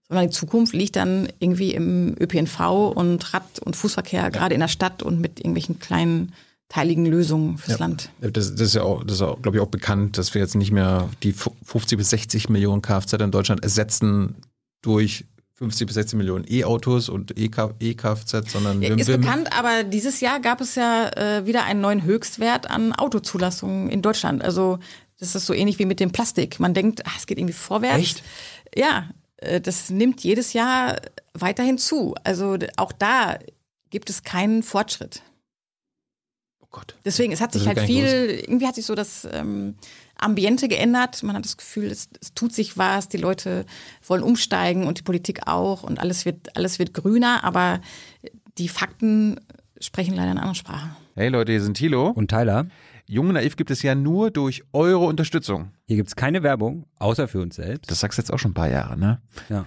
sondern 0.09 0.29
die 0.29 0.33
Zukunft 0.33 0.73
liegt 0.73 0.95
dann 0.95 1.29
irgendwie 1.41 1.75
im 1.75 2.15
ÖPNV 2.21 2.93
und 2.95 3.35
Rad- 3.35 3.59
und 3.59 3.75
Fußverkehr, 3.75 4.23
ja. 4.23 4.29
gerade 4.29 4.55
in 4.55 4.61
der 4.61 4.69
Stadt 4.69 5.03
und 5.03 5.21
mit 5.21 5.41
irgendwelchen 5.41 5.81
kleinen 5.81 6.33
teiligen 6.69 7.07
Lösungen 7.07 7.59
fürs 7.59 7.81
ja. 7.81 7.87
Land. 7.87 8.11
Das, 8.21 8.55
das, 8.55 8.61
ist 8.61 8.75
ja 8.77 8.85
auch, 8.85 9.03
das 9.03 9.17
ist 9.17 9.23
auch, 9.23 9.43
glaube 9.43 9.57
ich, 9.57 9.63
auch 9.63 9.69
bekannt, 9.69 10.17
dass 10.17 10.33
wir 10.33 10.41
jetzt 10.41 10.55
nicht 10.55 10.71
mehr 10.71 11.09
die 11.25 11.33
50 11.33 11.99
bis 11.99 12.11
60 12.11 12.49
Millionen 12.51 12.83
Kfz 12.83 13.15
in 13.15 13.33
Deutschland 13.33 13.65
ersetzen 13.65 14.37
durch 14.81 15.25
50 15.55 15.87
bis 15.87 15.95
60 15.95 16.17
Millionen 16.19 16.45
E-Autos 16.49 17.09
und 17.09 17.39
E-Kfz, 17.39 18.51
sondern 18.51 18.83
ja, 18.83 18.95
ist 18.95 19.07
bekannt, 19.07 19.57
aber 19.57 19.85
dieses 19.85 20.21
Jahr 20.21 20.41
gab 20.41 20.61
es 20.61 20.75
ja 20.75 21.09
äh, 21.17 21.47
wieder 21.47 21.65
einen 21.65 21.81
neuen 21.81 22.03
Höchstwert 22.03 22.69
an 22.69 22.93
Autozulassungen 22.93 23.89
in 23.89 24.03
Deutschland. 24.03 24.43
Also 24.43 24.81
das 25.21 25.35
ist 25.37 25.47
so 25.47 25.55
ähnlich 25.55 25.79
wie 25.79 25.87
mit 25.87 26.01
dem 26.01 26.11
Plastik. 26.11 26.59
Man 26.59 26.75
denkt, 26.75 27.03
ach, 27.07 27.17
es 27.19 27.27
geht 27.27 27.39
irgendwie 27.39 27.55
vorwärts. 27.55 27.99
Echt? 27.99 28.25
Ja, 28.75 29.11
äh, 29.37 29.61
das 29.61 29.91
nimmt 29.91 30.23
jedes 30.25 30.55
Jahr 30.55 30.97
weiterhin 31.35 31.79
zu. 31.79 32.17
Also 32.25 32.59
auch 32.77 32.91
da 32.93 33.39
gibt 33.91 34.11
es 34.11 34.25
keinen 34.25 34.65
Fortschritt. 34.65 35.23
Oh 36.61 36.67
Gott. 36.71 36.97
Deswegen, 37.05 37.33
es 37.33 37.41
hat 37.41 37.53
sich 37.53 37.69
halt 37.69 37.79
viel, 37.79 38.07
irgendwie 38.07 38.67
hat 38.67 38.75
sich 38.75 38.87
so 38.87 38.97
das 38.97 39.27
ähm, 39.31 39.77
Ambiente 40.25 40.69
geändert. 40.69 41.23
Man 41.23 41.37
hat 41.37 41.45
das 41.45 41.57
Gefühl, 41.57 41.87
es, 41.87 42.09
es, 42.21 42.35
tut 42.35 42.53
sich 42.53 42.77
was, 42.77 43.09
die 43.09 43.17
Leute 43.17 43.65
wollen 44.07 44.23
umsteigen 44.23 44.87
und 44.87 44.99
die 44.99 45.03
Politik 45.03 45.47
auch 45.47 45.83
und 45.83 46.01
alles 46.01 46.25
wird, 46.25 46.57
alles 46.57 46.79
wird 46.79 46.95
grüner, 46.95 47.45
aber 47.45 47.81
die 48.59 48.69
Fakten 48.69 49.41
sprechen 49.81 50.15
leider 50.15 50.31
eine 50.31 50.41
andere 50.41 50.55
Sprache. 50.55 50.91
Hey 51.15 51.29
Leute, 51.29 51.53
hier 51.53 51.63
sind 51.63 51.77
Thilo 51.77 52.09
und 52.09 52.29
Tyler. 52.29 52.67
Jung 53.07 53.29
und 53.29 53.35
Naiv 53.35 53.57
gibt 53.57 53.71
es 53.71 53.83
ja 53.83 53.95
nur 53.95 54.31
durch 54.31 54.65
eure 54.73 55.05
Unterstützung. 55.05 55.73
Hier 55.87 55.97
gibt 55.97 56.09
es 56.09 56.17
keine 56.17 56.43
Werbung, 56.43 56.87
außer 56.99 57.29
für 57.29 57.41
uns 57.41 57.57
selbst. 57.57 57.91
Das 57.91 58.01
sagst 58.01 58.19
du 58.19 58.23
jetzt 58.23 58.33
auch 58.33 58.39
schon 58.39 58.53
ein 58.53 58.55
paar 58.55 58.71
Jahre, 58.71 58.99
ne? 58.99 59.21
Ja. 59.51 59.67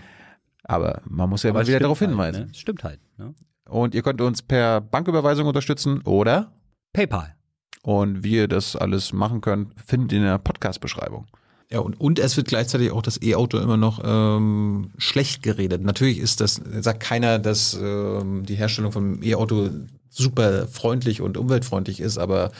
Aber 0.63 1.01
man 1.05 1.29
muss 1.29 1.43
ja 1.43 1.51
Aber 1.51 1.59
mal 1.59 1.67
wieder 1.67 1.79
darauf 1.79 2.01
halt, 2.01 2.09
hinweisen. 2.09 2.47
Ne? 2.47 2.53
Stimmt 2.53 2.83
halt. 2.83 2.99
Ne? 3.17 3.33
Und 3.69 3.95
ihr 3.95 4.01
könnt 4.01 4.21
uns 4.21 4.41
per 4.41 4.81
Banküberweisung 4.81 5.45
unterstützen 5.45 6.01
oder 6.01 6.51
PayPal. 6.93 7.36
Und 7.83 8.23
wie 8.23 8.35
ihr 8.35 8.47
das 8.47 8.75
alles 8.75 9.13
machen 9.13 9.41
könnt, 9.41 9.69
findet 9.85 10.11
ihr 10.11 10.17
in 10.19 10.25
der 10.25 10.37
Podcast-Beschreibung. 10.39 11.25
Ja, 11.69 11.79
und, 11.79 11.99
und 11.99 12.19
es 12.19 12.37
wird 12.37 12.47
gleichzeitig 12.47 12.91
auch 12.91 13.01
das 13.01 13.21
E-Auto 13.21 13.57
immer 13.57 13.75
noch 13.75 14.01
ähm, 14.03 14.91
schlecht 14.97 15.43
geredet. 15.43 15.83
Natürlich 15.83 16.17
ist 16.19 16.39
das, 16.39 16.61
sagt 16.79 17.01
keiner, 17.01 17.39
dass 17.39 17.77
ähm, 17.81 18.45
die 18.45 18.55
Herstellung 18.55 18.93
vom 18.93 19.21
E-Auto 19.21 19.69
super 20.09 20.67
freundlich 20.67 21.21
und 21.21 21.37
umweltfreundlich 21.37 21.99
ist, 21.99 22.17
aber 22.17 22.51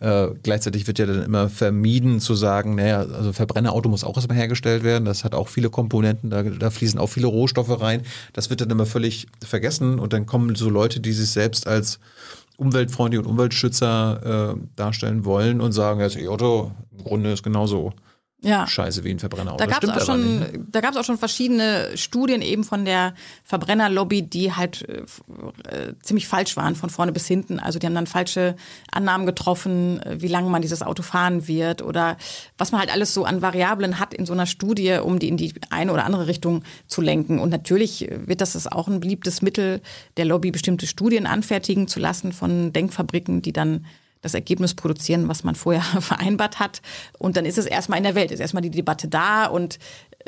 äh, 0.00 0.28
gleichzeitig 0.42 0.86
wird 0.86 0.98
ja 0.98 1.06
dann 1.06 1.22
immer 1.22 1.48
vermieden 1.48 2.20
zu 2.20 2.34
sagen, 2.34 2.74
naja, 2.74 3.00
also 3.00 3.32
Verbrennerauto 3.32 3.88
muss 3.88 4.04
auch 4.04 4.16
erstmal 4.16 4.38
hergestellt 4.38 4.82
werden. 4.82 5.04
Das 5.04 5.24
hat 5.24 5.34
auch 5.34 5.48
viele 5.48 5.68
Komponenten, 5.68 6.30
da, 6.30 6.42
da 6.42 6.70
fließen 6.70 6.98
auch 6.98 7.08
viele 7.08 7.26
Rohstoffe 7.26 7.80
rein. 7.80 8.02
Das 8.32 8.48
wird 8.48 8.62
dann 8.62 8.70
immer 8.70 8.86
völlig 8.86 9.26
vergessen 9.44 9.98
und 9.98 10.12
dann 10.12 10.26
kommen 10.26 10.54
so 10.54 10.70
Leute, 10.70 11.00
die 11.00 11.12
sich 11.12 11.30
selbst 11.30 11.66
als 11.66 11.98
umweltfreundlich 12.60 13.20
und 13.20 13.26
Umweltschützer 13.26 14.54
äh, 14.54 14.60
darstellen 14.76 15.24
wollen 15.24 15.62
und 15.62 15.72
sagen, 15.72 16.00
das 16.00 16.14
E-Auto 16.14 16.72
im 16.92 17.04
Grunde 17.04 17.32
ist 17.32 17.42
genauso 17.42 17.94
ja. 18.42 18.66
scheiße 18.66 19.04
wie 19.04 19.10
ein 19.10 19.18
Verbrennerauto. 19.18 19.64
Da 19.64 19.70
gab 19.70 19.84
es 19.84 19.90
auch, 19.90 20.06
schon, 20.06 20.40
ne? 20.40 20.66
da 20.70 20.80
gab's 20.80 20.96
auch 20.96 21.04
schon 21.04 21.18
verschiedene 21.18 21.96
Studien 21.96 22.42
eben 22.42 22.64
von 22.64 22.84
der 22.84 23.14
Verbrennerlobby, 23.44 24.22
die 24.22 24.52
halt 24.52 24.88
äh, 24.88 25.02
äh, 25.68 25.94
ziemlich 26.02 26.26
falsch 26.26 26.56
waren 26.56 26.74
von 26.74 26.90
vorne 26.90 27.12
bis 27.12 27.26
hinten. 27.26 27.60
Also 27.60 27.78
die 27.78 27.86
haben 27.86 27.94
dann 27.94 28.06
falsche 28.06 28.56
Annahmen 28.90 29.26
getroffen, 29.26 30.00
äh, 30.02 30.20
wie 30.20 30.28
lange 30.28 30.48
man 30.48 30.62
dieses 30.62 30.82
Auto 30.82 31.02
fahren 31.02 31.48
wird 31.48 31.82
oder 31.82 32.16
was 32.56 32.72
man 32.72 32.80
halt 32.80 32.92
alles 32.92 33.12
so 33.12 33.24
an 33.24 33.42
Variablen 33.42 33.98
hat 33.98 34.14
in 34.14 34.24
so 34.24 34.32
einer 34.32 34.46
Studie, 34.46 34.98
um 35.02 35.18
die 35.18 35.28
in 35.28 35.36
die 35.36 35.52
eine 35.68 35.92
oder 35.92 36.04
andere 36.04 36.26
Richtung 36.26 36.62
zu 36.86 37.02
lenken. 37.02 37.38
Und 37.38 37.50
natürlich 37.50 38.08
wird 38.10 38.40
das 38.40 38.66
auch 38.66 38.88
ein 38.88 39.00
beliebtes 39.00 39.42
Mittel 39.42 39.80
der 40.16 40.24
Lobby, 40.24 40.50
bestimmte 40.50 40.86
Studien 40.86 41.26
anfertigen 41.26 41.88
zu 41.88 42.00
lassen 42.00 42.32
von 42.32 42.72
Denkfabriken, 42.72 43.42
die 43.42 43.52
dann 43.52 43.86
das 44.20 44.34
Ergebnis 44.34 44.74
produzieren, 44.74 45.28
was 45.28 45.44
man 45.44 45.54
vorher 45.54 45.82
vereinbart 46.00 46.58
hat. 46.58 46.82
Und 47.18 47.36
dann 47.36 47.44
ist 47.44 47.58
es 47.58 47.66
erstmal 47.66 47.98
in 47.98 48.04
der 48.04 48.14
Welt, 48.14 48.30
ist 48.30 48.40
erstmal 48.40 48.62
die 48.62 48.70
Debatte 48.70 49.08
da 49.08 49.46
und 49.46 49.78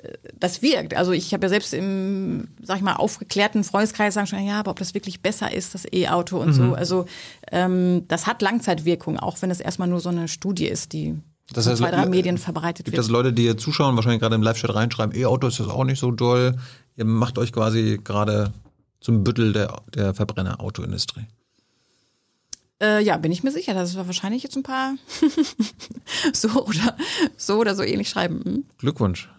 äh, 0.03 0.13
das 0.39 0.63
wirkt. 0.63 0.95
Also 0.95 1.13
ich 1.13 1.33
habe 1.35 1.45
ja 1.47 1.49
selbst 1.49 1.75
im, 1.75 2.49
sag 2.63 2.77
ich 2.77 2.83
mal, 2.83 2.97
aufgeklärten 2.97 3.65
Freundeskreis 3.65 4.15
sagen 4.15 4.27
schon, 4.27 4.45
ja, 4.45 4.61
aber 4.61 4.71
ob 4.71 4.79
das 4.79 4.95
wirklich 4.95 5.23
besser 5.23 5.53
ist, 5.53 5.75
das 5.75 5.87
E-Auto 5.91 6.39
und 6.39 6.49
mhm. 6.49 6.53
so. 6.53 6.75
Also 6.75 7.07
ähm, 7.51 8.07
das 8.09 8.27
hat 8.27 8.43
Langzeitwirkung, 8.43 9.19
auch 9.19 9.41
wenn 9.43 9.51
es 9.51 9.61
erstmal 9.61 9.89
nur 9.89 10.01
so 10.01 10.09
eine 10.09 10.29
Studie 10.29 10.67
ist, 10.67 10.93
die 10.93 11.19
das 11.53 11.67
heißt, 11.67 11.79
zwei, 11.79 11.91
drei 11.91 12.07
Medien 12.07 12.39
verbreitet 12.39 12.87
gibt 12.87 12.97
wird. 12.97 13.05
Gibt 13.05 13.05
es 13.05 13.11
Leute, 13.11 13.33
die 13.33 13.43
hier 13.43 13.59
zuschauen, 13.59 13.95
wahrscheinlich 13.97 14.21
gerade 14.21 14.35
im 14.35 14.43
Live-Chat 14.43 14.75
reinschreiben, 14.75 15.15
E-Auto 15.15 15.49
ist 15.49 15.61
das 15.61 15.69
auch 15.69 15.85
nicht 15.85 15.99
so 15.99 16.11
doll. 16.11 16.57
Ihr 16.97 17.05
macht 17.05 17.39
euch 17.39 17.53
quasi 17.53 18.01
gerade 18.03 18.53
zum 19.01 19.25
Büttel 19.25 19.53
der, 19.53 19.83
der 19.95 20.15
Verbrennerautoindustrie. 20.15 21.27
Äh, 22.83 23.03
ja, 23.05 23.17
bin 23.17 23.31
ich 23.31 23.45
mir 23.45 23.53
sicher, 23.53 23.75
dass 23.75 23.95
wir 23.95 24.07
wahrscheinlich 24.07 24.43
jetzt 24.43 24.57
ein 24.57 24.65
paar 24.65 24.97
so 26.33 26.67
oder 26.67 26.97
so 27.37 27.59
oder 27.59 27.77
so 27.77 27.85
ähnlich 27.85 28.09
schreiben. 28.09 28.43
Hm? 28.45 28.65
Glückwunsch. 28.79 29.31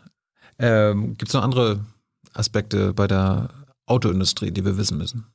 Ähm, 0.60 1.18
Gibt 1.18 1.30
es 1.30 1.34
noch 1.34 1.44
andere 1.44 1.86
Aspekte 2.34 2.94
bei 2.94 3.06
der 3.06 3.50
Autoindustrie, 3.86 4.52
die 4.52 4.64
wir 4.64 4.78
wissen 4.78 4.98
müssen? 4.98 5.28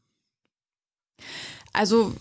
Also 1.74 2.14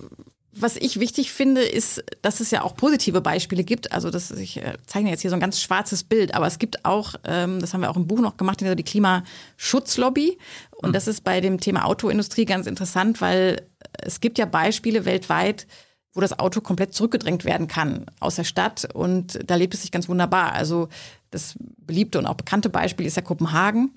was 0.60 0.76
ich 0.76 1.00
wichtig 1.00 1.32
finde, 1.32 1.62
ist, 1.62 2.04
dass 2.22 2.40
es 2.40 2.52
ja 2.52 2.64
auch 2.64 2.76
positive 2.76 3.22
Beispiele 3.22 3.64
gibt. 3.64 3.92
Also 3.92 4.10
das, 4.10 4.32
ich 4.32 4.58
äh, 4.58 4.78
zeichne 4.88 5.12
jetzt 5.12 5.22
hier 5.22 5.30
so 5.30 5.36
ein 5.36 5.40
ganz 5.40 5.62
schwarzes 5.62 6.04
Bild, 6.04 6.34
aber 6.34 6.48
es 6.48 6.58
gibt 6.58 6.84
auch, 6.84 7.14
ähm, 7.26 7.60
das 7.60 7.74
haben 7.74 7.82
wir 7.82 7.90
auch 7.92 7.96
im 7.96 8.08
Buch 8.08 8.20
noch 8.20 8.38
gemacht, 8.38 8.60
die 8.62 8.84
Klimaschutzlobby. 8.84 10.38
Und 10.82 10.94
das 10.94 11.08
ist 11.08 11.24
bei 11.24 11.42
dem 11.42 11.60
Thema 11.60 11.86
Autoindustrie 11.86 12.46
ganz 12.46 12.68
interessant, 12.68 13.20
weil 13.20 13.68
es 13.94 14.20
gibt 14.20 14.38
ja 14.38 14.46
Beispiele 14.46 15.06
weltweit, 15.06 15.68
wo 16.14 16.22
das 16.22 16.38
Auto 16.38 16.62
komplett 16.62 16.94
zurückgedrängt 16.94 17.46
werden 17.46 17.68
kann 17.68 18.06
aus 18.20 18.36
der 18.36 18.44
Stadt 18.44 18.88
und 18.94 19.40
da 19.46 19.56
lebt 19.56 19.74
es 19.74 19.82
sich 19.82 19.92
ganz 19.92 20.10
wunderbar. 20.10 20.54
Also 20.54 20.90
das 21.30 21.56
beliebte 21.60 22.18
und 22.18 22.26
auch 22.26 22.36
bekannte 22.36 22.70
Beispiel 22.70 23.06
ist 23.06 23.18
ja 23.18 23.22
Kopenhagen. 23.22 23.94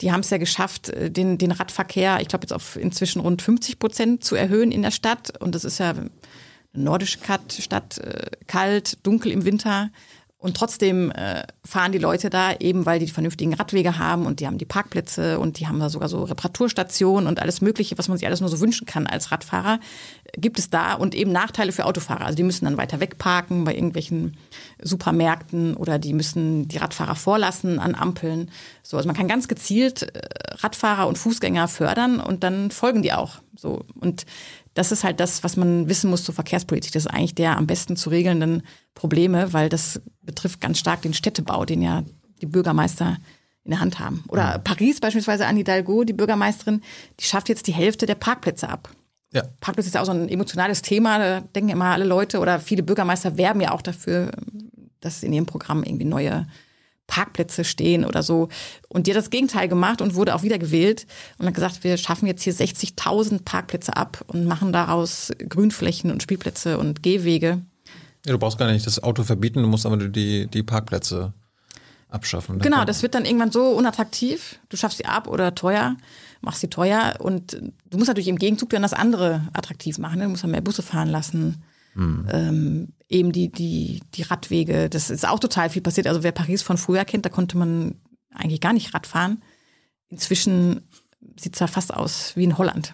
Die 0.00 0.12
haben 0.12 0.20
es 0.20 0.30
ja 0.30 0.38
geschafft, 0.38 0.90
äh, 0.90 1.10
den, 1.10 1.38
den 1.38 1.52
Radverkehr, 1.52 2.20
ich 2.20 2.28
glaube 2.28 2.44
jetzt 2.44 2.52
auf 2.52 2.76
inzwischen 2.76 3.20
rund 3.20 3.42
50 3.42 3.78
Prozent 3.78 4.24
zu 4.24 4.36
erhöhen 4.36 4.72
in 4.72 4.82
der 4.82 4.90
Stadt. 4.90 5.40
Und 5.40 5.54
das 5.54 5.64
ist 5.64 5.78
ja 5.78 5.90
eine 5.90 6.10
nordische 6.72 7.18
Stadt, 7.60 7.98
äh, 7.98 8.30
kalt, 8.46 8.98
dunkel 9.04 9.32
im 9.32 9.44
Winter. 9.44 9.90
Und 10.44 10.58
trotzdem 10.58 11.10
äh, 11.10 11.42
fahren 11.64 11.92
die 11.92 11.98
Leute 11.98 12.28
da 12.28 12.52
eben, 12.52 12.84
weil 12.84 12.98
die 12.98 13.08
vernünftigen 13.08 13.54
Radwege 13.54 13.98
haben 13.98 14.26
und 14.26 14.40
die 14.40 14.46
haben 14.46 14.58
die 14.58 14.66
Parkplätze 14.66 15.38
und 15.38 15.58
die 15.58 15.66
haben 15.66 15.80
da 15.80 15.88
sogar 15.88 16.10
so 16.10 16.22
Reparaturstationen 16.22 17.26
und 17.26 17.40
alles 17.40 17.62
Mögliche, 17.62 17.96
was 17.96 18.08
man 18.08 18.18
sich 18.18 18.26
alles 18.26 18.40
nur 18.40 18.50
so 18.50 18.60
wünschen 18.60 18.86
kann 18.86 19.06
als 19.06 19.32
Radfahrer, 19.32 19.80
gibt 20.36 20.58
es 20.58 20.68
da 20.68 20.92
und 20.92 21.14
eben 21.14 21.32
Nachteile 21.32 21.72
für 21.72 21.86
Autofahrer. 21.86 22.26
Also 22.26 22.36
die 22.36 22.42
müssen 22.42 22.66
dann 22.66 22.76
weiter 22.76 23.00
wegparken 23.00 23.64
bei 23.64 23.72
irgendwelchen 23.74 24.36
Supermärkten 24.82 25.78
oder 25.78 25.98
die 25.98 26.12
müssen 26.12 26.68
die 26.68 26.76
Radfahrer 26.76 27.14
vorlassen 27.14 27.78
an 27.78 27.94
Ampeln. 27.94 28.50
So, 28.82 28.98
also 28.98 29.06
man 29.06 29.16
kann 29.16 29.28
ganz 29.28 29.48
gezielt 29.48 30.02
äh, 30.02 30.20
Radfahrer 30.56 31.08
und 31.08 31.16
Fußgänger 31.16 31.68
fördern 31.68 32.20
und 32.20 32.44
dann 32.44 32.70
folgen 32.70 33.00
die 33.00 33.14
auch. 33.14 33.38
So 33.56 33.84
und 34.00 34.26
das 34.74 34.92
ist 34.92 35.04
halt 35.04 35.20
das, 35.20 35.44
was 35.44 35.56
man 35.56 35.88
wissen 35.88 36.10
muss 36.10 36.24
zur 36.24 36.34
Verkehrspolitik. 36.34 36.92
Das 36.92 37.06
ist 37.06 37.10
eigentlich 37.10 37.34
der 37.34 37.56
am 37.56 37.66
besten 37.66 37.96
zu 37.96 38.10
regelnden 38.10 38.62
Probleme, 38.94 39.52
weil 39.52 39.68
das 39.68 40.00
betrifft 40.22 40.60
ganz 40.60 40.78
stark 40.78 41.02
den 41.02 41.14
Städtebau, 41.14 41.64
den 41.64 41.82
ja 41.82 42.02
die 42.40 42.46
Bürgermeister 42.46 43.16
in 43.64 43.70
der 43.70 43.80
Hand 43.80 43.98
haben. 43.98 44.24
Oder 44.28 44.58
mhm. 44.58 44.64
Paris 44.64 45.00
beispielsweise, 45.00 45.46
Anne 45.46 45.58
Hidalgo, 45.58 46.04
die 46.04 46.12
Bürgermeisterin, 46.12 46.82
die 47.20 47.24
schafft 47.24 47.48
jetzt 47.48 47.66
die 47.66 47.72
Hälfte 47.72 48.06
der 48.06 48.14
Parkplätze 48.14 48.68
ab. 48.68 48.90
Ja. 49.32 49.42
Parkplätze 49.60 49.88
ist 49.88 49.94
ja 49.94 50.02
auch 50.02 50.06
so 50.06 50.12
ein 50.12 50.28
emotionales 50.28 50.82
Thema, 50.82 51.18
da 51.18 51.40
denken 51.40 51.70
immer 51.70 51.86
alle 51.86 52.04
Leute 52.04 52.38
oder 52.38 52.60
viele 52.60 52.82
Bürgermeister 52.82 53.36
werben 53.36 53.60
ja 53.60 53.72
auch 53.72 53.82
dafür, 53.82 54.30
dass 55.00 55.22
in 55.22 55.32
ihrem 55.32 55.46
Programm 55.46 55.82
irgendwie 55.82 56.04
neue 56.04 56.46
Parkplätze 57.06 57.64
stehen 57.64 58.04
oder 58.04 58.22
so. 58.22 58.48
Und 58.88 59.06
die 59.06 59.12
hat 59.12 59.18
das 59.18 59.30
Gegenteil 59.30 59.68
gemacht 59.68 60.00
und 60.00 60.14
wurde 60.14 60.34
auch 60.34 60.42
wieder 60.42 60.58
gewählt 60.58 61.06
und 61.38 61.46
hat 61.46 61.54
gesagt, 61.54 61.84
wir 61.84 61.96
schaffen 61.96 62.26
jetzt 62.26 62.42
hier 62.42 62.54
60.000 62.54 63.44
Parkplätze 63.44 63.96
ab 63.96 64.24
und 64.26 64.46
machen 64.46 64.72
daraus 64.72 65.32
Grünflächen 65.48 66.10
und 66.10 66.22
Spielplätze 66.22 66.78
und 66.78 67.02
Gehwege. 67.02 67.62
Ja, 68.26 68.32
du 68.32 68.38
brauchst 68.38 68.58
gar 68.58 68.72
nicht 68.72 68.86
das 68.86 69.02
Auto 69.02 69.22
verbieten, 69.22 69.62
du 69.62 69.68
musst 69.68 69.84
aber 69.84 69.96
die, 69.96 70.46
die 70.46 70.62
Parkplätze 70.62 71.32
abschaffen. 72.08 72.58
Genau, 72.60 72.84
das 72.84 73.02
wird 73.02 73.14
dann 73.14 73.24
irgendwann 73.24 73.50
so 73.50 73.68
unattraktiv. 73.68 74.58
Du 74.70 74.76
schaffst 74.76 74.98
sie 74.98 75.04
ab 75.04 75.28
oder 75.28 75.54
teuer, 75.54 75.96
machst 76.40 76.60
sie 76.60 76.68
teuer 76.68 77.16
und 77.18 77.52
du 77.90 77.98
musst 77.98 78.08
natürlich 78.08 78.28
im 78.28 78.38
Gegenzug 78.38 78.70
dann 78.70 78.82
das 78.82 78.94
andere 78.94 79.48
attraktiv 79.52 79.98
machen. 79.98 80.18
Ne? 80.18 80.24
Du 80.24 80.30
musst 80.30 80.44
dann 80.44 80.52
mehr 80.52 80.60
Busse 80.60 80.82
fahren 80.82 81.10
lassen. 81.10 81.62
Hm. 81.94 82.28
Ähm, 82.30 82.88
eben 83.08 83.32
die, 83.32 83.50
die, 83.50 84.02
die 84.14 84.22
Radwege, 84.22 84.88
das 84.88 85.10
ist 85.10 85.26
auch 85.26 85.38
total 85.38 85.70
viel 85.70 85.82
passiert. 85.82 86.06
Also 86.06 86.22
wer 86.22 86.32
Paris 86.32 86.62
von 86.62 86.76
früher 86.76 87.04
kennt, 87.04 87.24
da 87.24 87.30
konnte 87.30 87.56
man 87.56 87.96
eigentlich 88.32 88.60
gar 88.60 88.72
nicht 88.72 88.94
Rad 88.94 89.06
fahren. 89.06 89.42
Inzwischen 90.08 90.82
sieht 91.38 91.54
es 91.54 91.58
da 91.58 91.66
fast 91.66 91.94
aus 91.94 92.32
wie 92.36 92.44
in 92.44 92.58
Holland. 92.58 92.92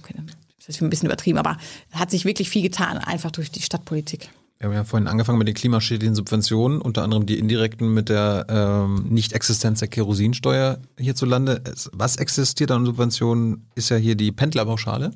Das 0.59 0.69
ist 0.69 0.83
ein 0.83 0.91
bisschen 0.91 1.07
übertrieben, 1.07 1.39
aber 1.39 1.57
hat 1.93 2.11
sich 2.11 2.25
wirklich 2.25 2.51
viel 2.51 2.63
getan, 2.63 2.99
einfach 2.99 3.31
durch 3.31 3.51
die 3.51 3.63
Stadtpolitik. 3.63 4.31
Wir 4.59 4.69
haben 4.69 4.75
ja 4.75 4.85
vorhin 4.85 5.09
angefangen 5.09 5.39
mit 5.39 5.49
den 5.49 5.55
klimaschädlichen 5.55 6.15
Subventionen, 6.15 6.83
unter 6.83 7.03
anderem 7.03 7.25
die 7.25 7.39
indirekten 7.39 7.95
mit 7.95 8.11
der 8.11 8.45
ähm, 8.51 9.07
Nicht-Existenz 9.09 9.79
der 9.79 9.89
Kerosinsteuer 9.89 10.79
hierzulande. 10.99 11.63
Was 11.93 12.17
existiert 12.17 12.71
an 12.71 12.85
Subventionen, 12.85 13.71
ist 13.75 13.89
ja 13.89 13.97
hier 13.97 14.17
die 14.17 14.33
Pendlerpauschale 14.33 15.13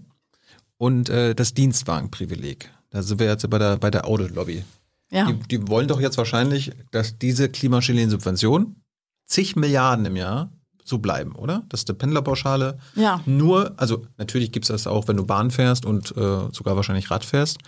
und 0.78 1.11
äh, 1.11 1.35
das 1.35 1.53
Dienstwagenprivileg. 1.53 2.70
Da 2.95 3.03
sind 3.03 3.19
wir 3.19 3.27
jetzt 3.27 3.51
bei 3.51 3.59
der, 3.59 3.77
bei 3.77 3.91
der 3.91 4.07
Audit-Lobby. 4.07 4.63
Ja. 5.11 5.27
Die, 5.27 5.35
die 5.49 5.69
wollen 5.69 5.89
doch 5.89 6.01
jetzt 6.01 6.17
wahrscheinlich, 6.17 6.71
dass 6.93 7.19
diese 7.19 7.49
klimaschädlichen 7.49 8.09
Subventionen 8.09 8.85
zig 9.27 9.57
Milliarden 9.57 10.07
im 10.07 10.15
Jahr 10.15 10.53
so 10.85 10.99
bleiben, 10.99 11.35
oder? 11.35 11.65
Dass 11.69 11.85
der 11.85 11.95
Pendlerpauschale 11.95 12.79
ja. 12.95 13.21
nur, 13.27 13.73
also 13.79 14.07
natürlich 14.17 14.53
gibt 14.53 14.67
es 14.67 14.69
das 14.69 14.87
auch, 14.87 15.09
wenn 15.09 15.17
du 15.17 15.27
Bahn 15.27 15.51
fährst 15.51 15.85
und 15.85 16.17
äh, 16.17 16.49
sogar 16.53 16.77
wahrscheinlich 16.77 17.11
Rad 17.11 17.25
fährst. 17.25 17.59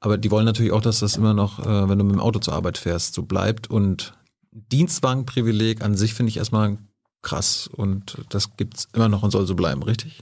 Aber 0.00 0.18
die 0.18 0.30
wollen 0.30 0.44
natürlich 0.44 0.72
auch, 0.72 0.82
dass 0.82 1.00
das 1.00 1.16
immer 1.16 1.32
noch, 1.32 1.58
äh, 1.58 1.88
wenn 1.88 1.98
du 1.98 2.04
mit 2.04 2.14
dem 2.14 2.20
Auto 2.20 2.38
zur 2.38 2.52
Arbeit 2.52 2.76
fährst, 2.76 3.14
so 3.14 3.22
bleibt. 3.22 3.70
Und 3.70 4.12
Dienstwagenprivileg 4.50 5.80
an 5.82 5.96
sich 5.96 6.12
finde 6.12 6.28
ich 6.28 6.36
erstmal 6.36 6.76
krass 7.22 7.70
und 7.72 8.18
das 8.28 8.54
gibt's 8.58 8.86
immer 8.92 9.08
noch 9.08 9.22
und 9.22 9.30
soll 9.30 9.46
so 9.46 9.54
bleiben, 9.54 9.82
richtig? 9.82 10.20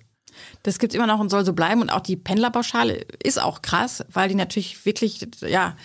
Das 0.62 0.78
gibt's 0.78 0.94
immer 0.94 1.06
noch 1.06 1.20
und 1.20 1.30
soll 1.30 1.44
so 1.44 1.52
bleiben. 1.52 1.80
Und 1.80 1.90
auch 1.90 2.00
die 2.00 2.16
Pendlerpauschale 2.16 3.06
ist 3.22 3.40
auch 3.40 3.62
krass, 3.62 4.04
weil 4.12 4.28
die 4.28 4.34
natürlich 4.34 4.84
wirklich, 4.84 5.26
ja, 5.40 5.76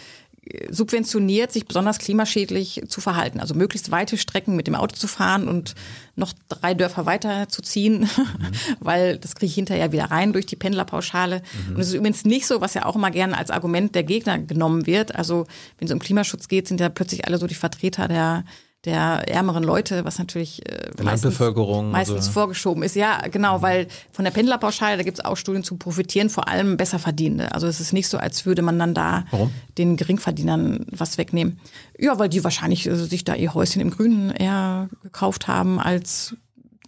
subventioniert, 0.70 1.52
sich 1.52 1.66
besonders 1.66 1.98
klimaschädlich 1.98 2.84
zu 2.88 3.02
verhalten. 3.02 3.40
Also 3.40 3.56
möglichst 3.56 3.90
weite 3.90 4.18
Strecken 4.18 4.56
mit 4.56 4.68
dem 4.68 4.76
Auto 4.76 4.96
zu 4.96 5.08
fahren 5.08 5.48
und 5.48 5.74
noch 6.16 6.34
drei 6.50 6.74
Dörfer 6.76 7.06
weiter 7.06 7.50
zu 7.50 7.62
ziehen, 7.62 8.02
mhm. 8.02 8.08
weil 8.80 9.18
das 9.18 9.36
kriege 9.36 9.48
ich 9.48 9.56
hinterher 9.56 9.92
wieder 9.92 10.06
rein 10.06 10.34
durch 10.34 10.46
die 10.46 10.56
Pendlerpauschale. 10.56 11.42
Mhm. 11.68 11.76
Und 11.76 11.82
es 11.82 11.88
ist 11.88 11.94
übrigens 11.96 12.26
nicht 12.26 12.46
so, 12.46 12.62
was 12.62 12.76
ja 12.76 12.86
auch 12.86 12.96
immer 12.96 13.12
gerne 13.12 13.38
als 13.38 13.50
Argument 13.50 13.96
der 13.96 14.04
Gegner 14.04 14.38
genommen 14.38 14.86
wird. 14.86 15.16
Also 15.16 15.48
wenn 15.80 15.88
es 15.88 15.94
um 15.94 16.00
Klimaschutz 16.00 16.48
geht, 16.48 16.68
sind 16.68 16.80
ja 16.80 16.90
plötzlich 16.90 17.26
alle 17.26 17.40
so 17.40 17.48
die 17.48 17.56
Vertreter 17.56 18.08
der 18.08 18.44
der 18.86 19.28
ärmeren 19.28 19.64
Leute, 19.64 20.06
was 20.06 20.20
natürlich 20.20 20.68
äh, 20.70 20.92
meistens, 21.02 21.40
meistens 21.40 22.26
so. 22.26 22.32
vorgeschoben 22.32 22.84
ist. 22.84 22.96
Ja, 22.96 23.28
genau, 23.30 23.62
weil 23.62 23.88
von 24.12 24.26
der 24.26 24.32
Pendlerpauschale, 24.32 24.98
da 24.98 25.04
gibt 25.04 25.20
es 25.20 25.26
auch 25.26 25.36
Studien 25.36 25.64
zu 25.64 25.78
profitieren, 25.78 26.30
vor 26.30 26.48
allem 26.48 26.78
Besserverdienende. 26.78 27.54
Also 27.54 27.68
es 27.68 27.80
ist 27.80 27.94
nicht 27.94 28.08
so, 28.08 28.18
als 28.18 28.46
würde 28.46 28.62
man 28.62 28.78
dann 28.78 28.94
da 28.94 29.26
Warum? 29.32 29.52
den 29.78 29.98
Geringverdienern 29.98 30.86
was 30.92 31.18
wegnehmen. 31.18 31.60
Ja, 31.98 32.20
weil 32.20 32.30
die 32.30 32.44
wahrscheinlich 32.44 32.86
äh, 32.86 32.96
sich 32.96 33.24
da 33.24 33.36
ihr 33.36 33.54
Häuschen 33.54 33.82
im 33.82 33.90
Grünen 33.90 34.30
eher 34.30 34.90
gekauft 35.02 35.48
haben 35.48 35.80
als 35.80 36.36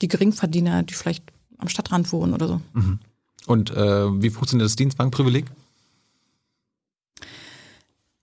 die 0.01 0.07
Geringverdiener, 0.07 0.83
die 0.83 0.93
vielleicht 0.93 1.23
am 1.57 1.67
Stadtrand 1.67 2.11
wohnen 2.11 2.33
oder 2.33 2.47
so. 2.47 2.61
Mhm. 2.73 2.99
Und 3.47 3.71
äh, 3.71 4.21
wie 4.21 4.29
funktioniert 4.29 4.65
das 4.65 4.75
Dienstwagenprivileg? 4.75 5.45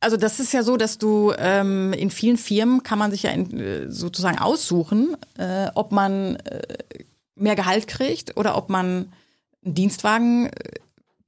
Also 0.04 0.18
das 0.18 0.38
ist 0.38 0.52
ja 0.52 0.62
so, 0.62 0.76
dass 0.76 0.98
du 0.98 1.32
ähm, 1.38 1.94
in 1.94 2.10
vielen 2.10 2.36
Firmen 2.36 2.82
kann 2.82 2.98
man 2.98 3.10
sich 3.10 3.22
ja 3.22 3.30
in, 3.30 3.58
äh, 3.58 3.90
sozusagen 3.90 4.38
aussuchen, 4.38 5.16
äh, 5.38 5.68
ob 5.74 5.92
man 5.92 6.36
äh, 6.36 6.60
mehr 7.36 7.56
Gehalt 7.56 7.86
kriegt 7.86 8.36
oder 8.36 8.54
ob 8.58 8.68
man 8.68 9.10
einen 9.64 9.74
Dienstwagen 9.74 10.48
äh, 10.48 10.50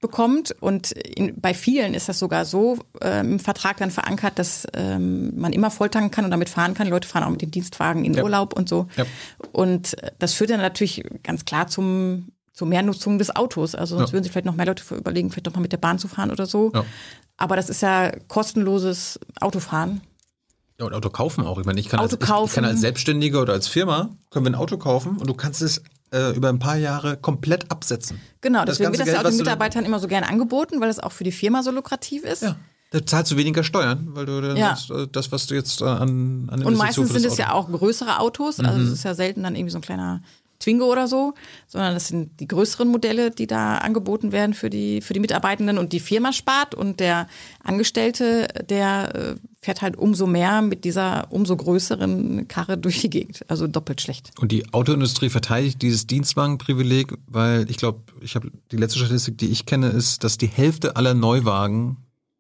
bekommt. 0.03 0.55
Und 0.61 0.93
in, 0.93 1.41
bei 1.41 1.55
vielen 1.55 1.95
ist 1.95 2.11
das 2.11 2.19
sogar 2.19 2.45
so 2.45 2.79
äh, 3.01 3.21
im 3.21 3.39
Vertrag 3.39 3.79
dann 3.79 3.91
verankert, 3.91 4.39
dass 4.39 4.67
ähm, 4.75 5.33
man 5.41 5.55
immer 5.55 5.71
volltanken 5.71 6.11
kann 6.11 6.27
und 6.27 6.31
damit 6.31 6.51
fahren 6.51 6.75
kann. 6.75 6.85
Die 6.85 6.93
Leute 6.93 7.09
fahren 7.09 7.25
auch 7.25 7.31
mit 7.31 7.41
dem 7.41 7.51
Dienstwagen 7.51 8.05
in 8.05 8.13
ja. 8.13 8.23
Urlaub 8.23 8.53
und 8.53 8.69
so. 8.69 8.89
Ja. 8.99 9.07
Und 9.53 9.97
das 10.19 10.35
führt 10.35 10.51
dann 10.51 10.61
natürlich 10.61 11.03
ganz 11.23 11.47
klar 11.47 11.67
zum 11.67 12.29
zur 12.57 12.67
Mehrnutzung 12.67 13.19
des 13.19 13.37
Autos. 13.37 13.75
Also 13.75 13.99
sonst 13.99 14.09
ja. 14.09 14.13
würden 14.15 14.25
sich 14.25 14.33
vielleicht 14.33 14.47
noch 14.47 14.55
mehr 14.55 14.65
Leute 14.65 14.83
überlegen, 14.95 15.31
vielleicht 15.31 15.47
doch 15.47 15.55
mal 15.55 15.61
mit 15.61 15.73
der 15.73 15.77
Bahn 15.77 15.99
zu 15.99 16.09
fahren 16.09 16.31
oder 16.31 16.47
so. 16.47 16.73
Ja. 16.75 16.85
Aber 17.37 17.55
das 17.55 17.69
ist 17.69 17.83
ja 17.83 18.13
kostenloses 18.29 19.21
Autofahren. 19.41 20.01
Ja, 20.81 20.87
und 20.87 20.95
Auto 20.95 21.11
kaufen 21.11 21.45
auch. 21.45 21.59
Ich 21.59 21.67
meine, 21.67 21.79
ich 21.79 21.91
kann, 21.91 22.01
Auto 22.01 22.17
als, 22.17 22.25
ich, 22.25 22.47
ich 22.47 22.55
kann 22.55 22.65
als 22.65 22.81
Selbstständiger 22.81 23.43
oder 23.43 23.53
als 23.53 23.69
Firma, 23.69 24.09
können 24.31 24.47
wir 24.47 24.53
ein 24.53 24.55
Auto 24.55 24.79
kaufen 24.79 25.19
und 25.19 25.27
du 25.27 25.35
kannst 25.35 25.61
es 25.61 25.83
äh, 26.13 26.35
über 26.35 26.49
ein 26.49 26.59
paar 26.59 26.77
Jahre 26.77 27.19
komplett 27.19 27.71
absetzen. 27.71 28.21
Genau, 28.41 28.65
deswegen 28.65 28.91
wird 28.91 29.01
das 29.01 29.07
Geld, 29.07 29.19
ja 29.19 29.23
auch 29.23 29.29
den 29.29 29.37
Mitarbeitern 29.37 29.85
immer 29.85 29.99
so 29.99 30.09
gerne 30.09 30.27
angeboten, 30.27 30.81
weil 30.81 30.89
das 30.89 30.99
auch 30.99 31.13
für 31.13 31.25
die 31.25 31.33
Firma 31.33 31.63
so 31.63 31.71
lukrativ 31.71 32.25
ist. 32.25 32.43
Ja. 32.43 32.57
Da 32.91 33.05
zahlst 33.05 33.33
du 33.33 33.37
weniger 33.37 33.65
Steuern, 33.65 34.09
weil 34.13 34.25
du 34.25 34.41
dann 34.41 34.57
ja. 34.57 34.71
das, 34.71 34.89
äh, 34.89 35.07
das, 35.13 35.31
was 35.31 35.47
du 35.47 35.55
jetzt 35.55 35.83
äh, 35.83 35.85
an, 35.85 36.49
an 36.51 36.63
Und 36.63 36.77
meistens 36.77 37.13
sind 37.13 37.27
es 37.27 37.37
ja 37.37 37.53
auch 37.53 37.71
größere 37.71 38.19
Autos, 38.19 38.61
also 38.61 38.79
mhm. 38.79 38.87
es 38.87 38.93
ist 38.93 39.05
ja 39.05 39.15
selten 39.15 39.43
dann 39.43 39.57
irgendwie 39.57 39.73
so 39.73 39.79
ein 39.79 39.83
kleiner 39.83 40.23
Twingo 40.67 40.91
oder 40.91 41.07
so, 41.07 41.35
sondern 41.69 41.95
das 41.95 42.09
sind 42.09 42.41
die 42.41 42.49
größeren 42.49 42.89
Modelle, 42.89 43.31
die 43.31 43.47
da 43.47 43.79
angeboten 43.79 44.33
werden 44.33 44.53
für 44.53 44.69
die, 44.69 45.01
für 45.01 45.15
die 45.15 45.21
Mitarbeitenden 45.21 45.79
und 45.79 45.93
die 45.93 46.01
Firma 46.01 46.33
spart 46.33 46.75
und 46.75 46.99
der 46.99 47.29
Angestellte, 47.63 48.49
der 48.69 49.15
äh, 49.15 49.35
fährt 49.61 49.83
halt 49.83 49.97
umso 49.97 50.27
mehr 50.27 50.63
mit 50.63 50.85
dieser 50.85 51.29
umso 51.31 51.57
größeren 51.57 52.49
Karre 52.49 52.77
durch 52.77 53.01
die 53.01 53.11
Gegend. 53.11 53.45
Also 53.49 53.69
doppelt 53.69 54.01
schlecht. 54.01 54.33
Und 54.41 54.51
die 54.51 54.73
Autoindustrie 54.73 55.29
verteidigt 55.29 55.83
dieses 55.83 56.07
Dienstwagenprivileg, 56.09 57.15
weil 57.27 57.71
ich 57.71 57.77
glaube, 57.77 58.01
ich 58.21 58.35
habe 58.35 58.51
die 58.73 58.77
letzte 58.77 58.99
Statistik, 58.99 59.39
die 59.39 59.51
ich 59.51 59.67
kenne, 59.67 59.89
ist, 59.89 60.25
dass 60.25 60.37
die 60.37 60.49
Hälfte 60.49 60.97
aller 60.97 61.15
Neuwagen 61.15 61.99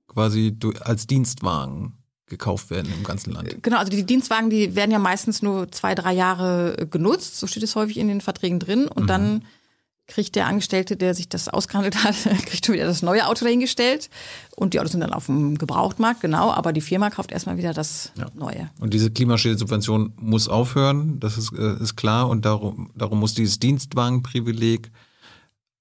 quasi 0.08 0.56
als 0.80 1.06
Dienstwagen 1.06 1.95
gekauft 2.26 2.70
werden 2.70 2.92
im 2.92 3.04
ganzen 3.04 3.32
Land. 3.32 3.62
Genau, 3.62 3.78
also 3.78 3.90
die 3.90 4.04
Dienstwagen, 4.04 4.50
die 4.50 4.74
werden 4.74 4.90
ja 4.90 4.98
meistens 4.98 5.42
nur 5.42 5.70
zwei, 5.70 5.94
drei 5.94 6.12
Jahre 6.12 6.76
äh, 6.78 6.86
genutzt, 6.86 7.38
so 7.38 7.46
steht 7.46 7.62
es 7.62 7.76
häufig 7.76 7.98
in 7.98 8.08
den 8.08 8.20
Verträgen 8.20 8.58
drin. 8.58 8.88
Und 8.88 9.04
mhm. 9.04 9.08
dann 9.08 9.42
kriegt 10.08 10.36
der 10.36 10.46
Angestellte, 10.46 10.96
der 10.96 11.14
sich 11.14 11.28
das 11.28 11.48
ausgehandelt 11.48 11.96
hat, 12.04 12.14
kriegt 12.46 12.66
schon 12.66 12.74
wieder 12.74 12.86
das 12.86 13.02
neue 13.02 13.26
Auto 13.26 13.44
dahingestellt. 13.44 14.10
Und 14.56 14.74
die 14.74 14.80
Autos 14.80 14.92
sind 14.92 15.00
dann 15.00 15.12
auf 15.12 15.26
dem 15.26 15.56
Gebrauchtmarkt, 15.58 16.20
genau, 16.20 16.50
aber 16.50 16.72
die 16.72 16.80
Firma 16.80 17.10
kauft 17.10 17.32
erstmal 17.32 17.58
wieder 17.58 17.72
das 17.72 18.12
ja. 18.16 18.26
neue. 18.34 18.70
Und 18.80 18.92
diese 18.94 19.10
Klimaschädesubvention 19.10 20.12
muss 20.16 20.48
aufhören, 20.48 21.20
das 21.20 21.38
ist, 21.38 21.52
äh, 21.52 21.80
ist 21.80 21.96
klar. 21.96 22.28
Und 22.28 22.44
darum, 22.44 22.90
darum 22.94 23.20
muss 23.20 23.34
dieses 23.34 23.58
Dienstwagenprivileg 23.58 24.90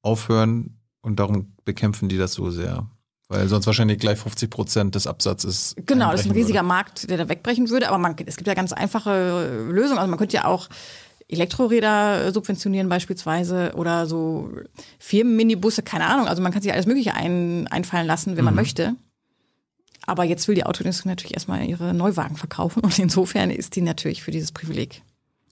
aufhören. 0.01 0.77
Und 1.01 1.19
darum 1.19 1.53
bekämpfen 1.65 2.09
die 2.09 2.17
das 2.17 2.33
so 2.33 2.49
sehr. 2.49 2.89
Weil 3.27 3.47
sonst 3.47 3.65
wahrscheinlich 3.65 3.97
gleich 3.97 4.19
50 4.19 4.49
Prozent 4.49 4.95
des 4.95 5.07
Absatzes. 5.07 5.75
Genau, 5.85 6.11
das 6.11 6.21
ist 6.21 6.27
ein 6.27 6.33
riesiger 6.33 6.59
würde. 6.59 6.67
Markt, 6.67 7.09
der 7.09 7.17
da 7.17 7.27
wegbrechen 7.27 7.69
würde. 7.69 7.87
Aber 7.87 7.97
man, 7.97 8.15
es 8.25 8.37
gibt 8.37 8.47
ja 8.47 8.53
ganz 8.53 8.71
einfache 8.71 9.67
Lösungen. 9.71 9.97
Also 9.97 10.09
man 10.09 10.19
könnte 10.19 10.35
ja 10.35 10.45
auch 10.45 10.69
Elektroräder 11.27 12.31
subventionieren 12.31 12.87
beispielsweise 12.87 13.73
oder 13.75 14.05
so 14.05 14.51
Firmen-Minibusse, 14.99 15.81
keine 15.81 16.05
Ahnung. 16.05 16.27
Also 16.27 16.43
man 16.43 16.51
kann 16.51 16.61
sich 16.61 16.71
alles 16.71 16.85
Mögliche 16.85 17.15
ein, 17.15 17.67
einfallen 17.67 18.05
lassen, 18.05 18.37
wenn 18.37 18.43
mhm. 18.43 18.45
man 18.45 18.55
möchte. 18.55 18.95
Aber 20.05 20.23
jetzt 20.23 20.47
will 20.47 20.53
die 20.53 20.65
Autoindustrie 20.65 21.09
natürlich 21.09 21.33
erstmal 21.33 21.65
ihre 21.65 21.95
Neuwagen 21.95 22.35
verkaufen 22.35 22.81
und 22.81 22.99
insofern 22.99 23.49
ist 23.49 23.75
die 23.75 23.81
natürlich 23.81 24.21
für 24.21 24.29
dieses 24.29 24.51
Privileg. 24.51 25.01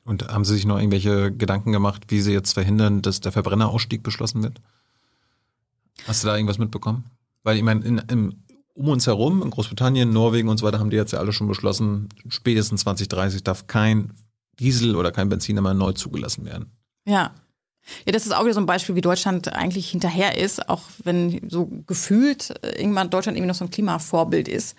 Und 0.05 0.27
haben 0.27 0.45
Sie 0.45 0.53
sich 0.53 0.65
noch 0.65 0.77
irgendwelche 0.77 1.31
Gedanken 1.31 1.71
gemacht, 1.71 2.03
wie 2.09 2.21
Sie 2.21 2.33
jetzt 2.33 2.53
verhindern, 2.53 3.01
dass 3.01 3.21
der 3.21 3.31
Verbrennerausstieg 3.31 4.03
beschlossen 4.03 4.43
wird? 4.43 4.61
Hast 6.05 6.23
du 6.23 6.27
da 6.27 6.35
irgendwas 6.35 6.59
mitbekommen? 6.59 7.05
Weil 7.43 7.57
ich 7.57 7.63
meine, 7.63 7.83
in, 7.85 7.97
in, 8.09 8.43
um 8.73 8.89
uns 8.89 9.05
herum, 9.05 9.41
in 9.41 9.49
Großbritannien, 9.49 10.11
Norwegen 10.11 10.49
und 10.49 10.57
so 10.57 10.65
weiter, 10.65 10.79
haben 10.79 10.89
die 10.89 10.97
jetzt 10.97 11.11
ja 11.11 11.19
alle 11.19 11.33
schon 11.33 11.47
beschlossen, 11.47 12.09
spätestens 12.27 12.81
2030 12.81 13.43
darf 13.43 13.67
kein 13.67 14.13
Diesel 14.59 14.95
oder 14.95 15.11
kein 15.11 15.29
Benziner 15.29 15.61
mehr 15.61 15.73
neu 15.73 15.93
zugelassen 15.93 16.45
werden. 16.45 16.71
Ja. 17.05 17.33
Ja, 18.05 18.13
das 18.13 18.25
ist 18.25 18.31
auch 18.31 18.45
wieder 18.45 18.53
so 18.53 18.61
ein 18.61 18.65
Beispiel, 18.65 18.95
wie 18.95 19.01
Deutschland 19.01 19.51
eigentlich 19.51 19.89
hinterher 19.89 20.37
ist, 20.37 20.69
auch 20.69 20.83
wenn 21.03 21.49
so 21.49 21.65
gefühlt 21.85 22.53
irgendwann 22.77 23.09
Deutschland 23.09 23.37
irgendwie 23.37 23.49
noch 23.49 23.55
so 23.55 23.65
ein 23.65 23.71
Klimavorbild 23.71 24.47
ist 24.47 24.77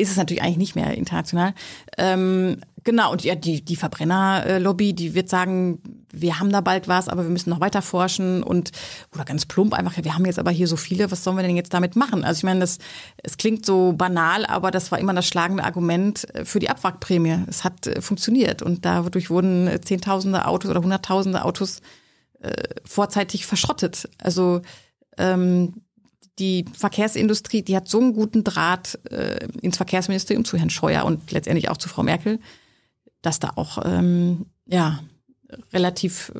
ist 0.00 0.10
es 0.10 0.16
natürlich 0.16 0.42
eigentlich 0.42 0.56
nicht 0.56 0.76
mehr 0.76 0.94
international. 0.94 1.54
Ähm, 1.98 2.60
genau, 2.84 3.12
und 3.12 3.24
ja, 3.24 3.34
die, 3.34 3.64
die 3.64 3.76
Verbrennerlobby, 3.76 4.92
die 4.92 5.14
wird 5.14 5.28
sagen, 5.28 5.80
wir 6.12 6.40
haben 6.40 6.50
da 6.50 6.60
bald 6.60 6.88
was, 6.88 7.08
aber 7.08 7.22
wir 7.22 7.30
müssen 7.30 7.50
noch 7.50 7.60
weiter 7.60 7.82
forschen 7.82 8.42
und 8.42 8.70
oder 9.14 9.24
ganz 9.24 9.46
plump 9.46 9.74
einfach, 9.74 9.96
wir 10.02 10.14
haben 10.14 10.24
jetzt 10.24 10.38
aber 10.38 10.50
hier 10.50 10.66
so 10.66 10.76
viele, 10.76 11.10
was 11.10 11.22
sollen 11.22 11.36
wir 11.36 11.42
denn 11.42 11.56
jetzt 11.56 11.72
damit 11.72 11.96
machen? 11.96 12.24
Also 12.24 12.38
ich 12.38 12.44
meine, 12.44 12.60
das 12.60 12.78
es 13.22 13.36
klingt 13.36 13.64
so 13.64 13.92
banal, 13.92 14.46
aber 14.46 14.70
das 14.70 14.90
war 14.90 14.98
immer 14.98 15.14
das 15.14 15.26
schlagende 15.26 15.64
Argument 15.64 16.26
für 16.44 16.58
die 16.58 16.70
Abwrackprämie. 16.70 17.44
Es 17.48 17.64
hat 17.64 17.86
äh, 17.86 18.00
funktioniert 18.00 18.62
und 18.62 18.84
dadurch 18.84 19.30
wurden 19.30 19.70
Zehntausende 19.82 20.46
Autos 20.46 20.70
oder 20.70 20.82
Hunderttausende 20.82 21.44
Autos 21.44 21.80
äh, 22.40 22.52
vorzeitig 22.84 23.46
verschrottet. 23.46 24.08
Also 24.18 24.62
ähm, 25.18 25.74
die 26.38 26.64
Verkehrsindustrie, 26.72 27.62
die 27.62 27.76
hat 27.76 27.88
so 27.88 28.00
einen 28.00 28.14
guten 28.14 28.42
Draht 28.44 28.98
äh, 29.10 29.46
ins 29.60 29.76
Verkehrsministerium 29.76 30.44
zu 30.44 30.56
Herrn 30.56 30.70
Scheuer 30.70 31.04
und 31.04 31.30
letztendlich 31.30 31.68
auch 31.68 31.76
zu 31.76 31.88
Frau 31.88 32.02
Merkel, 32.02 32.40
dass 33.22 33.40
da 33.40 33.52
auch 33.56 33.78
ähm, 33.84 34.46
ja 34.66 35.00
relativ 35.72 36.32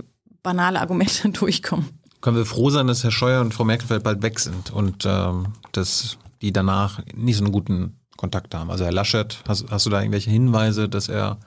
banale 0.42 0.80
Argumente 0.80 1.28
durchkommen. 1.30 1.88
Können 2.20 2.36
wir 2.36 2.46
froh 2.46 2.70
sein, 2.70 2.86
dass 2.86 3.02
Herr 3.02 3.10
Scheuer 3.10 3.40
und 3.40 3.54
Frau 3.54 3.64
Merkel 3.64 4.00
bald 4.00 4.22
weg 4.22 4.38
sind 4.40 4.70
und 4.70 5.04
ähm, 5.06 5.54
dass 5.72 6.18
die 6.42 6.52
danach 6.52 7.00
nicht 7.14 7.36
so 7.36 7.44
einen 7.44 7.52
guten 7.52 7.98
Kontakt 8.16 8.54
haben. 8.54 8.70
Also 8.70 8.84
Herr 8.84 8.92
Laschet, 8.92 9.42
hast, 9.48 9.70
hast 9.70 9.86
du 9.86 9.90
da 9.90 10.00
irgendwelche 10.00 10.30
Hinweise, 10.30 10.88
dass 10.88 11.08
er 11.08 11.38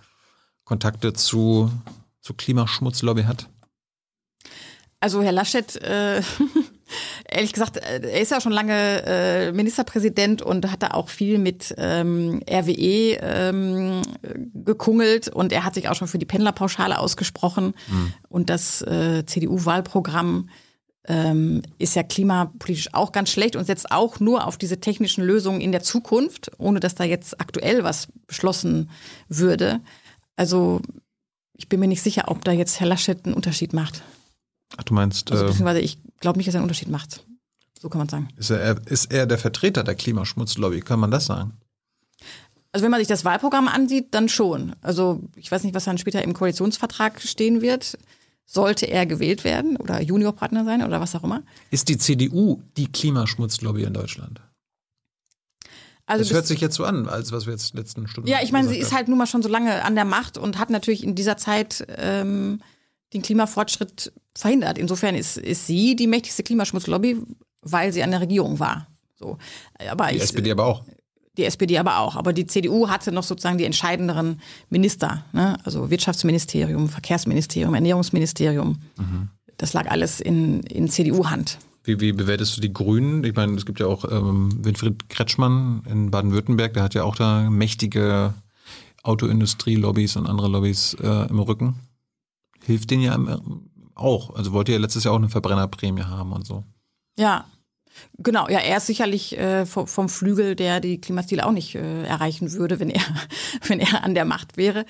Kontakte 0.64 1.14
zu, 1.14 1.72
zu 2.22 2.34
Klimaschmutzlobby 2.34 3.24
hat? 3.24 3.48
Also 5.00 5.22
Herr 5.22 5.32
Laschet 5.32 5.76
äh, 5.84 6.22
ehrlich 7.30 7.54
gesagt, 7.54 7.78
äh, 7.78 8.02
er 8.02 8.22
ist 8.22 8.32
ja 8.32 8.42
schon 8.42 8.52
lange 8.52 9.04
äh, 9.06 9.52
Ministerpräsident 9.52 10.42
und 10.42 10.72
hat 10.72 10.84
da 10.84 10.92
auch 10.92 11.10
viel 11.10 11.38
mit 11.38 11.74
ähm, 11.78 12.42
RWE 12.50 13.18
ähm, 13.22 14.02
gekungelt 14.54 15.28
und 15.28 15.52
er 15.52 15.64
hat 15.64 15.76
sich 15.76 15.90
auch 15.90 15.96
schon 15.96 16.08
für 16.08 16.18
die 16.18 16.26
Pendlerpauschale 16.26 17.00
ausgesprochen 17.00 17.74
mhm. 17.88 18.14
und 18.30 18.50
das 18.50 18.82
äh, 18.82 19.26
CDU-Wahlprogramm 19.26 20.50
ähm, 21.06 21.62
ist 21.80 21.96
ja 21.96 22.04
klimapolitisch 22.04 22.94
auch 22.94 23.12
ganz 23.12 23.30
schlecht 23.30 23.56
und 23.56 23.66
setzt 23.66 23.92
auch 23.92 24.20
nur 24.20 24.48
auf 24.48 24.58
diese 24.58 24.80
technischen 24.80 25.24
Lösungen 25.24 25.62
in 25.62 25.72
der 25.72 25.84
Zukunft, 25.84 26.52
ohne 26.58 26.80
dass 26.80 26.96
da 26.96 27.04
jetzt 27.04 27.42
aktuell 27.42 27.84
was 27.84 28.08
beschlossen 28.28 28.90
würde. 29.28 29.82
Also 30.36 30.82
ich 31.56 31.68
bin 31.70 31.80
mir 31.80 31.88
nicht 31.88 32.02
sicher, 32.02 32.26
ob 32.28 32.44
da 32.46 32.52
jetzt 32.52 32.80
Herr 32.80 32.88
Laschet 32.88 33.26
einen 33.26 33.36
Unterschied 33.36 33.74
macht. 33.74 34.04
Ach, 34.78 34.84
du 34.84 34.94
meinst. 34.94 35.32
Also, 35.32 35.46
beziehungsweise 35.46 35.80
ich 35.80 35.98
glaube 36.20 36.38
nicht, 36.38 36.48
dass 36.48 36.56
er 36.56 36.60
einen 36.60 36.66
Unterschied 36.66 36.90
macht. 36.90 37.26
So 37.80 37.90
kann 37.90 38.00
man 38.00 38.10
sagen. 38.10 38.30
Ist 38.38 38.50
er, 38.50 38.80
ist 38.88 39.12
er 39.12 39.26
der 39.26 39.38
Vertreter 39.38 39.84
der 39.84 39.96
Klimaschmutzlobby? 39.96 40.80
Kann 40.80 41.00
man 41.00 41.12
das 41.12 41.26
sagen? 41.26 41.58
Also 42.72 42.86
wenn 42.86 42.92
man 42.92 43.00
sich 43.00 43.08
das 43.08 43.24
Wahlprogramm 43.24 43.68
ansieht, 43.68 44.14
dann 44.16 44.30
schon. 44.30 44.76
Also 44.82 45.22
ich 45.36 45.52
weiß 45.52 45.64
nicht, 45.64 45.76
was 45.76 45.84
dann 45.84 45.98
später 45.98 46.24
im 46.24 46.34
Koalitionsvertrag 46.34 47.22
stehen 47.22 47.62
wird. 47.62 47.98
Sollte 48.46 48.88
er 48.88 49.06
gewählt 49.06 49.44
werden 49.44 49.78
oder 49.78 50.02
Juniorpartner 50.02 50.66
sein 50.66 50.84
oder 50.84 51.00
was 51.00 51.16
auch 51.16 51.24
immer? 51.24 51.44
Ist 51.72 51.88
die 51.88 51.98
CDU 51.98 52.62
die 52.76 52.92
Klimaschmutzlobby 52.92 53.84
in 53.84 53.94
Deutschland? 53.94 54.42
Also 56.06 56.24
das 56.24 56.34
hört 56.34 56.48
sich 56.48 56.60
jetzt 56.60 56.76
so 56.76 56.84
an, 56.84 57.08
als 57.08 57.32
was 57.32 57.46
wir 57.46 57.54
jetzt 57.54 57.74
letzten 57.74 58.08
Stunden. 58.08 58.30
Ja, 58.30 58.40
ich 58.44 58.52
meine, 58.52 58.68
sie 58.68 58.78
ist 58.78 58.94
halt 58.94 59.08
nun 59.08 59.18
mal 59.18 59.28
schon 59.28 59.42
so 59.42 59.50
lange 59.50 59.86
an 59.86 59.96
der 59.96 60.04
Macht 60.04 60.38
und 60.38 60.60
hat 60.60 60.70
natürlich 60.70 61.04
in 61.04 61.16
dieser 61.16 61.38
Zeit 61.38 61.86
ähm, 61.98 62.62
den 63.14 63.22
Klimafortschritt 63.22 64.12
verhindert. 64.36 64.78
Insofern 64.78 65.16
ist, 65.16 65.38
ist 65.38 65.68
sie 65.68 65.96
die 65.96 66.08
mächtigste 66.08 66.44
Klimaschmutzlobby, 66.44 67.18
weil 67.62 67.94
sie 67.94 68.04
an 68.04 68.12
der 68.12 68.22
Regierung 68.22 68.60
war. 68.60 68.88
So. 69.16 69.38
Aber 69.90 70.08
die 70.08 70.18
ich, 70.18 70.24
SPD 70.24 70.52
aber 70.52 70.66
auch. 70.66 70.84
Die 71.38 71.46
SPD 71.46 71.78
aber 71.78 72.00
auch. 72.00 72.16
Aber 72.16 72.34
die 72.34 72.46
CDU 72.46 72.90
hatte 72.90 73.12
noch 73.12 73.24
sozusagen 73.24 73.58
die 73.58 73.66
entscheidenderen 73.66 74.42
Minister. 74.70 75.26
Ne? 75.34 75.58
Also 75.64 75.90
Wirtschaftsministerium, 75.90 76.90
Verkehrsministerium, 76.90 77.74
Ernährungsministerium. 77.74 78.80
Mhm. 78.98 79.30
Das 79.58 79.74
lag 79.74 79.90
alles 79.90 80.20
in, 80.20 80.62
in 80.64 80.90
CDU-Hand. 80.90 81.58
Wie, 81.84 82.00
wie 82.00 82.14
bewertest 82.14 82.58
du 82.58 82.62
die 82.62 82.72
Grünen? 82.72 83.24
Ich 83.24 83.36
meine, 83.36 83.56
es 83.56 83.66
gibt 83.66 83.80
ja 83.80 83.88
auch 83.88 84.10
ähm, 84.10 84.64
Winfried 84.64 85.10
Kretschmann 85.10 85.84
in 85.90 86.12
Baden-Württemberg, 86.12 86.74
der 86.74 86.84
hat 86.84 86.94
ja 86.94 87.04
auch 87.04 87.16
da 87.16 87.50
mächtige 87.50 88.34
Autoindustrie-Lobbys 89.04 90.16
und 90.16 90.28
andere 90.28 90.48
Lobbys 90.48 90.96
äh, 91.02 91.30
im 91.30 91.40
Rücken. 91.40 91.76
Hilft 92.66 92.92
denen 92.92 93.04
ja 93.04 93.18
auch. 93.96 94.36
Also 94.36 94.52
wollte 94.54 94.72
ja 94.72 94.78
letztes 94.78 95.04
Jahr 95.04 95.14
auch 95.14 95.20
eine 95.20 95.30
Verbrennerprämie 95.30 96.04
haben 96.04 96.32
und 96.32 96.46
so. 96.46 96.64
Ja, 97.18 97.46
Genau, 98.18 98.48
ja, 98.50 98.60
er 98.60 98.78
ist 98.78 98.88
sicherlich 98.88 99.38
äh, 99.38 99.66
vom, 99.66 99.88
vom, 99.88 100.10
Flügel, 100.10 100.56
der 100.56 100.80
die 100.80 101.00
Klimaziele 101.00 101.46
auch 101.46 101.52
nicht 101.52 101.76
äh, 101.76 102.04
erreichen 102.06 102.52
würde, 102.54 102.80
wenn 102.80 102.90
er, 102.90 103.04
wenn 103.68 103.80
er 103.80 104.04
an 104.04 104.16
der 104.16 104.26
Macht 104.26 104.58
wäre. 104.58 104.86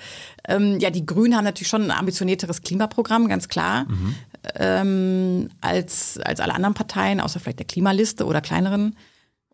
Ähm, 0.48 0.78
ja, 0.80 0.90
die 0.90 1.04
Grünen 1.04 1.36
haben 1.36 1.44
natürlich 1.44 1.68
schon 1.68 1.82
ein 1.82 1.90
ambitionierteres 1.90 2.62
Klimaprogramm, 2.62 3.28
ganz 3.28 3.48
klar, 3.48 3.84
mhm. 3.88 4.14
ähm, 4.56 5.48
als, 5.60 6.18
als 6.18 6.40
alle 6.40 6.54
anderen 6.54 6.74
Parteien, 6.74 7.20
außer 7.20 7.40
vielleicht 7.40 7.58
der 7.58 7.66
Klimaliste 7.66 8.24
oder 8.24 8.40
kleineren 8.40 8.96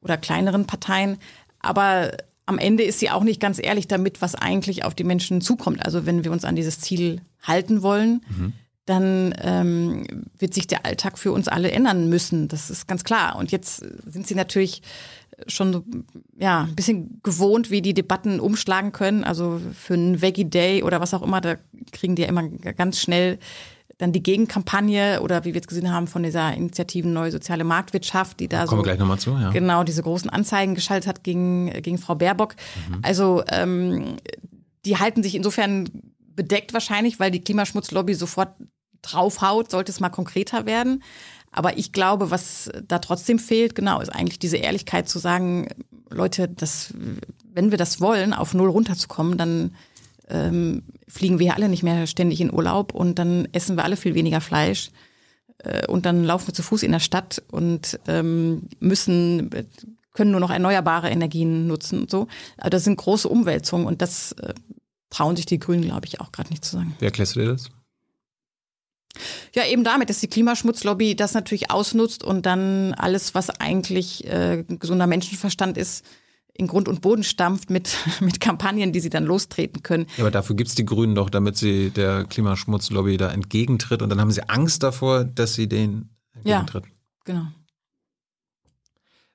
oder 0.01 0.17
kleineren 0.17 0.67
Parteien. 0.67 1.19
Aber 1.61 2.13
am 2.51 2.59
Ende 2.59 2.83
ist 2.83 2.99
sie 2.99 3.11
auch 3.11 3.23
nicht 3.23 3.41
ganz 3.41 3.59
ehrlich 3.63 3.89
damit, 3.89 4.21
was 4.21 4.35
eigentlich 4.35 4.85
auf 4.85 4.95
die 4.95 5.05
Menschen 5.05 5.41
zukommt. 5.41 5.85
Also 5.87 6.05
wenn 6.05 6.25
wir 6.25 6.33
uns 6.33 6.45
an 6.45 6.57
dieses 6.57 6.81
Ziel 6.81 7.23
halten 7.43 7.83
wollen, 7.83 8.21
mhm 8.29 8.53
dann 8.87 9.33
ähm, 9.41 10.05
wird 10.37 10.53
sich 10.53 10.67
der 10.67 10.85
Alltag 10.85 11.17
für 11.17 11.31
uns 11.31 11.47
alle 11.47 11.71
ändern 11.71 12.09
müssen. 12.09 12.49
Das 12.49 12.71
ist 12.71 12.89
ganz 12.89 13.05
klar. 13.05 13.37
Und 13.37 13.53
jetzt 13.53 13.77
sind 13.77 14.27
sie 14.27 14.35
natürlich 14.35 14.83
schon 15.47 16.05
ja, 16.37 16.63
ein 16.63 16.75
bisschen 16.75 17.21
gewohnt, 17.23 17.71
wie 17.71 17.83
die 17.83 17.95
Debatten 17.95 18.41
umschlagen 18.41 18.91
können. 18.91 19.23
Also 19.23 19.61
für 19.75 19.95
einen 19.95 20.21
Veggie 20.21 20.45
Day 20.45 20.83
oder 20.83 21.01
was 21.01 21.15
auch 21.15 21.23
immer, 21.23 21.41
da 21.41 21.57
kriegen 21.93 22.17
die 22.17 22.23
ja 22.23 22.29
immer 22.29 22.49
ganz 22.49 23.01
schnell 23.01 23.39
dann 24.01 24.13
die 24.13 24.23
Gegenkampagne 24.23 25.21
oder 25.21 25.45
wie 25.45 25.53
wir 25.53 25.61
es 25.61 25.67
gesehen 25.67 25.93
haben 25.93 26.07
von 26.07 26.23
dieser 26.23 26.55
Initiative 26.55 27.07
Neue 27.07 27.31
Soziale 27.31 27.65
Marktwirtschaft, 27.65 28.41
die 28.41 28.49
da 28.49 28.65
Kommen 28.65 28.69
so 28.69 28.77
wir 28.79 28.83
gleich 28.85 28.99
nochmal 28.99 29.19
zu, 29.19 29.33
ja. 29.33 29.51
genau 29.51 29.85
diese 29.85 30.03
großen 30.03 30.31
Anzeigen 30.31 30.75
geschaltet 30.75 31.07
hat 31.07 31.23
gegen, 31.23 31.71
gegen 31.83 31.99
Frau 31.99 32.15
Baerbock. 32.15 32.57
Mhm. 32.89 32.99
Also 33.03 33.43
ähm, 33.49 34.17
die 34.87 34.97
halten 34.97 35.23
sich 35.23 35.35
insofern 35.35 35.89
bedeckt 36.35 36.73
wahrscheinlich, 36.73 37.21
weil 37.21 37.31
die 37.31 37.41
Klimaschmutzlobby 37.41 38.15
sofort 38.15 38.55
draufhaut, 39.03 39.71
sollte 39.71 39.93
es 39.93 40.01
mal 40.01 40.09
konkreter 40.09 40.65
werden. 40.65 41.03
Aber 41.53 41.77
ich 41.77 41.93
glaube, 41.93 42.31
was 42.31 42.71
da 42.87 43.01
trotzdem 43.01 43.39
fehlt, 43.39 43.75
genau, 43.75 44.01
ist 44.01 44.09
eigentlich 44.09 44.39
diese 44.39 44.57
Ehrlichkeit 44.57 45.09
zu 45.09 45.19
sagen, 45.19 45.69
Leute, 46.09 46.49
das, 46.49 46.95
wenn 47.53 47.71
wir 47.71 47.79
das 47.79 48.01
wollen, 48.01 48.33
auf 48.33 48.55
Null 48.55 48.71
runterzukommen, 48.71 49.37
dann 49.37 49.75
ähm, 50.29 50.85
fliegen 51.11 51.39
wir 51.39 51.55
alle 51.57 51.69
nicht 51.69 51.83
mehr 51.83 52.07
ständig 52.07 52.41
in 52.41 52.53
Urlaub 52.53 52.95
und 52.95 53.19
dann 53.19 53.49
essen 53.53 53.77
wir 53.77 53.85
alle 53.85 53.97
viel 53.97 54.15
weniger 54.15 54.41
Fleisch 54.41 54.91
äh, 55.59 55.87
und 55.87 56.07
dann 56.07 56.25
laufen 56.25 56.49
wir 56.49 56.55
zu 56.55 56.63
Fuß 56.63 56.83
in 56.83 56.93
der 56.93 57.01
Stadt 57.01 57.43
und 57.51 57.99
ähm, 58.07 58.63
müssen 58.79 59.51
können 60.13 60.33
nur 60.33 60.41
noch 60.41 60.51
erneuerbare 60.51 61.09
Energien 61.09 61.67
nutzen 61.67 62.01
und 62.01 62.11
so. 62.11 62.27
Aber 62.59 62.71
das 62.71 62.85
sind 62.85 62.97
große 62.97 63.29
Umwälzungen 63.29 63.87
und 63.87 64.03
das 64.03 64.33
äh, 64.33 64.55
trauen 65.09 65.37
sich 65.37 65.47
die 65.47 65.59
Grünen, 65.59 65.83
glaube 65.83 66.07
ich, 66.07 66.21
auch 66.21 66.33
gerade 66.33 66.51
nicht 66.51 66.65
zu 66.65 66.77
sagen. 66.77 66.97
Wer 66.99 67.09
erklärst 67.09 67.37
du 67.37 67.41
dir 67.41 67.47
das? 67.47 67.71
Ja, 69.55 69.67
eben 69.67 69.83
damit, 69.83 70.09
dass 70.09 70.21
die 70.21 70.29
Klimaschmutzlobby 70.29 71.17
das 71.17 71.35
natürlich 71.35 71.71
ausnutzt 71.71 72.23
und 72.23 72.47
dann 72.47 72.95
alles, 72.95 73.35
was 73.35 73.51
eigentlich 73.51 74.25
äh, 74.27 74.65
gesunder 74.69 75.07
Menschenverstand 75.07 75.77
ist, 75.77 76.05
in 76.61 76.67
Grund 76.67 76.89
und 76.89 77.01
Boden 77.01 77.25
stampft 77.25 77.71
mit, 77.71 77.97
mit 78.21 78.41
Kampagnen, 78.41 78.93
die 78.93 79.01
sie 79.01 79.11
dann 79.11 79.25
lostreten 79.25 79.83
können. 79.83 80.07
Ja, 80.17 80.25
aber 80.25 80.31
dafür 80.31 80.55
gibt 80.55 80.69
es 80.69 80.77
die 80.77 80.85
Grünen 80.85 81.15
doch, 81.15 81.31
damit 81.31 81.57
sie 81.57 81.91
der 81.91 82.25
Klimaschmutzlobby 82.25 83.17
da 83.17 83.31
entgegentritt 83.31 84.03
und 84.03 84.11
dann 84.11 84.21
haben 84.21 84.31
sie 84.31 84.49
Angst 84.49 84.83
davor, 84.83 85.25
dass 85.25 85.55
sie 85.55 85.69
den 85.69 86.11
entgegentritt. 86.35 86.85
Ja, 86.85 86.91
genau. 87.25 87.47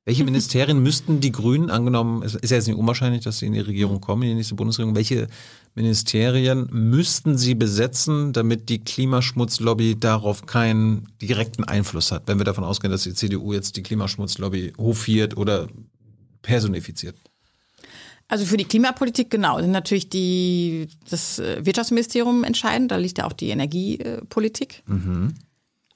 Welche 0.08 0.24
Ministerien 0.24 0.84
müssten 0.84 1.20
die 1.20 1.32
Grünen, 1.32 1.72
angenommen, 1.72 2.22
es 2.22 2.36
ist 2.36 2.52
ja 2.52 2.58
jetzt 2.58 2.68
nicht 2.68 2.78
unwahrscheinlich, 2.78 3.24
dass 3.24 3.40
sie 3.40 3.48
in 3.48 3.54
die 3.54 3.60
Regierung 3.60 4.02
kommen, 4.02 4.22
in 4.22 4.30
die 4.30 4.36
nächste 4.36 4.54
Bundesregierung, 4.54 4.96
welche 4.96 5.28
Ministerien 5.74 6.68
müssten 6.72 7.40
sie 7.40 7.56
besetzen, 7.56 8.32
damit 8.32 8.70
die 8.70 8.84
Klimaschmutzlobby 8.84 10.00
darauf 10.00 10.46
keinen 10.46 11.08
direkten 11.24 11.64
Einfluss 11.64 12.12
hat, 12.12 12.28
wenn 12.28 12.38
wir 12.38 12.46
davon 12.46 12.64
ausgehen, 12.64 12.92
dass 12.92 13.02
die 13.02 13.16
CDU 13.16 13.52
jetzt 13.52 13.78
die 13.78 13.82
Klimaschmutzlobby 13.82 14.74
hofiert 14.78 15.38
oder 15.38 15.70
personifiziert? 16.46 17.16
Also 18.28 18.46
für 18.46 18.58
die 18.58 18.66
Klimapolitik 18.66 19.30
genau 19.30 19.60
sind 19.60 19.72
natürlich 19.72 20.10
die 20.10 20.88
das 21.10 21.40
Wirtschaftsministerium 21.40 22.44
entscheidend. 22.44 22.92
Da 22.92 22.96
liegt 22.96 23.20
ja 23.20 23.26
auch 23.26 23.34
die 23.34 23.50
Energiepolitik. 23.50 24.82
Mhm. 24.88 25.36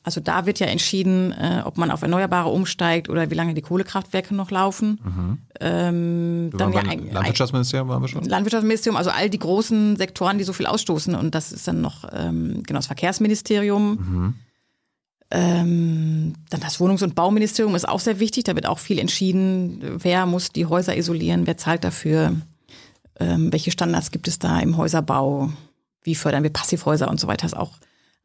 Also 0.04 0.22
da 0.22 0.46
wird 0.46 0.60
ja 0.60 0.68
entschieden, 0.68 1.34
äh, 1.34 1.62
ob 1.66 1.78
man 1.78 1.92
auf 1.92 2.02
Erneuerbare 2.02 2.50
umsteigt 2.50 3.10
oder 3.10 3.30
wie 3.30 3.36
lange 3.36 3.54
die 3.54 3.62
Kohlekraftwerke 3.62 4.34
noch 4.34 4.50
laufen. 4.50 5.00
Mhm. 5.04 5.38
Ähm, 5.60 6.50
dann 6.58 6.74
ja 6.74 6.82
ein, 6.82 7.12
Landwirtschaftsministerium 7.12 7.90
waren 7.90 8.02
wir 8.02 8.08
schon. 8.08 8.24
Landwirtschaftsministerium, 8.24 8.96
also 8.96 9.10
all 9.10 9.30
die 9.30 9.40
großen 9.40 9.98
Sektoren, 9.98 10.38
die 10.38 10.46
so 10.46 10.54
viel 10.54 10.68
ausstoßen. 10.68 11.16
Und 11.16 11.36
das 11.36 11.52
ist 11.52 11.68
dann 11.68 11.82
noch 11.82 12.06
ähm, 12.14 12.64
genau 12.64 12.80
das 12.80 12.88
Verkehrsministerium. 12.88 13.92
Mhm. 13.92 14.34
Ähm, 15.32 16.34
dann 16.50 16.62
das 16.62 16.80
Wohnungs- 16.80 17.04
und 17.04 17.16
Bauministerium 17.16 17.76
ist 17.76 17.88
auch 17.88 18.00
sehr 18.00 18.20
wichtig. 18.20 18.46
Da 18.46 18.56
wird 18.56 18.66
auch 18.66 18.80
viel 18.80 19.00
entschieden, 19.00 19.82
wer 20.02 20.26
muss 20.26 20.52
die 20.52 20.66
Häuser 20.66 20.98
isolieren, 20.98 21.46
wer 21.46 21.58
zahlt 21.58 21.84
dafür, 21.84 22.36
ähm, 23.20 23.52
welche 23.52 23.72
Standards 23.72 24.12
gibt 24.12 24.28
es 24.28 24.40
da 24.40 24.60
im 24.60 24.78
Häuserbau, 24.78 25.52
wie 26.04 26.16
fördern 26.16 26.44
wir 26.44 26.50
Passivhäuser 26.50 27.10
und 27.10 27.20
so 27.20 27.28
weiter. 27.28 27.44
Das 27.44 27.54
ist 27.54 27.60
auch 27.60 27.78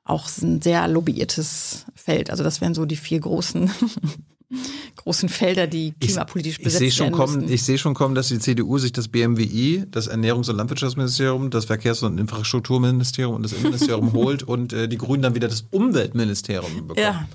auch 0.05 0.29
ein 0.43 0.61
sehr 0.61 0.87
lobbyiertes 0.87 1.87
Feld. 1.95 2.31
Also 2.31 2.45
das 2.45 2.61
wären 2.61 2.75
so 2.75 2.85
die 2.85 2.97
vier 2.97 3.21
großen 3.21 3.71
großen 4.97 5.29
Felder, 5.29 5.67
die 5.67 5.93
klimapolitisch 6.01 6.59
besetzt 6.59 6.83
ich, 6.83 6.89
ich 6.95 7.01
werden 7.01 7.13
kommen, 7.13 7.49
Ich 7.49 7.63
sehe 7.63 7.79
schon 7.79 7.95
kommen, 7.95 8.15
dass 8.15 8.29
die 8.29 8.39
CDU 8.39 8.79
sich 8.79 8.93
das 8.93 9.09
BMWI, 9.09 9.85
das 9.91 10.11
Ernährungs- 10.11 10.51
und 10.51 10.57
Landwirtschaftsministerium, 10.57 11.51
das 11.51 11.65
Verkehrs- 11.67 12.03
und 12.03 12.19
Infrastrukturministerium 12.19 13.35
und 13.35 13.43
das 13.43 13.53
Innenministerium 13.53 14.13
holt 14.15 14.43
und 14.43 14.73
äh, 14.73 14.89
die 14.89 14.99
Grünen 14.99 15.23
dann 15.23 15.35
wieder 15.35 15.49
das 15.49 15.65
Umweltministerium 15.71 16.89
bekommen. 16.89 16.99
Ja, 16.99 17.29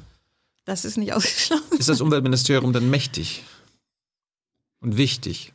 das 0.66 0.86
ist 0.86 0.98
nicht 0.98 1.14
ausgeschlossen. 1.14 1.78
Ist 1.78 1.90
das 1.90 2.02
Umweltministerium 2.02 2.74
dann 2.74 2.90
mächtig 2.90 3.44
und 4.80 4.98
wichtig? 4.98 5.54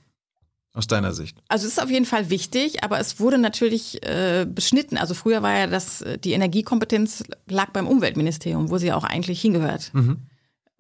Aus 0.76 0.88
deiner 0.88 1.14
Sicht? 1.14 1.36
Also 1.46 1.68
es 1.68 1.74
ist 1.74 1.78
auf 1.80 1.88
jeden 1.88 2.04
Fall 2.04 2.30
wichtig, 2.30 2.82
aber 2.82 2.98
es 2.98 3.20
wurde 3.20 3.38
natürlich 3.38 4.02
äh, 4.02 4.44
beschnitten. 4.44 4.96
Also 4.96 5.14
früher 5.14 5.40
war 5.40 5.56
ja 5.56 5.66
das, 5.68 6.02
äh, 6.02 6.18
die 6.18 6.32
Energiekompetenz 6.32 7.22
lag 7.46 7.70
beim 7.70 7.86
Umweltministerium, 7.86 8.70
wo 8.70 8.78
sie 8.78 8.92
auch 8.92 9.04
eigentlich 9.04 9.40
hingehört. 9.40 9.94
Mhm. 9.94 10.16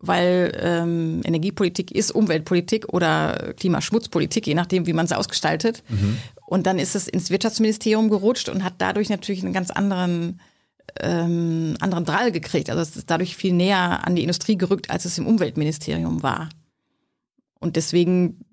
Weil 0.06 0.52
ähm, 0.60 1.20
Energiepolitik 1.24 1.90
ist 1.90 2.10
Umweltpolitik 2.10 2.92
oder 2.92 3.54
Klimaschmutzpolitik, 3.56 4.46
je 4.46 4.54
nachdem, 4.54 4.86
wie 4.86 4.92
man 4.92 5.06
es 5.06 5.12
ausgestaltet. 5.12 5.82
Mhm. 5.88 6.18
Und 6.46 6.66
dann 6.66 6.78
ist 6.78 6.94
es 6.94 7.08
ins 7.08 7.30
Wirtschaftsministerium 7.30 8.10
gerutscht 8.10 8.48
und 8.48 8.64
hat 8.64 8.74
dadurch 8.78 9.08
natürlich 9.08 9.42
einen 9.42 9.52
ganz 9.52 9.70
anderen 9.70 10.40
ähm, 11.00 11.76
anderen 11.80 12.04
Drall 12.04 12.30
gekriegt. 12.30 12.70
Also 12.70 12.82
es 12.82 12.96
ist 12.96 13.10
dadurch 13.10 13.36
viel 13.36 13.52
näher 13.52 14.06
an 14.06 14.14
die 14.14 14.22
Industrie 14.22 14.56
gerückt, 14.56 14.90
als 14.90 15.04
es 15.04 15.18
im 15.18 15.26
Umweltministerium 15.26 16.22
war. 16.22 16.48
Und 17.58 17.76
deswegen 17.76 18.44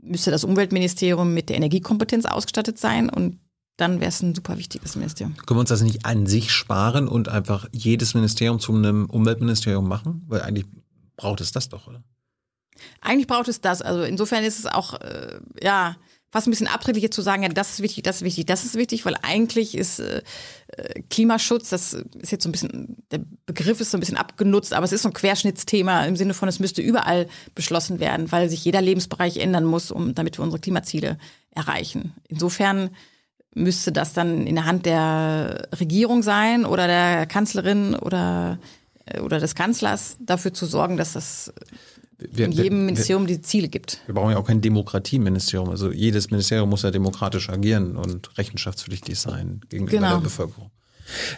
müsste 0.00 0.30
das 0.30 0.44
Umweltministerium 0.44 1.34
mit 1.34 1.48
der 1.48 1.56
Energiekompetenz 1.56 2.26
ausgestattet 2.26 2.78
sein 2.78 3.10
und 3.10 3.38
dann 3.78 4.00
wäre 4.00 4.08
es 4.08 4.20
ein 4.20 4.34
super 4.34 4.58
wichtiges 4.58 4.96
Ministerium. 4.96 5.36
Können 5.36 5.56
wir 5.56 5.60
uns 5.60 5.70
das 5.70 5.82
nicht 5.82 6.04
an 6.04 6.26
sich 6.26 6.50
sparen 6.50 7.08
und 7.08 7.28
einfach 7.28 7.68
jedes 7.72 8.12
Ministerium 8.12 8.58
zu 8.58 8.74
einem 8.74 9.06
Umweltministerium 9.06 9.88
machen? 9.88 10.24
Weil 10.26 10.42
eigentlich 10.42 10.66
braucht 11.16 11.40
es 11.40 11.52
das 11.52 11.68
doch, 11.68 11.86
oder? 11.86 12.02
Eigentlich 13.00 13.28
braucht 13.28 13.48
es 13.48 13.60
das. 13.60 13.80
Also 13.80 14.02
insofern 14.02 14.44
ist 14.44 14.58
es 14.58 14.66
auch, 14.66 15.00
äh, 15.00 15.38
ja, 15.62 15.96
fast 16.30 16.46
ein 16.46 16.50
bisschen 16.50 16.66
abträglich 16.66 17.10
zu 17.12 17.22
sagen, 17.22 17.42
ja, 17.44 17.48
das 17.48 17.70
ist 17.70 17.82
wichtig, 17.82 18.02
das 18.02 18.16
ist 18.16 18.22
wichtig, 18.22 18.46
das 18.46 18.64
ist 18.64 18.74
wichtig, 18.74 19.06
weil 19.06 19.14
eigentlich 19.22 19.76
ist 19.76 20.00
äh, 20.00 20.22
äh, 20.68 21.02
Klimaschutz, 21.08 21.70
das 21.70 21.94
ist 21.94 22.32
jetzt 22.32 22.42
so 22.42 22.48
ein 22.48 22.52
bisschen, 22.52 22.96
der 23.10 23.20
Begriff 23.46 23.80
ist 23.80 23.92
so 23.92 23.96
ein 23.96 24.00
bisschen 24.00 24.18
abgenutzt, 24.18 24.74
aber 24.74 24.84
es 24.84 24.92
ist 24.92 25.02
so 25.02 25.08
ein 25.08 25.14
Querschnittsthema 25.14 26.04
im 26.04 26.16
Sinne 26.16 26.34
von, 26.34 26.48
es 26.48 26.58
müsste 26.58 26.82
überall 26.82 27.28
beschlossen 27.54 28.00
werden, 28.00 28.30
weil 28.30 28.50
sich 28.50 28.64
jeder 28.64 28.82
Lebensbereich 28.82 29.38
ändern 29.38 29.64
muss, 29.64 29.90
um 29.90 30.14
damit 30.14 30.38
wir 30.38 30.42
unsere 30.42 30.60
Klimaziele 30.60 31.16
erreichen. 31.52 32.12
Insofern 32.28 32.90
müsste 33.58 33.92
das 33.92 34.12
dann 34.12 34.46
in 34.46 34.54
der 34.54 34.64
Hand 34.64 34.86
der 34.86 35.68
Regierung 35.78 36.22
sein 36.22 36.64
oder 36.64 36.86
der 36.86 37.26
Kanzlerin 37.26 37.94
oder, 37.94 38.58
äh, 39.06 39.20
oder 39.20 39.40
des 39.40 39.54
Kanzlers, 39.54 40.16
dafür 40.20 40.54
zu 40.54 40.66
sorgen, 40.66 40.96
dass 40.96 41.12
das 41.12 41.52
wir, 42.18 42.46
in 42.46 42.52
jedem 42.52 42.86
Ministerium 42.86 43.28
wir, 43.28 43.36
die 43.36 43.42
Ziele 43.42 43.68
gibt. 43.68 44.00
Wir 44.06 44.14
brauchen 44.14 44.32
ja 44.32 44.38
auch 44.38 44.46
kein 44.46 44.60
Demokratieministerium. 44.60 45.70
Also 45.70 45.92
jedes 45.92 46.30
Ministerium 46.30 46.68
muss 46.68 46.82
ja 46.82 46.90
demokratisch 46.90 47.48
agieren 47.48 47.96
und 47.96 48.36
rechenschaftspflichtig 48.36 49.18
sein 49.18 49.60
gegenüber 49.68 49.92
genau. 49.92 50.14
der 50.16 50.22
Bevölkerung. 50.22 50.70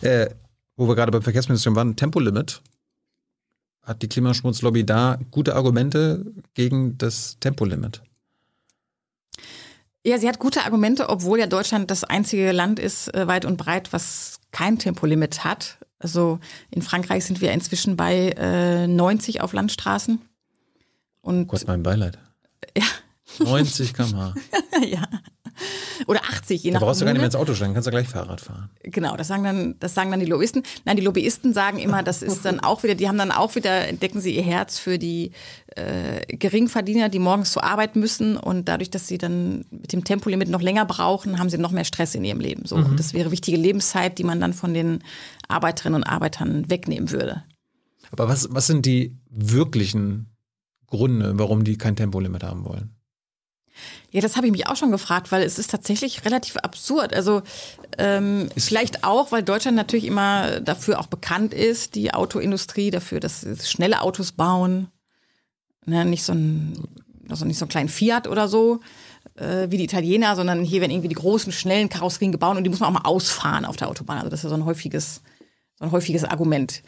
Äh, 0.01 0.31
wo 0.77 0.89
wir 0.89 0.95
gerade 0.95 1.13
beim 1.13 1.23
Verkehrsministerium 1.23 1.77
waren, 1.77 1.97
Tempolimit. 1.97 2.63
Hat 3.83 4.03
die 4.03 4.09
Klimaschmutzlobby 4.09 4.85
da 4.85 5.19
gute 5.31 5.55
Argumente 5.55 6.25
gegen 6.55 6.97
das 6.97 7.37
Tempolimit? 7.41 8.03
Ja, 10.05 10.19
sie 10.19 10.29
hat 10.29 10.39
gute 10.39 10.65
Argumente, 10.65 11.09
obwohl 11.11 11.39
ja 11.39 11.47
Deutschland 11.47 11.91
das 11.91 12.05
einzige 12.05 12.53
Land 12.53 12.79
ist, 12.79 13.15
äh, 13.15 13.27
weit 13.27 13.45
und 13.45 13.57
breit, 13.59 13.93
was 13.93 14.41
kein 14.51 14.79
Tempolimit 14.79 15.45
hat. 15.45 15.79
Also 15.99 16.39
in 16.71 16.81
Frankreich 16.81 17.27
sind 17.27 17.41
wir 17.43 17.53
inzwischen 17.53 17.97
bei 17.97 18.31
äh, 18.31 18.87
90 18.87 19.43
auf 19.43 19.53
Landstraßen. 19.53 20.21
Und 21.21 21.49
Gott, 21.49 21.65
mein 21.67 21.83
Beileid. 21.83 22.19
Ja. 22.77 22.85
90 23.39 23.93
km/h. 23.95 24.35
ja. 24.87 25.07
Oder 26.07 26.21
80, 26.31 26.63
je 26.63 26.71
nach 26.71 26.81
Da 26.81 26.87
brauchst 26.87 27.01
du 27.01 27.05
gar 27.05 27.13
nicht 27.13 27.21
mehr 27.21 27.27
ins 27.27 27.37
Auto 27.37 27.55
steigen, 27.55 27.75
kannst 27.75 27.87
du 27.87 27.91
gleich 27.91 28.09
Fahrrad 28.09 28.41
fahren. 28.41 28.71
Genau, 28.83 29.17
das 29.17 29.29
sagen 29.29 29.45
dann, 29.45 29.75
das 29.81 29.95
sagen 29.95 30.11
dann 30.11 30.21
die 30.21 30.27
Lobbyisten. 30.27 30.63
Nein, 30.85 30.97
die 30.97 31.03
Lobbyisten 31.03 31.53
sagen 31.53 31.79
immer, 31.79 32.03
das 32.03 32.23
ist 32.23 32.45
dann 32.45 32.61
auch 32.61 32.83
wieder, 32.83 32.95
die 32.95 33.09
haben 33.09 33.19
dann 33.19 33.31
auch 33.31 33.55
wieder, 33.55 33.89
entdecken 33.89 34.21
sie 34.21 34.35
ihr 34.35 34.43
Herz 34.43 34.79
für 34.79 34.99
die 34.99 35.33
äh, 35.77 36.25
Geringverdiener, 36.37 37.09
die 37.09 37.19
morgens 37.19 37.53
zur 37.53 37.65
Arbeit 37.65 37.97
müssen 37.97 38.37
und 38.37 38.69
dadurch, 38.69 38.91
dass 38.91 39.07
sie 39.07 39.19
dann 39.19 39.65
mit 39.71 39.93
dem 39.93 40.05
Tempolimit 40.05 40.49
noch 40.49 40.63
länger 40.63 40.85
brauchen, 40.85 41.39
haben 41.39 41.51
sie 41.51 41.59
noch 41.59 41.73
mehr 41.73 41.85
Stress 41.85 42.15
in 42.15 42.25
ihrem 42.25 42.41
Leben. 42.41 42.67
So. 42.67 42.77
Mhm. 42.77 42.87
Und 42.87 42.99
das 42.99 43.15
wäre 43.15 43.31
wichtige 43.31 43.57
Lebenszeit, 43.57 44.19
die 44.19 44.25
man 44.25 44.41
dann 44.41 44.53
von 44.53 44.75
den 44.75 45.01
Arbeiterinnen 45.49 46.03
und 46.03 46.05
Arbeitern 46.05 46.69
wegnehmen 46.71 47.11
würde. 47.11 47.45
Aber 48.11 48.29
was, 48.29 48.49
was 48.51 48.67
sind 48.67 48.87
die 48.87 49.17
wirklichen 49.29 50.27
Gründe, 50.87 51.33
warum 51.37 51.65
die 51.65 51.79
kein 51.79 51.97
Tempolimit 51.97 52.43
haben 52.43 52.65
wollen? 52.65 52.97
Ja, 54.11 54.21
das 54.21 54.37
habe 54.37 54.47
ich 54.47 54.53
mich 54.53 54.67
auch 54.67 54.77
schon 54.77 54.91
gefragt, 54.91 55.31
weil 55.33 55.43
es 55.43 55.59
ist 55.59 55.71
tatsächlich 55.71 56.25
relativ 56.25 56.57
absurd. 56.57 57.15
Also 57.15 57.43
ähm, 57.99 58.49
vielleicht 58.57 59.05
auch, 59.05 59.33
weil 59.33 59.43
Deutschland 59.43 59.77
natürlich 59.77 60.05
immer 60.05 60.61
dafür 60.61 61.01
auch 61.01 61.07
bekannt 61.07 61.55
ist, 61.55 61.95
die 61.95 62.13
Autoindustrie 62.13 62.91
dafür, 62.91 63.21
dass 63.21 63.43
sie 63.43 63.57
schnelle 63.65 64.03
Autos 64.03 64.33
bauen, 64.33 64.89
ne, 65.87 66.05
nicht 66.05 66.25
so 66.25 66.33
ein, 66.33 66.89
also 67.29 67.45
nicht 67.45 67.59
so 67.59 67.65
einen 67.65 67.71
kleinen 67.71 67.89
Fiat 67.89 68.27
oder 68.27 68.49
so 68.49 68.81
äh, 69.37 69.71
wie 69.71 69.79
die 69.79 69.85
Italiener, 69.85 70.37
sondern 70.37 70.65
hier 70.65 70.81
werden 70.81 70.91
irgendwie 70.91 71.09
die 71.09 71.15
großen 71.15 71.53
schnellen 71.53 71.89
Karosserien 71.89 72.33
gebaut 72.33 72.57
und 72.57 72.65
die 72.65 72.71
muss 72.71 72.81
man 72.81 72.89
auch 72.89 73.03
mal 73.03 73.09
ausfahren 73.09 73.65
auf 73.65 73.77
der 73.77 73.89
Autobahn. 73.89 74.19
Also 74.19 74.31
das 74.31 74.41
ist 74.41 74.45
ja 74.45 74.51
so 74.51 74.57
ein 74.57 74.65
häufiges, 74.65 75.23
so 75.79 75.85
ein 75.85 75.93
häufiges 75.93 76.25
Argument. 76.25 76.83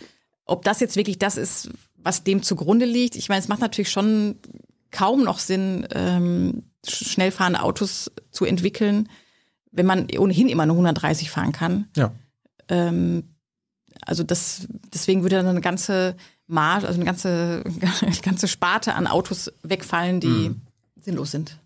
Ob 0.44 0.64
das 0.64 0.80
jetzt 0.80 0.96
wirklich 0.96 1.18
das 1.18 1.36
ist, 1.36 1.70
was 1.96 2.24
dem 2.24 2.42
zugrunde 2.42 2.84
liegt. 2.84 3.16
Ich 3.16 3.28
meine, 3.28 3.40
es 3.40 3.48
macht 3.48 3.60
natürlich 3.60 3.90
schon 3.90 4.36
kaum 4.92 5.24
noch 5.24 5.40
Sinn, 5.40 5.86
ähm, 5.92 6.62
schnell 6.86 7.32
fahrende 7.32 7.62
Autos 7.62 8.12
zu 8.30 8.44
entwickeln, 8.44 9.08
wenn 9.72 9.86
man 9.86 10.06
ohnehin 10.16 10.48
immer 10.48 10.66
nur 10.66 10.76
130 10.76 11.30
fahren 11.30 11.52
kann. 11.52 11.88
Ja. 11.96 12.12
Ähm, 12.68 13.24
also 14.06 14.22
das, 14.22 14.68
deswegen 14.92 15.22
würde 15.22 15.36
dann 15.36 15.46
eine 15.46 15.60
ganze 15.60 16.16
Marge, 16.46 16.86
also 16.86 16.98
eine 16.98 17.06
ganze, 17.06 17.64
eine 18.02 18.16
ganze 18.22 18.48
Sparte 18.48 18.94
an 18.94 19.06
Autos 19.06 19.50
wegfallen, 19.62 20.20
die 20.20 20.50
mhm. 20.50 20.60
sinnlos 21.00 21.30
sind. 21.30 21.58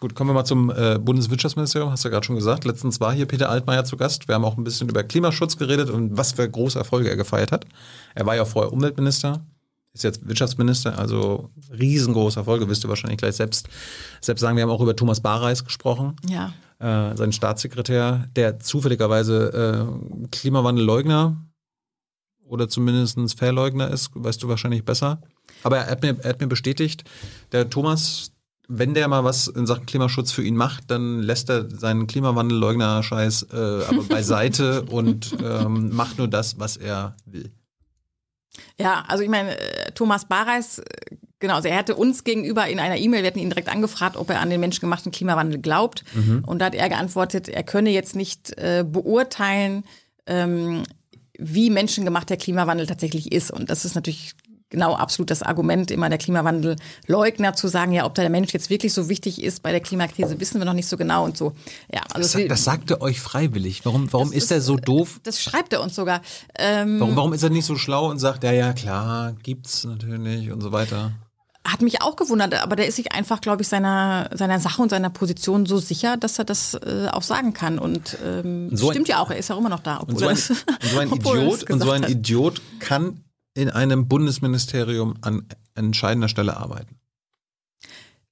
Gut, 0.00 0.14
kommen 0.14 0.30
wir 0.30 0.34
mal 0.34 0.46
zum 0.46 0.70
äh, 0.70 0.98
Bundeswirtschaftsministerium, 0.98 1.90
hast 1.90 2.04
du 2.04 2.08
ja 2.08 2.12
gerade 2.14 2.24
schon 2.24 2.36
gesagt. 2.36 2.64
Letztens 2.64 3.00
war 3.00 3.12
hier 3.12 3.26
Peter 3.26 3.50
Altmaier 3.50 3.84
zu 3.84 3.98
Gast. 3.98 4.28
Wir 4.28 4.34
haben 4.34 4.46
auch 4.46 4.56
ein 4.56 4.64
bisschen 4.64 4.88
über 4.88 5.02
Klimaschutz 5.02 5.58
geredet 5.58 5.90
und 5.90 6.16
was 6.16 6.32
für 6.32 6.48
große 6.48 6.78
Erfolge 6.78 7.10
er 7.10 7.16
gefeiert 7.16 7.52
hat. 7.52 7.66
Er 8.14 8.24
war 8.24 8.34
ja 8.34 8.46
vorher 8.46 8.72
Umweltminister, 8.72 9.44
ist 9.92 10.04
jetzt 10.04 10.26
Wirtschaftsminister, 10.26 10.98
also 10.98 11.50
riesengroße 11.72 12.38
Erfolge, 12.38 12.68
wirst 12.68 12.84
du 12.84 12.88
wahrscheinlich 12.88 13.18
gleich 13.18 13.36
selbst, 13.36 13.68
selbst 14.20 14.40
sagen. 14.40 14.56
Wir 14.56 14.62
haben 14.62 14.70
auch 14.70 14.80
über 14.80 14.94
Thomas 14.94 15.20
Barreis 15.20 15.64
gesprochen, 15.64 16.16
ja. 16.28 16.52
äh, 16.78 17.16
seinen 17.16 17.32
Staatssekretär, 17.32 18.28
der 18.36 18.60
zufälligerweise 18.60 19.88
äh, 20.22 20.28
Klimawandelleugner 20.30 21.36
oder 22.44 22.68
zumindest 22.68 23.38
Verleugner 23.38 23.88
ist, 23.90 24.10
weißt 24.14 24.42
du 24.42 24.48
wahrscheinlich 24.48 24.84
besser. 24.84 25.20
Aber 25.62 25.78
er 25.78 25.90
hat 25.90 26.02
mir, 26.02 26.16
er 26.20 26.30
hat 26.30 26.40
mir 26.40 26.46
bestätigt, 26.46 27.04
der 27.52 27.68
Thomas, 27.68 28.32
wenn 28.68 28.94
der 28.94 29.08
mal 29.08 29.24
was 29.24 29.48
in 29.48 29.66
Sachen 29.66 29.86
Klimaschutz 29.86 30.32
für 30.32 30.42
ihn 30.42 30.56
macht, 30.56 30.90
dann 30.90 31.20
lässt 31.20 31.50
er 31.50 31.68
seinen 31.68 32.06
Klimawandelleugner-Scheiß 32.06 33.48
äh, 33.52 33.84
aber 33.88 34.02
beiseite 34.08 34.82
und 34.82 35.36
ähm, 35.42 35.94
macht 35.94 36.18
nur 36.18 36.28
das, 36.28 36.58
was 36.58 36.76
er 36.76 37.16
will. 37.24 37.50
Ja, 38.78 39.04
also 39.08 39.22
ich 39.22 39.28
meine, 39.28 39.58
äh, 39.58 39.92
Thomas 39.92 40.24
Bareis, 40.26 40.78
äh, 40.78 40.84
genau, 41.38 41.54
also 41.54 41.68
er 41.68 41.76
hatte 41.76 41.96
uns 41.96 42.24
gegenüber 42.24 42.66
in 42.68 42.78
einer 42.78 42.96
E-Mail, 42.96 43.22
wir 43.22 43.28
hatten 43.28 43.38
ihn 43.38 43.50
direkt 43.50 43.68
angefragt, 43.68 44.16
ob 44.16 44.30
er 44.30 44.40
an 44.40 44.50
den 44.50 44.60
menschengemachten 44.60 45.12
Klimawandel 45.12 45.60
glaubt. 45.60 46.04
Mhm. 46.14 46.44
Und 46.46 46.58
da 46.60 46.66
hat 46.66 46.74
er 46.74 46.88
geantwortet, 46.88 47.48
er 47.48 47.62
könne 47.62 47.90
jetzt 47.90 48.16
nicht 48.16 48.56
äh, 48.58 48.84
beurteilen, 48.86 49.84
ähm, 50.26 50.82
wie 51.38 51.70
menschengemacht 51.70 52.28
der 52.28 52.36
Klimawandel 52.36 52.86
tatsächlich 52.86 53.32
ist. 53.32 53.50
Und 53.50 53.70
das 53.70 53.84
ist 53.84 53.94
natürlich 53.94 54.34
genau 54.70 54.94
absolut 54.94 55.30
das 55.30 55.42
Argument 55.42 55.90
immer 55.90 56.08
der 56.08 56.18
Klimawandelleugner 56.18 57.54
zu 57.54 57.68
sagen, 57.68 57.92
ja, 57.92 58.06
ob 58.06 58.14
da 58.14 58.22
der 58.22 58.30
Mensch 58.30 58.52
jetzt 58.52 58.70
wirklich 58.70 58.94
so 58.94 59.08
wichtig 59.08 59.42
ist 59.42 59.62
bei 59.62 59.72
der 59.72 59.80
Klimakrise, 59.80 60.40
wissen 60.40 60.60
wir 60.60 60.64
noch 60.64 60.72
nicht 60.72 60.88
so 60.88 60.96
genau 60.96 61.24
und 61.24 61.36
so. 61.36 61.52
Ja, 61.92 62.02
also 62.14 62.38
das, 62.38 62.48
das 62.48 62.64
sagt 62.64 62.90
er 62.90 63.02
euch 63.02 63.20
freiwillig. 63.20 63.84
Warum, 63.84 64.10
warum 64.12 64.32
ist, 64.32 64.44
ist 64.44 64.52
er 64.52 64.60
so 64.60 64.76
doof? 64.76 65.20
Das 65.24 65.42
schreibt 65.42 65.72
er 65.72 65.82
uns 65.82 65.94
sogar. 65.94 66.22
Ähm, 66.58 67.00
warum, 67.00 67.16
warum 67.16 67.32
ist 67.32 67.42
er 67.42 67.50
nicht 67.50 67.66
so 67.66 67.76
schlau 67.76 68.08
und 68.08 68.18
sagt, 68.18 68.44
ja, 68.44 68.52
ja, 68.52 68.72
klar, 68.72 69.34
gibt's 69.42 69.84
natürlich 69.84 70.50
und 70.50 70.60
so 70.60 70.72
weiter? 70.72 71.12
Hat 71.62 71.82
mich 71.82 72.00
auch 72.00 72.16
gewundert, 72.16 72.54
aber 72.54 72.74
der 72.74 72.86
ist 72.86 72.96
sich 72.96 73.12
einfach, 73.12 73.42
glaube 73.42 73.62
ich, 73.62 73.68
seiner, 73.68 74.30
seiner 74.32 74.60
Sache 74.60 74.80
und 74.80 74.88
seiner 74.88 75.10
Position 75.10 75.66
so 75.66 75.76
sicher, 75.76 76.16
dass 76.16 76.38
er 76.38 76.44
das 76.44 76.74
äh, 76.74 77.08
auch 77.12 77.22
sagen 77.22 77.52
kann. 77.52 77.78
Und 77.78 78.16
ähm, 78.24 78.74
so 78.74 78.90
stimmt 78.90 79.08
ein, 79.08 79.10
ja 79.10 79.18
auch, 79.18 79.30
er 79.30 79.36
ist 79.36 79.50
ja 79.50 79.56
auch 79.56 79.60
immer 79.60 79.68
noch 79.68 79.80
da. 79.80 79.98
Und 79.98 80.18
so 80.18 80.26
ein, 80.26 80.36
das, 80.36 80.50
und 80.50 80.90
so 80.90 80.98
ein 80.98 81.12
Idiot, 81.12 81.70
und 81.70 81.80
so 81.80 81.90
ein 81.90 82.02
Idiot 82.04 82.62
kann 82.78 83.20
in 83.54 83.70
einem 83.70 84.08
Bundesministerium 84.08 85.16
an 85.22 85.46
entscheidender 85.74 86.28
Stelle 86.28 86.56
arbeiten? 86.56 86.96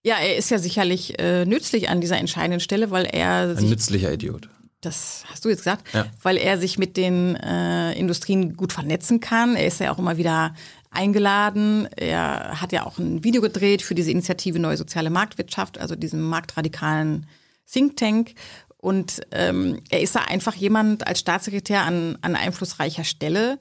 Ja, 0.05 0.17
er 0.17 0.37
ist 0.37 0.51
ja 0.51 0.59
sicherlich 0.59 1.19
äh, 1.19 1.45
nützlich 1.45 1.89
an 1.89 2.01
dieser 2.01 2.19
entscheidenden 2.19 2.61
Stelle, 2.61 2.91
weil 2.91 3.05
er. 3.05 3.55
Ein 3.57 3.69
nützlicher 3.69 4.13
Idiot. 4.13 4.49
Das 4.81 5.25
hast 5.27 5.45
du 5.45 5.49
jetzt 5.49 5.59
gesagt, 5.59 5.93
ja. 5.93 6.07
weil 6.23 6.37
er 6.37 6.57
sich 6.57 6.79
mit 6.79 6.97
den 6.97 7.35
äh, 7.35 7.93
Industrien 7.95 8.57
gut 8.57 8.73
vernetzen 8.73 9.19
kann. 9.19 9.57
Er 9.57 9.67
ist 9.67 9.81
ja 9.81 9.93
auch 9.93 9.99
immer 9.99 10.19
wieder 10.19 10.55
eingeladen. 10.91 11.89
Er 11.97 12.61
hat 12.61 12.71
ja 12.73 12.87
auch 12.87 12.99
ein 12.99 13.25
Video 13.25 13.43
gedreht 13.43 13.83
für 13.83 13.97
diese 13.97 14.13
Initiative 14.13 14.61
Neue 14.61 14.77
Soziale 14.77 15.11
Marktwirtschaft, 15.11 15.79
also 15.79 15.97
diesen 15.97 16.23
marktradikalen 16.23 17.27
Think 17.71 17.97
Tank. 17.97 18.35
Und 18.77 19.21
ähm, 19.33 19.81
er 19.91 20.01
ist 20.01 20.15
da 20.15 20.21
einfach 20.21 20.55
jemand 20.55 21.05
als 21.09 21.19
Staatssekretär 21.19 21.83
an, 21.83 22.17
an 22.23 22.37
einflussreicher 22.37 23.03
Stelle, 23.03 23.59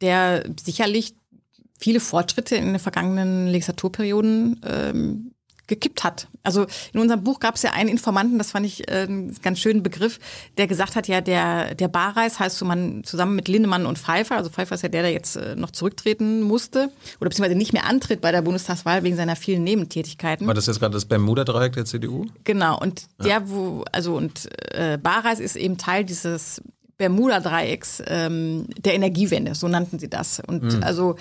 der 0.00 0.44
sicherlich 0.62 1.14
viele 1.78 2.00
Fortschritte 2.00 2.56
in 2.56 2.66
den 2.66 2.78
vergangenen 2.78 3.48
Legislaturperioden 3.48 4.60
ähm, 4.64 5.32
gekippt 5.70 6.04
hat. 6.04 6.28
Also 6.42 6.66
in 6.92 7.00
unserem 7.00 7.24
Buch 7.24 7.40
gab 7.40 7.54
es 7.54 7.62
ja 7.62 7.70
einen 7.70 7.88
Informanten, 7.88 8.36
das 8.38 8.50
fand 8.50 8.66
ich 8.66 8.90
äh, 8.90 9.02
einen 9.02 9.34
ganz 9.40 9.60
schönen 9.60 9.82
Begriff, 9.82 10.18
der 10.58 10.66
gesagt 10.66 10.96
hat, 10.96 11.08
ja, 11.08 11.22
der, 11.22 11.74
der 11.74 11.88
Barreis 11.88 12.38
heißt 12.38 12.58
so 12.58 12.66
man 12.66 13.04
zusammen 13.04 13.36
mit 13.36 13.48
Lindemann 13.48 13.86
und 13.86 13.96
Pfeiffer, 13.96 14.36
also 14.36 14.50
Pfeiffer 14.50 14.74
ist 14.74 14.82
ja 14.82 14.88
der, 14.88 15.02
der 15.02 15.12
jetzt 15.12 15.36
äh, 15.36 15.54
noch 15.54 15.70
zurücktreten 15.70 16.42
musste 16.42 16.90
oder 17.20 17.30
beziehungsweise 17.30 17.56
nicht 17.56 17.72
mehr 17.72 17.86
antritt 17.86 18.20
bei 18.20 18.32
der 18.32 18.42
Bundestagswahl 18.42 19.02
wegen 19.04 19.16
seiner 19.16 19.36
vielen 19.36 19.64
Nebentätigkeiten. 19.64 20.46
War 20.46 20.54
das 20.54 20.66
jetzt 20.66 20.80
gerade 20.80 20.92
das 20.92 21.04
Bermuda-Dreieck 21.04 21.72
der 21.72 21.84
CDU? 21.84 22.26
Genau, 22.44 22.78
und 22.78 23.02
ja. 23.20 23.26
der, 23.26 23.48
wo, 23.48 23.84
also 23.92 24.16
und 24.16 24.48
äh, 24.74 24.98
Barreis 24.98 25.38
ist 25.38 25.56
eben 25.56 25.78
Teil 25.78 26.04
dieses 26.04 26.60
Bermuda-Dreiecks 27.00 28.02
ähm, 28.06 28.66
der 28.78 28.94
Energiewende, 28.94 29.54
so 29.54 29.68
nannten 29.68 29.98
sie 29.98 30.08
das. 30.08 30.40
Und 30.46 30.62
mhm. 30.62 30.82
also 30.82 31.16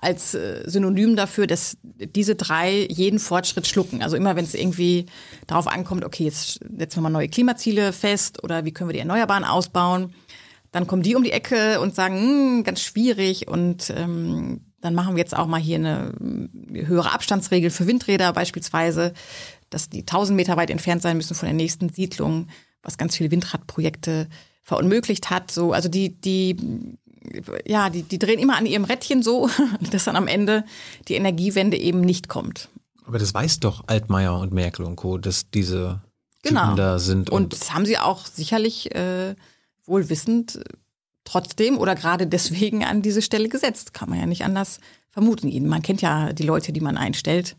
als 0.00 0.34
äh, 0.34 0.62
Synonym 0.64 1.16
dafür, 1.16 1.48
dass 1.48 1.76
diese 1.82 2.36
drei 2.36 2.86
jeden 2.88 3.18
Fortschritt 3.18 3.66
schlucken. 3.66 4.02
Also 4.02 4.16
immer, 4.16 4.36
wenn 4.36 4.44
es 4.44 4.54
irgendwie 4.54 5.06
darauf 5.48 5.66
ankommt, 5.66 6.04
okay, 6.04 6.24
jetzt 6.24 6.60
setzen 6.76 6.98
wir 6.98 7.02
mal 7.02 7.10
neue 7.10 7.28
Klimaziele 7.28 7.92
fest 7.92 8.44
oder 8.44 8.64
wie 8.64 8.72
können 8.72 8.88
wir 8.88 8.94
die 8.94 9.00
Erneuerbaren 9.00 9.44
ausbauen, 9.44 10.14
dann 10.70 10.86
kommen 10.86 11.02
die 11.02 11.16
um 11.16 11.24
die 11.24 11.32
Ecke 11.32 11.80
und 11.80 11.96
sagen, 11.96 12.16
hm, 12.16 12.64
ganz 12.64 12.80
schwierig 12.80 13.48
und 13.48 13.92
ähm, 13.96 14.60
dann 14.80 14.94
machen 14.94 15.16
wir 15.16 15.20
jetzt 15.20 15.36
auch 15.36 15.46
mal 15.46 15.60
hier 15.60 15.78
eine 15.78 16.12
höhere 16.72 17.12
Abstandsregel 17.12 17.70
für 17.70 17.86
Windräder 17.86 18.32
beispielsweise. 18.32 19.14
dass 19.70 19.88
die 19.88 20.00
1000 20.00 20.36
Meter 20.36 20.56
weit 20.56 20.70
entfernt 20.70 21.02
sein 21.02 21.16
müssen 21.16 21.34
von 21.34 21.46
der 21.46 21.54
nächsten 21.54 21.88
Siedlung, 21.88 22.46
was 22.82 22.98
ganz 22.98 23.16
viele 23.16 23.32
Windradprojekte 23.32 24.28
verunmöglicht 24.64 25.30
hat. 25.30 25.50
So, 25.52 25.72
also 25.72 25.88
die, 25.88 26.08
die, 26.20 26.56
ja, 27.66 27.90
die, 27.90 28.02
die 28.02 28.18
drehen 28.18 28.40
immer 28.40 28.56
an 28.56 28.66
ihrem 28.66 28.84
Rädchen 28.84 29.22
so, 29.22 29.48
dass 29.92 30.04
dann 30.04 30.16
am 30.16 30.26
Ende 30.26 30.64
die 31.08 31.14
Energiewende 31.14 31.76
eben 31.78 32.00
nicht 32.00 32.28
kommt. 32.28 32.68
Aber 33.06 33.18
das 33.18 33.32
weiß 33.34 33.60
doch 33.60 33.84
Altmaier 33.86 34.36
und 34.38 34.52
Merkel 34.52 34.84
und 34.84 34.96
Co., 34.96 35.18
dass 35.18 35.50
diese 35.50 36.00
Typen 36.42 36.56
Genau. 36.56 36.74
da 36.74 36.98
sind. 36.98 37.30
Und 37.30 37.52
das 37.52 37.72
haben 37.72 37.86
sie 37.86 37.98
auch 37.98 38.26
sicherlich 38.26 38.94
äh, 38.94 39.34
wohl 39.84 40.08
wissend 40.08 40.56
äh, 40.56 40.64
trotzdem 41.24 41.78
oder 41.78 41.94
gerade 41.94 42.26
deswegen 42.26 42.84
an 42.84 43.02
diese 43.02 43.22
Stelle 43.22 43.48
gesetzt. 43.48 43.94
Kann 43.94 44.08
man 44.10 44.18
ja 44.18 44.26
nicht 44.26 44.44
anders 44.44 44.78
vermuten. 45.10 45.66
Man 45.68 45.82
kennt 45.82 46.02
ja 46.02 46.32
die 46.32 46.42
Leute, 46.42 46.72
die 46.72 46.80
man 46.80 46.96
einstellt. 46.96 47.56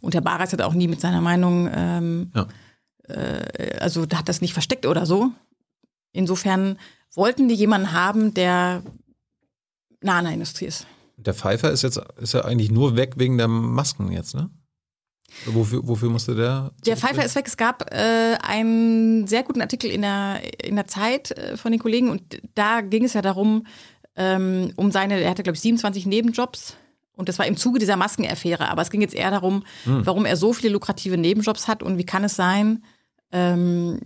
Und 0.00 0.14
Herr 0.14 0.20
Baras 0.22 0.52
hat 0.52 0.62
auch 0.62 0.74
nie 0.74 0.88
mit 0.88 1.00
seiner 1.00 1.20
Meinung, 1.20 1.68
ähm, 1.72 2.30
Ja. 2.34 2.46
äh, 3.08 3.78
also 3.80 4.02
hat 4.14 4.28
das 4.28 4.40
nicht 4.40 4.52
versteckt 4.52 4.86
oder 4.86 5.06
so. 5.06 5.30
Insofern 6.14 6.78
wollten 7.12 7.48
die 7.48 7.54
jemanden 7.54 7.92
haben, 7.92 8.32
der 8.32 8.82
nah 10.00 10.18
an 10.18 10.24
der 10.24 10.34
Industrie 10.34 10.66
ist. 10.66 10.86
Der 11.16 11.34
Pfeiffer 11.34 11.70
ist 11.70 11.82
jetzt 11.82 12.00
ist 12.18 12.34
ja 12.34 12.44
eigentlich 12.44 12.70
nur 12.70 12.96
weg 12.96 13.14
wegen 13.16 13.36
der 13.36 13.48
Masken 13.48 14.10
jetzt, 14.12 14.34
ne? 14.34 14.48
Wofür, 15.46 15.86
wofür 15.86 16.10
musste 16.10 16.36
der? 16.36 16.72
Der 16.86 16.96
Pfeiffer 16.96 17.24
ist 17.24 17.34
weg. 17.34 17.46
Es 17.48 17.56
gab 17.56 17.92
äh, 17.92 18.36
einen 18.40 19.26
sehr 19.26 19.42
guten 19.42 19.60
Artikel 19.60 19.90
in 19.90 20.02
der, 20.02 20.40
in 20.62 20.76
der 20.76 20.86
Zeit 20.86 21.32
äh, 21.32 21.56
von 21.56 21.72
den 21.72 21.80
Kollegen 21.80 22.10
und 22.10 22.22
da 22.54 22.80
ging 22.80 23.04
es 23.04 23.14
ja 23.14 23.22
darum, 23.22 23.66
ähm, 24.14 24.72
um 24.76 24.92
seine, 24.92 25.20
er 25.20 25.30
hatte 25.30 25.42
glaube 25.42 25.56
ich 25.56 25.62
27 25.62 26.06
Nebenjobs 26.06 26.76
und 27.16 27.28
das 27.28 27.40
war 27.40 27.46
im 27.46 27.56
Zuge 27.56 27.80
dieser 27.80 27.96
Maskenaffäre. 27.96 28.68
Aber 28.68 28.82
es 28.82 28.90
ging 28.90 29.00
jetzt 29.00 29.14
eher 29.14 29.32
darum, 29.32 29.64
warum 29.84 30.24
er 30.24 30.36
so 30.36 30.52
viele 30.52 30.72
lukrative 30.72 31.16
Nebenjobs 31.16 31.66
hat 31.66 31.82
und 31.82 31.98
wie 31.98 32.06
kann 32.06 32.22
es 32.22 32.36
sein, 32.36 32.84
ähm, 33.34 33.98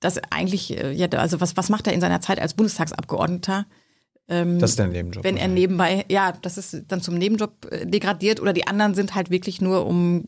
dass 0.00 0.18
eigentlich, 0.30 0.76
äh, 0.76 0.90
ja, 0.92 1.06
also 1.10 1.40
was, 1.40 1.56
was 1.56 1.68
macht 1.68 1.86
er 1.86 1.92
in 1.92 2.00
seiner 2.00 2.22
Zeit 2.22 2.40
als 2.40 2.54
Bundestagsabgeordneter? 2.54 3.66
Ähm, 4.26 4.58
Das 4.58 4.70
ist 4.70 4.78
dein 4.78 4.90
Nebenjob. 4.90 5.22
wenn 5.22 5.36
er 5.36 5.48
nebenbei, 5.48 6.06
ja, 6.08 6.32
das 6.40 6.56
ist 6.56 6.84
dann 6.88 7.02
zum 7.02 7.16
Nebenjob 7.16 7.66
äh, 7.70 7.86
degradiert 7.86 8.40
oder 8.40 8.54
die 8.54 8.66
anderen 8.66 8.94
sind 8.94 9.14
halt 9.14 9.30
wirklich 9.30 9.60
nur 9.60 9.86
um 9.86 10.24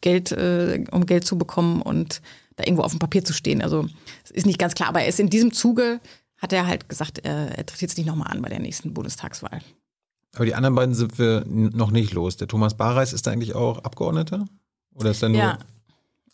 Geld, 0.00 0.32
äh, 0.32 0.84
um 0.90 1.06
Geld 1.06 1.24
zu 1.24 1.38
bekommen 1.38 1.80
und 1.80 2.20
da 2.56 2.64
irgendwo 2.64 2.82
auf 2.82 2.92
dem 2.92 2.98
Papier 2.98 3.24
zu 3.24 3.32
stehen. 3.32 3.62
Also 3.62 3.86
es 4.24 4.32
ist 4.32 4.46
nicht 4.46 4.58
ganz 4.58 4.74
klar, 4.74 4.88
aber 4.88 5.00
er 5.02 5.08
ist 5.08 5.20
in 5.20 5.30
diesem 5.30 5.52
Zuge 5.52 6.00
hat 6.38 6.52
er 6.52 6.66
halt 6.66 6.88
gesagt, 6.88 7.20
er, 7.20 7.56
er 7.56 7.64
tritt 7.64 7.80
jetzt 7.80 7.96
nicht 7.96 8.06
nochmal 8.06 8.30
an 8.30 8.42
bei 8.42 8.48
der 8.48 8.58
nächsten 8.60 8.92
Bundestagswahl. 8.92 9.60
Aber 10.34 10.44
die 10.44 10.54
anderen 10.54 10.74
beiden 10.74 10.94
sind 10.96 11.16
wir 11.18 11.44
noch 11.46 11.92
nicht 11.92 12.12
los. 12.12 12.36
Der 12.36 12.48
Thomas 12.48 12.74
Bareis 12.76 13.12
ist 13.12 13.26
da 13.26 13.30
eigentlich 13.30 13.54
auch 13.54 13.78
Abgeordneter? 13.84 14.44
Oder 14.94 15.12
ist 15.12 15.22
er 15.22 15.28
nur. 15.28 15.38
Ja. 15.38 15.58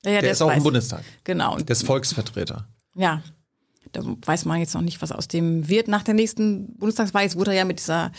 Ja, 0.05 0.12
der 0.12 0.22
das 0.22 0.32
ist 0.32 0.43
auch 0.43 0.52
im 0.52 0.62
Bundestag. 0.62 1.05
Genau. 1.24 1.56
Der 1.59 1.70
ist 1.70 1.85
Volksvertreter. 1.85 2.66
Ja, 2.94 3.22
da 3.93 4.02
weiß 4.05 4.44
man 4.47 4.60
jetzt 4.60 4.74
noch 4.74 4.81
nicht, 4.82 5.01
was 5.02 5.12
aus 5.12 5.28
dem 5.28 5.68
wird 5.68 5.89
nach 5.89 6.02
der 6.02 6.14
nächsten 6.14 6.77
Bundestagswahl. 6.78 7.22
Jetzt 7.24 7.36
wurde 7.36 7.51
er 7.52 7.59
ja 7.59 7.64
mit 7.64 7.78
dieser 7.81 8.12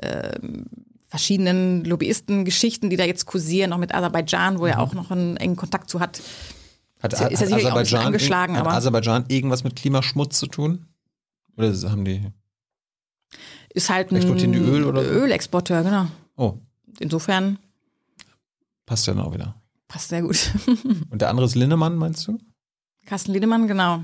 ähm, 0.00 0.66
verschiedenen 1.08 1.84
Lobbyisten-Geschichten, 1.84 2.90
die 2.90 2.96
da 2.96 3.04
jetzt 3.04 3.26
kursieren, 3.26 3.70
noch 3.70 3.78
mit 3.78 3.94
Aserbaidschan, 3.94 4.58
wo 4.58 4.66
er 4.66 4.80
auch 4.80 4.94
noch 4.94 5.10
einen 5.10 5.36
engen 5.36 5.56
Kontakt 5.56 5.90
zu 5.90 6.00
hat. 6.00 6.20
Hat, 7.02 7.12
Ist 7.12 7.20
ist 7.42 7.52
auch 7.52 7.74
ein 7.74 7.74
bisschen 7.82 7.98
angeschlagen, 7.98 8.54
hat 8.54 8.62
aber- 8.66 8.72
Aserbaidschan 8.74 9.24
irgendwas 9.28 9.64
mit 9.64 9.76
Klimaschmutz 9.76 10.38
zu 10.38 10.46
tun? 10.46 10.86
Oder 11.56 11.72
haben 11.90 12.04
die. 12.04 12.30
Ist 13.74 13.90
halt 13.90 14.10
ein 14.10 14.16
Exportieren 14.16 14.52
die 14.52 14.58
Öl 14.58 14.84
oder? 14.84 15.02
Ölexporteur, 15.02 15.82
genau. 15.82 16.06
Oh, 16.36 16.54
Insofern 17.00 17.58
passt 18.86 19.06
ja 19.06 19.14
noch 19.14 19.32
wieder. 19.32 19.54
Passt 19.92 20.08
sehr 20.08 20.22
gut. 20.22 20.50
Und 21.10 21.20
der 21.20 21.28
andere 21.28 21.44
ist 21.44 21.54
Linnemann, 21.54 21.96
meinst 21.96 22.26
du? 22.26 22.38
Carsten 23.04 23.32
Liedemann, 23.32 23.68
genau. 23.68 24.02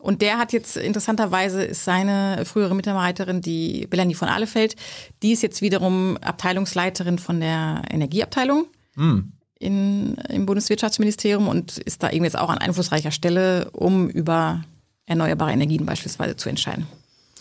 Und 0.00 0.20
der 0.20 0.38
hat 0.38 0.52
jetzt 0.52 0.76
interessanterweise 0.76 1.62
ist 1.62 1.84
seine 1.84 2.44
frühere 2.44 2.74
Mitarbeiterin, 2.74 3.40
die 3.40 3.86
Melanie 3.88 4.14
von 4.16 4.28
Ahlefeld, 4.28 4.74
die 5.22 5.30
ist 5.30 5.42
jetzt 5.42 5.62
wiederum 5.62 6.16
Abteilungsleiterin 6.16 7.18
von 7.18 7.38
der 7.40 7.84
Energieabteilung 7.88 8.66
Hm. 8.96 9.32
in, 9.60 10.14
im 10.28 10.44
Bundeswirtschaftsministerium 10.44 11.46
und 11.46 11.78
ist 11.78 12.02
da 12.02 12.10
eben 12.10 12.24
jetzt 12.24 12.36
auch 12.36 12.50
an 12.50 12.58
einflussreicher 12.58 13.12
Stelle, 13.12 13.70
um 13.70 14.08
über 14.08 14.64
erneuerbare 15.06 15.52
Energien 15.52 15.86
beispielsweise 15.86 16.36
zu 16.36 16.48
entscheiden. 16.48 16.86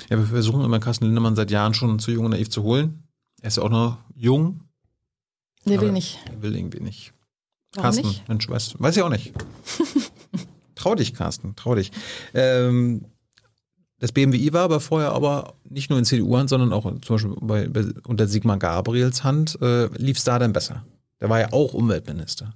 Ja, 0.09 0.17
wir 0.17 0.25
versuchen 0.25 0.63
immer 0.63 0.79
Carsten 0.79 1.05
Lindemann 1.05 1.35
seit 1.35 1.49
Jahren 1.49 1.73
schon 1.73 1.97
zu 1.97 2.11
jung 2.11 2.25
und 2.25 2.31
naiv 2.31 2.49
zu 2.51 2.61
holen. 2.61 3.03
Er 3.41 3.47
ist 3.47 3.57
ja 3.57 3.63
auch 3.63 3.69
noch 3.69 3.97
jung. 4.13 4.61
Der 5.65 5.81
will 5.81 5.91
nicht. 5.91 6.19
Er 6.25 6.41
will 6.43 6.55
irgendwie 6.55 6.79
nicht. 6.79 7.13
Warum 7.73 7.83
Carsten, 7.83 8.07
nicht? 8.07 8.27
Mensch, 8.27 8.49
weiß, 8.49 8.75
weiß 8.79 8.97
ich 8.97 9.03
auch 9.03 9.09
nicht. 9.09 9.33
trau 10.75 10.95
dich, 10.95 11.13
Carsten, 11.13 11.55
trau 11.55 11.75
dich. 11.75 11.91
Ähm, 12.33 13.05
das 13.99 14.11
BMWI 14.11 14.51
war 14.51 14.63
aber 14.63 14.79
vorher 14.79 15.11
aber 15.11 15.53
nicht 15.69 15.89
nur 15.89 15.99
in 15.99 16.05
CDU-Hand, 16.05 16.49
sondern 16.49 16.73
auch 16.73 16.83
zum 17.01 17.15
Beispiel 17.15 17.35
bei, 17.39 17.67
bei, 17.67 17.85
unter 18.07 18.27
Sigmar 18.27 18.57
Gabriels 18.57 19.23
Hand. 19.23 19.57
Äh, 19.61 19.87
Lief 19.97 20.17
es 20.17 20.23
da 20.23 20.39
denn 20.39 20.53
besser? 20.53 20.83
Der 21.21 21.29
war 21.29 21.39
ja 21.39 21.53
auch 21.53 21.73
Umweltminister. 21.73 22.53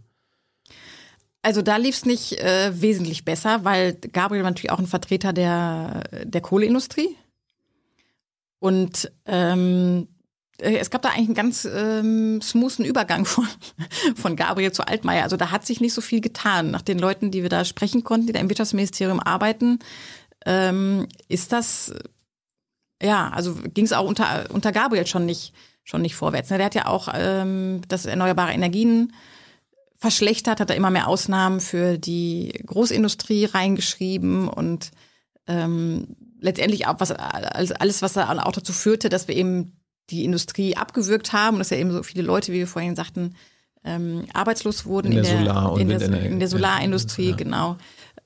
Also 1.43 1.61
da 1.61 1.77
lief 1.77 1.97
es 1.97 2.05
nicht 2.05 2.39
äh, 2.39 2.71
wesentlich 2.81 3.23
besser, 3.23 3.63
weil 3.63 3.93
Gabriel 3.93 4.41
war 4.43 4.49
natürlich 4.49 4.71
auch 4.71 4.79
ein 4.79 4.87
Vertreter 4.87 5.31
der, 5.31 6.03
der 6.23 6.41
Kohleindustrie. 6.41 7.15
Und 8.57 9.11
ähm, 9.27 10.07
äh, 10.07 10.14
es 10.57 10.89
gab 10.89 11.01
da 11.01 11.09
eigentlich 11.09 11.27
einen 11.27 11.35
ganz 11.35 11.65
ähm, 11.65 12.41
smoothen 12.41 12.85
Übergang 12.85 13.25
von, 13.25 13.47
von 14.15 14.35
Gabriel 14.35 14.71
zu 14.71 14.87
Altmaier. 14.87 15.23
Also 15.23 15.37
da 15.37 15.51
hat 15.51 15.65
sich 15.65 15.81
nicht 15.81 15.93
so 15.93 16.01
viel 16.01 16.21
getan. 16.21 16.71
Nach 16.71 16.81
den 16.81 16.99
Leuten, 16.99 17.31
die 17.31 17.41
wir 17.41 17.49
da 17.49 17.65
sprechen 17.65 18.03
konnten, 18.03 18.27
die 18.27 18.33
da 18.33 18.39
im 18.39 18.49
Wirtschaftsministerium 18.49 19.19
arbeiten, 19.19 19.79
ähm, 20.45 21.07
ist 21.27 21.51
das, 21.51 21.89
äh, 23.01 23.07
ja, 23.07 23.29
also 23.29 23.55
ging 23.55 23.85
es 23.85 23.93
auch 23.93 24.07
unter, 24.07 24.45
unter 24.51 24.71
Gabriel 24.71 25.07
schon 25.07 25.25
nicht, 25.25 25.53
schon 25.83 26.01
nicht 26.01 26.15
vorwärts. 26.15 26.49
ne? 26.49 26.57
Der 26.57 26.67
hat 26.67 26.75
ja 26.75 26.87
auch 26.87 27.09
ähm, 27.13 27.81
das 27.87 28.05
erneuerbare 28.05 28.53
Energien 28.53 29.13
verschlechtert, 29.97 30.59
hat 30.59 30.69
er 30.69 30.75
immer 30.75 30.91
mehr 30.91 31.07
Ausnahmen 31.07 31.59
für 31.59 31.97
die 31.97 32.53
Großindustrie 32.65 33.45
reingeschrieben 33.45 34.47
und 34.47 34.91
ähm, 35.47 36.15
letztendlich 36.39 36.87
auch 36.87 36.99
was, 36.99 37.11
alles, 37.11 38.01
was 38.01 38.13
dann 38.13 38.39
auch 38.39 38.51
dazu 38.51 38.73
führte, 38.73 39.09
dass 39.09 39.27
wir 39.27 39.35
eben 39.35 39.79
die 40.09 40.23
Industrie 40.23 40.75
abgewürgt 40.75 41.33
haben 41.33 41.55
und 41.55 41.59
dass 41.59 41.69
ja 41.69 41.77
eben 41.77 41.91
so 41.91 42.03
viele 42.03 42.23
Leute, 42.23 42.51
wie 42.51 42.59
wir 42.59 42.67
vorhin 42.67 42.95
sagten, 42.95 43.35
ähm, 43.83 44.25
arbeitslos 44.33 44.85
wurden 44.85 45.11
In 45.11 45.23
der 45.23 45.37
Solar- 45.37 45.79
in, 45.79 45.89
der, 45.89 46.01
in 46.01 46.39
der 46.39 46.47
Solarindustrie, 46.47 47.29
ja. 47.29 47.35
genau, 47.35 47.77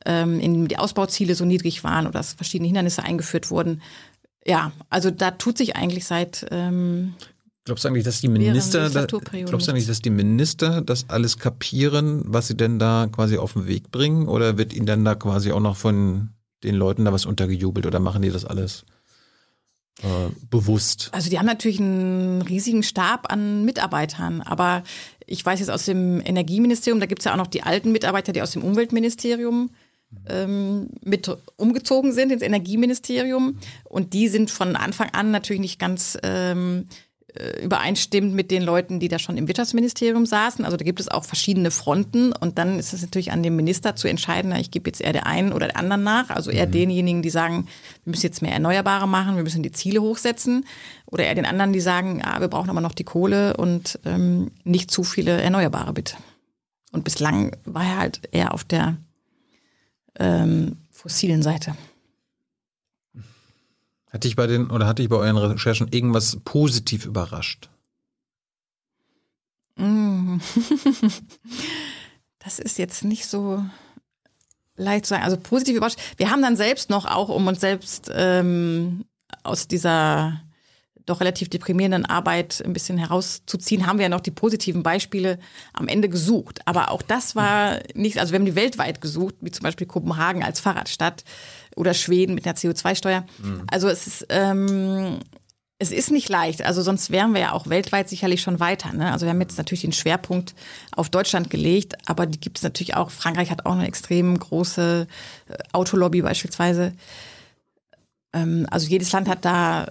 ähm, 0.06 0.40
in 0.40 0.68
die 0.68 0.78
Ausbauziele 0.78 1.36
so 1.36 1.46
niedrig 1.46 1.84
waren 1.84 2.06
oder 2.06 2.20
dass 2.20 2.34
verschiedene 2.34 2.68
Hindernisse 2.68 3.04
eingeführt 3.04 3.52
wurden. 3.52 3.82
Ja, 4.46 4.72
also 4.90 5.12
da 5.12 5.32
tut 5.32 5.58
sich 5.58 5.76
eigentlich 5.76 6.06
seit 6.06 6.48
ähm, 6.52 7.14
Glaubst 7.66 7.84
du 7.84 7.90
eigentlich, 7.90 8.06
dass 8.06 8.20
die 8.20 8.30
Minister, 8.30 8.90
da, 8.90 9.06
glaubst 9.06 9.68
du 9.68 9.72
eigentlich, 9.72 9.86
dass 9.86 10.02
die 10.02 10.10
Minister 10.10 10.82
das 10.82 11.08
alles 11.10 11.38
kapieren, 11.38 12.24
was 12.26 12.48
sie 12.48 12.58
denn 12.58 12.80
da 12.80 13.08
quasi 13.12 13.38
auf 13.38 13.54
den 13.54 13.68
Weg 13.68 13.92
bringen? 13.92 14.28
Oder 14.28 14.58
wird 14.58 14.74
ihnen 14.74 14.88
dann 14.88 15.06
da 15.06 15.14
quasi 15.14 15.52
auch 15.52 15.60
noch 15.60 15.76
von 15.76 16.30
den 16.64 16.74
Leuten 16.74 17.06
da 17.06 17.14
was 17.14 17.28
untergejubelt 17.28 17.86
oder 17.86 18.00
machen 18.00 18.24
die 18.24 18.32
das 18.32 18.44
alles 18.44 18.86
äh, 20.04 20.30
bewusst? 20.50 21.10
Also 21.12 21.30
die 21.30 21.38
haben 21.38 21.46
natürlich 21.46 21.80
einen 21.80 22.42
riesigen 22.42 22.84
Stab 22.84 23.32
an 23.32 23.66
Mitarbeitern, 23.66 24.42
aber 24.42 24.84
ich 25.26 25.46
weiß 25.46 25.60
jetzt 25.60 25.70
aus 25.70 25.86
dem 25.86 26.22
Energieministerium, 26.26 27.00
da 27.00 27.06
gibt 27.06 27.20
es 27.20 27.26
ja 27.26 27.34
auch 27.34 27.38
noch 27.38 27.48
die 27.48 27.64
alten 27.64 27.92
Mitarbeiter, 27.92 28.32
die 28.32 28.42
aus 28.42 28.52
dem 28.52 28.64
Umweltministerium 28.64 29.72
ähm, 30.28 30.90
mit 31.04 31.30
umgezogen 31.56 32.14
sind 32.14 32.32
ins 32.32 32.42
Energieministerium 32.42 33.60
und 33.84 34.14
die 34.14 34.28
sind 34.28 34.50
von 34.50 34.76
Anfang 34.76 35.10
an 35.12 35.32
natürlich 35.32 35.62
nicht 35.62 35.80
ganz 35.80 36.18
ähm, 36.24 36.88
äh, 37.36 37.64
übereinstimmend 37.64 38.34
mit 38.34 38.52
den 38.52 38.64
Leuten, 38.64 39.00
die 39.00 39.08
da 39.08 39.20
schon 39.20 39.38
im 39.38 39.48
Wirtschaftsministerium 39.48 40.26
saßen. 40.26 40.66
Also 40.66 40.78
da 40.78 40.86
gibt 40.86 41.00
es 41.00 41.08
auch 41.08 41.24
verschiedene 41.26 41.72
Fronten 41.72 42.34
und 42.34 42.58
dann 42.58 42.80
ist 42.80 42.94
es 42.94 43.02
natürlich 43.02 43.32
an 43.32 43.44
dem 43.44 43.56
Minister 43.56 43.96
zu 43.96 44.08
entscheiden, 44.08 44.52
na, 44.52 44.60
ich 44.60 44.72
gebe 44.72 44.90
jetzt 44.90 45.02
eher 45.02 45.14
der 45.14 45.28
einen 45.28 45.54
oder 45.54 45.68
der 45.68 45.78
anderen 45.78 46.04
nach. 46.04 46.30
Also 46.30 46.52
eher 46.52 46.66
denjenigen, 46.66 47.22
die 47.22 47.30
sagen, 47.30 47.68
wir 48.04 48.12
müssen 48.12 48.26
jetzt 48.26 48.42
mehr 48.42 48.54
Erneuerbare 48.54 49.08
machen, 49.08 49.36
wir 49.36 49.44
müssen 49.44 49.64
die 49.64 49.72
Ziele 49.72 50.02
hochsetzen. 50.02 50.66
Oder 51.06 51.26
eher 51.26 51.36
den 51.36 51.46
anderen, 51.46 51.74
die 51.74 51.82
sagen, 51.82 52.22
ah, 52.24 52.40
wir 52.40 52.48
brauchen 52.48 52.70
aber 52.70 52.82
noch 52.82 52.94
die 52.94 53.04
Kohle 53.04 53.58
und 53.58 54.00
ähm, 54.06 54.52
nicht 54.64 54.92
zu 54.92 55.04
viele 55.04 55.42
Erneuerbare 55.42 55.94
bitte. 55.94 56.16
Und 56.92 57.04
bislang 57.04 57.56
war 57.66 57.84
er 57.84 57.98
halt 57.98 58.22
eher 58.32 58.54
auf 58.54 58.64
der 58.64 58.98
ähm, 60.18 60.78
fossilen 60.92 61.42
Seite. 61.42 61.76
Hat 64.10 64.24
dich 64.24 64.36
bei 64.36 64.48
den 64.48 64.72
oder 64.72 64.88
hat 64.88 65.00
dich 65.00 65.10
bei 65.10 65.18
euren 65.18 65.38
Recherchen 65.38 65.88
irgendwas 65.90 66.38
positiv 66.44 67.06
überrascht? 67.06 67.70
Mm. 69.76 70.38
Das 72.42 72.58
ist 72.58 72.78
jetzt 72.78 73.04
nicht 73.04 73.28
so 73.28 73.64
leicht 74.78 75.06
zu 75.06 75.10
sagen. 75.10 75.24
Also 75.24 75.38
positiv 75.38 75.76
überrascht. 75.76 76.00
Wir 76.16 76.32
haben 76.32 76.42
dann 76.42 76.56
selbst 76.56 76.90
noch 76.90 77.06
auch, 77.06 77.28
um 77.28 77.46
uns 77.48 77.60
selbst 77.60 78.10
ähm, 78.14 79.04
aus 79.44 79.68
dieser 79.68 80.42
doch 81.10 81.20
relativ 81.20 81.50
deprimierenden 81.50 82.06
Arbeit 82.06 82.62
ein 82.64 82.74
bisschen 82.74 82.98
herauszuziehen, 82.98 83.88
haben 83.88 83.98
wir 83.98 84.04
ja 84.04 84.10
noch 84.10 84.22
die 84.22 84.32
positiven 84.32 84.84
Beispiele 84.84 85.40
am 85.74 85.88
Ende 85.88 86.08
gesucht. 86.08 86.62
Aber 86.66 86.92
auch 86.92 87.02
das 87.02 87.36
war 87.36 87.80
nicht, 87.96 88.20
also 88.20 88.32
wir 88.32 88.40
haben 88.40 88.46
die 88.46 88.56
weltweit 88.56 89.02
gesucht, 89.02 89.36
wie 89.42 89.52
zum 89.52 89.64
Beispiel 89.64 89.88
Kopenhagen 89.88 90.44
als 90.44 90.60
Fahrradstadt 90.60 91.24
oder 91.80 91.94
Schweden 91.94 92.36
mit 92.36 92.46
einer 92.46 92.58
CO2-Steuer. 92.58 93.26
Mhm. 93.42 93.64
Also 93.72 93.88
es 93.88 94.06
ist, 94.06 94.26
ähm, 94.30 95.20
es 95.80 95.92
ist 95.92 96.12
nicht 96.12 96.28
leicht. 96.28 96.62
Also 96.62 96.82
sonst 96.82 97.10
wären 97.10 97.34
wir 97.34 97.40
ja 97.40 97.52
auch 97.54 97.70
weltweit 97.70 98.10
sicherlich 98.10 98.42
schon 98.42 98.60
weiter. 98.60 98.92
Ne? 98.92 99.14
Also 99.14 99.26
wir 99.26 99.32
haben 99.32 99.40
jetzt 99.40 99.58
natürlich 99.58 99.82
den 99.82 99.94
Schwerpunkt 99.94 100.56
auf 100.92 101.10
Deutschland 101.10 101.50
gelegt, 101.50 101.96
aber 102.06 102.26
die 102.26 102.40
gibt 102.40 102.58
es 102.58 102.64
natürlich 102.64 102.98
auch. 102.98 103.12
Frankreich 103.12 103.50
hat 103.50 103.66
auch 103.66 103.72
eine 103.72 103.88
extrem 103.88 104.38
große 104.38 105.08
äh, 105.48 105.54
Autolobby 105.72 106.22
beispielsweise. 106.22 106.92
Ähm, 108.34 108.68
also 108.70 108.88
jedes 108.88 109.14
Land 109.14 109.30
hat 109.30 109.46
da 109.46 109.88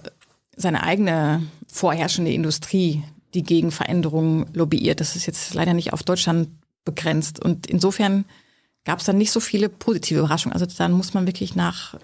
seine 0.55 0.83
eigene 0.83 1.41
vorherrschende 1.67 2.31
Industrie, 2.31 3.01
die 3.33 3.41
gegen 3.41 3.71
Veränderungen 3.71 4.45
lobbyiert. 4.53 4.99
Das 4.99 5.15
ist 5.15 5.25
jetzt 5.25 5.55
leider 5.55 5.73
nicht 5.73 5.91
auf 5.91 6.03
Deutschland 6.03 6.49
begrenzt. 6.85 7.43
Und 7.43 7.65
insofern 7.65 8.25
gab 8.85 8.99
es 8.99 9.05
dann 9.05 9.17
nicht 9.17 9.31
so 9.31 9.39
viele 9.39 9.69
positive 9.69 10.19
Überraschungen. 10.19 10.53
Also 10.53 10.65
dann 10.77 10.91
muss 10.91 11.13
man 11.13 11.25
wirklich 11.27 11.55
nach, 11.55 11.95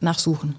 nachsuchen. 0.00 0.56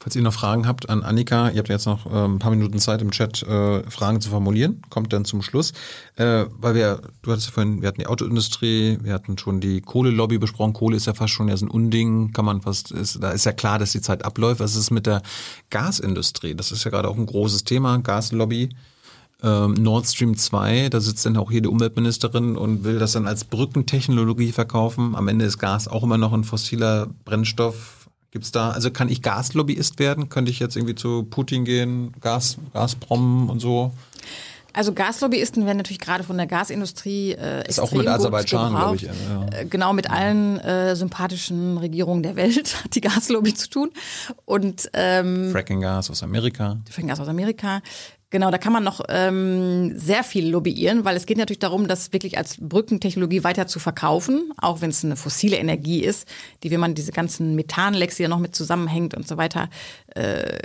Falls 0.00 0.14
ihr 0.14 0.22
noch 0.22 0.32
Fragen 0.32 0.68
habt 0.68 0.88
an 0.88 1.02
Annika, 1.02 1.50
ihr 1.50 1.58
habt 1.58 1.68
jetzt 1.68 1.86
noch 1.86 2.06
äh, 2.06 2.24
ein 2.24 2.38
paar 2.38 2.52
Minuten 2.52 2.78
Zeit 2.78 3.02
im 3.02 3.10
Chat, 3.10 3.42
äh, 3.42 3.82
Fragen 3.90 4.20
zu 4.20 4.30
formulieren. 4.30 4.80
Kommt 4.90 5.12
dann 5.12 5.24
zum 5.24 5.42
Schluss. 5.42 5.72
Äh, 6.14 6.44
weil 6.50 6.76
wir, 6.76 7.02
du 7.22 7.32
hattest 7.32 7.48
ja 7.48 7.52
vorhin, 7.52 7.82
wir 7.82 7.88
hatten 7.88 8.00
die 8.00 8.06
Autoindustrie, 8.06 8.98
wir 9.02 9.12
hatten 9.12 9.36
schon 9.38 9.60
die 9.60 9.80
Kohlelobby 9.80 10.38
besprochen. 10.38 10.72
Kohle 10.72 10.96
ist 10.96 11.06
ja 11.06 11.14
fast 11.14 11.32
schon 11.32 11.48
ja 11.48 11.56
so 11.56 11.66
ein 11.66 11.70
Unding, 11.70 12.32
kann 12.32 12.44
man 12.44 12.60
fast, 12.60 12.92
ist, 12.92 13.20
da 13.20 13.32
ist 13.32 13.44
ja 13.44 13.52
klar, 13.52 13.80
dass 13.80 13.90
die 13.90 14.00
Zeit 14.00 14.24
abläuft. 14.24 14.60
Was 14.60 14.76
ist 14.76 14.92
mit 14.92 15.06
der 15.06 15.20
Gasindustrie? 15.70 16.54
Das 16.54 16.70
ist 16.70 16.84
ja 16.84 16.92
gerade 16.92 17.08
auch 17.08 17.16
ein 17.16 17.26
großes 17.26 17.64
Thema, 17.64 17.98
Gaslobby. 17.98 18.70
Ähm, 19.42 19.74
Nord 19.74 20.06
Stream 20.06 20.36
2, 20.36 20.88
da 20.88 21.00
sitzt 21.00 21.24
dann 21.24 21.36
auch 21.36 21.50
hier 21.50 21.60
die 21.60 21.68
Umweltministerin 21.68 22.56
und 22.56 22.82
will 22.82 22.98
das 22.98 23.12
dann 23.12 23.28
als 23.28 23.44
Brückentechnologie 23.44 24.52
verkaufen. 24.52 25.14
Am 25.14 25.28
Ende 25.28 25.44
ist 25.44 25.58
Gas 25.58 25.86
auch 25.86 26.02
immer 26.02 26.18
noch 26.18 26.32
ein 26.32 26.44
fossiler 26.44 27.08
Brennstoff 27.24 27.98
Gibt's 28.30 28.52
da, 28.52 28.70
also 28.70 28.90
kann 28.90 29.08
ich 29.08 29.22
Gaslobbyist 29.22 29.98
werden? 29.98 30.28
Könnte 30.28 30.50
ich 30.50 30.58
jetzt 30.58 30.76
irgendwie 30.76 30.94
zu 30.94 31.22
Putin 31.24 31.64
gehen, 31.64 32.12
Gas, 32.20 32.58
Gazprom 32.74 33.48
und 33.48 33.60
so? 33.60 33.92
Also 34.74 34.92
Gaslobbyisten 34.92 35.64
werden 35.64 35.78
natürlich 35.78 35.98
gerade 35.98 36.22
von 36.22 36.36
der 36.36 36.46
Gasindustrie 36.46 37.32
äh, 37.32 37.66
ist 37.66 37.80
auch 37.80 37.90
mit 37.90 38.06
Aserbaidschan, 38.06 38.74
glaube 38.74 38.96
ich. 38.96 39.02
Ja. 39.02 39.10
Äh, 39.50 39.64
genau 39.64 39.94
mit 39.94 40.10
allen 40.10 40.60
äh, 40.60 40.94
sympathischen 40.94 41.78
Regierungen 41.78 42.22
der 42.22 42.36
Welt 42.36 42.76
hat 42.84 42.94
die 42.94 43.00
Gaslobby 43.00 43.54
zu 43.54 43.70
tun. 43.70 43.90
Und 44.44 44.90
ähm, 44.92 45.50
Fracking-Gas 45.50 46.10
aus 46.10 46.22
Amerika. 46.22 46.76
Fracking-Gas 46.90 47.20
aus 47.20 47.28
Amerika. 47.28 47.80
Genau, 48.30 48.50
da 48.50 48.58
kann 48.58 48.74
man 48.74 48.84
noch 48.84 49.00
ähm, 49.08 49.98
sehr 49.98 50.22
viel 50.22 50.50
lobbyieren, 50.50 51.06
weil 51.06 51.16
es 51.16 51.24
geht 51.24 51.38
natürlich 51.38 51.60
darum, 51.60 51.88
das 51.88 52.12
wirklich 52.12 52.36
als 52.36 52.58
Brückentechnologie 52.60 53.42
weiter 53.42 53.66
zu 53.66 53.78
verkaufen, 53.78 54.52
auch 54.58 54.82
wenn 54.82 54.90
es 54.90 55.02
eine 55.02 55.16
fossile 55.16 55.56
Energie 55.56 56.04
ist, 56.04 56.28
die, 56.62 56.70
wenn 56.70 56.80
man 56.80 56.94
diese 56.94 57.12
ganzen 57.12 57.54
Methanlecks, 57.54 58.16
die 58.16 58.24
ja 58.24 58.28
noch 58.28 58.38
mit 58.38 58.54
zusammenhängt 58.54 59.14
und 59.14 59.26
so 59.26 59.38
weiter, 59.38 59.70
äh, 60.14 60.58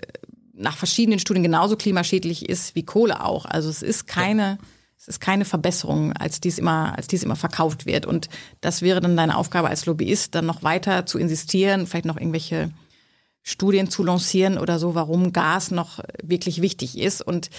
nach 0.53 0.75
verschiedenen 0.75 1.19
Studien 1.19 1.43
genauso 1.43 1.77
klimaschädlich 1.77 2.49
ist 2.49 2.75
wie 2.75 2.83
Kohle 2.83 3.23
auch. 3.23 3.45
Also 3.45 3.69
es 3.69 3.81
ist 3.81 4.07
keine, 4.07 4.57
es 4.99 5.07
ist 5.07 5.19
keine 5.21 5.45
Verbesserung, 5.45 6.11
als 6.13 6.41
dies 6.41 6.59
immer, 6.59 6.97
als 6.97 7.07
dies 7.07 7.23
immer 7.23 7.37
verkauft 7.37 7.85
wird. 7.85 8.05
Und 8.05 8.27
das 8.59 8.81
wäre 8.81 8.99
dann 8.99 9.15
deine 9.15 9.37
Aufgabe 9.37 9.69
als 9.69 9.85
Lobbyist, 9.85 10.35
dann 10.35 10.45
noch 10.45 10.63
weiter 10.63 11.05
zu 11.05 11.17
insistieren, 11.17 11.87
vielleicht 11.87 12.05
noch 12.05 12.17
irgendwelche 12.17 12.71
Studien 13.43 13.89
zu 13.89 14.03
lancieren 14.03 14.57
oder 14.57 14.79
so, 14.79 14.95
warum 14.95 15.33
Gas 15.33 15.69
noch 15.69 15.99
wirklich 16.23 16.61
wichtig 16.61 16.97
ist. 16.97 17.21
Und 17.21 17.49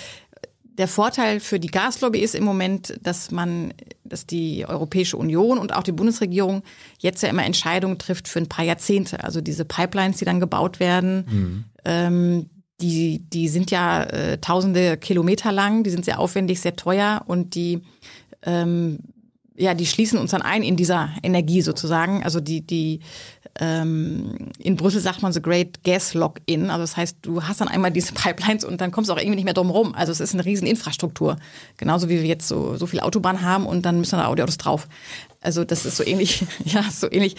der 0.76 0.88
Vorteil 0.88 1.40
für 1.40 1.60
die 1.60 1.68
Gaslobby 1.68 2.18
ist 2.18 2.34
im 2.34 2.42
Moment, 2.42 2.98
dass 3.02 3.30
man, 3.30 3.72
dass 4.02 4.26
die 4.26 4.66
Europäische 4.66 5.16
Union 5.16 5.58
und 5.58 5.74
auch 5.74 5.84
die 5.84 5.92
Bundesregierung 5.92 6.62
jetzt 6.98 7.22
ja 7.22 7.28
immer 7.28 7.44
Entscheidungen 7.44 7.98
trifft 7.98 8.26
für 8.26 8.40
ein 8.40 8.48
paar 8.48 8.64
Jahrzehnte. 8.64 9.22
Also 9.22 9.40
diese 9.40 9.64
Pipelines, 9.64 10.16
die 10.16 10.24
dann 10.24 10.40
gebaut 10.40 10.80
werden, 10.80 11.26
mhm. 11.30 11.64
ähm, 11.84 12.50
die, 12.80 13.20
die 13.30 13.48
sind 13.48 13.70
ja 13.70 14.02
äh, 14.02 14.38
tausende 14.38 14.96
Kilometer 14.96 15.52
lang, 15.52 15.84
die 15.84 15.90
sind 15.90 16.04
sehr 16.04 16.18
aufwendig, 16.18 16.60
sehr 16.60 16.74
teuer 16.74 17.22
und 17.26 17.54
die 17.54 17.82
ähm, 18.42 18.98
ja, 19.56 19.74
die 19.74 19.86
schließen 19.86 20.18
uns 20.18 20.32
dann 20.32 20.42
ein 20.42 20.62
in 20.62 20.76
dieser 20.76 21.10
Energie 21.22 21.62
sozusagen. 21.62 22.24
Also 22.24 22.40
die, 22.40 22.60
die 22.60 23.00
ähm, 23.60 24.50
in 24.58 24.76
Brüssel 24.76 25.00
sagt 25.00 25.22
man 25.22 25.32
so 25.32 25.40
Great 25.40 25.84
Gas 25.84 26.14
Lock-in. 26.14 26.70
Also 26.70 26.82
das 26.82 26.96
heißt, 26.96 27.18
du 27.22 27.42
hast 27.44 27.60
dann 27.60 27.68
einmal 27.68 27.92
diese 27.92 28.12
Pipelines 28.14 28.64
und 28.64 28.80
dann 28.80 28.90
kommst 28.90 29.10
du 29.10 29.14
auch 29.14 29.18
irgendwie 29.18 29.36
nicht 29.36 29.44
mehr 29.44 29.54
drum 29.54 29.70
rum. 29.70 29.94
Also 29.94 30.10
es 30.10 30.20
ist 30.20 30.34
eine 30.34 30.44
riesen 30.44 30.66
Infrastruktur. 30.66 31.36
Genauso 31.76 32.08
wie 32.08 32.20
wir 32.20 32.26
jetzt 32.26 32.48
so, 32.48 32.76
so 32.76 32.86
viel 32.86 33.00
Autobahn 33.00 33.42
haben 33.42 33.66
und 33.66 33.82
dann 33.86 33.98
müssen 33.98 34.18
da 34.18 34.26
Autos 34.26 34.58
drauf. 34.58 34.88
Also 35.44 35.64
das 35.64 35.84
ist 35.84 35.96
so 35.96 36.04
ähnlich, 36.04 36.44
ja, 36.64 36.82
so 36.90 37.10
ähnlich, 37.10 37.36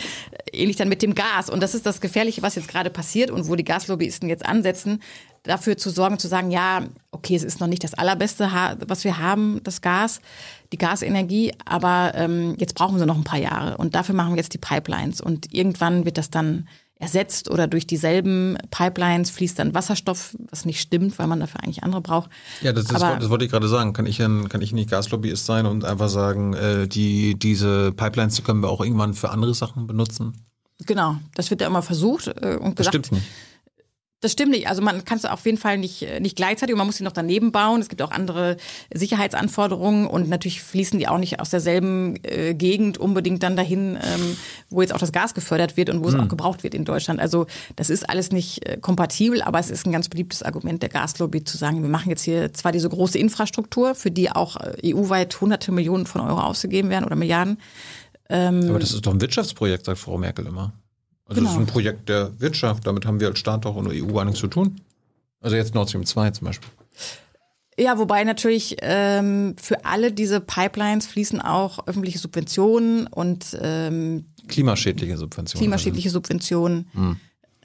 ähnlich 0.54 0.78
dann 0.78 0.90
mit 0.90 1.02
dem 1.02 1.16
Gas. 1.16 1.50
Und 1.50 1.62
das 1.62 1.76
ist 1.76 1.86
das 1.86 2.02
Gefährliche, 2.02 2.42
was 2.42 2.56
jetzt 2.56 2.68
gerade 2.68 2.90
passiert 2.90 3.32
und 3.32 3.48
wo 3.48 3.56
die 3.56 3.64
Gaslobbyisten 3.64 4.30
jetzt 4.30 4.46
ansetzen, 4.46 5.02
dafür 5.44 5.78
zu 5.78 5.90
sorgen, 5.90 6.20
zu 6.20 6.28
sagen, 6.28 6.52
ja, 6.52 6.84
okay, 7.12 7.36
es 7.36 7.44
ist 7.44 7.60
noch 7.60 7.68
nicht 7.68 7.84
das 7.84 7.94
allerbeste, 7.94 8.50
was 8.88 9.04
wir 9.04 9.20
haben, 9.20 9.60
das 9.64 9.82
Gas, 9.82 10.22
die 10.72 10.78
Gasenergie, 10.78 11.54
aber 11.66 12.14
ähm, 12.16 12.56
jetzt 12.58 12.76
brauchen 12.76 12.98
wir 12.98 13.06
noch 13.06 13.18
ein 13.18 13.24
paar 13.24 13.40
Jahre. 13.40 13.78
Und 13.78 13.96
dafür 13.96 14.16
machen 14.16 14.32
wir 14.32 14.38
jetzt 14.38 14.54
die 14.54 14.60
Pipelines. 14.60 15.22
Und 15.22 15.54
irgendwann 15.54 16.06
wird 16.06 16.18
das 16.18 16.30
dann 16.30 16.68
ersetzt 16.98 17.50
oder 17.50 17.68
durch 17.68 17.86
dieselben 17.86 18.58
Pipelines 18.72 19.30
fließt 19.30 19.60
dann 19.60 19.74
Wasserstoff, 19.74 20.36
was 20.50 20.66
nicht 20.66 20.80
stimmt, 20.80 21.20
weil 21.20 21.28
man 21.28 21.40
dafür 21.40 21.62
eigentlich 21.64 21.84
andere 21.84 22.02
braucht. 22.02 22.30
Ja, 22.62 22.72
das, 22.72 22.86
das, 22.86 23.02
das 23.02 23.30
wollte 23.30 23.46
ich 23.46 23.52
gerade 23.52 23.68
sagen. 23.68 23.94
Kann 23.94 24.06
ich, 24.06 24.18
kann 24.18 24.62
ich 24.62 24.72
nicht 24.72 24.90
Gaslobbyist 24.90 25.46
sein 25.46 25.66
und 25.66 25.84
einfach 25.84 26.10
sagen, 26.10 26.54
äh, 26.54 26.88
die, 26.88 27.38
diese 27.38 27.92
Pipelines, 27.92 28.36
die 28.36 28.44
können 28.44 28.62
wir 28.62 28.70
auch 28.70 28.82
irgendwann 28.82 29.14
für 29.14 29.30
andere 29.30 29.54
Sachen 29.54 29.88
benutzen? 29.88 30.34
Genau, 30.86 31.18
das 31.36 31.50
wird 31.50 31.62
ja 31.62 31.68
immer 31.68 31.82
versucht 31.82 32.28
äh, 32.28 32.56
und 32.56 32.76
gesagt. 32.76 32.78
Das 32.78 32.88
stimmt 32.88 33.12
nicht. 33.12 33.28
Das 34.26 34.32
stimmt 34.32 34.54
nicht. 34.54 34.68
Also 34.68 34.82
man 34.82 35.06
kann 35.06 35.20
es 35.20 35.26
auf 35.26 35.46
jeden 35.46 35.60
Fall 35.60 35.78
nicht, 35.78 36.04
nicht 36.20 36.36
gleichzeitig 36.36 36.74
und 36.74 36.80
man 36.80 36.88
muss 36.88 36.98
sie 36.98 37.04
noch 37.04 37.12
daneben 37.12 37.52
bauen. 37.52 37.80
Es 37.80 37.90
gibt 37.90 38.02
auch 38.02 38.10
andere 38.10 38.58
Sicherheitsanforderungen 38.92 40.08
und 40.08 40.30
natürlich 40.30 40.64
fließen 40.64 40.98
die 40.98 41.08
auch 41.08 41.20
nicht 41.20 41.40
aus 41.40 41.52
derselben 41.52 42.16
äh, 42.24 42.56
Gegend 42.56 42.98
unbedingt 42.98 43.44
dann 43.44 43.56
dahin, 43.56 44.00
ähm, 44.02 44.36
wo 44.72 44.82
jetzt 44.82 44.96
auch 44.96 44.98
das 44.98 45.12
Gas 45.12 45.36
gefördert 45.36 45.78
wird 45.78 45.92
und 45.92 46.04
wo 46.04 46.08
hm. 46.08 46.16
es 46.16 46.20
auch 46.20 46.28
gebraucht 46.28 46.64
wird 46.64 46.74
in 46.74 46.86
Deutschland. 46.86 47.20
Also 47.20 47.46
das 47.76 47.92
ist 47.92 48.10
alles 48.10 48.32
nicht 48.32 48.66
äh, 48.66 48.78
kompatibel, 48.82 49.44
aber 49.44 49.60
es 49.60 49.70
ist 49.70 49.86
ein 49.86 49.92
ganz 49.92 50.10
beliebtes 50.10 50.42
Argument 50.42 50.82
der 50.82 50.90
Gaslobby 50.90 51.44
zu 51.44 51.60
sagen, 51.60 51.84
wir 51.84 51.90
machen 51.92 52.10
jetzt 52.10 52.24
hier 52.24 52.52
zwar 52.52 52.72
diese 52.72 52.90
große 52.90 53.20
Infrastruktur, 53.20 53.94
für 53.94 54.10
die 54.10 54.32
auch 54.32 54.56
äh, 54.56 54.92
EU-weit 54.92 55.40
hunderte 55.40 55.72
Millionen 55.72 56.08
von 56.08 56.22
Euro 56.22 56.40
ausgegeben 56.40 56.90
werden 56.90 57.06
oder 57.06 57.16
Milliarden. 57.16 57.60
Ähm, 58.28 58.70
aber 58.70 58.80
das 58.80 58.92
ist 58.92 59.06
doch 59.06 59.14
ein 59.14 59.22
Wirtschaftsprojekt, 59.22 59.86
sagt 59.86 60.00
Frau 60.00 60.18
Merkel 60.18 60.48
immer. 60.48 60.74
Also 61.28 61.42
genau. 61.42 61.54
das 61.54 61.62
ist 61.62 61.68
ein 61.68 61.72
Projekt 61.72 62.10
der 62.10 62.40
Wirtschaft, 62.40 62.86
damit 62.86 63.06
haben 63.06 63.20
wir 63.20 63.28
als 63.28 63.40
Staat 63.40 63.66
auch 63.66 63.78
in 63.78 63.90
der 63.90 64.04
EU 64.04 64.14
gar 64.14 64.26
nichts 64.26 64.40
zu 64.40 64.48
tun. 64.48 64.80
Also 65.42 65.56
jetzt 65.56 65.74
Nord 65.74 65.90
Stream 65.90 66.06
2 66.06 66.32
zum 66.32 66.46
Beispiel. 66.46 66.70
Ja, 67.78 67.98
wobei 67.98 68.24
natürlich 68.24 68.78
ähm, 68.82 69.56
für 69.62 69.84
alle 69.84 70.12
diese 70.12 70.40
Pipelines 70.40 71.08
fließen 71.08 71.42
auch 71.42 71.88
öffentliche 71.88 72.20
Subventionen 72.20 73.08
und 73.08 73.58
ähm, 73.62 74.26
klimaschädliche 74.48 75.18
Subventionen. 75.18 75.62
Klimaschädliche 75.62 76.10
Subventionen. 76.10 76.88
Hm. 76.94 77.18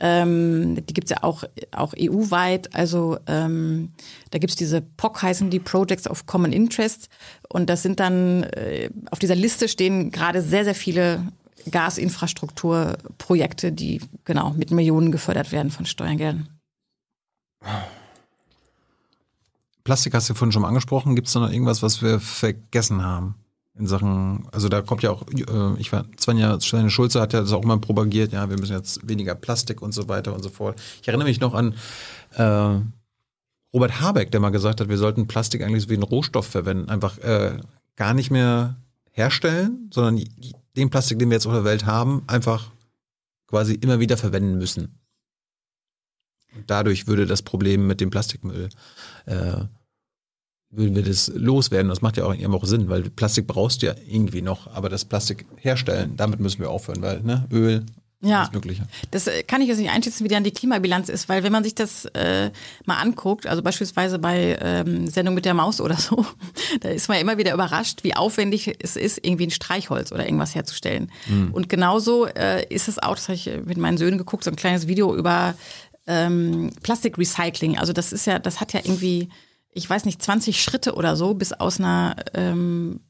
Ähm, 0.02 0.86
die 0.86 0.94
gibt's 0.94 1.10
ja 1.10 1.22
auch, 1.22 1.44
auch 1.70 1.94
EU-weit. 1.96 2.74
Also 2.74 3.18
ähm, 3.26 3.90
da 4.30 4.38
gibt's 4.38 4.56
diese 4.56 4.80
POC, 4.80 5.22
heißen 5.22 5.50
die 5.50 5.60
Projects 5.60 6.08
of 6.08 6.26
Common 6.26 6.52
Interest. 6.52 7.08
Und 7.48 7.70
das 7.70 7.82
sind 7.82 8.00
dann, 8.00 8.42
äh, 8.44 8.90
auf 9.10 9.18
dieser 9.18 9.36
Liste 9.36 9.68
stehen 9.68 10.10
gerade 10.10 10.42
sehr, 10.42 10.64
sehr 10.64 10.74
viele 10.74 11.22
Gasinfrastrukturprojekte, 11.70 13.72
die 13.72 14.00
genau 14.24 14.50
mit 14.50 14.70
Millionen 14.70 15.12
gefördert 15.12 15.52
werden 15.52 15.70
von 15.70 15.86
Steuergeldern. 15.86 16.48
Plastik 19.84 20.14
hast 20.14 20.30
du 20.30 20.34
vorhin 20.34 20.52
schon 20.52 20.64
angesprochen. 20.64 21.16
Gibt 21.16 21.28
es 21.28 21.34
noch 21.34 21.50
irgendwas, 21.50 21.82
was 21.82 22.02
wir 22.02 22.20
vergessen 22.20 23.02
haben? 23.02 23.34
In 23.78 23.86
Sachen, 23.86 24.46
also 24.52 24.68
da 24.68 24.82
kommt 24.82 25.02
ja 25.02 25.10
auch, 25.10 25.26
äh, 25.28 25.80
ich 25.80 25.92
war, 25.92 26.04
Svenja, 26.18 26.60
Svenja 26.60 26.90
Schulze 26.90 27.20
hat 27.20 27.32
ja 27.32 27.40
das 27.40 27.52
auch 27.52 27.62
immer 27.62 27.78
propagiert, 27.78 28.32
ja, 28.32 28.50
wir 28.50 28.58
müssen 28.58 28.74
jetzt 28.74 29.08
weniger 29.08 29.34
Plastik 29.34 29.80
und 29.80 29.92
so 29.92 30.08
weiter 30.08 30.34
und 30.34 30.42
so 30.42 30.50
fort. 30.50 30.78
Ich 31.00 31.08
erinnere 31.08 31.28
mich 31.28 31.40
noch 31.40 31.54
an 31.54 31.74
äh, 32.34 32.80
Robert 33.72 34.00
Habeck, 34.00 34.32
der 34.32 34.40
mal 34.40 34.50
gesagt 34.50 34.80
hat, 34.80 34.88
wir 34.88 34.98
sollten 34.98 35.28
Plastik 35.28 35.62
eigentlich 35.62 35.88
wie 35.88 35.94
einen 35.94 36.02
Rohstoff 36.02 36.46
verwenden, 36.46 36.90
einfach 36.90 37.18
äh, 37.18 37.58
gar 37.96 38.12
nicht 38.12 38.30
mehr 38.30 38.76
herstellen, 39.12 39.88
sondern 39.92 40.24
den 40.76 40.90
Plastik, 40.90 41.18
den 41.18 41.30
wir 41.30 41.36
jetzt 41.36 41.46
auf 41.46 41.52
der 41.52 41.64
Welt 41.64 41.86
haben, 41.86 42.22
einfach 42.26 42.70
quasi 43.46 43.74
immer 43.74 44.00
wieder 44.00 44.16
verwenden 44.16 44.58
müssen. 44.58 45.00
Und 46.54 46.70
dadurch 46.70 47.06
würde 47.06 47.26
das 47.26 47.42
Problem 47.42 47.86
mit 47.86 48.00
dem 48.00 48.10
Plastikmüll, 48.10 48.68
äh, 49.26 49.64
würden 50.70 50.94
wir 50.94 51.02
das 51.02 51.28
loswerden. 51.34 51.88
Das 51.88 52.02
macht 52.02 52.16
ja 52.16 52.24
auch, 52.24 52.34
auch 52.34 52.64
Sinn, 52.64 52.88
weil 52.88 53.02
Plastik 53.10 53.46
brauchst 53.46 53.82
du 53.82 53.86
ja 53.86 53.94
irgendwie 54.06 54.42
noch, 54.42 54.68
aber 54.68 54.88
das 54.88 55.04
Plastik 55.04 55.46
herstellen, 55.56 56.16
damit 56.16 56.40
müssen 56.40 56.60
wir 56.60 56.70
aufhören, 56.70 57.02
weil 57.02 57.22
ne, 57.22 57.46
Öl, 57.52 57.84
ja. 58.22 58.50
Das 59.10 59.26
äh, 59.26 59.42
kann 59.42 59.62
ich 59.62 59.68
jetzt 59.68 59.78
nicht 59.78 59.90
einschätzen, 59.90 60.24
wie 60.24 60.28
dann 60.28 60.44
die 60.44 60.50
Klimabilanz 60.50 61.08
ist, 61.08 61.28
weil 61.30 61.42
wenn 61.42 61.52
man 61.52 61.64
sich 61.64 61.74
das 61.74 62.04
äh, 62.06 62.50
mal 62.84 62.96
anguckt, 62.96 63.46
also 63.46 63.62
beispielsweise 63.62 64.18
bei 64.18 64.58
ähm, 64.60 65.06
Sendung 65.06 65.34
mit 65.34 65.46
der 65.46 65.54
Maus 65.54 65.80
oder 65.80 65.96
so, 65.96 66.26
da 66.80 66.90
ist 66.90 67.08
man 67.08 67.16
ja 67.16 67.22
immer 67.22 67.38
wieder 67.38 67.54
überrascht, 67.54 68.04
wie 68.04 68.14
aufwendig 68.14 68.76
es 68.82 68.96
ist, 68.96 69.24
irgendwie 69.24 69.46
ein 69.46 69.50
Streichholz 69.50 70.12
oder 70.12 70.26
irgendwas 70.26 70.54
herzustellen. 70.54 71.10
Mhm. 71.28 71.52
Und 71.52 71.70
genauso 71.70 72.26
äh, 72.26 72.66
ist 72.68 72.88
es 72.88 72.98
auch, 72.98 73.14
das 73.14 73.28
habe 73.28 73.36
ich 73.36 73.50
mit 73.64 73.78
meinen 73.78 73.96
Söhnen 73.96 74.18
geguckt, 74.18 74.44
so 74.44 74.50
ein 74.50 74.56
kleines 74.56 74.86
Video 74.86 75.16
über 75.16 75.54
ähm, 76.06 76.72
Plastikrecycling. 76.82 77.78
Also 77.78 77.94
das 77.94 78.12
ist 78.12 78.26
ja, 78.26 78.38
das 78.38 78.60
hat 78.60 78.74
ja 78.74 78.80
irgendwie, 78.84 79.30
ich 79.72 79.88
weiß 79.88 80.04
nicht, 80.04 80.20
20 80.20 80.62
Schritte 80.62 80.94
oder 80.94 81.16
so, 81.16 81.32
bis 81.32 81.54
aus 81.54 81.78
einer 81.78 82.16
ähm, 82.34 83.00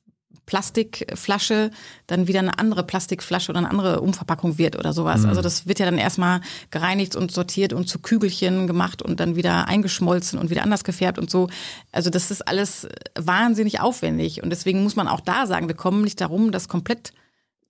Plastikflasche 0.51 1.71
dann 2.09 2.27
wieder 2.27 2.41
eine 2.41 2.59
andere 2.59 2.83
Plastikflasche 2.83 3.53
oder 3.53 3.61
eine 3.61 3.71
andere 3.71 4.01
Umverpackung 4.01 4.59
wird 4.59 4.77
oder 4.77 4.93
sowas. 4.93 5.21
Mhm. 5.21 5.29
Also 5.29 5.43
das 5.43 5.69
wird 5.69 5.79
ja 5.79 5.87
dann 5.87 5.97
erstmal 5.97 6.41
gereinigt 6.73 7.15
und 7.15 7.31
sortiert 7.31 7.73
und 7.73 7.89
zu 7.89 8.01
Kügelchen 8.01 8.67
gemacht 8.67 9.01
und 9.01 9.21
dann 9.21 9.37
wieder 9.37 9.69
eingeschmolzen 9.69 10.41
und 10.41 10.51
wieder 10.51 10.65
anders 10.65 10.83
gefärbt 10.83 11.21
und 11.21 11.31
so. 11.31 11.49
Also 11.93 12.11
das 12.11 12.33
ist 12.33 12.49
alles 12.49 12.89
wahnsinnig 13.15 13.79
aufwendig 13.81 14.43
und 14.43 14.51
deswegen 14.51 14.83
muss 14.83 14.97
man 14.97 15.07
auch 15.07 15.21
da 15.21 15.47
sagen, 15.47 15.69
wir 15.69 15.77
kommen 15.77 16.03
nicht 16.03 16.21
darum, 16.21 16.51
das 16.51 16.67
komplett 16.67 17.13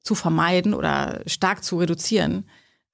zu 0.03 0.15
vermeiden 0.15 0.73
oder 0.73 1.21
stark 1.27 1.63
zu 1.63 1.77
reduzieren. 1.77 2.47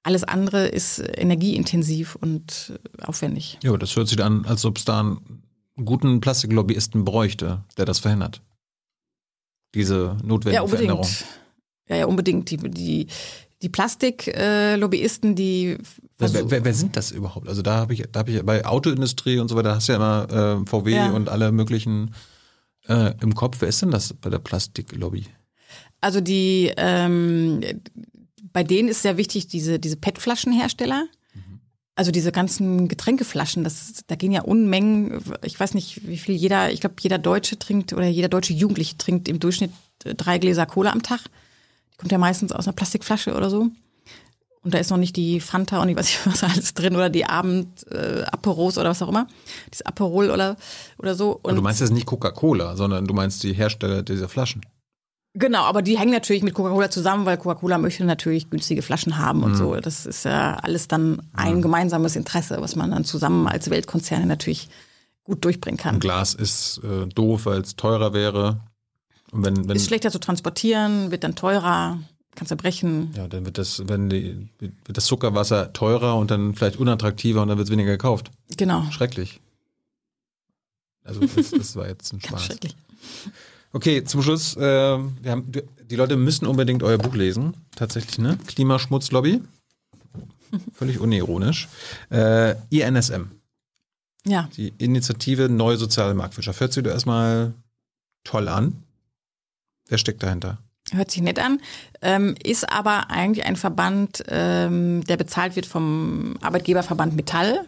Alles 0.03 0.25
andere 0.25 0.67
ist 0.67 0.99
energieintensiv 0.99 2.15
und 2.15 2.77
aufwendig. 3.01 3.57
Ja, 3.63 3.77
das 3.77 3.95
hört 3.95 4.09
sich 4.09 4.21
an, 4.21 4.43
als 4.45 4.65
ob 4.65 4.79
es 4.79 4.83
da 4.83 4.99
einen 4.99 5.43
guten 5.77 6.19
Plastiklobbyisten 6.19 7.05
bräuchte, 7.05 7.63
der 7.77 7.85
das 7.85 7.99
verhindert 7.99 8.41
diese 9.77 10.17
notwendige 10.23 10.55
ja, 10.55 10.61
unbedingt. 10.61 10.91
Veränderung. 10.91 11.07
Ja, 11.89 11.95
ja, 11.95 12.05
unbedingt. 12.05 12.49
Die, 12.51 12.57
die, 12.57 13.07
die 13.61 13.69
Plastiklobbyisten, 13.69 15.35
die. 15.35 15.77
Wer, 16.17 16.51
wer, 16.51 16.65
wer, 16.65 16.73
sind 16.73 16.95
das 16.95 17.11
überhaupt? 17.11 17.47
Also 17.47 17.61
da 17.61 17.77
habe 17.77 17.93
ich, 17.93 18.03
da 18.11 18.19
habe 18.19 18.31
ich 18.31 18.43
bei 18.43 18.65
Autoindustrie 18.65 19.39
und 19.39 19.47
so 19.49 19.55
weiter, 19.55 19.75
hast 19.75 19.87
du 19.87 19.93
ja 19.93 19.97
immer 19.97 20.61
äh, 20.63 20.65
VW 20.69 20.91
ja. 20.91 21.11
und 21.11 21.29
alle 21.29 21.51
möglichen 21.51 22.13
äh, 22.87 23.13
im 23.21 23.35
Kopf. 23.35 23.57
Wer 23.59 23.69
ist 23.69 23.81
denn 23.81 23.91
das 23.91 24.13
bei 24.13 24.29
der 24.29 24.39
Plastiklobby? 24.39 25.25
Also 26.01 26.21
die, 26.21 26.71
ähm, 26.77 27.61
bei 28.53 28.63
denen 28.63 28.89
ist 28.89 29.01
sehr 29.01 29.17
wichtig 29.17 29.47
diese, 29.47 29.79
diese 29.79 29.97
PET-Flaschenhersteller. 29.97 31.07
Also 31.97 32.11
diese 32.11 32.31
ganzen 32.31 32.87
Getränkeflaschen, 32.87 33.63
das, 33.63 34.03
da 34.05 34.15
gehen 34.15 34.31
ja 34.31 34.41
Unmengen, 34.43 35.19
ich 35.43 35.59
weiß 35.59 35.73
nicht, 35.73 36.07
wie 36.07 36.19
viel 36.19 36.35
jeder, 36.35 36.71
ich 36.71 36.79
glaube, 36.79 36.95
jeder 36.99 37.17
Deutsche 37.17 37.57
trinkt 37.57 37.91
oder 37.91 38.05
jeder 38.05 38.29
deutsche 38.29 38.53
Jugendliche 38.53 38.97
trinkt 38.99 39.27
im 39.27 39.39
Durchschnitt 39.39 39.71
äh, 40.03 40.13
drei 40.13 40.37
Gläser 40.37 40.67
Cola 40.67 40.91
am 40.91 41.01
Tag. 41.01 41.21
Die 41.93 41.97
kommt 41.97 42.11
ja 42.11 42.19
meistens 42.19 42.51
aus 42.51 42.67
einer 42.67 42.75
Plastikflasche 42.75 43.35
oder 43.35 43.49
so. 43.49 43.71
Und 44.61 44.73
da 44.73 44.77
ist 44.77 44.91
noch 44.91 44.97
nicht 44.97 45.15
die 45.15 45.39
Fanta 45.39 45.81
und 45.81 45.89
ich 45.89 45.97
weiß 45.97 46.05
nicht, 46.05 46.19
was 46.25 46.43
alles 46.43 46.75
drin 46.75 46.95
oder 46.95 47.09
die 47.09 47.25
Abend 47.25 47.87
äh, 47.91 48.23
Aperos 48.31 48.77
oder 48.77 48.91
was 48.91 49.01
auch 49.01 49.09
immer. 49.09 49.27
Das 49.71 49.81
Aperol 49.81 50.29
oder, 50.29 50.55
oder 50.99 51.15
so. 51.15 51.39
Und 51.41 51.55
du 51.55 51.63
meinst 51.63 51.81
jetzt 51.81 51.91
nicht 51.93 52.05
Coca-Cola, 52.05 52.75
sondern 52.75 53.07
du 53.07 53.13
meinst 53.15 53.41
die 53.41 53.53
Hersteller 53.53 54.03
dieser 54.03 54.29
Flaschen. 54.29 54.61
Genau, 55.37 55.63
aber 55.63 55.83
die 55.83 55.99
hängen 55.99 56.11
natürlich 56.11 56.41
mit 56.41 56.55
Coca-Cola 56.55 56.89
zusammen, 56.89 57.25
weil 57.25 57.37
Coca-Cola 57.37 57.77
möchte 57.77 58.03
natürlich 58.03 58.49
günstige 58.49 58.81
Flaschen 58.81 59.19
haben 59.19 59.43
und 59.43 59.51
mhm. 59.51 59.57
so. 59.57 59.75
Das 59.75 60.05
ist 60.05 60.25
ja 60.25 60.55
alles 60.55 60.87
dann 60.87 61.21
ein 61.33 61.57
mhm. 61.57 61.61
gemeinsames 61.61 62.15
Interesse, 62.15 62.57
was 62.59 62.75
man 62.75 62.89
dann 62.89 63.03
zusammen 63.03 63.47
als 63.47 63.69
Weltkonzerne 63.69 64.25
natürlich 64.25 64.67
gut 65.23 65.45
durchbringen 65.45 65.77
kann. 65.77 65.95
Ein 65.95 65.99
Glas 65.99 66.33
ist 66.33 66.81
äh, 66.83 67.05
doof, 67.07 67.45
weil 67.45 67.61
es 67.61 67.75
teurer 67.75 68.13
wäre. 68.13 68.61
Und 69.31 69.45
wenn, 69.45 69.67
wenn 69.67 69.75
ist 69.75 69.85
schlechter 69.85 70.09
zu 70.09 70.19
transportieren, 70.19 71.11
wird 71.11 71.23
dann 71.23 71.35
teurer, 71.35 71.99
kann 72.33 72.47
zerbrechen. 72.47 73.13
Ja, 73.15 73.27
dann 73.27 73.45
wird 73.45 73.59
das, 73.59 73.83
wenn 73.87 74.09
die, 74.09 74.49
wird 74.59 74.97
das 74.97 75.05
Zuckerwasser 75.05 75.71
teurer 75.73 76.17
und 76.17 76.31
dann 76.31 76.55
vielleicht 76.55 76.77
unattraktiver 76.77 77.43
und 77.43 77.49
dann 77.49 77.57
wird 77.57 77.67
es 77.67 77.71
weniger 77.71 77.91
gekauft. 77.91 78.31
Genau. 78.55 78.89
Schrecklich. 78.89 79.39
Also 81.03 81.19
das, 81.19 81.51
das 81.51 81.75
war 81.75 81.87
jetzt 81.87 82.11
ein 82.13 82.21
Spaß. 82.25 82.45
Schrecklich. 82.45 82.75
Okay, 83.73 84.03
zum 84.03 84.21
Schluss, 84.21 84.55
äh, 84.55 84.61
wir 84.61 85.31
haben, 85.31 85.51
die 85.51 85.95
Leute 85.95 86.15
müssen 86.15 86.47
unbedingt 86.47 86.83
euer 86.83 86.97
Buch 86.97 87.15
lesen, 87.15 87.53
tatsächlich, 87.75 88.17
ne? 88.17 88.37
Klimaschmutzlobby. 88.47 89.41
Völlig 90.73 90.99
unironisch. 90.99 91.67
Äh, 92.09 92.55
INSM. 92.69 93.31
Ja. 94.25 94.49
Die 94.57 94.73
Initiative 94.77 95.49
Neue 95.49 95.77
Soziale 95.77 96.13
Marktwirtschaft. 96.13 96.59
Hört 96.59 96.73
sich 96.73 96.83
da 96.83 96.91
erstmal 96.91 97.53
toll 98.23 98.47
an. 98.47 98.83
Wer 99.87 99.97
steckt 99.97 100.23
dahinter? 100.23 100.57
Hört 100.91 101.11
sich 101.11 101.21
nett 101.21 101.37
an, 101.37 101.59
ähm, 102.01 102.35
ist 102.41 102.69
aber 102.71 103.09
eigentlich 103.09 103.45
ein 103.45 103.57
Verband, 103.57 104.23
ähm, 104.29 105.03
der 105.03 105.17
bezahlt 105.17 105.57
wird 105.57 105.65
vom 105.65 106.35
Arbeitgeberverband 106.39 107.13
Metall, 107.13 107.65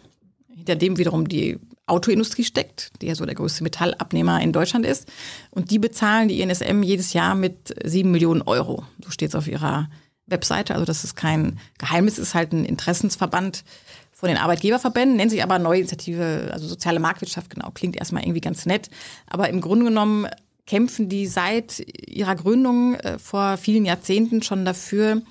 hinter 0.54 0.76
dem 0.76 0.98
wiederum 0.98 1.28
die 1.28 1.58
Autoindustrie 1.86 2.44
steckt, 2.44 2.92
die 3.02 3.06
ja 3.06 3.14
so 3.14 3.26
der 3.26 3.34
größte 3.34 3.64
Metallabnehmer 3.64 4.40
in 4.40 4.52
Deutschland 4.52 4.86
ist. 4.86 5.08
Und 5.50 5.70
die 5.70 5.78
bezahlen 5.78 6.28
die 6.28 6.40
INSM 6.40 6.82
jedes 6.82 7.12
Jahr 7.12 7.34
mit 7.34 7.74
sieben 7.84 8.12
Millionen 8.12 8.42
Euro. 8.42 8.84
So 9.04 9.10
steht 9.10 9.30
es 9.30 9.34
auf 9.34 9.48
ihrer 9.48 9.90
Webseite. 10.26 10.74
Also 10.74 10.86
das 10.86 11.04
ist 11.04 11.16
kein 11.16 11.58
Geheimnis, 11.78 12.18
ist 12.18 12.34
halt 12.34 12.52
ein 12.52 12.64
Interessensverband 12.64 13.64
von 14.12 14.28
den 14.28 14.38
Arbeitgeberverbänden, 14.38 15.16
nennt 15.16 15.30
sich 15.30 15.42
aber 15.42 15.58
Neue 15.58 15.78
Initiative, 15.78 16.50
also 16.52 16.68
soziale 16.68 17.00
Marktwirtschaft, 17.00 17.50
genau, 17.50 17.70
klingt 17.72 17.96
erstmal 17.96 18.22
irgendwie 18.22 18.42
ganz 18.42 18.66
nett. 18.66 18.90
Aber 19.26 19.48
im 19.48 19.60
Grunde 19.60 19.86
genommen 19.86 20.28
kämpfen 20.66 21.08
die 21.08 21.26
seit 21.26 21.82
ihrer 22.06 22.36
Gründung 22.36 22.94
äh, 22.94 23.18
vor 23.18 23.56
vielen 23.56 23.84
Jahrzehnten 23.84 24.42
schon 24.42 24.64
dafür, 24.64 25.22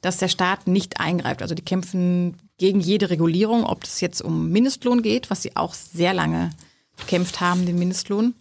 dass 0.00 0.16
der 0.16 0.28
Staat 0.28 0.66
nicht 0.66 0.98
eingreift. 0.98 1.42
Also 1.42 1.54
die 1.54 1.64
kämpfen 1.64 2.36
gegen 2.58 2.80
jede 2.80 3.10
Regulierung, 3.10 3.64
ob 3.64 3.84
es 3.84 4.00
jetzt 4.00 4.20
um 4.20 4.50
Mindestlohn 4.50 5.02
geht, 5.02 5.30
was 5.30 5.42
sie 5.42 5.56
auch 5.56 5.74
sehr 5.74 6.12
lange 6.12 6.50
bekämpft 6.96 7.40
haben, 7.40 7.64
den 7.64 7.78
Mindestlohn, 7.78 8.34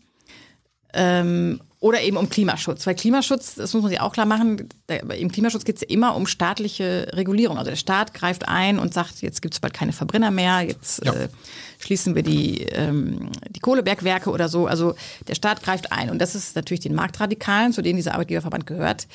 ähm, 0.93 1.61
oder 1.79 2.01
eben 2.01 2.17
um 2.17 2.27
Klimaschutz. 2.29 2.87
Weil 2.87 2.95
Klimaschutz, 2.95 3.55
das 3.55 3.73
muss 3.73 3.83
man 3.83 3.91
sich 3.91 4.01
auch 4.01 4.11
klar 4.11 4.25
machen, 4.25 4.67
im 4.87 5.31
Klimaschutz 5.31 5.63
geht 5.63 5.75
es 5.75 5.81
ja 5.83 5.89
immer 5.89 6.15
um 6.15 6.25
staatliche 6.25 7.11
Regulierung. 7.13 7.59
Also 7.59 7.69
der 7.69 7.77
Staat 7.77 8.15
greift 8.15 8.47
ein 8.47 8.79
und 8.79 8.95
sagt, 8.95 9.21
jetzt 9.21 9.43
gibt 9.43 9.53
es 9.53 9.59
bald 9.59 9.75
keine 9.75 9.93
Verbrenner 9.93 10.31
mehr, 10.31 10.61
jetzt 10.61 11.05
ja. 11.05 11.13
äh, 11.13 11.29
schließen 11.77 12.15
wir 12.15 12.23
die, 12.23 12.63
ähm, 12.63 13.29
die 13.49 13.59
Kohlebergwerke 13.59 14.31
oder 14.31 14.49
so. 14.49 14.65
Also 14.65 14.95
der 15.27 15.35
Staat 15.35 15.61
greift 15.61 15.91
ein. 15.91 16.09
Und 16.09 16.19
das 16.19 16.33
ist 16.33 16.55
natürlich 16.55 16.81
den 16.81 16.95
Marktradikalen, 16.95 17.73
zu 17.73 17.83
denen 17.83 17.97
dieser 17.97 18.13
Arbeitgeberverband 18.13 18.65
gehört, 18.65 19.07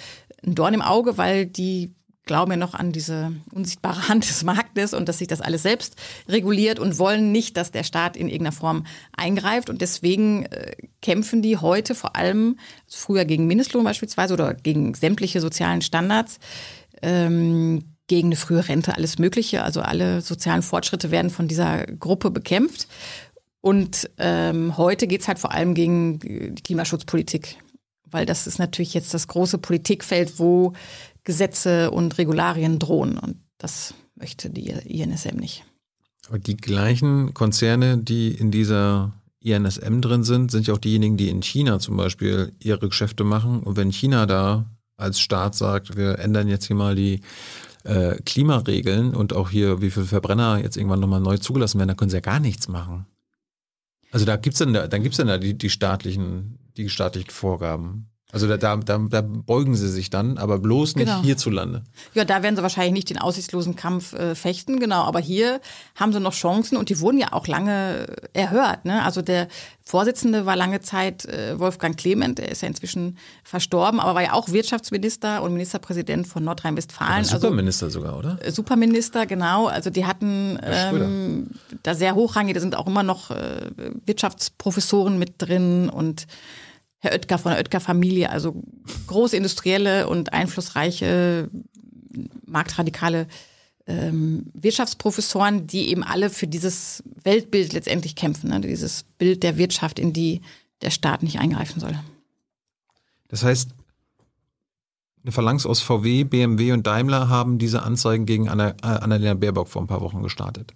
ein 0.46 0.54
Dorn 0.54 0.74
im 0.74 0.82
Auge, 0.82 1.18
weil 1.18 1.46
die 1.46 1.92
glauben 2.24 2.52
ja 2.52 2.56
noch 2.56 2.74
an 2.74 2.92
diese 2.92 3.32
unsichtbare 3.52 4.08
Hand 4.08 4.28
des 4.28 4.44
Marktes 4.44 4.94
und 4.94 5.08
dass 5.08 5.18
sich 5.18 5.28
das 5.28 5.40
alles 5.40 5.62
selbst 5.62 5.96
reguliert 6.28 6.78
und 6.78 6.98
wollen 6.98 7.32
nicht, 7.32 7.56
dass 7.56 7.70
der 7.70 7.84
Staat 7.84 8.16
in 8.16 8.28
irgendeiner 8.28 8.52
Form 8.52 8.86
eingreift. 9.16 9.70
Und 9.70 9.80
deswegen 9.80 10.46
äh, 10.46 10.76
kämpfen 11.00 11.42
die 11.42 11.56
heute 11.56 11.94
vor 11.94 12.16
allem, 12.16 12.58
also 12.86 12.98
früher 12.98 13.24
gegen 13.24 13.46
Mindestlohn 13.46 13.84
beispielsweise 13.84 14.34
oder 14.34 14.54
gegen 14.54 14.94
sämtliche 14.94 15.40
sozialen 15.40 15.82
Standards, 15.82 16.38
ähm, 17.02 17.84
gegen 18.06 18.28
eine 18.28 18.36
frühe 18.36 18.68
Rente, 18.68 18.96
alles 18.96 19.18
Mögliche. 19.18 19.62
Also 19.62 19.80
alle 19.80 20.20
sozialen 20.20 20.62
Fortschritte 20.62 21.10
werden 21.10 21.30
von 21.30 21.48
dieser 21.48 21.86
Gruppe 21.86 22.30
bekämpft. 22.30 22.86
Und 23.60 24.10
ähm, 24.18 24.76
heute 24.76 25.06
geht's 25.06 25.28
halt 25.28 25.38
vor 25.38 25.52
allem 25.52 25.74
gegen 25.74 26.18
die 26.18 26.62
Klimaschutzpolitik 26.62 27.58
weil 28.12 28.26
das 28.26 28.46
ist 28.46 28.58
natürlich 28.58 28.94
jetzt 28.94 29.14
das 29.14 29.26
große 29.26 29.58
Politikfeld, 29.58 30.38
wo 30.38 30.74
Gesetze 31.24 31.90
und 31.90 32.18
Regularien 32.18 32.78
drohen. 32.78 33.18
Und 33.18 33.36
das 33.58 33.94
möchte 34.14 34.50
die 34.50 34.68
INSM 34.68 35.36
nicht. 35.36 35.64
Aber 36.28 36.38
die 36.38 36.56
gleichen 36.56 37.34
Konzerne, 37.34 37.98
die 37.98 38.28
in 38.32 38.50
dieser 38.50 39.12
INSM 39.40 40.00
drin 40.00 40.24
sind, 40.24 40.50
sind 40.50 40.66
ja 40.66 40.74
auch 40.74 40.78
diejenigen, 40.78 41.16
die 41.16 41.28
in 41.28 41.42
China 41.42 41.78
zum 41.78 41.96
Beispiel 41.96 42.52
ihre 42.60 42.88
Geschäfte 42.88 43.24
machen. 43.24 43.60
Und 43.60 43.76
wenn 43.76 43.90
China 43.90 44.26
da 44.26 44.66
als 44.96 45.20
Staat 45.20 45.54
sagt, 45.54 45.96
wir 45.96 46.18
ändern 46.18 46.48
jetzt 46.48 46.66
hier 46.66 46.76
mal 46.76 46.94
die 46.94 47.20
äh, 47.84 48.16
Klimaregeln 48.24 49.14
und 49.14 49.32
auch 49.32 49.50
hier, 49.50 49.80
wie 49.80 49.90
viele 49.90 50.06
Verbrenner 50.06 50.58
jetzt 50.58 50.76
irgendwann 50.76 51.00
nochmal 51.00 51.20
neu 51.20 51.38
zugelassen 51.38 51.78
werden, 51.78 51.88
dann 51.88 51.96
können 51.96 52.10
sie 52.10 52.16
ja 52.16 52.20
gar 52.20 52.40
nichts 52.40 52.68
machen. 52.68 53.06
Also 54.12 54.26
da 54.26 54.36
gibt's 54.36 54.58
dann, 54.58 54.72
da, 54.72 54.86
dann 54.86 55.02
dann 55.02 55.26
da 55.26 55.38
die, 55.38 55.54
die 55.54 55.70
staatlichen, 55.70 56.58
die 56.76 56.88
staatlichen 56.88 57.30
Vorgaben. 57.30 58.11
Also 58.32 58.48
da, 58.48 58.56
da, 58.56 58.76
da, 58.78 59.20
beugen 59.20 59.76
sie 59.76 59.90
sich 59.90 60.08
dann, 60.08 60.38
aber 60.38 60.58
bloß 60.58 60.96
nicht 60.96 61.04
genau. 61.04 61.20
hierzulande. 61.20 61.82
Ja, 62.14 62.24
da 62.24 62.42
werden 62.42 62.56
sie 62.56 62.62
wahrscheinlich 62.62 62.94
nicht 62.94 63.10
den 63.10 63.18
aussichtslosen 63.18 63.76
Kampf 63.76 64.14
äh, 64.14 64.34
fechten, 64.34 64.80
genau. 64.80 65.02
Aber 65.02 65.20
hier 65.20 65.60
haben 65.96 66.14
sie 66.14 66.20
noch 66.20 66.32
Chancen 66.32 66.78
und 66.78 66.88
die 66.88 66.98
wurden 67.00 67.18
ja 67.18 67.34
auch 67.34 67.46
lange 67.46 68.06
erhört. 68.32 68.86
Ne? 68.86 69.04
Also 69.04 69.20
der 69.20 69.48
Vorsitzende 69.84 70.46
war 70.46 70.56
lange 70.56 70.80
Zeit 70.80 71.26
äh, 71.26 71.58
Wolfgang 71.58 71.94
Clement, 71.94 72.38
der 72.38 72.50
ist 72.50 72.62
ja 72.62 72.68
inzwischen 72.68 73.18
verstorben, 73.44 74.00
aber 74.00 74.14
war 74.14 74.22
ja 74.22 74.32
auch 74.32 74.48
Wirtschaftsminister 74.48 75.42
und 75.42 75.52
Ministerpräsident 75.52 76.26
von 76.26 76.42
Nordrhein-Westfalen. 76.42 77.12
Also 77.12 77.38
Superminister 77.38 77.86
also, 77.86 78.00
sogar, 78.00 78.16
oder? 78.16 78.38
Äh, 78.40 78.50
Superminister, 78.50 79.26
genau. 79.26 79.66
Also 79.66 79.90
die 79.90 80.06
hatten 80.06 80.58
ähm, 80.62 81.50
da 81.82 81.94
sehr 81.94 82.14
hochrangige, 82.14 82.54
da 82.54 82.60
sind 82.60 82.76
auch 82.76 82.86
immer 82.86 83.02
noch 83.02 83.30
äh, 83.30 83.70
Wirtschaftsprofessoren 84.06 85.18
mit 85.18 85.34
drin 85.36 85.90
und 85.90 86.26
Herr 87.02 87.12
Oetker 87.12 87.36
von 87.36 87.50
der 87.50 87.58
Oetker-Familie, 87.58 88.30
also 88.30 88.62
große 89.08 89.36
industrielle 89.36 90.08
und 90.08 90.32
einflussreiche 90.32 91.50
marktradikale 92.46 93.26
ähm, 93.88 94.46
Wirtschaftsprofessoren, 94.54 95.66
die 95.66 95.88
eben 95.88 96.04
alle 96.04 96.30
für 96.30 96.46
dieses 96.46 97.02
Weltbild 97.24 97.72
letztendlich 97.72 98.14
kämpfen, 98.14 98.50
ne? 98.50 98.60
dieses 98.60 99.02
Bild 99.18 99.42
der 99.42 99.58
Wirtschaft, 99.58 99.98
in 99.98 100.12
die 100.12 100.42
der 100.80 100.90
Staat 100.90 101.24
nicht 101.24 101.40
eingreifen 101.40 101.80
soll. 101.80 101.98
Das 103.26 103.42
heißt, 103.42 103.70
eine 105.24 105.32
Phalanx 105.32 105.66
aus 105.66 105.80
VW, 105.80 106.22
BMW 106.22 106.70
und 106.70 106.86
Daimler 106.86 107.28
haben 107.28 107.58
diese 107.58 107.82
Anzeigen 107.82 108.26
gegen 108.26 108.48
Anna, 108.48 108.76
äh, 108.82 108.86
Annalena 108.86 109.34
Baerbock 109.34 109.68
vor 109.68 109.82
ein 109.82 109.88
paar 109.88 110.02
Wochen 110.02 110.22
gestartet. 110.22 110.72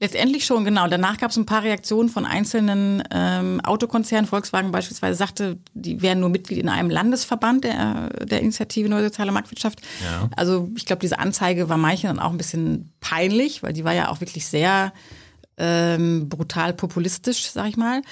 Letztendlich 0.00 0.44
schon, 0.44 0.64
genau. 0.64 0.88
Danach 0.88 1.18
gab 1.18 1.30
es 1.30 1.36
ein 1.36 1.46
paar 1.46 1.62
Reaktionen 1.62 2.08
von 2.08 2.26
einzelnen 2.26 3.02
ähm, 3.12 3.60
Autokonzernen. 3.60 4.26
Volkswagen 4.26 4.72
beispielsweise 4.72 5.16
sagte, 5.16 5.58
die 5.72 6.02
wären 6.02 6.20
nur 6.20 6.30
Mitglied 6.30 6.58
in 6.58 6.68
einem 6.68 6.90
Landesverband 6.90 7.64
der, 7.64 8.08
der 8.24 8.40
Initiative 8.40 8.88
Neue 8.88 9.04
Soziale 9.04 9.30
Marktwirtschaft. 9.30 9.80
Ja. 10.02 10.28
Also 10.36 10.68
ich 10.76 10.84
glaube, 10.84 11.00
diese 11.00 11.20
Anzeige 11.20 11.68
war 11.68 11.76
manchen 11.76 12.08
dann 12.08 12.18
auch 12.18 12.32
ein 12.32 12.38
bisschen 12.38 12.92
peinlich, 13.00 13.62
weil 13.62 13.72
die 13.72 13.84
war 13.84 13.94
ja 13.94 14.08
auch 14.08 14.20
wirklich 14.20 14.46
sehr 14.46 14.92
ähm, 15.56 16.28
brutal 16.28 16.72
populistisch, 16.72 17.48
sag 17.50 17.68
ich 17.68 17.76
mal. 17.76 18.02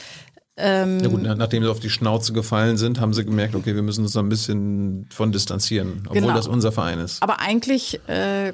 Ähm, 0.56 1.00
ja 1.00 1.09
gut, 1.09 1.22
nachdem 1.22 1.64
sie 1.64 1.70
auf 1.70 1.80
die 1.80 1.90
Schnauze 1.90 2.32
gefallen 2.32 2.76
sind, 2.76 3.00
haben 3.00 3.14
sie 3.14 3.24
gemerkt, 3.24 3.54
okay, 3.54 3.74
wir 3.74 3.82
müssen 3.82 4.02
uns 4.02 4.12
da 4.12 4.20
ein 4.20 4.28
bisschen 4.28 5.09
von 5.10 5.32
distanzieren, 5.32 6.04
obwohl 6.06 6.20
genau. 6.20 6.34
das 6.34 6.46
unser 6.46 6.72
Verein 6.72 7.00
ist. 7.00 7.22
Aber 7.22 7.40
eigentlich 7.40 8.00
äh, 8.09 8.52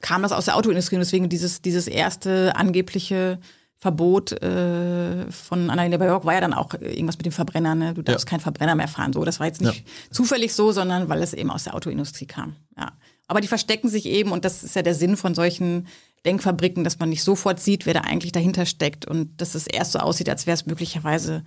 kam 0.00 0.22
das 0.22 0.32
aus 0.32 0.46
der 0.46 0.56
Autoindustrie 0.56 0.96
und 0.96 1.00
deswegen 1.00 1.28
dieses, 1.28 1.62
dieses 1.62 1.86
erste 1.86 2.56
angebliche 2.56 3.38
Verbot 3.76 4.32
äh, 4.42 5.30
von 5.30 5.70
Annalena 5.70 5.96
Baerbock 5.96 6.26
war 6.26 6.34
ja 6.34 6.42
dann 6.42 6.52
auch 6.52 6.74
irgendwas 6.74 7.16
mit 7.16 7.24
dem 7.24 7.32
Verbrenner. 7.32 7.74
Ne? 7.74 7.94
Du 7.94 8.02
darfst 8.02 8.26
ja. 8.26 8.30
keinen 8.30 8.40
Verbrenner 8.40 8.74
mehr 8.74 8.88
fahren. 8.88 9.14
So, 9.14 9.24
das 9.24 9.40
war 9.40 9.46
jetzt 9.46 9.62
nicht 9.62 9.86
ja. 9.86 9.92
zufällig 10.10 10.52
so, 10.52 10.70
sondern 10.70 11.08
weil 11.08 11.22
es 11.22 11.32
eben 11.32 11.50
aus 11.50 11.64
der 11.64 11.74
Autoindustrie 11.74 12.26
kam. 12.26 12.56
Ja. 12.76 12.92
Aber 13.26 13.40
die 13.40 13.48
verstecken 13.48 13.88
sich 13.88 14.06
eben 14.06 14.32
und 14.32 14.44
das 14.44 14.62
ist 14.62 14.76
ja 14.76 14.82
der 14.82 14.94
Sinn 14.94 15.16
von 15.16 15.34
solchen 15.34 15.86
Denkfabriken, 16.26 16.84
dass 16.84 16.98
man 16.98 17.08
nicht 17.08 17.22
sofort 17.22 17.58
sieht, 17.58 17.86
wer 17.86 17.94
da 17.94 18.00
eigentlich 18.00 18.32
dahinter 18.32 18.66
steckt 18.66 19.06
und 19.06 19.40
dass 19.40 19.54
es 19.54 19.66
erst 19.66 19.92
so 19.92 20.00
aussieht, 20.00 20.28
als 20.28 20.46
wäre 20.46 20.54
es 20.54 20.66
möglicherweise 20.66 21.42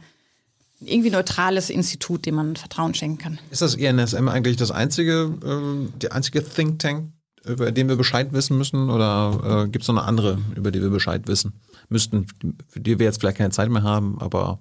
irgendwie 0.80 1.11
neutrales 1.11 1.69
Institut, 1.69 2.25
dem 2.25 2.35
man 2.35 2.55
Vertrauen 2.55 2.95
schenken 2.95 3.17
kann. 3.19 3.39
Ist 3.51 3.61
das 3.61 3.75
INSM 3.75 4.27
eigentlich 4.27 4.57
das 4.57 4.71
einzige, 4.71 5.38
äh, 5.43 5.89
die 6.01 6.11
einzige 6.11 6.43
Think 6.43 6.80
Tank, 6.80 7.11
über 7.45 7.72
den 7.72 7.90
wir 7.90 7.95
Bescheid 7.95 8.34
wissen 8.34 8.57
müssen? 8.57 8.90
Oder 8.90 9.65
äh, 9.65 9.70
gibt 9.70 9.84
es 9.84 9.88
noch 9.88 9.98
eine 9.98 10.06
andere, 10.06 10.40
über 10.56 10.72
die 10.72 10.82
wir 10.82 10.90
Bescheid 10.90 11.28
wissen 11.28 11.53
müssten, 11.90 12.28
für 12.68 12.80
die 12.80 12.99
wir 12.99 13.06
jetzt 13.06 13.20
vielleicht 13.20 13.38
keine 13.38 13.52
Zeit 13.52 13.70
mehr 13.70 13.84
haben, 13.84 14.18
aber. 14.20 14.60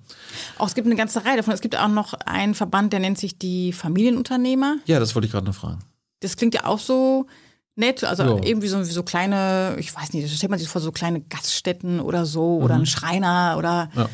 Auch 0.58 0.66
es 0.66 0.74
gibt 0.74 0.86
eine 0.86 0.96
ganze 0.96 1.24
Reihe 1.24 1.36
davon. 1.36 1.54
Es 1.54 1.60
gibt 1.60 1.76
auch 1.76 1.88
noch 1.88 2.14
einen 2.14 2.54
Verband, 2.54 2.92
der 2.92 3.00
nennt 3.00 3.18
sich 3.18 3.38
die 3.38 3.72
Familienunternehmer. 3.72 4.76
Ja, 4.86 5.00
das 5.00 5.14
wollte 5.14 5.26
ich 5.26 5.32
gerade 5.32 5.46
noch 5.46 5.54
fragen. 5.54 5.80
Das 6.20 6.36
klingt 6.36 6.54
ja 6.54 6.66
auch 6.66 6.78
so 6.78 7.26
nett, 7.74 8.04
also 8.04 8.22
ja. 8.22 8.42
irgendwie 8.42 8.68
so, 8.68 8.78
wie 8.80 8.84
so 8.84 9.02
kleine, 9.02 9.76
ich 9.78 9.94
weiß 9.94 10.12
nicht, 10.12 10.30
stellt 10.30 10.50
man 10.50 10.58
sich 10.58 10.68
vor, 10.68 10.80
so 10.80 10.92
kleine 10.92 11.20
Gaststätten 11.20 12.00
oder 12.00 12.26
so 12.26 12.58
mhm. 12.58 12.64
oder 12.64 12.74
ein 12.74 12.86
Schreiner 12.86 13.56
oder 13.58 13.90
ja 13.96 14.08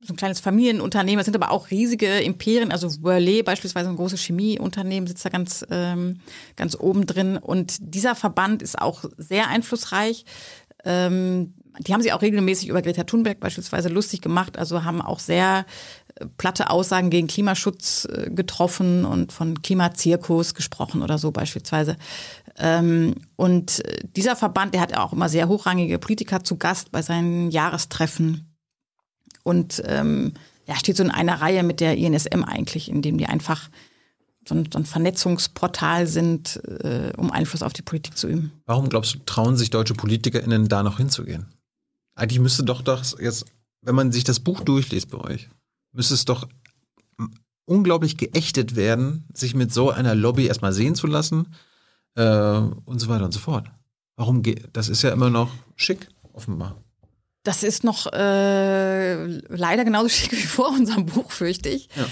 so 0.00 0.12
ein 0.12 0.16
kleines 0.16 0.40
Familienunternehmen. 0.40 1.20
Es 1.20 1.24
sind 1.24 1.36
aber 1.36 1.50
auch 1.50 1.70
riesige 1.70 2.20
Imperien. 2.20 2.70
Also 2.70 3.02
Worley 3.02 3.42
beispielsweise 3.42 3.88
ein 3.88 3.96
großes 3.96 4.20
Chemieunternehmen 4.20 5.06
sitzt 5.06 5.24
da 5.24 5.30
ganz, 5.30 5.64
ähm, 5.70 6.20
ganz 6.56 6.76
oben 6.78 7.06
drin. 7.06 7.36
Und 7.36 7.76
dieser 7.80 8.14
Verband 8.14 8.62
ist 8.62 8.78
auch 8.80 9.04
sehr 9.16 9.48
einflussreich. 9.48 10.24
Ähm, 10.84 11.54
die 11.78 11.92
haben 11.92 12.02
sich 12.02 12.12
auch 12.12 12.22
regelmäßig 12.22 12.68
über 12.68 12.82
Greta 12.82 13.04
Thunberg 13.04 13.40
beispielsweise 13.40 13.88
lustig 13.88 14.20
gemacht. 14.20 14.58
Also 14.58 14.84
haben 14.84 15.02
auch 15.02 15.18
sehr 15.18 15.66
äh, 16.14 16.26
platte 16.36 16.70
Aussagen 16.70 17.10
gegen 17.10 17.26
Klimaschutz 17.26 18.06
äh, 18.06 18.30
getroffen 18.30 19.04
und 19.04 19.32
von 19.32 19.62
Klimazirkus 19.62 20.54
gesprochen 20.54 21.02
oder 21.02 21.18
so 21.18 21.32
beispielsweise. 21.32 21.96
Ähm, 22.58 23.14
und 23.36 23.84
äh, 23.84 23.98
dieser 24.16 24.36
Verband, 24.36 24.74
der 24.74 24.80
hat 24.82 24.96
auch 24.96 25.12
immer 25.12 25.28
sehr 25.28 25.48
hochrangige 25.48 25.98
Politiker 25.98 26.44
zu 26.44 26.56
Gast 26.56 26.92
bei 26.92 27.02
seinen 27.02 27.50
Jahrestreffen 27.50 28.45
und 29.46 29.80
ähm, 29.86 30.32
ja, 30.66 30.74
steht 30.74 30.96
so 30.96 31.04
in 31.04 31.12
einer 31.12 31.40
Reihe 31.40 31.62
mit 31.62 31.78
der 31.78 31.96
INSM 31.96 32.42
eigentlich, 32.42 32.90
in 32.90 33.00
dem 33.00 33.16
die 33.16 33.26
einfach 33.26 33.70
so 34.46 34.56
ein, 34.56 34.68
so 34.72 34.78
ein 34.80 34.84
Vernetzungsportal 34.84 36.08
sind, 36.08 36.60
äh, 36.66 37.12
um 37.16 37.30
Einfluss 37.30 37.62
auf 37.62 37.72
die 37.72 37.82
Politik 37.82 38.18
zu 38.18 38.26
üben. 38.26 38.50
Warum 38.66 38.88
glaubst 38.88 39.14
du, 39.14 39.18
trauen 39.24 39.56
sich 39.56 39.70
deutsche 39.70 39.94
PolitikerInnen 39.94 40.66
da 40.66 40.82
noch 40.82 40.96
hinzugehen? 40.96 41.46
Eigentlich 42.16 42.40
müsste 42.40 42.64
doch 42.64 42.82
das 42.82 43.16
jetzt, 43.20 43.46
wenn 43.82 43.94
man 43.94 44.10
sich 44.10 44.24
das 44.24 44.40
Buch 44.40 44.62
durchliest 44.62 45.10
bei 45.10 45.18
euch, 45.18 45.48
müsste 45.92 46.14
es 46.14 46.24
doch 46.24 46.48
unglaublich 47.66 48.16
geächtet 48.16 48.74
werden, 48.74 49.26
sich 49.32 49.54
mit 49.54 49.72
so 49.72 49.90
einer 49.90 50.16
Lobby 50.16 50.46
erstmal 50.46 50.72
sehen 50.72 50.96
zu 50.96 51.06
lassen 51.06 51.54
äh, 52.16 52.58
und 52.84 52.98
so 52.98 53.08
weiter 53.08 53.24
und 53.24 53.32
so 53.32 53.38
fort. 53.38 53.70
Warum 54.16 54.42
geht 54.42 54.70
das 54.72 54.88
ist 54.88 55.02
ja 55.02 55.12
immer 55.12 55.30
noch 55.30 55.52
schick, 55.76 56.08
offenbar. 56.32 56.82
Das 57.46 57.62
ist 57.62 57.84
noch 57.84 58.12
äh, 58.12 59.24
leider 59.24 59.84
genauso 59.84 60.08
schick 60.10 60.32
wie 60.32 60.46
vor 60.46 60.70
unserem 60.70 61.06
Buch, 61.06 61.30
fürchte 61.30 61.68
ich. 61.68 61.88
Ja. 61.96 62.06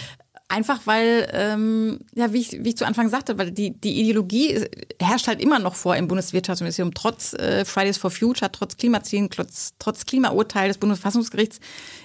Einfach 0.47 0.83
weil, 0.85 1.29
ähm, 1.33 2.01
ja, 2.15 2.33
wie 2.33 2.41
ich, 2.41 2.53
wie 2.63 2.69
ich 2.69 2.77
zu 2.77 2.87
Anfang 2.87 3.09
sagte, 3.09 3.39
weil 3.39 3.51
die, 3.51 3.73
die 3.73 4.01
Ideologie 4.01 4.65
herrscht 5.01 5.27
halt 5.27 5.43
immer 5.43 5.59
noch 5.59 5.75
vor 5.75 5.97
im 5.97 6.07
Bundeswirtschaftsministerium, 6.07 6.95
trotz 6.95 7.33
äh, 7.33 7.65
Fridays 7.65 7.97
for 7.97 8.11
Future, 8.11 8.53
trotz 8.53 8.77
Klimazielen, 8.77 9.31
trotz, 9.31 9.73
trotz 9.81 10.07
Klimaurteil 10.07 10.69
des 10.69 10.79
Bundesverfassungsgerichts, 10.79 11.59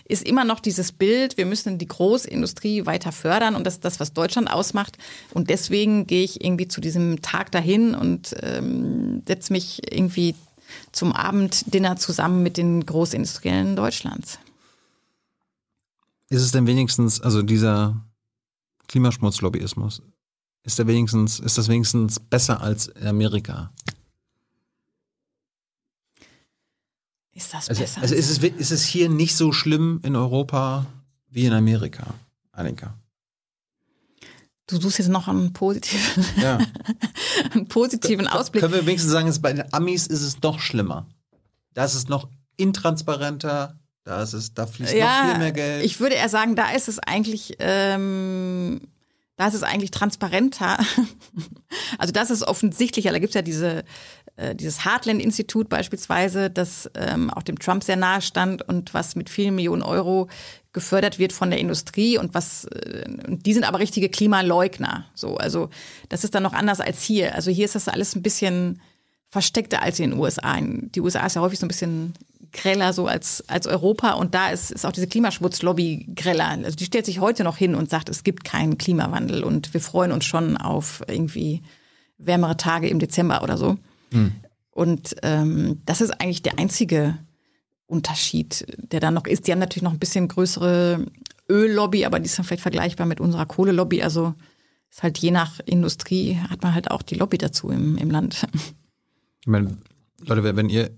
ist 0.05 0.25
immer 0.25 0.45
noch 0.45 0.61
dieses 0.61 0.91
Bild, 0.91 1.37
wir 1.37 1.45
müssen 1.45 1.77
die 1.77 1.87
Großindustrie 1.87 2.87
weiter 2.87 3.11
fördern 3.11 3.55
und 3.55 3.67
das 3.67 3.75
ist 3.75 3.85
das, 3.85 3.99
was 3.99 4.13
Deutschland 4.13 4.49
ausmacht. 4.51 4.97
Und 5.33 5.51
deswegen 5.51 6.07
gehe 6.07 6.23
ich 6.23 6.43
irgendwie 6.43 6.67
zu 6.67 6.81
diesem 6.81 7.21
Tag 7.21 7.51
dahin 7.51 7.93
und 7.93 8.35
ähm, 8.41 9.21
setze 9.27 9.53
mich 9.53 9.93
irgendwie 9.93 10.33
zum 10.91 11.11
Abenddinner 11.13 11.97
zusammen 11.97 12.43
mit 12.43 12.57
den 12.57 12.85
Großindustriellen 12.85 13.75
Deutschlands. 13.75 14.39
Ist 16.29 16.41
es 16.41 16.51
denn 16.51 16.67
wenigstens, 16.67 17.21
also 17.21 17.41
dieser 17.41 18.05
Klimaschmutzlobbyismus, 18.87 20.01
ist 20.63 20.77
der 20.77 20.87
wenigstens, 20.87 21.39
ist 21.39 21.57
das 21.57 21.67
wenigstens 21.67 22.19
besser 22.19 22.61
als 22.61 22.87
in 22.87 23.07
Amerika? 23.07 23.71
Ist 27.33 27.53
das 27.53 27.69
also, 27.69 27.81
besser? 27.81 28.01
Also 28.01 28.15
ist 28.15 28.29
es, 28.29 28.37
ist 28.43 28.71
es 28.71 28.83
hier 28.83 29.09
nicht 29.09 29.35
so 29.35 29.51
schlimm 29.51 30.01
in 30.03 30.15
Europa 30.15 30.85
wie 31.29 31.45
in 31.45 31.53
Amerika, 31.53 32.13
Annika? 32.51 32.93
Du 34.69 34.79
suchst 34.79 34.99
jetzt 34.99 35.07
noch 35.07 35.27
einen 35.27 35.51
positiven, 35.51 36.25
ja. 36.41 36.59
einen 37.53 37.67
positiven 37.67 38.27
Ausblick. 38.27 38.61
Können 38.61 38.73
wir 38.73 38.85
wenigstens 38.85 39.11
sagen, 39.11 39.33
bei 39.41 39.53
den 39.53 39.73
Amis 39.73 40.05
ist 40.05 40.21
es 40.21 40.39
doch 40.39 40.59
schlimmer. 40.59 41.07
Da 41.73 41.85
ist 41.85 41.95
es 41.95 42.07
noch 42.07 42.29
intransparenter, 42.55 43.79
da 44.03 44.21
ist 44.21 44.33
es, 44.33 44.53
da 44.53 44.67
fließt 44.67 44.93
ja, 44.93 45.23
noch 45.23 45.29
viel 45.29 45.39
mehr 45.39 45.51
Geld. 45.51 45.85
Ich 45.85 45.99
würde 45.99 46.15
eher 46.15 46.29
sagen, 46.29 46.55
da 46.55 46.71
ist 46.71 46.87
es 46.87 46.99
eigentlich, 46.99 47.55
ähm, 47.59 48.81
da 49.37 49.47
ist 49.47 49.55
es 49.55 49.63
eigentlich 49.63 49.89
transparenter. 49.89 50.77
also 51.97 52.11
das 52.11 52.29
ist 52.29 52.43
offensichtlicher. 52.43 53.11
Da 53.11 53.17
gibt 53.17 53.29
es 53.29 53.35
ja 53.35 53.41
diese, 53.41 53.83
äh, 54.35 54.55
dieses 54.55 54.85
Heartland-Institut 54.85 55.67
beispielsweise, 55.67 56.51
das 56.51 56.91
ähm, 56.95 57.31
auch 57.31 57.43
dem 57.43 57.57
Trump 57.57 57.83
sehr 57.83 57.95
nahe 57.95 58.21
stand 58.21 58.61
und 58.61 58.93
was 58.93 59.15
mit 59.15 59.29
vielen 59.29 59.55
Millionen 59.55 59.81
Euro 59.81 60.27
gefördert 60.79 61.19
wird 61.19 61.33
von 61.33 61.49
der 61.49 61.59
Industrie 61.59 62.17
und 62.17 62.33
was 62.33 62.65
äh, 62.65 63.03
die 63.27 63.53
sind 63.53 63.65
aber 63.65 63.79
richtige 63.79 64.09
Klimaleugner. 64.09 65.05
So, 65.13 65.35
also 65.37 65.69
das 66.07 66.23
ist 66.23 66.33
dann 66.33 66.43
noch 66.43 66.53
anders 66.53 66.79
als 66.79 67.03
hier. 67.03 67.35
Also 67.35 67.51
hier 67.51 67.65
ist 67.65 67.75
das 67.75 67.89
alles 67.89 68.15
ein 68.15 68.23
bisschen 68.23 68.81
versteckter 69.27 69.81
als 69.81 69.99
in 69.99 70.11
den 70.11 70.19
USA. 70.19 70.57
Die 70.61 71.01
USA 71.01 71.25
ist 71.25 71.35
ja 71.35 71.41
häufig 71.41 71.59
so 71.59 71.65
ein 71.65 71.69
bisschen 71.69 72.13
greller 72.51 72.93
so 72.93 73.07
als, 73.07 73.43
als 73.47 73.67
Europa 73.67 74.13
und 74.13 74.33
da 74.33 74.49
ist, 74.49 74.71
ist 74.71 74.85
auch 74.85 74.91
diese 74.91 75.07
Klimaschmutzlobby 75.07 76.13
greller. 76.15 76.47
Also 76.63 76.75
die 76.75 76.85
stellt 76.85 77.05
sich 77.05 77.19
heute 77.19 77.43
noch 77.43 77.57
hin 77.57 77.75
und 77.75 77.89
sagt, 77.89 78.09
es 78.09 78.23
gibt 78.23 78.43
keinen 78.43 78.77
Klimawandel 78.77 79.43
und 79.43 79.73
wir 79.73 79.81
freuen 79.81 80.11
uns 80.11 80.25
schon 80.25 80.57
auf 80.57 81.03
irgendwie 81.07 81.61
wärmere 82.17 82.57
Tage 82.57 82.87
im 82.87 82.99
Dezember 82.99 83.43
oder 83.43 83.57
so. 83.57 83.77
Hm. 84.11 84.31
Und 84.71 85.15
ähm, 85.23 85.81
das 85.85 86.01
ist 86.01 86.11
eigentlich 86.21 86.41
der 86.41 86.57
einzige 86.57 87.17
Unterschied, 87.89 88.65
der 88.77 88.99
da 88.99 89.11
noch 89.11 89.25
ist. 89.25 89.47
Die 89.47 89.51
haben 89.51 89.59
natürlich 89.59 89.83
noch 89.83 89.93
ein 89.93 89.99
bisschen 89.99 90.27
größere 90.27 91.05
Öllobby, 91.49 92.05
aber 92.05 92.19
die 92.19 92.25
ist 92.25 92.37
dann 92.37 92.45
vielleicht 92.45 92.61
vergleichbar 92.61 93.07
mit 93.07 93.19
unserer 93.19 93.45
Kohlelobby. 93.45 94.03
Also 94.03 94.35
ist 94.89 95.03
halt 95.03 95.17
je 95.17 95.31
nach 95.31 95.59
Industrie 95.65 96.37
hat 96.49 96.61
man 96.63 96.73
halt 96.73 96.91
auch 96.91 97.01
die 97.01 97.15
Lobby 97.15 97.37
dazu 97.37 97.69
im, 97.69 97.97
im 97.97 98.11
Land. 98.11 98.47
Ich 99.41 99.47
meine, 99.47 99.77
Leute, 100.21 100.55
wenn 100.55 100.69
ihr 100.69 100.91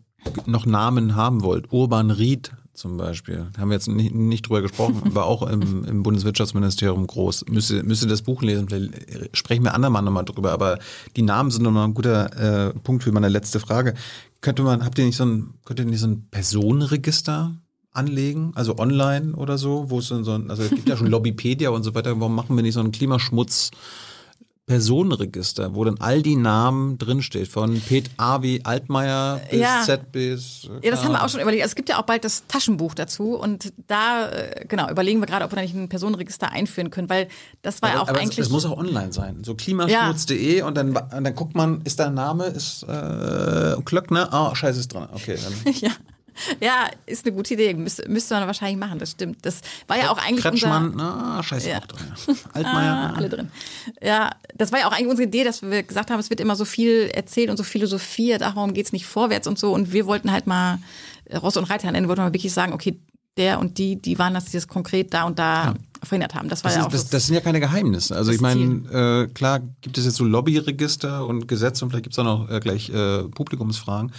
noch 0.46 0.66
Namen 0.66 1.16
haben 1.16 1.42
wollt, 1.44 1.72
Urban 1.72 2.12
Ried 2.12 2.52
zum 2.74 2.98
Beispiel, 2.98 3.48
haben 3.58 3.70
wir 3.70 3.76
jetzt 3.76 3.88
nicht, 3.88 4.16
nicht 4.16 4.48
drüber 4.48 4.62
gesprochen, 4.62 5.02
aber 5.06 5.26
auch 5.26 5.44
im, 5.44 5.84
im 5.86 6.04
Bundeswirtschaftsministerium 6.04 7.06
groß. 7.06 7.46
Müsste, 7.50 7.84
müsste 7.84 8.08
das 8.08 8.22
Buch 8.22 8.42
lesen, 8.42 8.68
vielleicht 8.70 9.38
sprechen 9.38 9.64
wir 9.64 9.74
andermal 9.74 10.02
nochmal 10.02 10.26
drüber, 10.26 10.52
aber 10.52 10.80
die 11.16 11.22
Namen 11.22 11.52
sind 11.52 11.64
nochmal 11.64 11.88
ein 11.88 11.94
guter 11.94 12.70
äh, 12.70 12.74
Punkt 12.80 13.04
für 13.04 13.12
meine 13.12 13.30
letzte 13.30 13.60
Frage. 13.60 13.94
Könnte 14.42 14.64
man, 14.64 14.84
habt 14.84 14.98
ihr 14.98 15.06
nicht 15.06 15.18
so 15.18 15.26
ein, 15.26 15.54
könnt 15.66 15.80
ihr 15.80 15.86
nicht 15.86 16.00
so 16.00 16.08
ein 16.08 16.28
Personenregister 16.30 17.56
anlegen, 17.92 18.52
also 18.56 18.78
online 18.78 19.34
oder 19.36 19.58
so, 19.58 19.90
wo 19.90 20.00
es 20.00 20.08
so 20.08 20.16
ein, 20.16 20.50
also 20.50 20.64
es 20.64 20.70
gibt 20.70 20.90
ja 20.90 20.98
schon 20.98 21.08
Lobbypedia 21.12 21.70
und 21.70 21.84
so 21.84 21.94
weiter, 21.94 22.20
warum 22.20 22.36
machen 22.36 22.56
wir 22.56 22.64
nicht 22.64 22.74
so 22.74 22.80
einen 22.80 22.92
Klimaschmutz 22.92 23.72
Personenregister, 24.68 25.76
wo 25.76 25.84
dann 25.84 25.98
all 26.00 26.22
die 26.22 26.36
Namen 26.36 26.98
drinsteht, 26.98 27.48
von 27.48 27.80
Pet 27.82 28.10
Avi 28.18 28.62
Altmaier 28.64 29.42
bis 29.50 29.60
Ja. 29.60 29.82
Z 29.84 30.12
bis. 30.12 30.70
äh, 30.82 30.86
Ja, 30.86 30.92
das 30.92 31.04
haben 31.04 31.12
wir 31.12 31.24
auch 31.24 31.30
schon 31.30 31.42
überlegt. 31.42 31.64
Also 31.64 31.72
es 31.72 31.76
gibt 31.76 31.90
ja 31.90 32.00
auch 32.00 32.04
bald 32.06 32.24
das 32.24 32.46
Taschenbuch 32.48 32.94
dazu 32.94 33.36
und 33.36 33.74
da, 33.88 34.30
äh, 34.30 34.66
genau, 34.68 34.90
überlegen 34.90 35.20
wir 35.20 35.26
gerade, 35.28 35.44
ob 35.46 35.52
wir 35.52 35.58
da 35.58 35.62
nicht 35.62 35.76
ein 35.76 35.90
Personenregister 35.90 36.52
einführen 36.52 36.90
können, 36.90 37.10
weil 37.10 37.28
das 37.64 37.82
war 37.82 37.90
ja 37.90 37.96
Aber, 37.96 38.04
auch 38.04 38.08
aber 38.10 38.18
es, 38.20 38.24
eigentlich. 38.24 38.40
es 38.40 38.50
muss 38.50 38.66
auch 38.66 38.78
online 38.78 39.12
sein. 39.12 39.44
So 39.44 39.56
klimaschmutz.de 39.56 40.62
und 40.62 40.78
dann, 40.78 40.96
und 40.96 41.24
dann 41.24 41.36
guckt 41.36 41.56
man, 41.56 41.82
ist 41.84 42.00
da 42.00 42.08
ein 42.08 42.14
Name, 42.14 42.46
ist 42.46 42.84
äh, 42.84 43.76
Klöckner? 43.84 44.34
Ah, 44.34 44.56
scheiße, 44.56 44.80
ist 44.80 44.94
dran. 44.94 45.10
Okay, 45.14 45.38
dann. 45.44 45.74
ja. 45.82 45.90
ja, 46.62 46.90
ist 47.06 47.26
eine 47.26 47.36
gute 47.36 47.54
Idee. 47.54 47.74
Müsste, 47.74 48.08
müsste 48.10 48.34
man 48.36 48.48
wahrscheinlich 48.48 48.78
machen, 48.80 49.00
das 49.00 49.12
stimmt. 49.12 49.46
Das 49.46 49.62
war 49.88 49.98
ja 49.98 50.10
auch 50.12 50.18
eigentlich 50.18 50.42
Kretschmann, 50.44 50.92
unser. 50.92 50.98
na, 50.98 51.44
scheiße, 51.44 51.70
Ja. 51.70 51.80
drin. 51.80 52.00
Ja. 52.28 52.34
Altmaier. 52.54 52.92
Ah, 53.12 53.14
alle 53.16 53.30
drin. 53.30 53.52
Ja, 54.02 54.32
das 54.56 54.72
war 54.72 54.80
ja 54.80 54.88
auch 54.88 54.92
eigentlich 54.92 55.08
unsere 55.10 55.28
Idee, 55.28 55.44
dass 55.44 55.62
wir 55.62 55.84
gesagt 55.84 56.12
haben, 56.12 56.20
es 56.20 56.30
wird 56.30 56.40
immer 56.40 56.56
so 56.56 56.66
viel 56.66 57.10
erzählt 57.14 57.50
und 57.50 57.58
so 57.58 57.64
philosophiert, 57.64 58.44
ach, 58.44 58.56
warum 58.56 58.74
geht's 58.74 58.92
nicht 58.94 59.06
vorwärts 59.06 59.48
und 59.48 59.58
so. 59.60 59.74
Und 59.74 59.92
wir 59.94 60.06
wollten 60.06 60.32
halt 60.32 60.48
mal 60.48 60.80
äh, 61.26 61.38
Ross 61.38 61.58
und 61.58 61.66
Reiter 61.66 61.92
nennen, 61.92 62.08
wollten 62.08 62.22
wir 62.22 62.34
wirklich 62.34 62.54
sagen, 62.54 62.74
okay, 62.74 63.00
der 63.38 63.60
und 63.60 63.78
die, 63.78 63.96
die 63.96 64.20
waren 64.20 64.34
das, 64.34 64.46
die 64.46 64.58
das 64.58 64.68
konkret 64.68 65.14
da 65.14 65.24
und 65.24 65.40
da 65.40 65.74
verhindert 66.04 66.36
haben. 66.36 66.50
Das 66.50 66.64
war 66.66 66.70
Das, 66.72 66.76
ja 66.76 66.82
ist, 66.82 66.88
auch 66.88 66.92
das, 66.92 67.10
das 67.10 67.26
sind 67.28 67.36
ja 67.36 67.42
keine 67.42 67.60
Geheimnisse. 67.62 68.16
Also 68.16 68.32
ich 68.32 68.42
meine, 68.42 69.28
äh, 69.30 69.34
klar 69.34 69.62
gibt 69.82 69.98
es 69.98 70.04
jetzt 70.06 70.16
so 70.18 70.26
Lobbyregister 70.26 71.26
und 71.26 71.48
Gesetze 71.48 71.86
und 71.86 71.92
vielleicht 71.92 72.04
gibt 72.04 72.14
es 72.14 72.20
auch 72.20 72.26
noch 72.26 72.50
äh, 72.50 72.60
gleich 72.60 72.90
äh, 72.90 73.24
Publikumsfragen. 73.24 74.12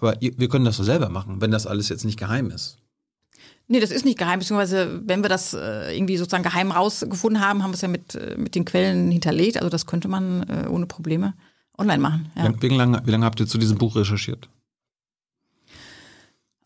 Aber 0.00 0.16
wir 0.20 0.48
können 0.48 0.64
das 0.64 0.78
doch 0.78 0.84
selber 0.84 1.08
machen, 1.08 1.40
wenn 1.40 1.50
das 1.50 1.66
alles 1.66 1.88
jetzt 1.88 2.04
nicht 2.04 2.18
geheim 2.18 2.50
ist. 2.50 2.78
Nee, 3.68 3.78
das 3.78 3.92
ist 3.92 4.04
nicht 4.04 4.18
geheim, 4.18 4.40
beziehungsweise 4.40 5.00
wenn 5.04 5.22
wir 5.22 5.28
das 5.28 5.54
äh, 5.54 5.96
irgendwie 5.96 6.16
sozusagen 6.16 6.42
geheim 6.42 6.72
rausgefunden 6.72 7.40
haben, 7.40 7.62
haben 7.62 7.70
wir 7.70 7.76
es 7.76 7.82
ja 7.82 7.88
mit, 7.88 8.16
äh, 8.16 8.34
mit 8.36 8.56
den 8.56 8.64
Quellen 8.64 9.12
hinterlegt. 9.12 9.58
Also 9.58 9.68
das 9.68 9.86
könnte 9.86 10.08
man 10.08 10.42
äh, 10.48 10.66
ohne 10.68 10.86
Probleme 10.86 11.34
online 11.78 12.00
machen. 12.00 12.32
Ja. 12.36 12.52
Wie, 12.60 12.68
lange, 12.68 13.00
wie 13.04 13.10
lange 13.12 13.24
habt 13.24 13.38
ihr 13.38 13.46
zu 13.46 13.58
diesem 13.58 13.78
Buch 13.78 13.94
recherchiert? 13.94 14.48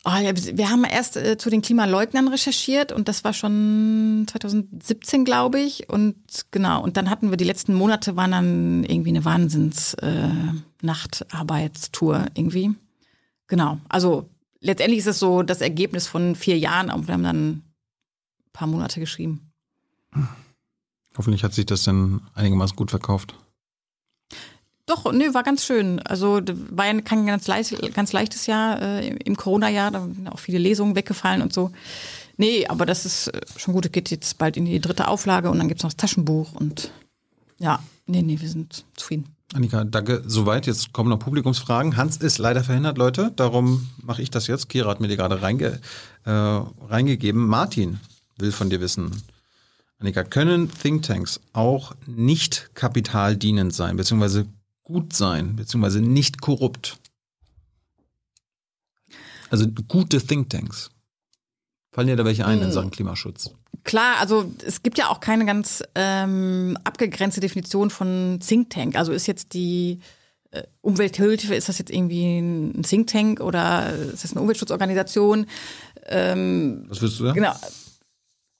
Oh, 0.03 0.17
ja, 0.19 0.31
wir 0.35 0.69
haben 0.69 0.83
erst 0.83 1.17
äh, 1.17 1.37
zu 1.37 1.49
den 1.49 1.61
Klimaleugnern 1.61 2.27
recherchiert 2.27 2.91
und 2.91 3.07
das 3.07 3.23
war 3.23 3.33
schon 3.33 4.25
2017, 4.27 5.25
glaube 5.25 5.59
ich. 5.59 5.89
Und 5.89 6.15
genau, 6.51 6.83
und 6.83 6.97
dann 6.97 7.09
hatten 7.09 7.31
wir 7.31 7.37
die 7.37 7.43
letzten 7.43 7.73
Monate 7.73 8.15
waren 8.15 8.31
dann 8.31 8.83
irgendwie 8.83 9.09
eine 9.09 9.25
Wahnsinns 9.25 9.95
äh, 9.95 10.29
Nachtarbeitstour 10.81 12.25
irgendwie. 12.35 12.75
Genau. 13.47 13.79
Also 13.89 14.29
letztendlich 14.59 14.99
ist 14.99 15.07
es 15.07 15.19
so 15.19 15.43
das 15.43 15.61
Ergebnis 15.61 16.07
von 16.07 16.35
vier 16.35 16.57
Jahren, 16.57 16.89
aber 16.89 17.07
wir 17.07 17.13
haben 17.13 17.23
dann 17.23 17.49
ein 17.49 17.63
paar 18.53 18.67
Monate 18.67 18.99
geschrieben. 18.99 19.51
Hoffentlich 21.17 21.43
hat 21.43 21.53
sich 21.53 21.65
das 21.65 21.83
dann 21.83 22.21
einigermaßen 22.33 22.75
gut 22.75 22.89
verkauft. 22.89 23.35
Doch, 24.85 25.11
nee, 25.11 25.33
war 25.33 25.43
ganz 25.43 25.65
schön. 25.65 25.99
Also 25.99 26.41
war 26.69 26.85
ja 26.85 27.01
kein 27.01 27.25
ganz, 27.25 27.47
leicht, 27.47 27.93
ganz 27.93 28.13
leichtes 28.13 28.45
Jahr 28.45 28.81
äh, 28.81 29.07
im 29.07 29.35
Corona-Jahr, 29.35 29.91
da 29.91 30.01
sind 30.01 30.27
auch 30.27 30.39
viele 30.39 30.59
Lesungen 30.59 30.95
weggefallen 30.95 31.41
und 31.41 31.53
so. 31.53 31.71
Nee, 32.37 32.67
aber 32.67 32.85
das 32.85 33.05
ist 33.05 33.29
äh, 33.29 33.41
schon 33.57 33.73
gut. 33.73 33.85
Es 33.85 33.91
geht 33.91 34.11
jetzt 34.11 34.37
bald 34.37 34.57
in 34.57 34.65
die 34.65 34.79
dritte 34.79 35.07
Auflage 35.07 35.49
und 35.49 35.57
dann 35.57 35.67
gibt's 35.67 35.83
noch 35.83 35.91
das 35.91 35.97
Taschenbuch 35.97 36.53
und 36.53 36.91
ja, 37.57 37.81
nee, 38.05 38.21
nee, 38.21 38.39
wir 38.39 38.49
sind 38.49 38.85
zufrieden. 38.95 39.34
Annika, 39.53 39.83
danke. 39.83 40.23
Soweit. 40.25 40.65
Jetzt 40.67 40.91
kommen 40.91 41.09
noch 41.09 41.19
Publikumsfragen. 41.19 41.97
Hans 41.97 42.17
ist 42.17 42.37
leider 42.39 42.63
verhindert, 42.63 42.97
Leute. 42.97 43.31
Darum 43.35 43.89
mache 44.01 44.21
ich 44.21 44.31
das 44.31 44.47
jetzt. 44.47 44.69
Kira 44.69 44.89
hat 44.89 44.99
mir 44.99 45.07
die 45.07 45.15
gerade 45.15 45.41
reinge, 45.41 45.79
äh, 46.25 46.31
reingegeben. 46.31 47.45
Martin 47.45 47.99
will 48.37 48.51
von 48.51 48.69
dir 48.69 48.81
wissen. 48.81 49.11
Annika, 49.99 50.23
können 50.23 50.69
Thinktanks 50.69 51.39
auch 51.53 51.95
nicht 52.05 52.71
kapitaldienend 52.73 53.73
sein, 53.73 53.95
beziehungsweise 53.95 54.45
gut 54.83 55.13
sein, 55.13 55.55
beziehungsweise 55.55 56.01
nicht 56.01 56.41
korrupt? 56.41 56.97
Also 59.49 59.67
gute 59.87 60.19
Thinktanks. 60.19 60.89
Fallen 61.91 62.07
dir 62.07 62.17
da 62.17 62.25
welche 62.25 62.45
ein 62.45 62.61
in 62.61 62.71
Sachen 62.71 62.91
Klimaschutz? 62.91 63.51
Klar, 63.85 64.17
also 64.19 64.51
es 64.65 64.83
gibt 64.83 64.97
ja 64.97 65.07
auch 65.09 65.19
keine 65.21 65.45
ganz 65.45 65.81
ähm, 65.95 66.77
abgegrenzte 66.83 67.39
Definition 67.39 67.89
von 67.89 68.39
Think 68.45 68.69
Tank. 68.71 68.95
Also 68.97 69.13
ist 69.13 69.27
jetzt 69.27 69.53
die 69.53 69.99
äh, 70.51 70.63
Umwelthilfe, 70.81 71.55
ist 71.55 71.69
das 71.69 71.77
jetzt 71.79 71.91
irgendwie 71.91 72.39
ein 72.39 72.83
Think 72.83 73.07
Tank 73.07 73.39
oder 73.39 73.93
ist 73.93 74.23
das 74.23 74.31
eine 74.33 74.41
Umweltschutzorganisation? 74.41 75.45
Ähm, 76.07 76.85
Was 76.89 76.99
würdest 77.01 77.19
du 77.19 77.23
sagen? 77.25 77.35
Genau. 77.35 77.53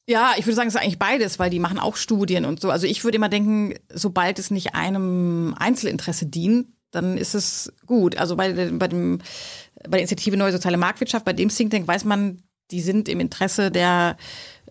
Ja, 0.08 0.34
ich 0.38 0.46
würde 0.46 0.56
sagen, 0.56 0.68
es 0.68 0.76
ist 0.76 0.82
eigentlich 0.82 1.00
beides, 1.00 1.40
weil 1.40 1.50
die 1.50 1.60
machen 1.60 1.80
auch 1.80 1.96
Studien 1.96 2.46
und 2.46 2.62
so. 2.62 2.70
Also 2.70 2.86
ich 2.86 3.04
würde 3.04 3.16
immer 3.16 3.30
denken, 3.30 3.74
sobald 3.92 4.38
es 4.38 4.52
nicht 4.52 4.76
einem 4.76 5.56
Einzelinteresse 5.58 6.28
dient, 6.28 6.68
dann 6.92 7.18
ist 7.18 7.34
es 7.34 7.74
gut. 7.88 8.16
Also 8.18 8.36
bei, 8.36 8.52
der- 8.54 8.72
bei, 8.74 8.88
dem, 8.88 9.18
bei 9.84 9.90
der 9.98 10.00
Initiative 10.02 10.38
Neue 10.38 10.52
Soziale 10.52 10.78
Marktwirtschaft, 10.78 11.26
bei 11.26 11.34
dem 11.34 11.50
Think 11.50 11.72
Tank 11.72 11.88
weiß 11.88 12.06
man, 12.06 12.44
die 12.70 12.82
sind 12.82 13.10
im 13.10 13.20
Interesse 13.20 13.72
der, 13.72 14.18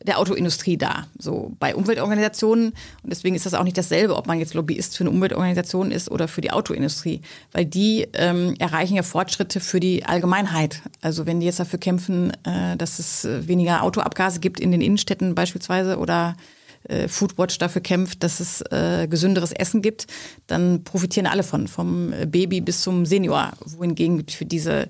der 0.04 0.18
Autoindustrie 0.18 0.76
da. 0.76 1.06
So 1.18 1.52
bei 1.58 1.74
Umweltorganisationen. 1.74 2.68
Und 3.02 3.10
deswegen 3.10 3.34
ist 3.34 3.46
das 3.46 3.54
auch 3.54 3.64
nicht 3.64 3.76
dasselbe, 3.76 4.16
ob 4.16 4.26
man 4.26 4.38
jetzt 4.38 4.54
Lobbyist 4.54 4.96
für 4.96 5.04
eine 5.04 5.10
Umweltorganisation 5.10 5.90
ist 5.90 6.10
oder 6.10 6.28
für 6.28 6.40
die 6.40 6.50
Autoindustrie. 6.50 7.22
Weil 7.52 7.64
die 7.64 8.06
ähm, 8.12 8.54
erreichen 8.58 8.96
ja 8.96 9.02
Fortschritte 9.02 9.60
für 9.60 9.80
die 9.80 10.04
Allgemeinheit. 10.04 10.82
Also 11.00 11.26
wenn 11.26 11.40
die 11.40 11.46
jetzt 11.46 11.60
dafür 11.60 11.78
kämpfen, 11.78 12.32
äh, 12.44 12.76
dass 12.76 12.98
es 12.98 13.24
äh, 13.24 13.48
weniger 13.48 13.82
Autoabgase 13.82 14.40
gibt 14.40 14.60
in 14.60 14.70
den 14.70 14.82
Innenstädten 14.82 15.34
beispielsweise 15.34 15.98
oder 15.98 16.36
äh, 16.84 17.08
Foodwatch 17.08 17.58
dafür 17.58 17.82
kämpft, 17.82 18.22
dass 18.22 18.40
es 18.40 18.60
äh, 18.70 19.06
gesünderes 19.08 19.52
Essen 19.52 19.82
gibt, 19.82 20.06
dann 20.46 20.84
profitieren 20.84 21.26
alle 21.26 21.42
von, 21.42 21.68
vom 21.68 22.12
Baby 22.26 22.60
bis 22.60 22.82
zum 22.82 23.06
Senior. 23.06 23.52
Wohingegen 23.64 24.26
für 24.28 24.44
diese, 24.44 24.88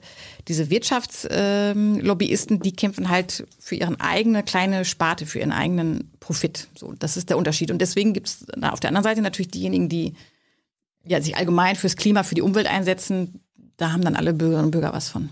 diese 0.48 0.70
Wirtschaftslobbyisten, 0.70 2.60
die 2.60 2.72
kämpfen 2.72 3.08
halt 3.08 3.46
für 3.58 3.76
ihren 3.76 4.00
eigene 4.00 4.42
kleine 4.42 4.84
Sparte, 4.84 5.26
für 5.26 5.38
ihren 5.38 5.52
eigenen 5.52 6.10
Profit. 6.20 6.68
So, 6.76 6.92
das 6.98 7.16
ist 7.16 7.30
der 7.30 7.38
Unterschied. 7.38 7.70
Und 7.70 7.78
deswegen 7.78 8.12
gibt 8.12 8.28
es 8.28 8.46
auf 8.62 8.80
der 8.80 8.88
anderen 8.88 9.04
Seite 9.04 9.22
natürlich 9.22 9.50
diejenigen, 9.50 9.88
die 9.88 10.14
ja, 11.06 11.20
sich 11.20 11.36
allgemein 11.36 11.76
fürs 11.76 11.96
Klima, 11.96 12.22
für 12.22 12.34
die 12.34 12.42
Umwelt 12.42 12.66
einsetzen. 12.66 13.40
Da 13.76 13.92
haben 13.92 14.02
dann 14.02 14.16
alle 14.16 14.32
Bürgerinnen 14.32 14.66
und 14.66 14.70
Bürger 14.70 14.92
was 14.92 15.08
von. 15.08 15.28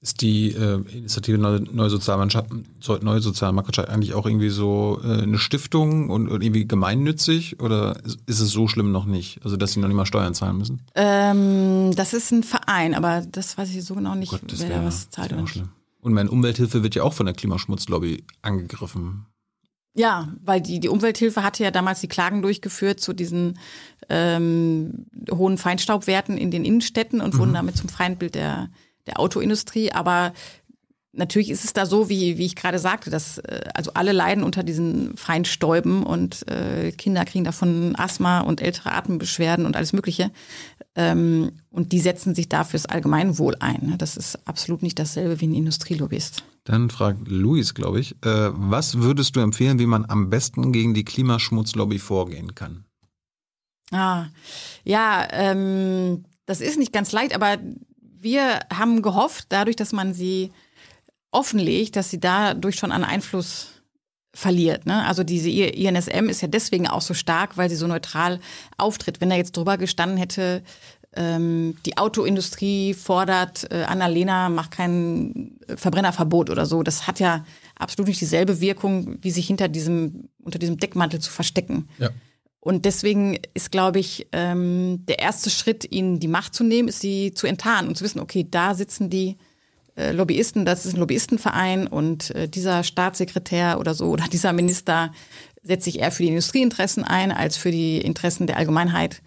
Ist 0.00 0.20
die 0.20 0.52
äh, 0.52 0.74
Initiative 0.96 1.38
Neue, 1.38 1.60
Neue 1.60 1.90
Sozialmannschaft, 1.90 2.50
so- 2.78 2.98
Neue 2.98 3.20
Sozialmarktwirtschaft 3.20 3.88
eigentlich 3.88 4.14
auch 4.14 4.26
irgendwie 4.26 4.48
so 4.50 5.00
äh, 5.02 5.22
eine 5.22 5.38
Stiftung 5.38 6.08
und, 6.10 6.28
und 6.28 6.40
irgendwie 6.40 6.68
gemeinnützig 6.68 7.58
oder 7.60 7.96
ist, 8.04 8.20
ist 8.26 8.38
es 8.38 8.50
so 8.50 8.68
schlimm 8.68 8.92
noch 8.92 9.06
nicht? 9.06 9.40
Also 9.42 9.56
dass 9.56 9.72
sie 9.72 9.80
noch 9.80 9.88
nicht 9.88 9.96
mal 9.96 10.06
Steuern 10.06 10.34
zahlen 10.34 10.56
müssen? 10.56 10.82
Ähm, 10.94 11.90
das 11.96 12.14
ist 12.14 12.30
ein 12.30 12.44
Verein, 12.44 12.94
aber 12.94 13.22
das 13.32 13.58
weiß 13.58 13.74
ich 13.74 13.84
so 13.84 13.96
genau 13.96 14.14
nicht, 14.14 14.30
Gott, 14.30 14.42
das 14.46 14.60
wer 14.60 14.68
da 14.68 14.84
was 14.84 15.10
zahlt. 15.10 15.34
schlimm. 15.48 15.70
Und 16.00 16.12
meine 16.12 16.30
Umwelthilfe 16.30 16.84
wird 16.84 16.94
ja 16.94 17.02
auch 17.02 17.12
von 17.12 17.26
der 17.26 17.34
Klimaschmutzlobby 17.34 18.22
angegriffen. 18.40 19.26
Ja, 19.94 20.28
weil 20.44 20.60
die, 20.60 20.78
die 20.78 20.88
Umwelthilfe 20.88 21.42
hatte 21.42 21.64
ja 21.64 21.72
damals 21.72 22.00
die 22.00 22.06
Klagen 22.06 22.40
durchgeführt 22.40 23.00
zu 23.00 23.12
diesen 23.14 23.58
ähm, 24.08 25.06
hohen 25.28 25.58
Feinstaubwerten 25.58 26.38
in 26.38 26.52
den 26.52 26.64
Innenstädten 26.64 27.20
und 27.20 27.36
wurden 27.36 27.52
damit 27.54 27.76
zum 27.76 27.88
Feindbild 27.88 28.36
der, 28.36 28.68
der 29.08 29.20
Autoindustrie. 29.20 29.92
Aber 29.92 30.32
natürlich 31.12 31.50
ist 31.50 31.64
es 31.64 31.72
da 31.72 31.86
so, 31.86 32.08
wie, 32.08 32.38
wie 32.38 32.46
ich 32.46 32.56
gerade 32.56 32.78
sagte, 32.78 33.10
dass 33.10 33.38
äh, 33.38 33.60
also 33.74 33.92
alle 33.94 34.12
leiden 34.12 34.44
unter 34.44 34.62
diesen 34.62 35.16
Feinstäuben 35.16 36.02
und 36.02 36.46
äh, 36.48 36.92
Kinder 36.92 37.24
kriegen 37.24 37.44
davon 37.44 37.94
Asthma 37.96 38.40
und 38.40 38.60
ältere 38.62 38.92
Atembeschwerden 38.92 39.66
und 39.66 39.76
alles 39.76 39.92
Mögliche. 39.92 40.30
Ähm, 40.94 41.52
und 41.70 41.92
die 41.92 42.00
setzen 42.00 42.34
sich 42.34 42.48
da 42.48 42.64
fürs 42.64 42.86
Allgemeinwohl 42.86 43.56
ein. 43.60 43.90
ne? 43.90 43.98
Das 43.98 44.16
ist 44.16 44.46
absolut 44.46 44.82
nicht 44.82 44.98
dasselbe 44.98 45.40
wie 45.40 45.46
ein 45.46 45.54
Industrielobbyist. 45.54 46.42
Dann 46.64 46.90
fragt 46.90 47.28
Luis, 47.28 47.74
glaube 47.74 48.00
ich, 48.00 48.12
äh, 48.24 48.50
was 48.52 48.98
würdest 48.98 49.36
du 49.36 49.40
empfehlen, 49.40 49.78
wie 49.78 49.86
man 49.86 50.04
am 50.08 50.30
besten 50.30 50.72
gegen 50.72 50.94
die 50.94 51.04
Klimaschmutzlobby 51.04 51.98
vorgehen 51.98 52.54
kann? 52.54 52.84
Ah, 53.90 54.26
ja, 54.84 55.26
ähm, 55.30 56.24
das 56.44 56.60
ist 56.60 56.78
nicht 56.78 56.92
ganz 56.92 57.12
leicht, 57.12 57.34
aber 57.34 57.56
wir 58.20 58.60
haben 58.72 59.02
gehofft, 59.02 59.46
dadurch, 59.50 59.76
dass 59.76 59.92
man 59.92 60.14
sie 60.14 60.52
offenlegt, 61.30 61.96
dass 61.96 62.10
sie 62.10 62.20
dadurch 62.20 62.76
schon 62.76 62.92
an 62.92 63.04
Einfluss 63.04 63.68
verliert. 64.34 64.86
Ne? 64.86 65.04
Also 65.06 65.24
diese 65.24 65.50
INSM 65.50 66.28
ist 66.28 66.42
ja 66.42 66.48
deswegen 66.48 66.86
auch 66.86 67.00
so 67.00 67.14
stark, 67.14 67.56
weil 67.56 67.68
sie 67.68 67.76
so 67.76 67.86
neutral 67.86 68.40
auftritt. 68.76 69.20
Wenn 69.20 69.30
da 69.30 69.36
jetzt 69.36 69.56
drüber 69.56 69.78
gestanden 69.78 70.16
hätte, 70.16 70.62
ähm, 71.16 71.76
die 71.86 71.96
Autoindustrie 71.96 72.94
fordert, 72.94 73.70
äh, 73.72 73.84
Annalena 73.84 74.48
macht 74.48 74.70
kein 74.70 75.58
Verbrennerverbot 75.74 76.50
oder 76.50 76.66
so, 76.66 76.82
das 76.82 77.06
hat 77.06 77.18
ja 77.18 77.44
absolut 77.76 78.08
nicht 78.08 78.20
dieselbe 78.20 78.60
Wirkung, 78.60 79.16
wie 79.22 79.30
sich 79.30 79.46
hinter 79.46 79.68
diesem, 79.68 80.28
unter 80.42 80.58
diesem 80.58 80.76
Deckmantel 80.76 81.20
zu 81.20 81.30
verstecken. 81.30 81.88
Ja. 81.98 82.10
Und 82.60 82.84
deswegen 82.84 83.38
ist, 83.54 83.70
glaube 83.70 84.00
ich, 84.00 84.26
ähm, 84.32 85.04
der 85.06 85.20
erste 85.20 85.48
Schritt, 85.48 85.90
ihnen 85.90 86.18
die 86.18 86.28
Macht 86.28 86.54
zu 86.54 86.64
nehmen, 86.64 86.88
ist 86.88 87.00
sie 87.00 87.32
zu 87.32 87.46
enttarnen 87.46 87.88
und 87.88 87.96
zu 87.96 88.04
wissen, 88.04 88.20
okay, 88.20 88.46
da 88.48 88.74
sitzen 88.74 89.10
die 89.10 89.36
äh, 89.96 90.12
Lobbyisten, 90.12 90.64
das 90.64 90.84
ist 90.84 90.94
ein 90.94 91.00
Lobbyistenverein 91.00 91.86
und 91.86 92.30
äh, 92.34 92.48
dieser 92.48 92.82
Staatssekretär 92.82 93.78
oder 93.78 93.94
so 93.94 94.06
oder 94.06 94.24
dieser 94.32 94.52
Minister 94.52 95.12
setzt 95.62 95.84
sich 95.84 95.98
eher 96.00 96.12
für 96.12 96.22
die 96.22 96.30
Industrieinteressen 96.30 97.04
ein 97.04 97.30
als 97.32 97.56
für 97.56 97.70
die 97.70 98.00
Interessen 98.00 98.46
der 98.46 98.56
Allgemeinheit. 98.56 99.22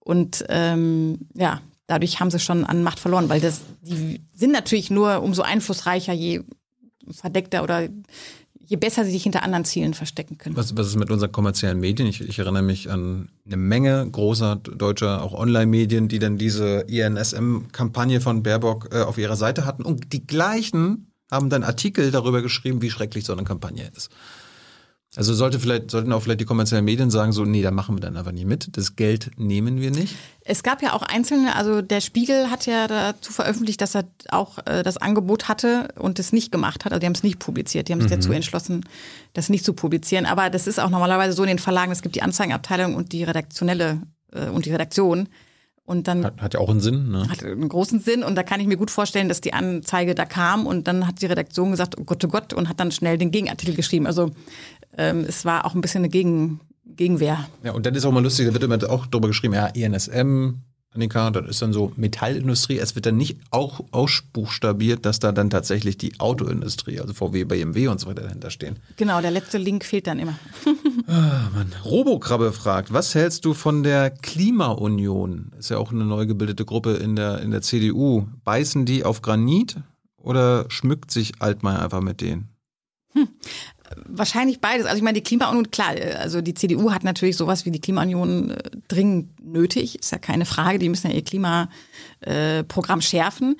Und 0.00 0.44
ähm, 0.48 1.28
ja, 1.34 1.60
dadurch 1.86 2.18
haben 2.18 2.30
sie 2.30 2.40
schon 2.40 2.64
an 2.64 2.82
Macht 2.82 2.98
verloren, 2.98 3.28
weil 3.28 3.40
das, 3.40 3.60
die 3.82 4.20
sind 4.32 4.52
natürlich 4.52 4.90
nur 4.90 5.22
umso 5.22 5.42
einflussreicher, 5.42 6.12
je 6.12 6.42
verdeckter 7.10 7.62
oder 7.62 7.88
je 8.72 8.78
besser 8.78 9.04
sie 9.04 9.10
sich 9.10 9.22
hinter 9.22 9.42
anderen 9.42 9.66
Zielen 9.66 9.92
verstecken 9.92 10.38
können. 10.38 10.56
Was, 10.56 10.74
was 10.74 10.86
ist 10.86 10.96
mit 10.96 11.10
unseren 11.10 11.30
kommerziellen 11.30 11.78
Medien? 11.78 12.08
Ich, 12.08 12.22
ich 12.22 12.38
erinnere 12.38 12.62
mich 12.62 12.90
an 12.90 13.28
eine 13.44 13.58
Menge 13.58 14.08
großer 14.10 14.56
deutscher, 14.56 15.22
auch 15.22 15.34
Online-Medien, 15.34 16.08
die 16.08 16.18
dann 16.18 16.38
diese 16.38 16.86
INSM-Kampagne 16.88 18.22
von 18.22 18.42
Baerbock 18.42 18.88
äh, 18.90 19.02
auf 19.02 19.18
ihrer 19.18 19.36
Seite 19.36 19.66
hatten. 19.66 19.82
Und 19.82 20.14
die 20.14 20.26
gleichen 20.26 21.12
haben 21.30 21.50
dann 21.50 21.64
Artikel 21.64 22.10
darüber 22.10 22.40
geschrieben, 22.40 22.80
wie 22.80 22.88
schrecklich 22.88 23.26
so 23.26 23.34
eine 23.34 23.44
Kampagne 23.44 23.90
ist. 23.94 24.08
Also 25.14 25.34
sollte 25.34 25.60
vielleicht, 25.60 25.90
sollten 25.90 26.10
auch 26.10 26.22
vielleicht 26.22 26.40
die 26.40 26.46
kommerziellen 26.46 26.86
Medien 26.86 27.10
sagen, 27.10 27.32
so, 27.32 27.44
nee, 27.44 27.60
da 27.60 27.70
machen 27.70 27.96
wir 27.96 28.00
dann 28.00 28.16
einfach 28.16 28.32
nicht 28.32 28.46
mit. 28.46 28.78
Das 28.78 28.96
Geld 28.96 29.30
nehmen 29.36 29.78
wir 29.78 29.90
nicht. 29.90 30.16
Es 30.40 30.62
gab 30.62 30.82
ja 30.82 30.94
auch 30.94 31.02
einzelne, 31.02 31.54
also 31.54 31.82
der 31.82 32.00
Spiegel 32.00 32.50
hat 32.50 32.64
ja 32.64 32.88
dazu 32.88 33.30
veröffentlicht, 33.30 33.82
dass 33.82 33.94
er 33.94 34.04
auch 34.30 34.58
äh, 34.64 34.82
das 34.82 34.96
Angebot 34.96 35.48
hatte 35.48 35.88
und 35.98 36.18
es 36.18 36.32
nicht 36.32 36.50
gemacht 36.50 36.86
hat. 36.86 36.92
Also 36.92 37.00
die 37.00 37.06
haben 37.06 37.14
es 37.14 37.22
nicht 37.22 37.38
publiziert. 37.38 37.88
Die 37.88 37.92
haben 37.92 38.00
sich 38.00 38.10
mhm. 38.10 38.14
dazu 38.14 38.32
entschlossen, 38.32 38.86
das 39.34 39.50
nicht 39.50 39.66
zu 39.66 39.74
publizieren. 39.74 40.24
Aber 40.24 40.48
das 40.48 40.66
ist 40.66 40.80
auch 40.80 40.88
normalerweise 40.88 41.34
so 41.34 41.42
in 41.42 41.48
den 41.48 41.58
Verlagen, 41.58 41.92
es 41.92 42.00
gibt 42.00 42.14
die 42.14 42.22
Anzeigenabteilung 42.22 42.94
und 42.94 43.12
die 43.12 43.24
redaktionelle 43.24 44.00
äh, 44.32 44.48
und 44.48 44.64
die 44.64 44.72
Redaktion. 44.72 45.28
Und 45.84 46.08
dann 46.08 46.24
hat, 46.24 46.40
hat 46.40 46.54
ja 46.54 46.60
auch 46.60 46.70
einen 46.70 46.80
Sinn, 46.80 47.10
ne? 47.10 47.28
Hat 47.28 47.42
einen 47.42 47.68
großen 47.68 48.00
Sinn 48.00 48.22
und 48.22 48.36
da 48.36 48.44
kann 48.44 48.60
ich 48.60 48.66
mir 48.66 48.76
gut 48.76 48.90
vorstellen, 48.90 49.28
dass 49.28 49.40
die 49.40 49.52
Anzeige 49.52 50.14
da 50.14 50.24
kam 50.24 50.64
und 50.66 50.86
dann 50.86 51.08
hat 51.08 51.20
die 51.20 51.26
Redaktion 51.26 51.72
gesagt, 51.72 51.98
oh 51.98 52.04
Gott, 52.04 52.24
oh 52.24 52.28
Gott, 52.28 52.52
und 52.52 52.68
hat 52.68 52.78
dann 52.78 52.92
schnell 52.92 53.18
den 53.18 53.32
Gegenartikel 53.32 53.74
geschrieben. 53.74 54.06
Also 54.06 54.30
ähm, 54.96 55.24
es 55.26 55.44
war 55.44 55.64
auch 55.64 55.74
ein 55.74 55.80
bisschen 55.80 56.00
eine 56.00 56.08
Gegen, 56.08 56.60
Gegenwehr. 56.84 57.48
Ja, 57.62 57.72
und 57.72 57.86
dann 57.86 57.94
ist 57.94 58.04
auch 58.04 58.12
mal 58.12 58.22
lustig, 58.22 58.46
da 58.46 58.52
wird 58.52 58.62
immer 58.62 58.78
auch 58.90 59.06
drüber 59.06 59.28
geschrieben, 59.28 59.54
ja, 59.54 59.66
INSM, 59.66 60.56
Annika, 60.94 61.30
das 61.30 61.48
ist 61.48 61.62
dann 61.62 61.72
so 61.72 61.92
Metallindustrie. 61.96 62.78
Es 62.78 62.94
wird 62.94 63.06
dann 63.06 63.16
nicht 63.16 63.38
auch 63.50 63.80
ausbuchstabiert, 63.92 65.06
dass 65.06 65.20
da 65.20 65.32
dann 65.32 65.48
tatsächlich 65.48 65.96
die 65.96 66.20
Autoindustrie, 66.20 67.00
also 67.00 67.14
VW, 67.14 67.44
BMW 67.44 67.88
und 67.88 67.98
so 67.98 68.08
weiter 68.08 68.22
dahinter 68.22 68.50
stehen. 68.50 68.76
Genau, 68.98 69.22
der 69.22 69.30
letzte 69.30 69.56
Link 69.56 69.86
fehlt 69.86 70.06
dann 70.06 70.18
immer. 70.18 70.38
ah, 71.06 71.48
Mann. 71.54 71.72
Robokrabbe 71.84 72.52
fragt, 72.52 72.92
was 72.92 73.14
hältst 73.14 73.46
du 73.46 73.54
von 73.54 73.82
der 73.82 74.10
Klimaunion? 74.10 75.52
Ist 75.58 75.70
ja 75.70 75.78
auch 75.78 75.92
eine 75.92 76.04
neu 76.04 76.26
gebildete 76.26 76.66
Gruppe 76.66 76.94
in 76.94 77.16
der, 77.16 77.40
in 77.40 77.52
der 77.52 77.62
CDU. 77.62 78.26
Beißen 78.44 78.84
die 78.84 79.04
auf 79.04 79.22
Granit 79.22 79.76
oder 80.18 80.66
schmückt 80.68 81.10
sich 81.10 81.40
Altmaier 81.40 81.80
einfach 81.80 82.02
mit 82.02 82.20
denen? 82.20 82.50
Hm. 83.14 83.28
Wahrscheinlich 84.06 84.60
beides. 84.60 84.86
Also 84.86 84.96
ich 84.96 85.02
meine, 85.02 85.14
die 85.14 85.24
Klimaunion, 85.24 85.70
klar, 85.70 85.94
also 86.18 86.40
die 86.40 86.54
CDU 86.54 86.92
hat 86.92 87.04
natürlich 87.04 87.36
sowas 87.36 87.64
wie 87.66 87.70
die 87.70 87.80
Klimaunion 87.80 88.50
äh, 88.50 88.70
dringend 88.88 89.44
nötig, 89.44 89.98
ist 89.98 90.12
ja 90.12 90.18
keine 90.18 90.44
Frage, 90.46 90.78
die 90.78 90.88
müssen 90.88 91.10
ja 91.10 91.16
ihr 91.16 91.24
Klimaprogramm 91.24 92.98
äh, 92.98 93.02
schärfen. 93.02 93.56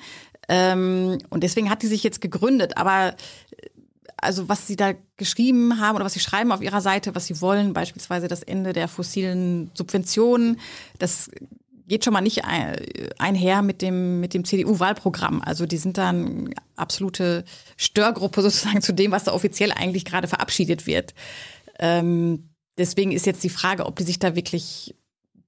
Ähm, 0.49 1.17
und 1.29 1.43
deswegen 1.43 1.69
hat 1.69 1.83
die 1.83 1.87
sich 1.87 2.03
jetzt 2.03 2.21
gegründet. 2.21 2.77
Aber 2.77 3.09
äh, 3.09 3.69
also 4.17 4.49
was 4.49 4.67
sie 4.67 4.75
da 4.75 4.93
geschrieben 5.17 5.79
haben 5.79 5.95
oder 5.95 6.05
was 6.05 6.13
sie 6.13 6.19
schreiben 6.19 6.51
auf 6.51 6.61
ihrer 6.61 6.81
Seite, 6.81 7.15
was 7.15 7.27
sie 7.27 7.41
wollen, 7.41 7.73
beispielsweise 7.73 8.27
das 8.27 8.43
Ende 8.43 8.73
der 8.73 8.87
fossilen 8.87 9.71
Subventionen, 9.73 10.59
das 10.99 11.29
geht 11.87 12.03
schon 12.03 12.13
mal 12.13 12.21
nicht 12.21 12.43
einher 12.45 13.61
mit 13.61 13.81
dem, 13.81 14.19
mit 14.19 14.33
dem 14.33 14.45
CDU-Wahlprogramm. 14.45 15.41
Also 15.41 15.65
die 15.65 15.77
sind 15.77 15.97
dann 15.97 16.53
absolute 16.75 17.43
Störgruppe 17.77 18.41
sozusagen 18.43 18.81
zu 18.81 18.93
dem, 18.93 19.11
was 19.11 19.25
da 19.25 19.33
offiziell 19.33 19.71
eigentlich 19.71 20.05
gerade 20.05 20.27
verabschiedet 20.27 20.87
wird. 20.87 21.13
Ähm, 21.79 22.49
deswegen 22.77 23.11
ist 23.11 23.25
jetzt 23.25 23.43
die 23.43 23.49
Frage, 23.49 23.85
ob 23.85 23.95
die 23.97 24.03
sich 24.03 24.19
da 24.19 24.35
wirklich 24.35 24.95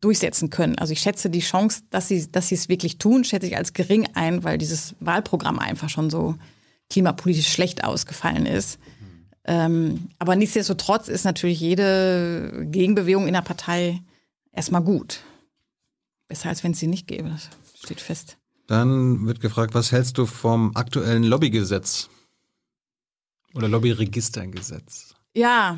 durchsetzen 0.02 0.49
können. 0.49 0.78
Also 0.78 0.94
ich 0.94 0.99
schätze 0.99 1.30
die 1.30 1.40
Chance, 1.40 1.84
dass 1.90 2.07
sie, 2.07 2.32
dass 2.32 2.49
sie 2.49 2.56
es 2.56 2.70
wirklich 2.70 2.98
tun, 2.98 3.24
schätze 3.24 3.48
ich 3.48 3.57
als 3.57 3.74
gering 3.74 4.07
ein, 4.14 4.44
weil 4.44 4.57
dieses 4.57 4.95
Wahlprogramm 4.99 5.57
einfach 5.57 5.90
schon 5.90 6.10
so 6.10 6.36
klimapolitisch 6.90 7.52
schlecht 7.52 7.84
ausgefallen 7.84 8.45
ist. 8.45 8.78
Ähm, 9.45 10.10
aber 10.20 10.36
nichtsdestotrotz 10.36 11.07
ist 11.07 11.24
natürlich 11.24 11.60
jede 11.60 12.66
Gegenbewegung 12.66 13.28
in 13.28 13.34
der 13.34 13.41
Partei 13.41 14.02
erstmal 14.52 14.82
gut. 14.82 15.22
Besser 16.28 16.50
als 16.50 16.64
wenn 16.64 16.72
es 16.72 16.80
sie 16.80 16.88
nicht 16.88 17.08
gäbe, 17.08 17.30
das 17.30 17.50
steht 17.84 18.02
fest. 18.02 18.38
Dann 18.68 19.28
wird 19.28 19.42
gefragt, 19.42 19.74
was 19.74 19.92
hältst 19.92 20.18
du 20.18 20.26
vom 20.26 20.76
aktuellen 20.76 21.24
Lobbygesetz? 21.24 22.10
Oder 23.54 23.68
Lobbyregistergesetz? 23.68 25.14
Ja, 25.34 25.78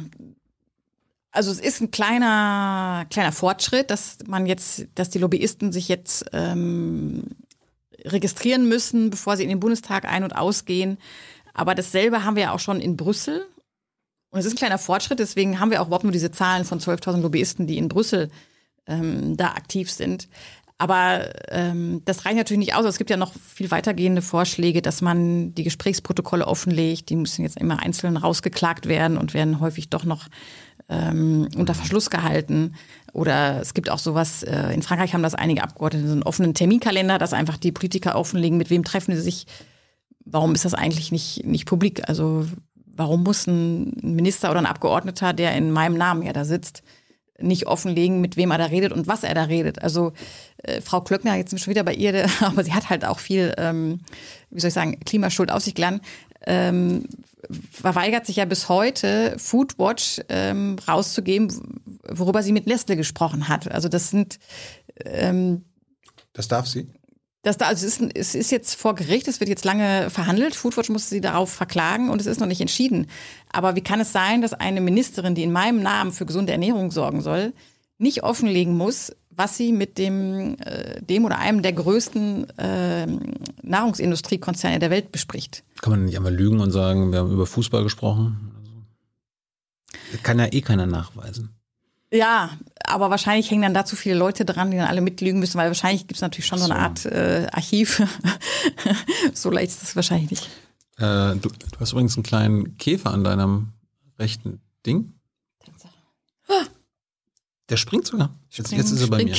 also 1.32 1.52
es 1.52 1.60
ist 1.60 1.82
ein 1.82 1.91
kleiner, 1.91 3.06
kleiner 3.10 3.32
Fortschritt, 3.32 3.91
dass 3.91 4.18
man 4.26 4.45
jetzt, 4.45 4.88
dass 4.95 5.10
die 5.10 5.19
Lobbyisten 5.19 5.72
sich 5.72 5.88
jetzt 5.88 6.26
ähm, 6.34 7.24
registrieren 8.06 8.68
müssen, 8.68 9.10
bevor 9.10 9.38
sie 9.38 9.44
in 9.44 9.49
den 9.49 9.60
Bundestag 9.60 10.06
ein- 10.06 10.24
und 10.24 10.36
ausgehen. 10.36 10.98
Aber 11.53 11.76
dasselbe 11.76 12.24
haben 12.24 12.36
wir 12.36 12.44
ja 12.44 12.52
auch 12.53 12.60
schon 12.60 12.80
in 12.80 12.98
Brüssel. 12.98 13.45
Und 14.30 14.40
es 14.40 14.45
ist 14.45 14.53
ein 14.53 14.57
kleiner 14.57 14.78
Fortschritt, 14.78 15.19
deswegen 15.19 15.60
haben 15.60 15.72
wir 15.72 15.82
auch 15.82 15.88
überhaupt 15.88 16.03
nur 16.03 16.11
diese 16.11 16.32
Zahlen 16.32 16.65
von 16.65 16.80
12.000 16.80 17.22
Lobbyisten, 17.22 17.68
die 17.68 17.78
in 17.78 17.88
Brüssel 17.88 18.30
ähm, 18.88 19.38
da 19.38 19.49
aktiv 19.49 19.91
sind. 19.91 20.27
Aber 20.80 21.30
ähm, 21.49 22.03
das 22.05 22.26
reicht 22.26 22.38
natürlich 22.38 22.59
nicht 22.59 22.76
aus. 22.76 22.85
Es 22.85 22.99
gibt 22.99 23.09
ja 23.09 23.18
noch 23.18 23.34
viel 23.34 23.72
weitergehende 23.72 24.22
Vorschläge, 24.22 24.84
dass 24.84 25.01
man 25.01 25.55
die 25.55 25.64
Gesprächsprotokolle 25.64 26.45
offenlegt. 26.45 27.09
Die 27.09 27.15
müssen 27.15 27.41
jetzt 27.41 27.57
immer 27.57 27.80
einzeln 27.80 28.15
rausgeklagt 28.15 28.88
werden 28.88 29.18
und 29.18 29.34
werden 29.34 29.59
häufig 29.59 29.89
doch 29.89 30.03
noch 30.03 30.27
ähm, 30.88 31.49
unter 31.55 31.73
Verschluss 31.73 32.11
gehalten. 32.11 32.76
Oder 33.11 33.59
es 33.59 33.73
gibt 33.73 33.89
auch 33.89 33.97
sowas, 33.97 34.43
äh, 34.43 34.72
in 34.72 34.84
Frankreich 34.84 35.14
haben 35.14 35.23
das 35.23 35.34
einige 35.34 35.64
Abgeordnete, 35.64 36.05
so 36.07 36.14
einen 36.14 36.23
offenen 36.23 36.53
Terminkalender, 36.53 37.18
dass 37.18 37.34
einfach 37.34 37.57
die 37.57 37.72
Politiker 37.72 38.15
offenlegen, 38.15 38.57
mit 38.57 38.69
wem 38.69 38.84
treffen 38.84 39.15
sie 39.15 39.22
sich. 39.22 39.47
Warum 40.26 40.53
ist 40.53 40.65
das 40.65 40.76
eigentlich 40.76 41.11
nicht, 41.11 41.43
nicht 41.43 41.65
publik? 41.65 42.07
Also 42.07 42.45
warum 42.85 43.23
muss 43.23 43.47
ein 43.47 43.93
Minister 44.01 44.51
oder 44.51 44.59
ein 44.59 44.65
Abgeordneter, 44.68 45.34
der 45.34 45.55
in 45.55 45.72
meinem 45.72 45.97
Namen 45.97 46.22
ja 46.22 46.34
da 46.34 46.45
sitzt, 46.45 46.84
nicht 47.39 47.68
offenlegen, 47.68 48.22
mit 48.22 48.38
wem 48.38 48.51
er 48.51 48.57
da 48.57 48.65
redet 48.65 48.91
und 48.91 49.07
was 49.07 49.23
er 49.23 49.34
da 49.34 49.43
redet. 49.43 49.81
Also 49.81 50.14
äh, 50.64 50.81
Frau 50.81 51.01
Klöckner, 51.01 51.35
jetzt 51.35 51.49
sind 51.49 51.59
wir 51.59 51.64
schon 51.64 51.72
wieder 51.72 51.84
bei 51.84 51.93
ihr, 51.93 52.27
aber 52.41 52.64
sie 52.64 52.73
hat 52.73 52.89
halt 52.89 53.05
auch 53.05 53.19
viel, 53.19 53.53
ähm, 53.57 53.99
wie 54.49 54.59
soll 54.59 54.69
ich 54.69 54.73
sagen, 54.73 54.99
Klimaschuld 55.01 55.51
auf 55.51 55.64
sich 55.64 55.76
geladen. 55.76 56.01
Ähm, 56.45 57.05
verweigert 57.72 58.26
sich 58.26 58.38
ja 58.38 58.45
bis 58.45 58.69
heute, 58.69 59.35
Foodwatch 59.38 60.22
ähm, 60.30 60.77
rauszugeben, 60.88 61.81
worüber 62.07 62.43
sie 62.43 62.51
mit 62.51 62.68
Nestle 62.68 62.95
gesprochen 62.95 63.47
hat. 63.47 63.72
Also 63.72 63.89
das 63.89 64.09
sind 64.09 64.39
ähm, 65.05 65.65
Das 66.34 66.47
darf 66.47 66.68
sie? 66.68 66.88
Das 67.43 67.57
da, 67.57 67.68
also 67.68 67.85
es, 67.85 67.99
ist, 67.99 68.11
es 68.15 68.35
ist 68.35 68.51
jetzt 68.51 68.76
vor 68.76 68.95
Gericht, 68.95 69.27
es 69.27 69.39
wird 69.39 69.49
jetzt 69.49 69.64
lange 69.64 70.09
verhandelt. 70.09 70.55
Foodwatch 70.55 70.89
musste 70.89 71.09
sie 71.09 71.22
darauf 71.22 71.51
verklagen 71.51 72.09
und 72.09 72.19
es 72.19 72.27
ist 72.27 72.39
noch 72.39 72.47
nicht 72.47 72.61
entschieden. 72.61 73.07
Aber 73.51 73.76
wie 73.76 73.81
kann 73.81 73.99
es 73.99 74.11
sein, 74.11 74.41
dass 74.41 74.53
eine 74.53 74.81
Ministerin, 74.81 75.35
die 75.35 75.43
in 75.43 75.51
meinem 75.51 75.81
Namen 75.81 76.11
für 76.11 76.26
gesunde 76.26 76.51
Ernährung 76.51 76.91
sorgen 76.91 77.22
soll, 77.22 77.53
nicht 77.99 78.23
offenlegen 78.23 78.76
muss, 78.76 79.14
was 79.30 79.55
sie 79.55 79.72
mit 79.72 79.97
dem, 79.97 80.57
äh, 80.59 81.01
dem 81.01 81.26
oder 81.26 81.38
einem 81.38 81.61
der 81.61 81.73
größten 81.73 82.49
äh, 82.57 83.07
Nahrungsindustriekonzerne 83.61 84.80
der 84.80 84.89
Welt 84.89 85.11
bespricht? 85.11 85.64
Kann 85.81 85.91
man 85.91 86.05
nicht 86.05 86.18
einmal 86.18 86.35
lügen 86.35 86.59
und 86.59 86.72
sagen, 86.72 87.11
wir 87.11 87.19
haben 87.19 87.31
über 87.31 87.45
Fußball 87.45 87.84
gesprochen? 87.84 88.51
Kann 90.23 90.39
ja 90.39 90.47
eh 90.51 90.61
keiner 90.61 90.85
nachweisen. 90.85 91.56
Ja, 92.11 92.57
aber 92.85 93.09
wahrscheinlich 93.09 93.51
hängen 93.51 93.63
dann 93.63 93.73
da 93.73 93.84
zu 93.85 93.95
viele 93.95 94.15
Leute 94.15 94.45
dran, 94.45 94.71
die 94.71 94.77
dann 94.77 94.88
alle 94.88 95.01
mitlügen 95.01 95.39
müssen, 95.39 95.57
weil 95.57 95.67
wahrscheinlich 95.67 96.07
gibt 96.07 96.15
es 96.15 96.21
natürlich 96.21 96.45
schon 96.45 96.59
so, 96.59 96.67
so 96.67 96.71
eine 96.71 96.81
Art 96.81 97.05
äh, 97.05 97.47
Archiv. 97.51 98.01
so 99.34 99.51
leicht 99.51 99.71
ist 99.71 99.81
das 99.81 99.95
wahrscheinlich 99.95 100.31
nicht. 100.31 100.49
Äh, 100.97 101.35
du, 101.35 101.49
du, 101.49 101.79
hast 101.79 101.91
übrigens 101.91 102.15
einen 102.15 102.23
kleinen 102.23 102.77
Käfer 102.77 103.11
an 103.11 103.23
deinem 103.23 103.73
rechten 104.17 104.61
Ding. 104.85 105.13
Der 107.69 107.75
springt 107.75 108.07
sogar. 108.07 108.34
Jetzt, 108.49 108.71
jetzt 108.71 108.91
ist 108.91 109.01
er 109.01 109.07
bei 109.07 109.25
mir. 109.25 109.35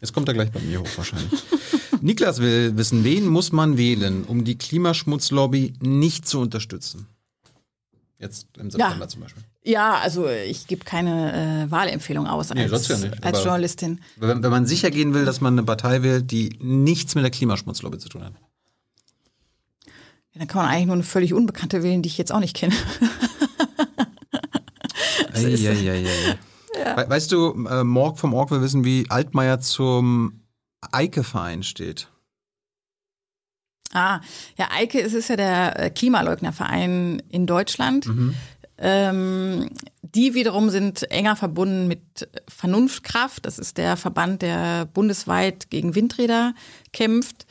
Jetzt 0.00 0.12
kommt 0.12 0.26
er 0.28 0.34
gleich 0.34 0.50
bei 0.50 0.60
mir 0.60 0.80
hoch 0.80 0.96
wahrscheinlich. 0.96 1.30
Niklas 2.00 2.40
will 2.40 2.76
wissen, 2.76 3.04
wen 3.04 3.26
muss 3.26 3.52
man 3.52 3.76
wählen, 3.76 4.24
um 4.24 4.44
die 4.44 4.58
Klimaschmutzlobby 4.58 5.74
nicht 5.80 6.26
zu 6.26 6.40
unterstützen? 6.40 7.06
Jetzt 8.18 8.48
im 8.56 8.70
September 8.70 9.04
ja. 9.04 9.08
zum 9.08 9.22
Beispiel. 9.22 9.44
Ja, 9.64 9.98
also 9.98 10.28
ich 10.28 10.66
gebe 10.66 10.84
keine 10.84 11.66
äh, 11.66 11.70
Wahlempfehlung 11.70 12.26
aus 12.26 12.54
nee, 12.54 12.62
als, 12.62 12.88
ja 12.88 12.96
nicht, 12.96 13.22
als 13.24 13.42
Journalistin. 13.44 14.00
Wenn, 14.16 14.42
wenn, 14.42 14.50
man 14.50 14.66
sicher 14.66 14.90
gehen 14.90 15.14
will, 15.14 15.24
dass 15.24 15.40
man 15.40 15.54
eine 15.54 15.64
Partei 15.64 16.02
wählt, 16.02 16.30
die 16.30 16.56
nichts 16.60 17.14
mit 17.14 17.24
der 17.24 17.30
Klimaschmutzlobby 17.30 17.98
zu 17.98 18.08
tun 18.08 18.24
hat. 18.24 18.32
Ja, 20.32 20.38
dann 20.38 20.48
kann 20.48 20.62
man 20.62 20.70
eigentlich 20.70 20.86
nur 20.86 20.94
eine 20.94 21.02
völlig 21.02 21.34
Unbekannte 21.34 21.82
wählen, 21.82 22.02
die 22.02 22.08
ich 22.08 22.18
jetzt 22.18 22.32
auch 22.32 22.40
nicht 22.40 22.56
kenne. 22.56 22.74
ei, 25.34 25.44
ei, 25.44 25.90
ei, 25.90 26.06
ja. 26.78 27.08
Weißt 27.08 27.32
du, 27.32 27.66
äh, 27.68 27.84
Morg 27.84 28.18
vom 28.18 28.34
Org 28.34 28.50
will 28.50 28.62
wissen, 28.62 28.84
wie 28.84 29.06
Altmaier 29.08 29.60
zum 29.60 30.44
Eike-Verein 30.92 31.62
steht. 31.62 32.08
Ah, 33.92 34.20
ja, 34.58 34.68
Eike 34.70 35.00
es 35.00 35.14
ist 35.14 35.28
ja 35.28 35.36
der 35.36 35.78
äh, 35.78 35.90
Klimaleugnerverein 35.90 37.22
in 37.30 37.46
Deutschland. 37.46 38.06
Mhm. 38.06 38.34
Ähm, 38.78 39.68
die 40.02 40.34
wiederum 40.34 40.70
sind 40.70 41.10
enger 41.10 41.36
verbunden 41.36 41.88
mit 41.88 42.28
Vernunftkraft. 42.48 43.44
Das 43.44 43.58
ist 43.58 43.76
der 43.76 43.96
Verband, 43.96 44.42
der 44.42 44.86
bundesweit 44.86 45.70
gegen 45.70 45.94
Windräder 45.94 46.54
kämpft. 46.92 47.46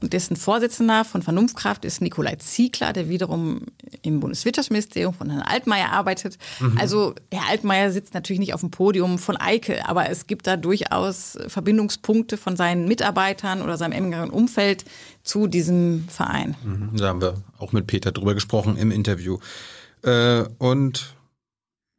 Und 0.00 0.14
dessen 0.14 0.34
Vorsitzender 0.34 1.04
von 1.04 1.20
Vernunftkraft 1.20 1.84
ist 1.84 2.00
Nikolai 2.00 2.36
Ziegler, 2.36 2.94
der 2.94 3.10
wiederum 3.10 3.66
im 4.00 4.20
Bundeswirtschaftsministerium 4.20 5.12
von 5.12 5.28
Herrn 5.28 5.42
Altmaier 5.42 5.92
arbeitet. 5.92 6.38
Mhm. 6.58 6.78
Also 6.78 7.14
Herr 7.30 7.50
Altmaier 7.50 7.92
sitzt 7.92 8.14
natürlich 8.14 8.40
nicht 8.40 8.54
auf 8.54 8.60
dem 8.60 8.70
Podium 8.70 9.18
von 9.18 9.36
Eike, 9.36 9.86
aber 9.86 10.08
es 10.08 10.26
gibt 10.26 10.46
da 10.46 10.56
durchaus 10.56 11.38
Verbindungspunkte 11.48 12.38
von 12.38 12.56
seinen 12.56 12.88
Mitarbeitern 12.88 13.60
oder 13.60 13.76
seinem 13.76 13.92
engeren 13.92 14.30
Umfeld 14.30 14.86
zu 15.22 15.46
diesem 15.46 16.08
Verein. 16.08 16.56
Mhm. 16.64 16.96
Da 16.96 17.08
haben 17.08 17.20
wir 17.20 17.34
auch 17.58 17.72
mit 17.72 17.86
Peter 17.86 18.10
drüber 18.10 18.32
gesprochen 18.32 18.78
im 18.78 18.90
Interview. 18.90 19.38
Äh, 20.02 20.44
und 20.58 21.14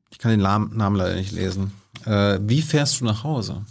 ich 0.10 0.18
kann 0.18 0.32
den 0.32 0.42
Namen 0.42 0.96
leider 0.96 1.16
nicht 1.16 1.32
lesen. 1.32 1.72
Äh, 2.06 2.40
wie 2.42 2.62
fährst 2.62 3.00
du 3.00 3.06
nach 3.06 3.24
Hause? 3.24 3.66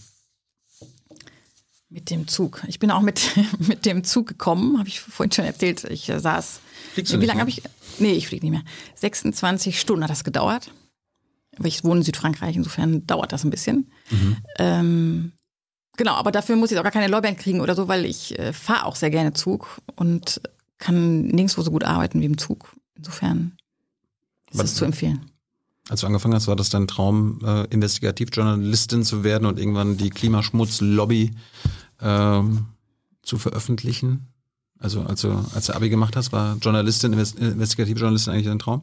Mit 1.88 2.10
dem 2.10 2.28
Zug. 2.28 2.62
Ich 2.68 2.78
bin 2.78 2.90
auch 2.90 3.00
mit, 3.00 3.30
mit 3.58 3.84
dem 3.84 4.04
Zug 4.04 4.28
gekommen, 4.28 4.78
habe 4.78 4.88
ich 4.88 5.00
vorhin 5.00 5.32
schon 5.32 5.44
erzählt. 5.44 5.84
Ich 5.84 6.08
äh, 6.08 6.20
saß. 6.20 6.60
Fliegst 6.92 7.12
du 7.12 7.20
Wie 7.20 7.26
lange 7.26 7.40
habe 7.40 7.50
ich? 7.50 7.62
Nee, 7.98 8.12
ich 8.12 8.28
fliege 8.28 8.46
nicht 8.46 8.52
mehr. 8.52 8.64
26 8.94 9.78
Stunden 9.78 10.04
hat 10.04 10.10
das 10.10 10.24
gedauert. 10.24 10.72
Aber 11.58 11.68
ich 11.68 11.84
wohne 11.84 12.00
in 12.00 12.04
Südfrankreich, 12.04 12.56
insofern 12.56 13.06
dauert 13.06 13.32
das 13.32 13.44
ein 13.44 13.50
bisschen. 13.50 13.90
Mhm. 14.10 14.36
Ähm, 14.58 15.32
genau, 15.96 16.14
aber 16.14 16.30
dafür 16.32 16.56
muss 16.56 16.70
ich 16.70 16.78
auch 16.78 16.82
gar 16.82 16.92
keine 16.92 17.08
Lorbeeren 17.08 17.36
kriegen 17.36 17.60
oder 17.60 17.74
so, 17.74 17.88
weil 17.88 18.06
ich 18.06 18.38
äh, 18.38 18.52
fahre 18.52 18.86
auch 18.86 18.96
sehr 18.96 19.10
gerne 19.10 19.32
Zug 19.32 19.80
und 19.96 20.40
kann 20.78 21.22
nirgendwo 21.22 21.62
so 21.62 21.70
gut 21.70 21.84
arbeiten 21.84 22.20
wie 22.20 22.26
im 22.26 22.38
Zug. 22.38 22.72
Insofern 22.94 23.56
ist 24.50 24.58
Was, 24.58 24.70
das 24.70 24.74
zu 24.74 24.84
empfehlen. 24.84 25.30
Als 25.88 26.02
du 26.02 26.06
angefangen 26.06 26.34
hast, 26.34 26.46
war 26.46 26.56
das 26.56 26.68
dein 26.68 26.86
Traum, 26.86 27.40
äh, 27.44 27.64
Investigativjournalistin 27.66 29.02
zu 29.02 29.24
werden 29.24 29.46
und 29.46 29.58
irgendwann 29.58 29.96
die 29.96 30.10
Klimaschmutzlobby 30.10 31.32
ähm, 32.00 32.66
zu 33.22 33.38
veröffentlichen? 33.38 34.28
Also 34.78 35.02
als 35.02 35.22
du, 35.22 35.32
als 35.54 35.66
du 35.66 35.74
Abi 35.74 35.90
gemacht 35.90 36.16
hast, 36.16 36.32
war 36.32 36.56
Journalistin, 36.60 37.12
Investigativjournalistin 37.12 38.32
eigentlich 38.32 38.46
dein 38.46 38.58
Traum? 38.58 38.82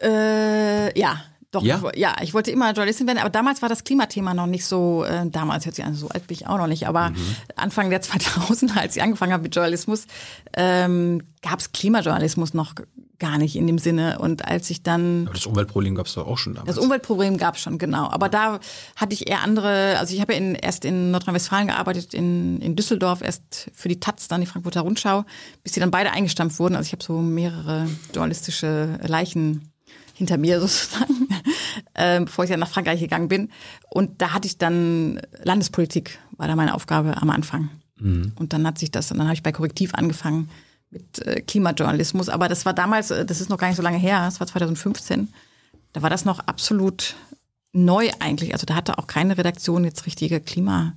Äh, 0.00 0.98
ja, 0.98 1.22
doch, 1.54 1.62
ja? 1.62 1.80
ja, 1.94 2.16
ich 2.20 2.34
wollte 2.34 2.50
immer 2.50 2.66
Journalistin 2.66 3.06
werden, 3.06 3.18
aber 3.18 3.30
damals 3.30 3.62
war 3.62 3.68
das 3.68 3.84
Klimathema 3.84 4.34
noch 4.34 4.46
nicht 4.46 4.64
so, 4.64 5.04
äh, 5.04 5.28
damals 5.30 5.66
hört 5.66 5.76
sich 5.76 5.84
an, 5.84 5.94
so 5.94 6.08
alt 6.08 6.26
bin 6.26 6.36
ich 6.36 6.46
auch 6.46 6.58
noch 6.58 6.66
nicht, 6.66 6.88
aber 6.88 7.10
mhm. 7.10 7.36
Anfang 7.56 7.90
der 7.90 8.02
2000er, 8.02 8.78
als 8.78 8.96
ich 8.96 9.02
angefangen 9.02 9.32
habe 9.32 9.44
mit 9.44 9.54
Journalismus, 9.54 10.06
ähm, 10.54 11.22
gab 11.42 11.60
es 11.60 11.72
Klimajournalismus 11.72 12.54
noch 12.54 12.74
gar 13.18 13.38
nicht 13.38 13.56
in 13.56 13.66
dem 13.66 13.78
Sinne. 13.78 14.18
Und 14.18 14.44
als 14.44 14.70
ich 14.70 14.82
dann. 14.82 15.24
Aber 15.24 15.34
das 15.34 15.46
Umweltproblem 15.46 15.94
gab 15.94 16.06
es 16.06 16.14
doch 16.14 16.26
auch 16.26 16.38
schon 16.38 16.54
damals. 16.54 16.74
Das 16.74 16.84
Umweltproblem 16.84 17.38
gab 17.38 17.56
es 17.56 17.62
schon, 17.62 17.78
genau. 17.78 18.10
Aber 18.10 18.28
da 18.28 18.60
hatte 18.96 19.14
ich 19.14 19.28
eher 19.28 19.42
andere, 19.42 19.98
also 19.98 20.14
ich 20.14 20.20
habe 20.20 20.32
ja 20.32 20.38
in, 20.38 20.54
erst 20.54 20.84
in 20.84 21.10
Nordrhein-Westfalen 21.10 21.68
gearbeitet, 21.68 22.14
in, 22.14 22.60
in 22.60 22.76
Düsseldorf, 22.76 23.22
erst 23.22 23.70
für 23.72 23.88
die 23.88 24.00
Taz, 24.00 24.28
dann 24.28 24.40
die 24.40 24.46
Frankfurter 24.46 24.82
Rundschau, 24.82 25.24
bis 25.62 25.72
die 25.72 25.80
dann 25.80 25.90
beide 25.90 26.12
eingestampft 26.12 26.58
wurden. 26.58 26.76
Also 26.76 26.86
ich 26.86 26.92
habe 26.92 27.04
so 27.04 27.20
mehrere 27.20 27.88
journalistische 28.12 28.98
Leichen 29.06 29.72
hinter 30.14 30.38
mir 30.38 30.60
sozusagen, 30.66 31.28
äh, 31.94 32.20
bevor 32.20 32.44
ich 32.44 32.50
dann 32.50 32.60
nach 32.60 32.68
Frankreich 32.68 33.00
gegangen 33.00 33.28
bin. 33.28 33.50
Und 33.90 34.20
da 34.22 34.32
hatte 34.32 34.46
ich 34.46 34.58
dann 34.58 35.20
Landespolitik, 35.42 36.18
war 36.36 36.48
da 36.48 36.56
meine 36.56 36.74
Aufgabe 36.74 37.16
am 37.20 37.30
Anfang. 37.30 37.70
Mhm. 37.98 38.32
Und 38.36 38.52
dann 38.52 38.66
hat 38.66 38.78
sich 38.78 38.90
das, 38.90 39.10
und 39.10 39.18
dann 39.18 39.26
habe 39.26 39.34
ich 39.34 39.42
bei 39.42 39.52
Korrektiv 39.52 39.94
angefangen 39.94 40.48
mit 40.94 41.18
äh, 41.26 41.42
Klimajournalismus. 41.42 42.30
Aber 42.30 42.48
das 42.48 42.64
war 42.64 42.72
damals, 42.72 43.10
äh, 43.10 43.26
das 43.26 43.42
ist 43.42 43.50
noch 43.50 43.58
gar 43.58 43.68
nicht 43.68 43.76
so 43.76 43.82
lange 43.82 43.98
her, 43.98 44.24
das 44.24 44.40
war 44.40 44.46
2015. 44.46 45.28
Da 45.92 46.02
war 46.02 46.08
das 46.10 46.24
noch 46.24 46.38
absolut 46.40 47.14
neu 47.72 48.10
eigentlich. 48.20 48.54
Also 48.54 48.64
da 48.64 48.74
hatte 48.74 48.98
auch 48.98 49.06
keine 49.06 49.36
Redaktion 49.36 49.84
jetzt 49.84 50.06
richtige 50.06 50.40
Klima, 50.40 50.94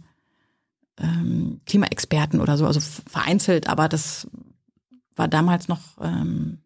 ähm, 0.97 1.59
Klimaexperten 1.65 2.39
oder 2.39 2.57
so, 2.57 2.65
also 2.65 2.79
vereinzelt, 2.79 3.67
aber 3.67 3.89
das 3.89 4.27
war 5.15 5.27
damals 5.27 5.67
noch, 5.67 5.81
ähm, 6.01 6.59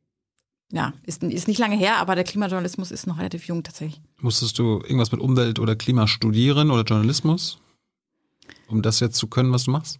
ja, 0.71 0.93
ist, 1.03 1.23
ist 1.23 1.47
nicht 1.47 1.59
lange 1.59 1.77
her, 1.77 1.97
aber 1.97 2.15
der 2.15 2.23
Klimajournalismus 2.23 2.91
ist 2.91 3.07
noch 3.07 3.17
relativ 3.17 3.47
jung 3.47 3.63
tatsächlich. 3.63 4.01
Musstest 4.19 4.59
du 4.59 4.81
irgendwas 4.81 5.11
mit 5.11 5.21
Umwelt 5.21 5.59
oder 5.59 5.75
Klima 5.75 6.07
studieren 6.07 6.71
oder 6.71 6.83
Journalismus, 6.83 7.59
um 8.67 8.81
das 8.81 8.99
jetzt 8.99 9.17
zu 9.17 9.27
können, 9.27 9.51
was 9.51 9.63
du 9.63 9.71
machst? 9.71 9.99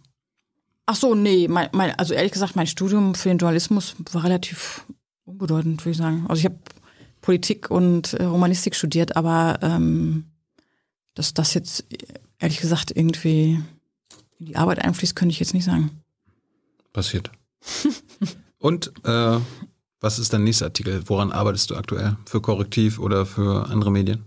Ach 0.86 0.96
so, 0.96 1.14
nee, 1.14 1.48
mein, 1.48 1.68
mein, 1.72 1.98
also 1.98 2.14
ehrlich 2.14 2.32
gesagt, 2.32 2.56
mein 2.56 2.66
Studium 2.66 3.14
für 3.14 3.28
den 3.28 3.38
Journalismus 3.38 3.94
war 4.12 4.24
relativ 4.24 4.84
unbedeutend, 5.24 5.82
würde 5.82 5.92
ich 5.92 5.96
sagen. 5.96 6.26
Also 6.28 6.40
ich 6.40 6.44
habe 6.46 6.58
Politik 7.20 7.70
und 7.70 8.14
äh, 8.14 8.24
Romanistik 8.24 8.74
studiert, 8.74 9.16
aber 9.16 9.58
ähm, 9.62 10.24
dass 11.14 11.34
das 11.34 11.54
jetzt 11.54 11.84
ehrlich 12.38 12.60
gesagt 12.60 12.90
irgendwie 12.94 13.62
in 14.38 14.46
die 14.46 14.56
Arbeit 14.56 14.84
einfließt, 14.84 15.14
könnte 15.14 15.32
ich 15.32 15.40
jetzt 15.40 15.54
nicht 15.54 15.64
sagen. 15.64 16.02
Passiert. 16.92 17.30
und 18.58 18.92
äh, 19.04 19.38
was 20.00 20.18
ist 20.18 20.32
dein 20.32 20.42
nächster 20.42 20.66
Artikel? 20.66 21.02
Woran 21.06 21.30
arbeitest 21.30 21.70
du 21.70 21.76
aktuell? 21.76 22.16
Für 22.26 22.40
Korrektiv 22.40 22.98
oder 22.98 23.24
für 23.24 23.68
andere 23.70 23.92
Medien? 23.92 24.24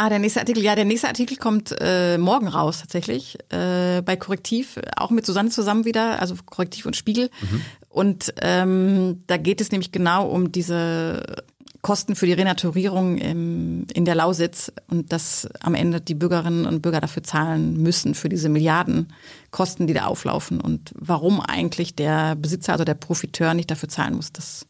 Ah, 0.00 0.08
der 0.08 0.18
nächste 0.18 0.40
Artikel. 0.40 0.62
Ja, 0.62 0.74
der 0.74 0.86
nächste 0.86 1.08
Artikel 1.08 1.36
kommt 1.36 1.76
äh, 1.78 2.16
morgen 2.16 2.48
raus 2.48 2.80
tatsächlich 2.80 3.36
äh, 3.50 4.00
bei 4.00 4.16
Korrektiv, 4.16 4.80
auch 4.96 5.10
mit 5.10 5.26
Susanne 5.26 5.50
zusammen 5.50 5.84
wieder, 5.84 6.22
also 6.22 6.36
Korrektiv 6.46 6.86
und 6.86 6.96
Spiegel. 6.96 7.28
Mhm. 7.42 7.60
Und 7.90 8.32
ähm, 8.40 9.22
da 9.26 9.36
geht 9.36 9.60
es 9.60 9.72
nämlich 9.72 9.92
genau 9.92 10.26
um 10.26 10.52
diese 10.52 11.44
Kosten 11.82 12.16
für 12.16 12.24
die 12.24 12.32
Renaturierung 12.32 13.18
im, 13.18 13.86
in 13.92 14.06
der 14.06 14.14
Lausitz 14.14 14.72
und 14.88 15.12
dass 15.12 15.46
am 15.60 15.74
Ende 15.74 16.00
die 16.00 16.14
Bürgerinnen 16.14 16.64
und 16.64 16.80
Bürger 16.80 17.02
dafür 17.02 17.22
zahlen 17.22 17.76
müssen 17.82 18.14
für 18.14 18.30
diese 18.30 18.48
Milliardenkosten, 18.48 19.86
die 19.86 19.92
da 19.92 20.06
auflaufen 20.06 20.62
und 20.62 20.94
warum 20.98 21.42
eigentlich 21.42 21.94
der 21.94 22.36
Besitzer, 22.36 22.72
also 22.72 22.84
der 22.84 22.94
Profiteur 22.94 23.52
nicht 23.52 23.70
dafür 23.70 23.90
zahlen 23.90 24.16
muss. 24.16 24.32
Das 24.32 24.66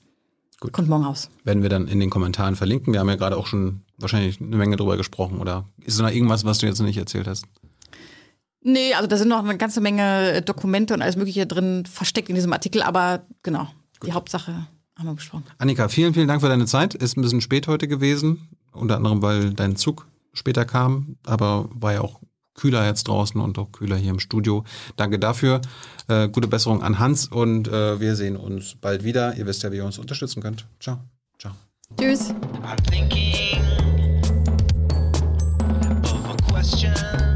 Gut. 0.59 0.73
kommt 0.73 0.89
morgen 0.89 1.05
raus. 1.05 1.31
Werden 1.45 1.63
wir 1.63 1.71
dann 1.71 1.87
in 1.87 2.01
den 2.01 2.11
Kommentaren 2.11 2.57
verlinken. 2.57 2.93
Wir 2.93 2.99
haben 2.99 3.09
ja 3.09 3.15
gerade 3.15 3.37
auch 3.37 3.47
schon 3.47 3.83
wahrscheinlich 4.01 4.41
eine 4.41 4.57
Menge 4.57 4.77
drüber 4.77 4.97
gesprochen, 4.97 5.39
oder 5.39 5.65
ist 5.85 5.99
da 5.99 6.05
noch 6.05 6.11
irgendwas, 6.11 6.45
was 6.45 6.59
du 6.59 6.67
jetzt 6.67 6.79
noch 6.79 6.87
nicht 6.87 6.99
erzählt 6.99 7.27
hast? 7.27 7.45
Nee, 8.63 8.93
also 8.95 9.07
da 9.07 9.17
sind 9.17 9.29
noch 9.29 9.43
eine 9.43 9.57
ganze 9.57 9.81
Menge 9.81 10.43
Dokumente 10.43 10.93
und 10.93 11.03
alles 11.03 11.17
Mögliche 11.17 11.47
drin 11.47 11.87
versteckt 11.87 12.29
in 12.29 12.35
diesem 12.35 12.53
Artikel, 12.53 12.83
aber 12.83 13.23
genau, 13.43 13.69
Gut. 13.99 14.09
die 14.09 14.13
Hauptsache 14.13 14.67
haben 14.99 15.07
wir 15.07 15.15
besprochen. 15.15 15.45
Annika, 15.59 15.89
vielen, 15.89 16.13
vielen 16.13 16.29
Dank 16.29 16.43
für 16.43 16.49
deine 16.49 16.67
Zeit. 16.67 16.95
Ist 16.95 17.17
ein 17.17 17.23
bisschen 17.23 17.41
spät 17.41 17.69
heute 17.69 17.89
gewesen, 17.89 18.49
unter 18.73 18.97
anderem, 18.97 19.23
weil 19.23 19.55
dein 19.55 19.77
Zug 19.77 20.07
später 20.35 20.67
kam, 20.67 21.17
aber 21.25 21.69
war 21.73 21.95
ja 21.95 22.01
auch 22.03 22.21
kühler 22.55 22.87
jetzt 22.87 23.09
draußen 23.09 23.41
und 23.41 23.59
auch 23.59 23.73
kühler 23.73 23.97
hier 23.97 24.11
im 24.11 24.21
Studio. 24.21 24.65
Danke 24.97 25.19
dafür. 25.19 25.63
Äh, 26.09 26.29
gute 26.29 26.49
Besserung 26.49 26.83
an 26.83 26.99
Hans 26.99 27.27
und 27.27 27.69
äh, 27.69 27.99
wir 27.99 28.17
sehen 28.17 28.37
uns 28.37 28.77
bald 28.79 29.05
wieder. 29.05 29.37
Ihr 29.37 29.47
wisst 29.47 29.63
ja, 29.63 29.73
wie 29.73 29.77
ihr 29.77 29.85
uns 29.85 29.99
unterstützen 29.99 30.43
könnt. 30.43 30.67
Ciao. 30.79 30.99
Ciao. 31.39 31.55
Tschüss. 31.99 32.35
questions. 36.71 37.30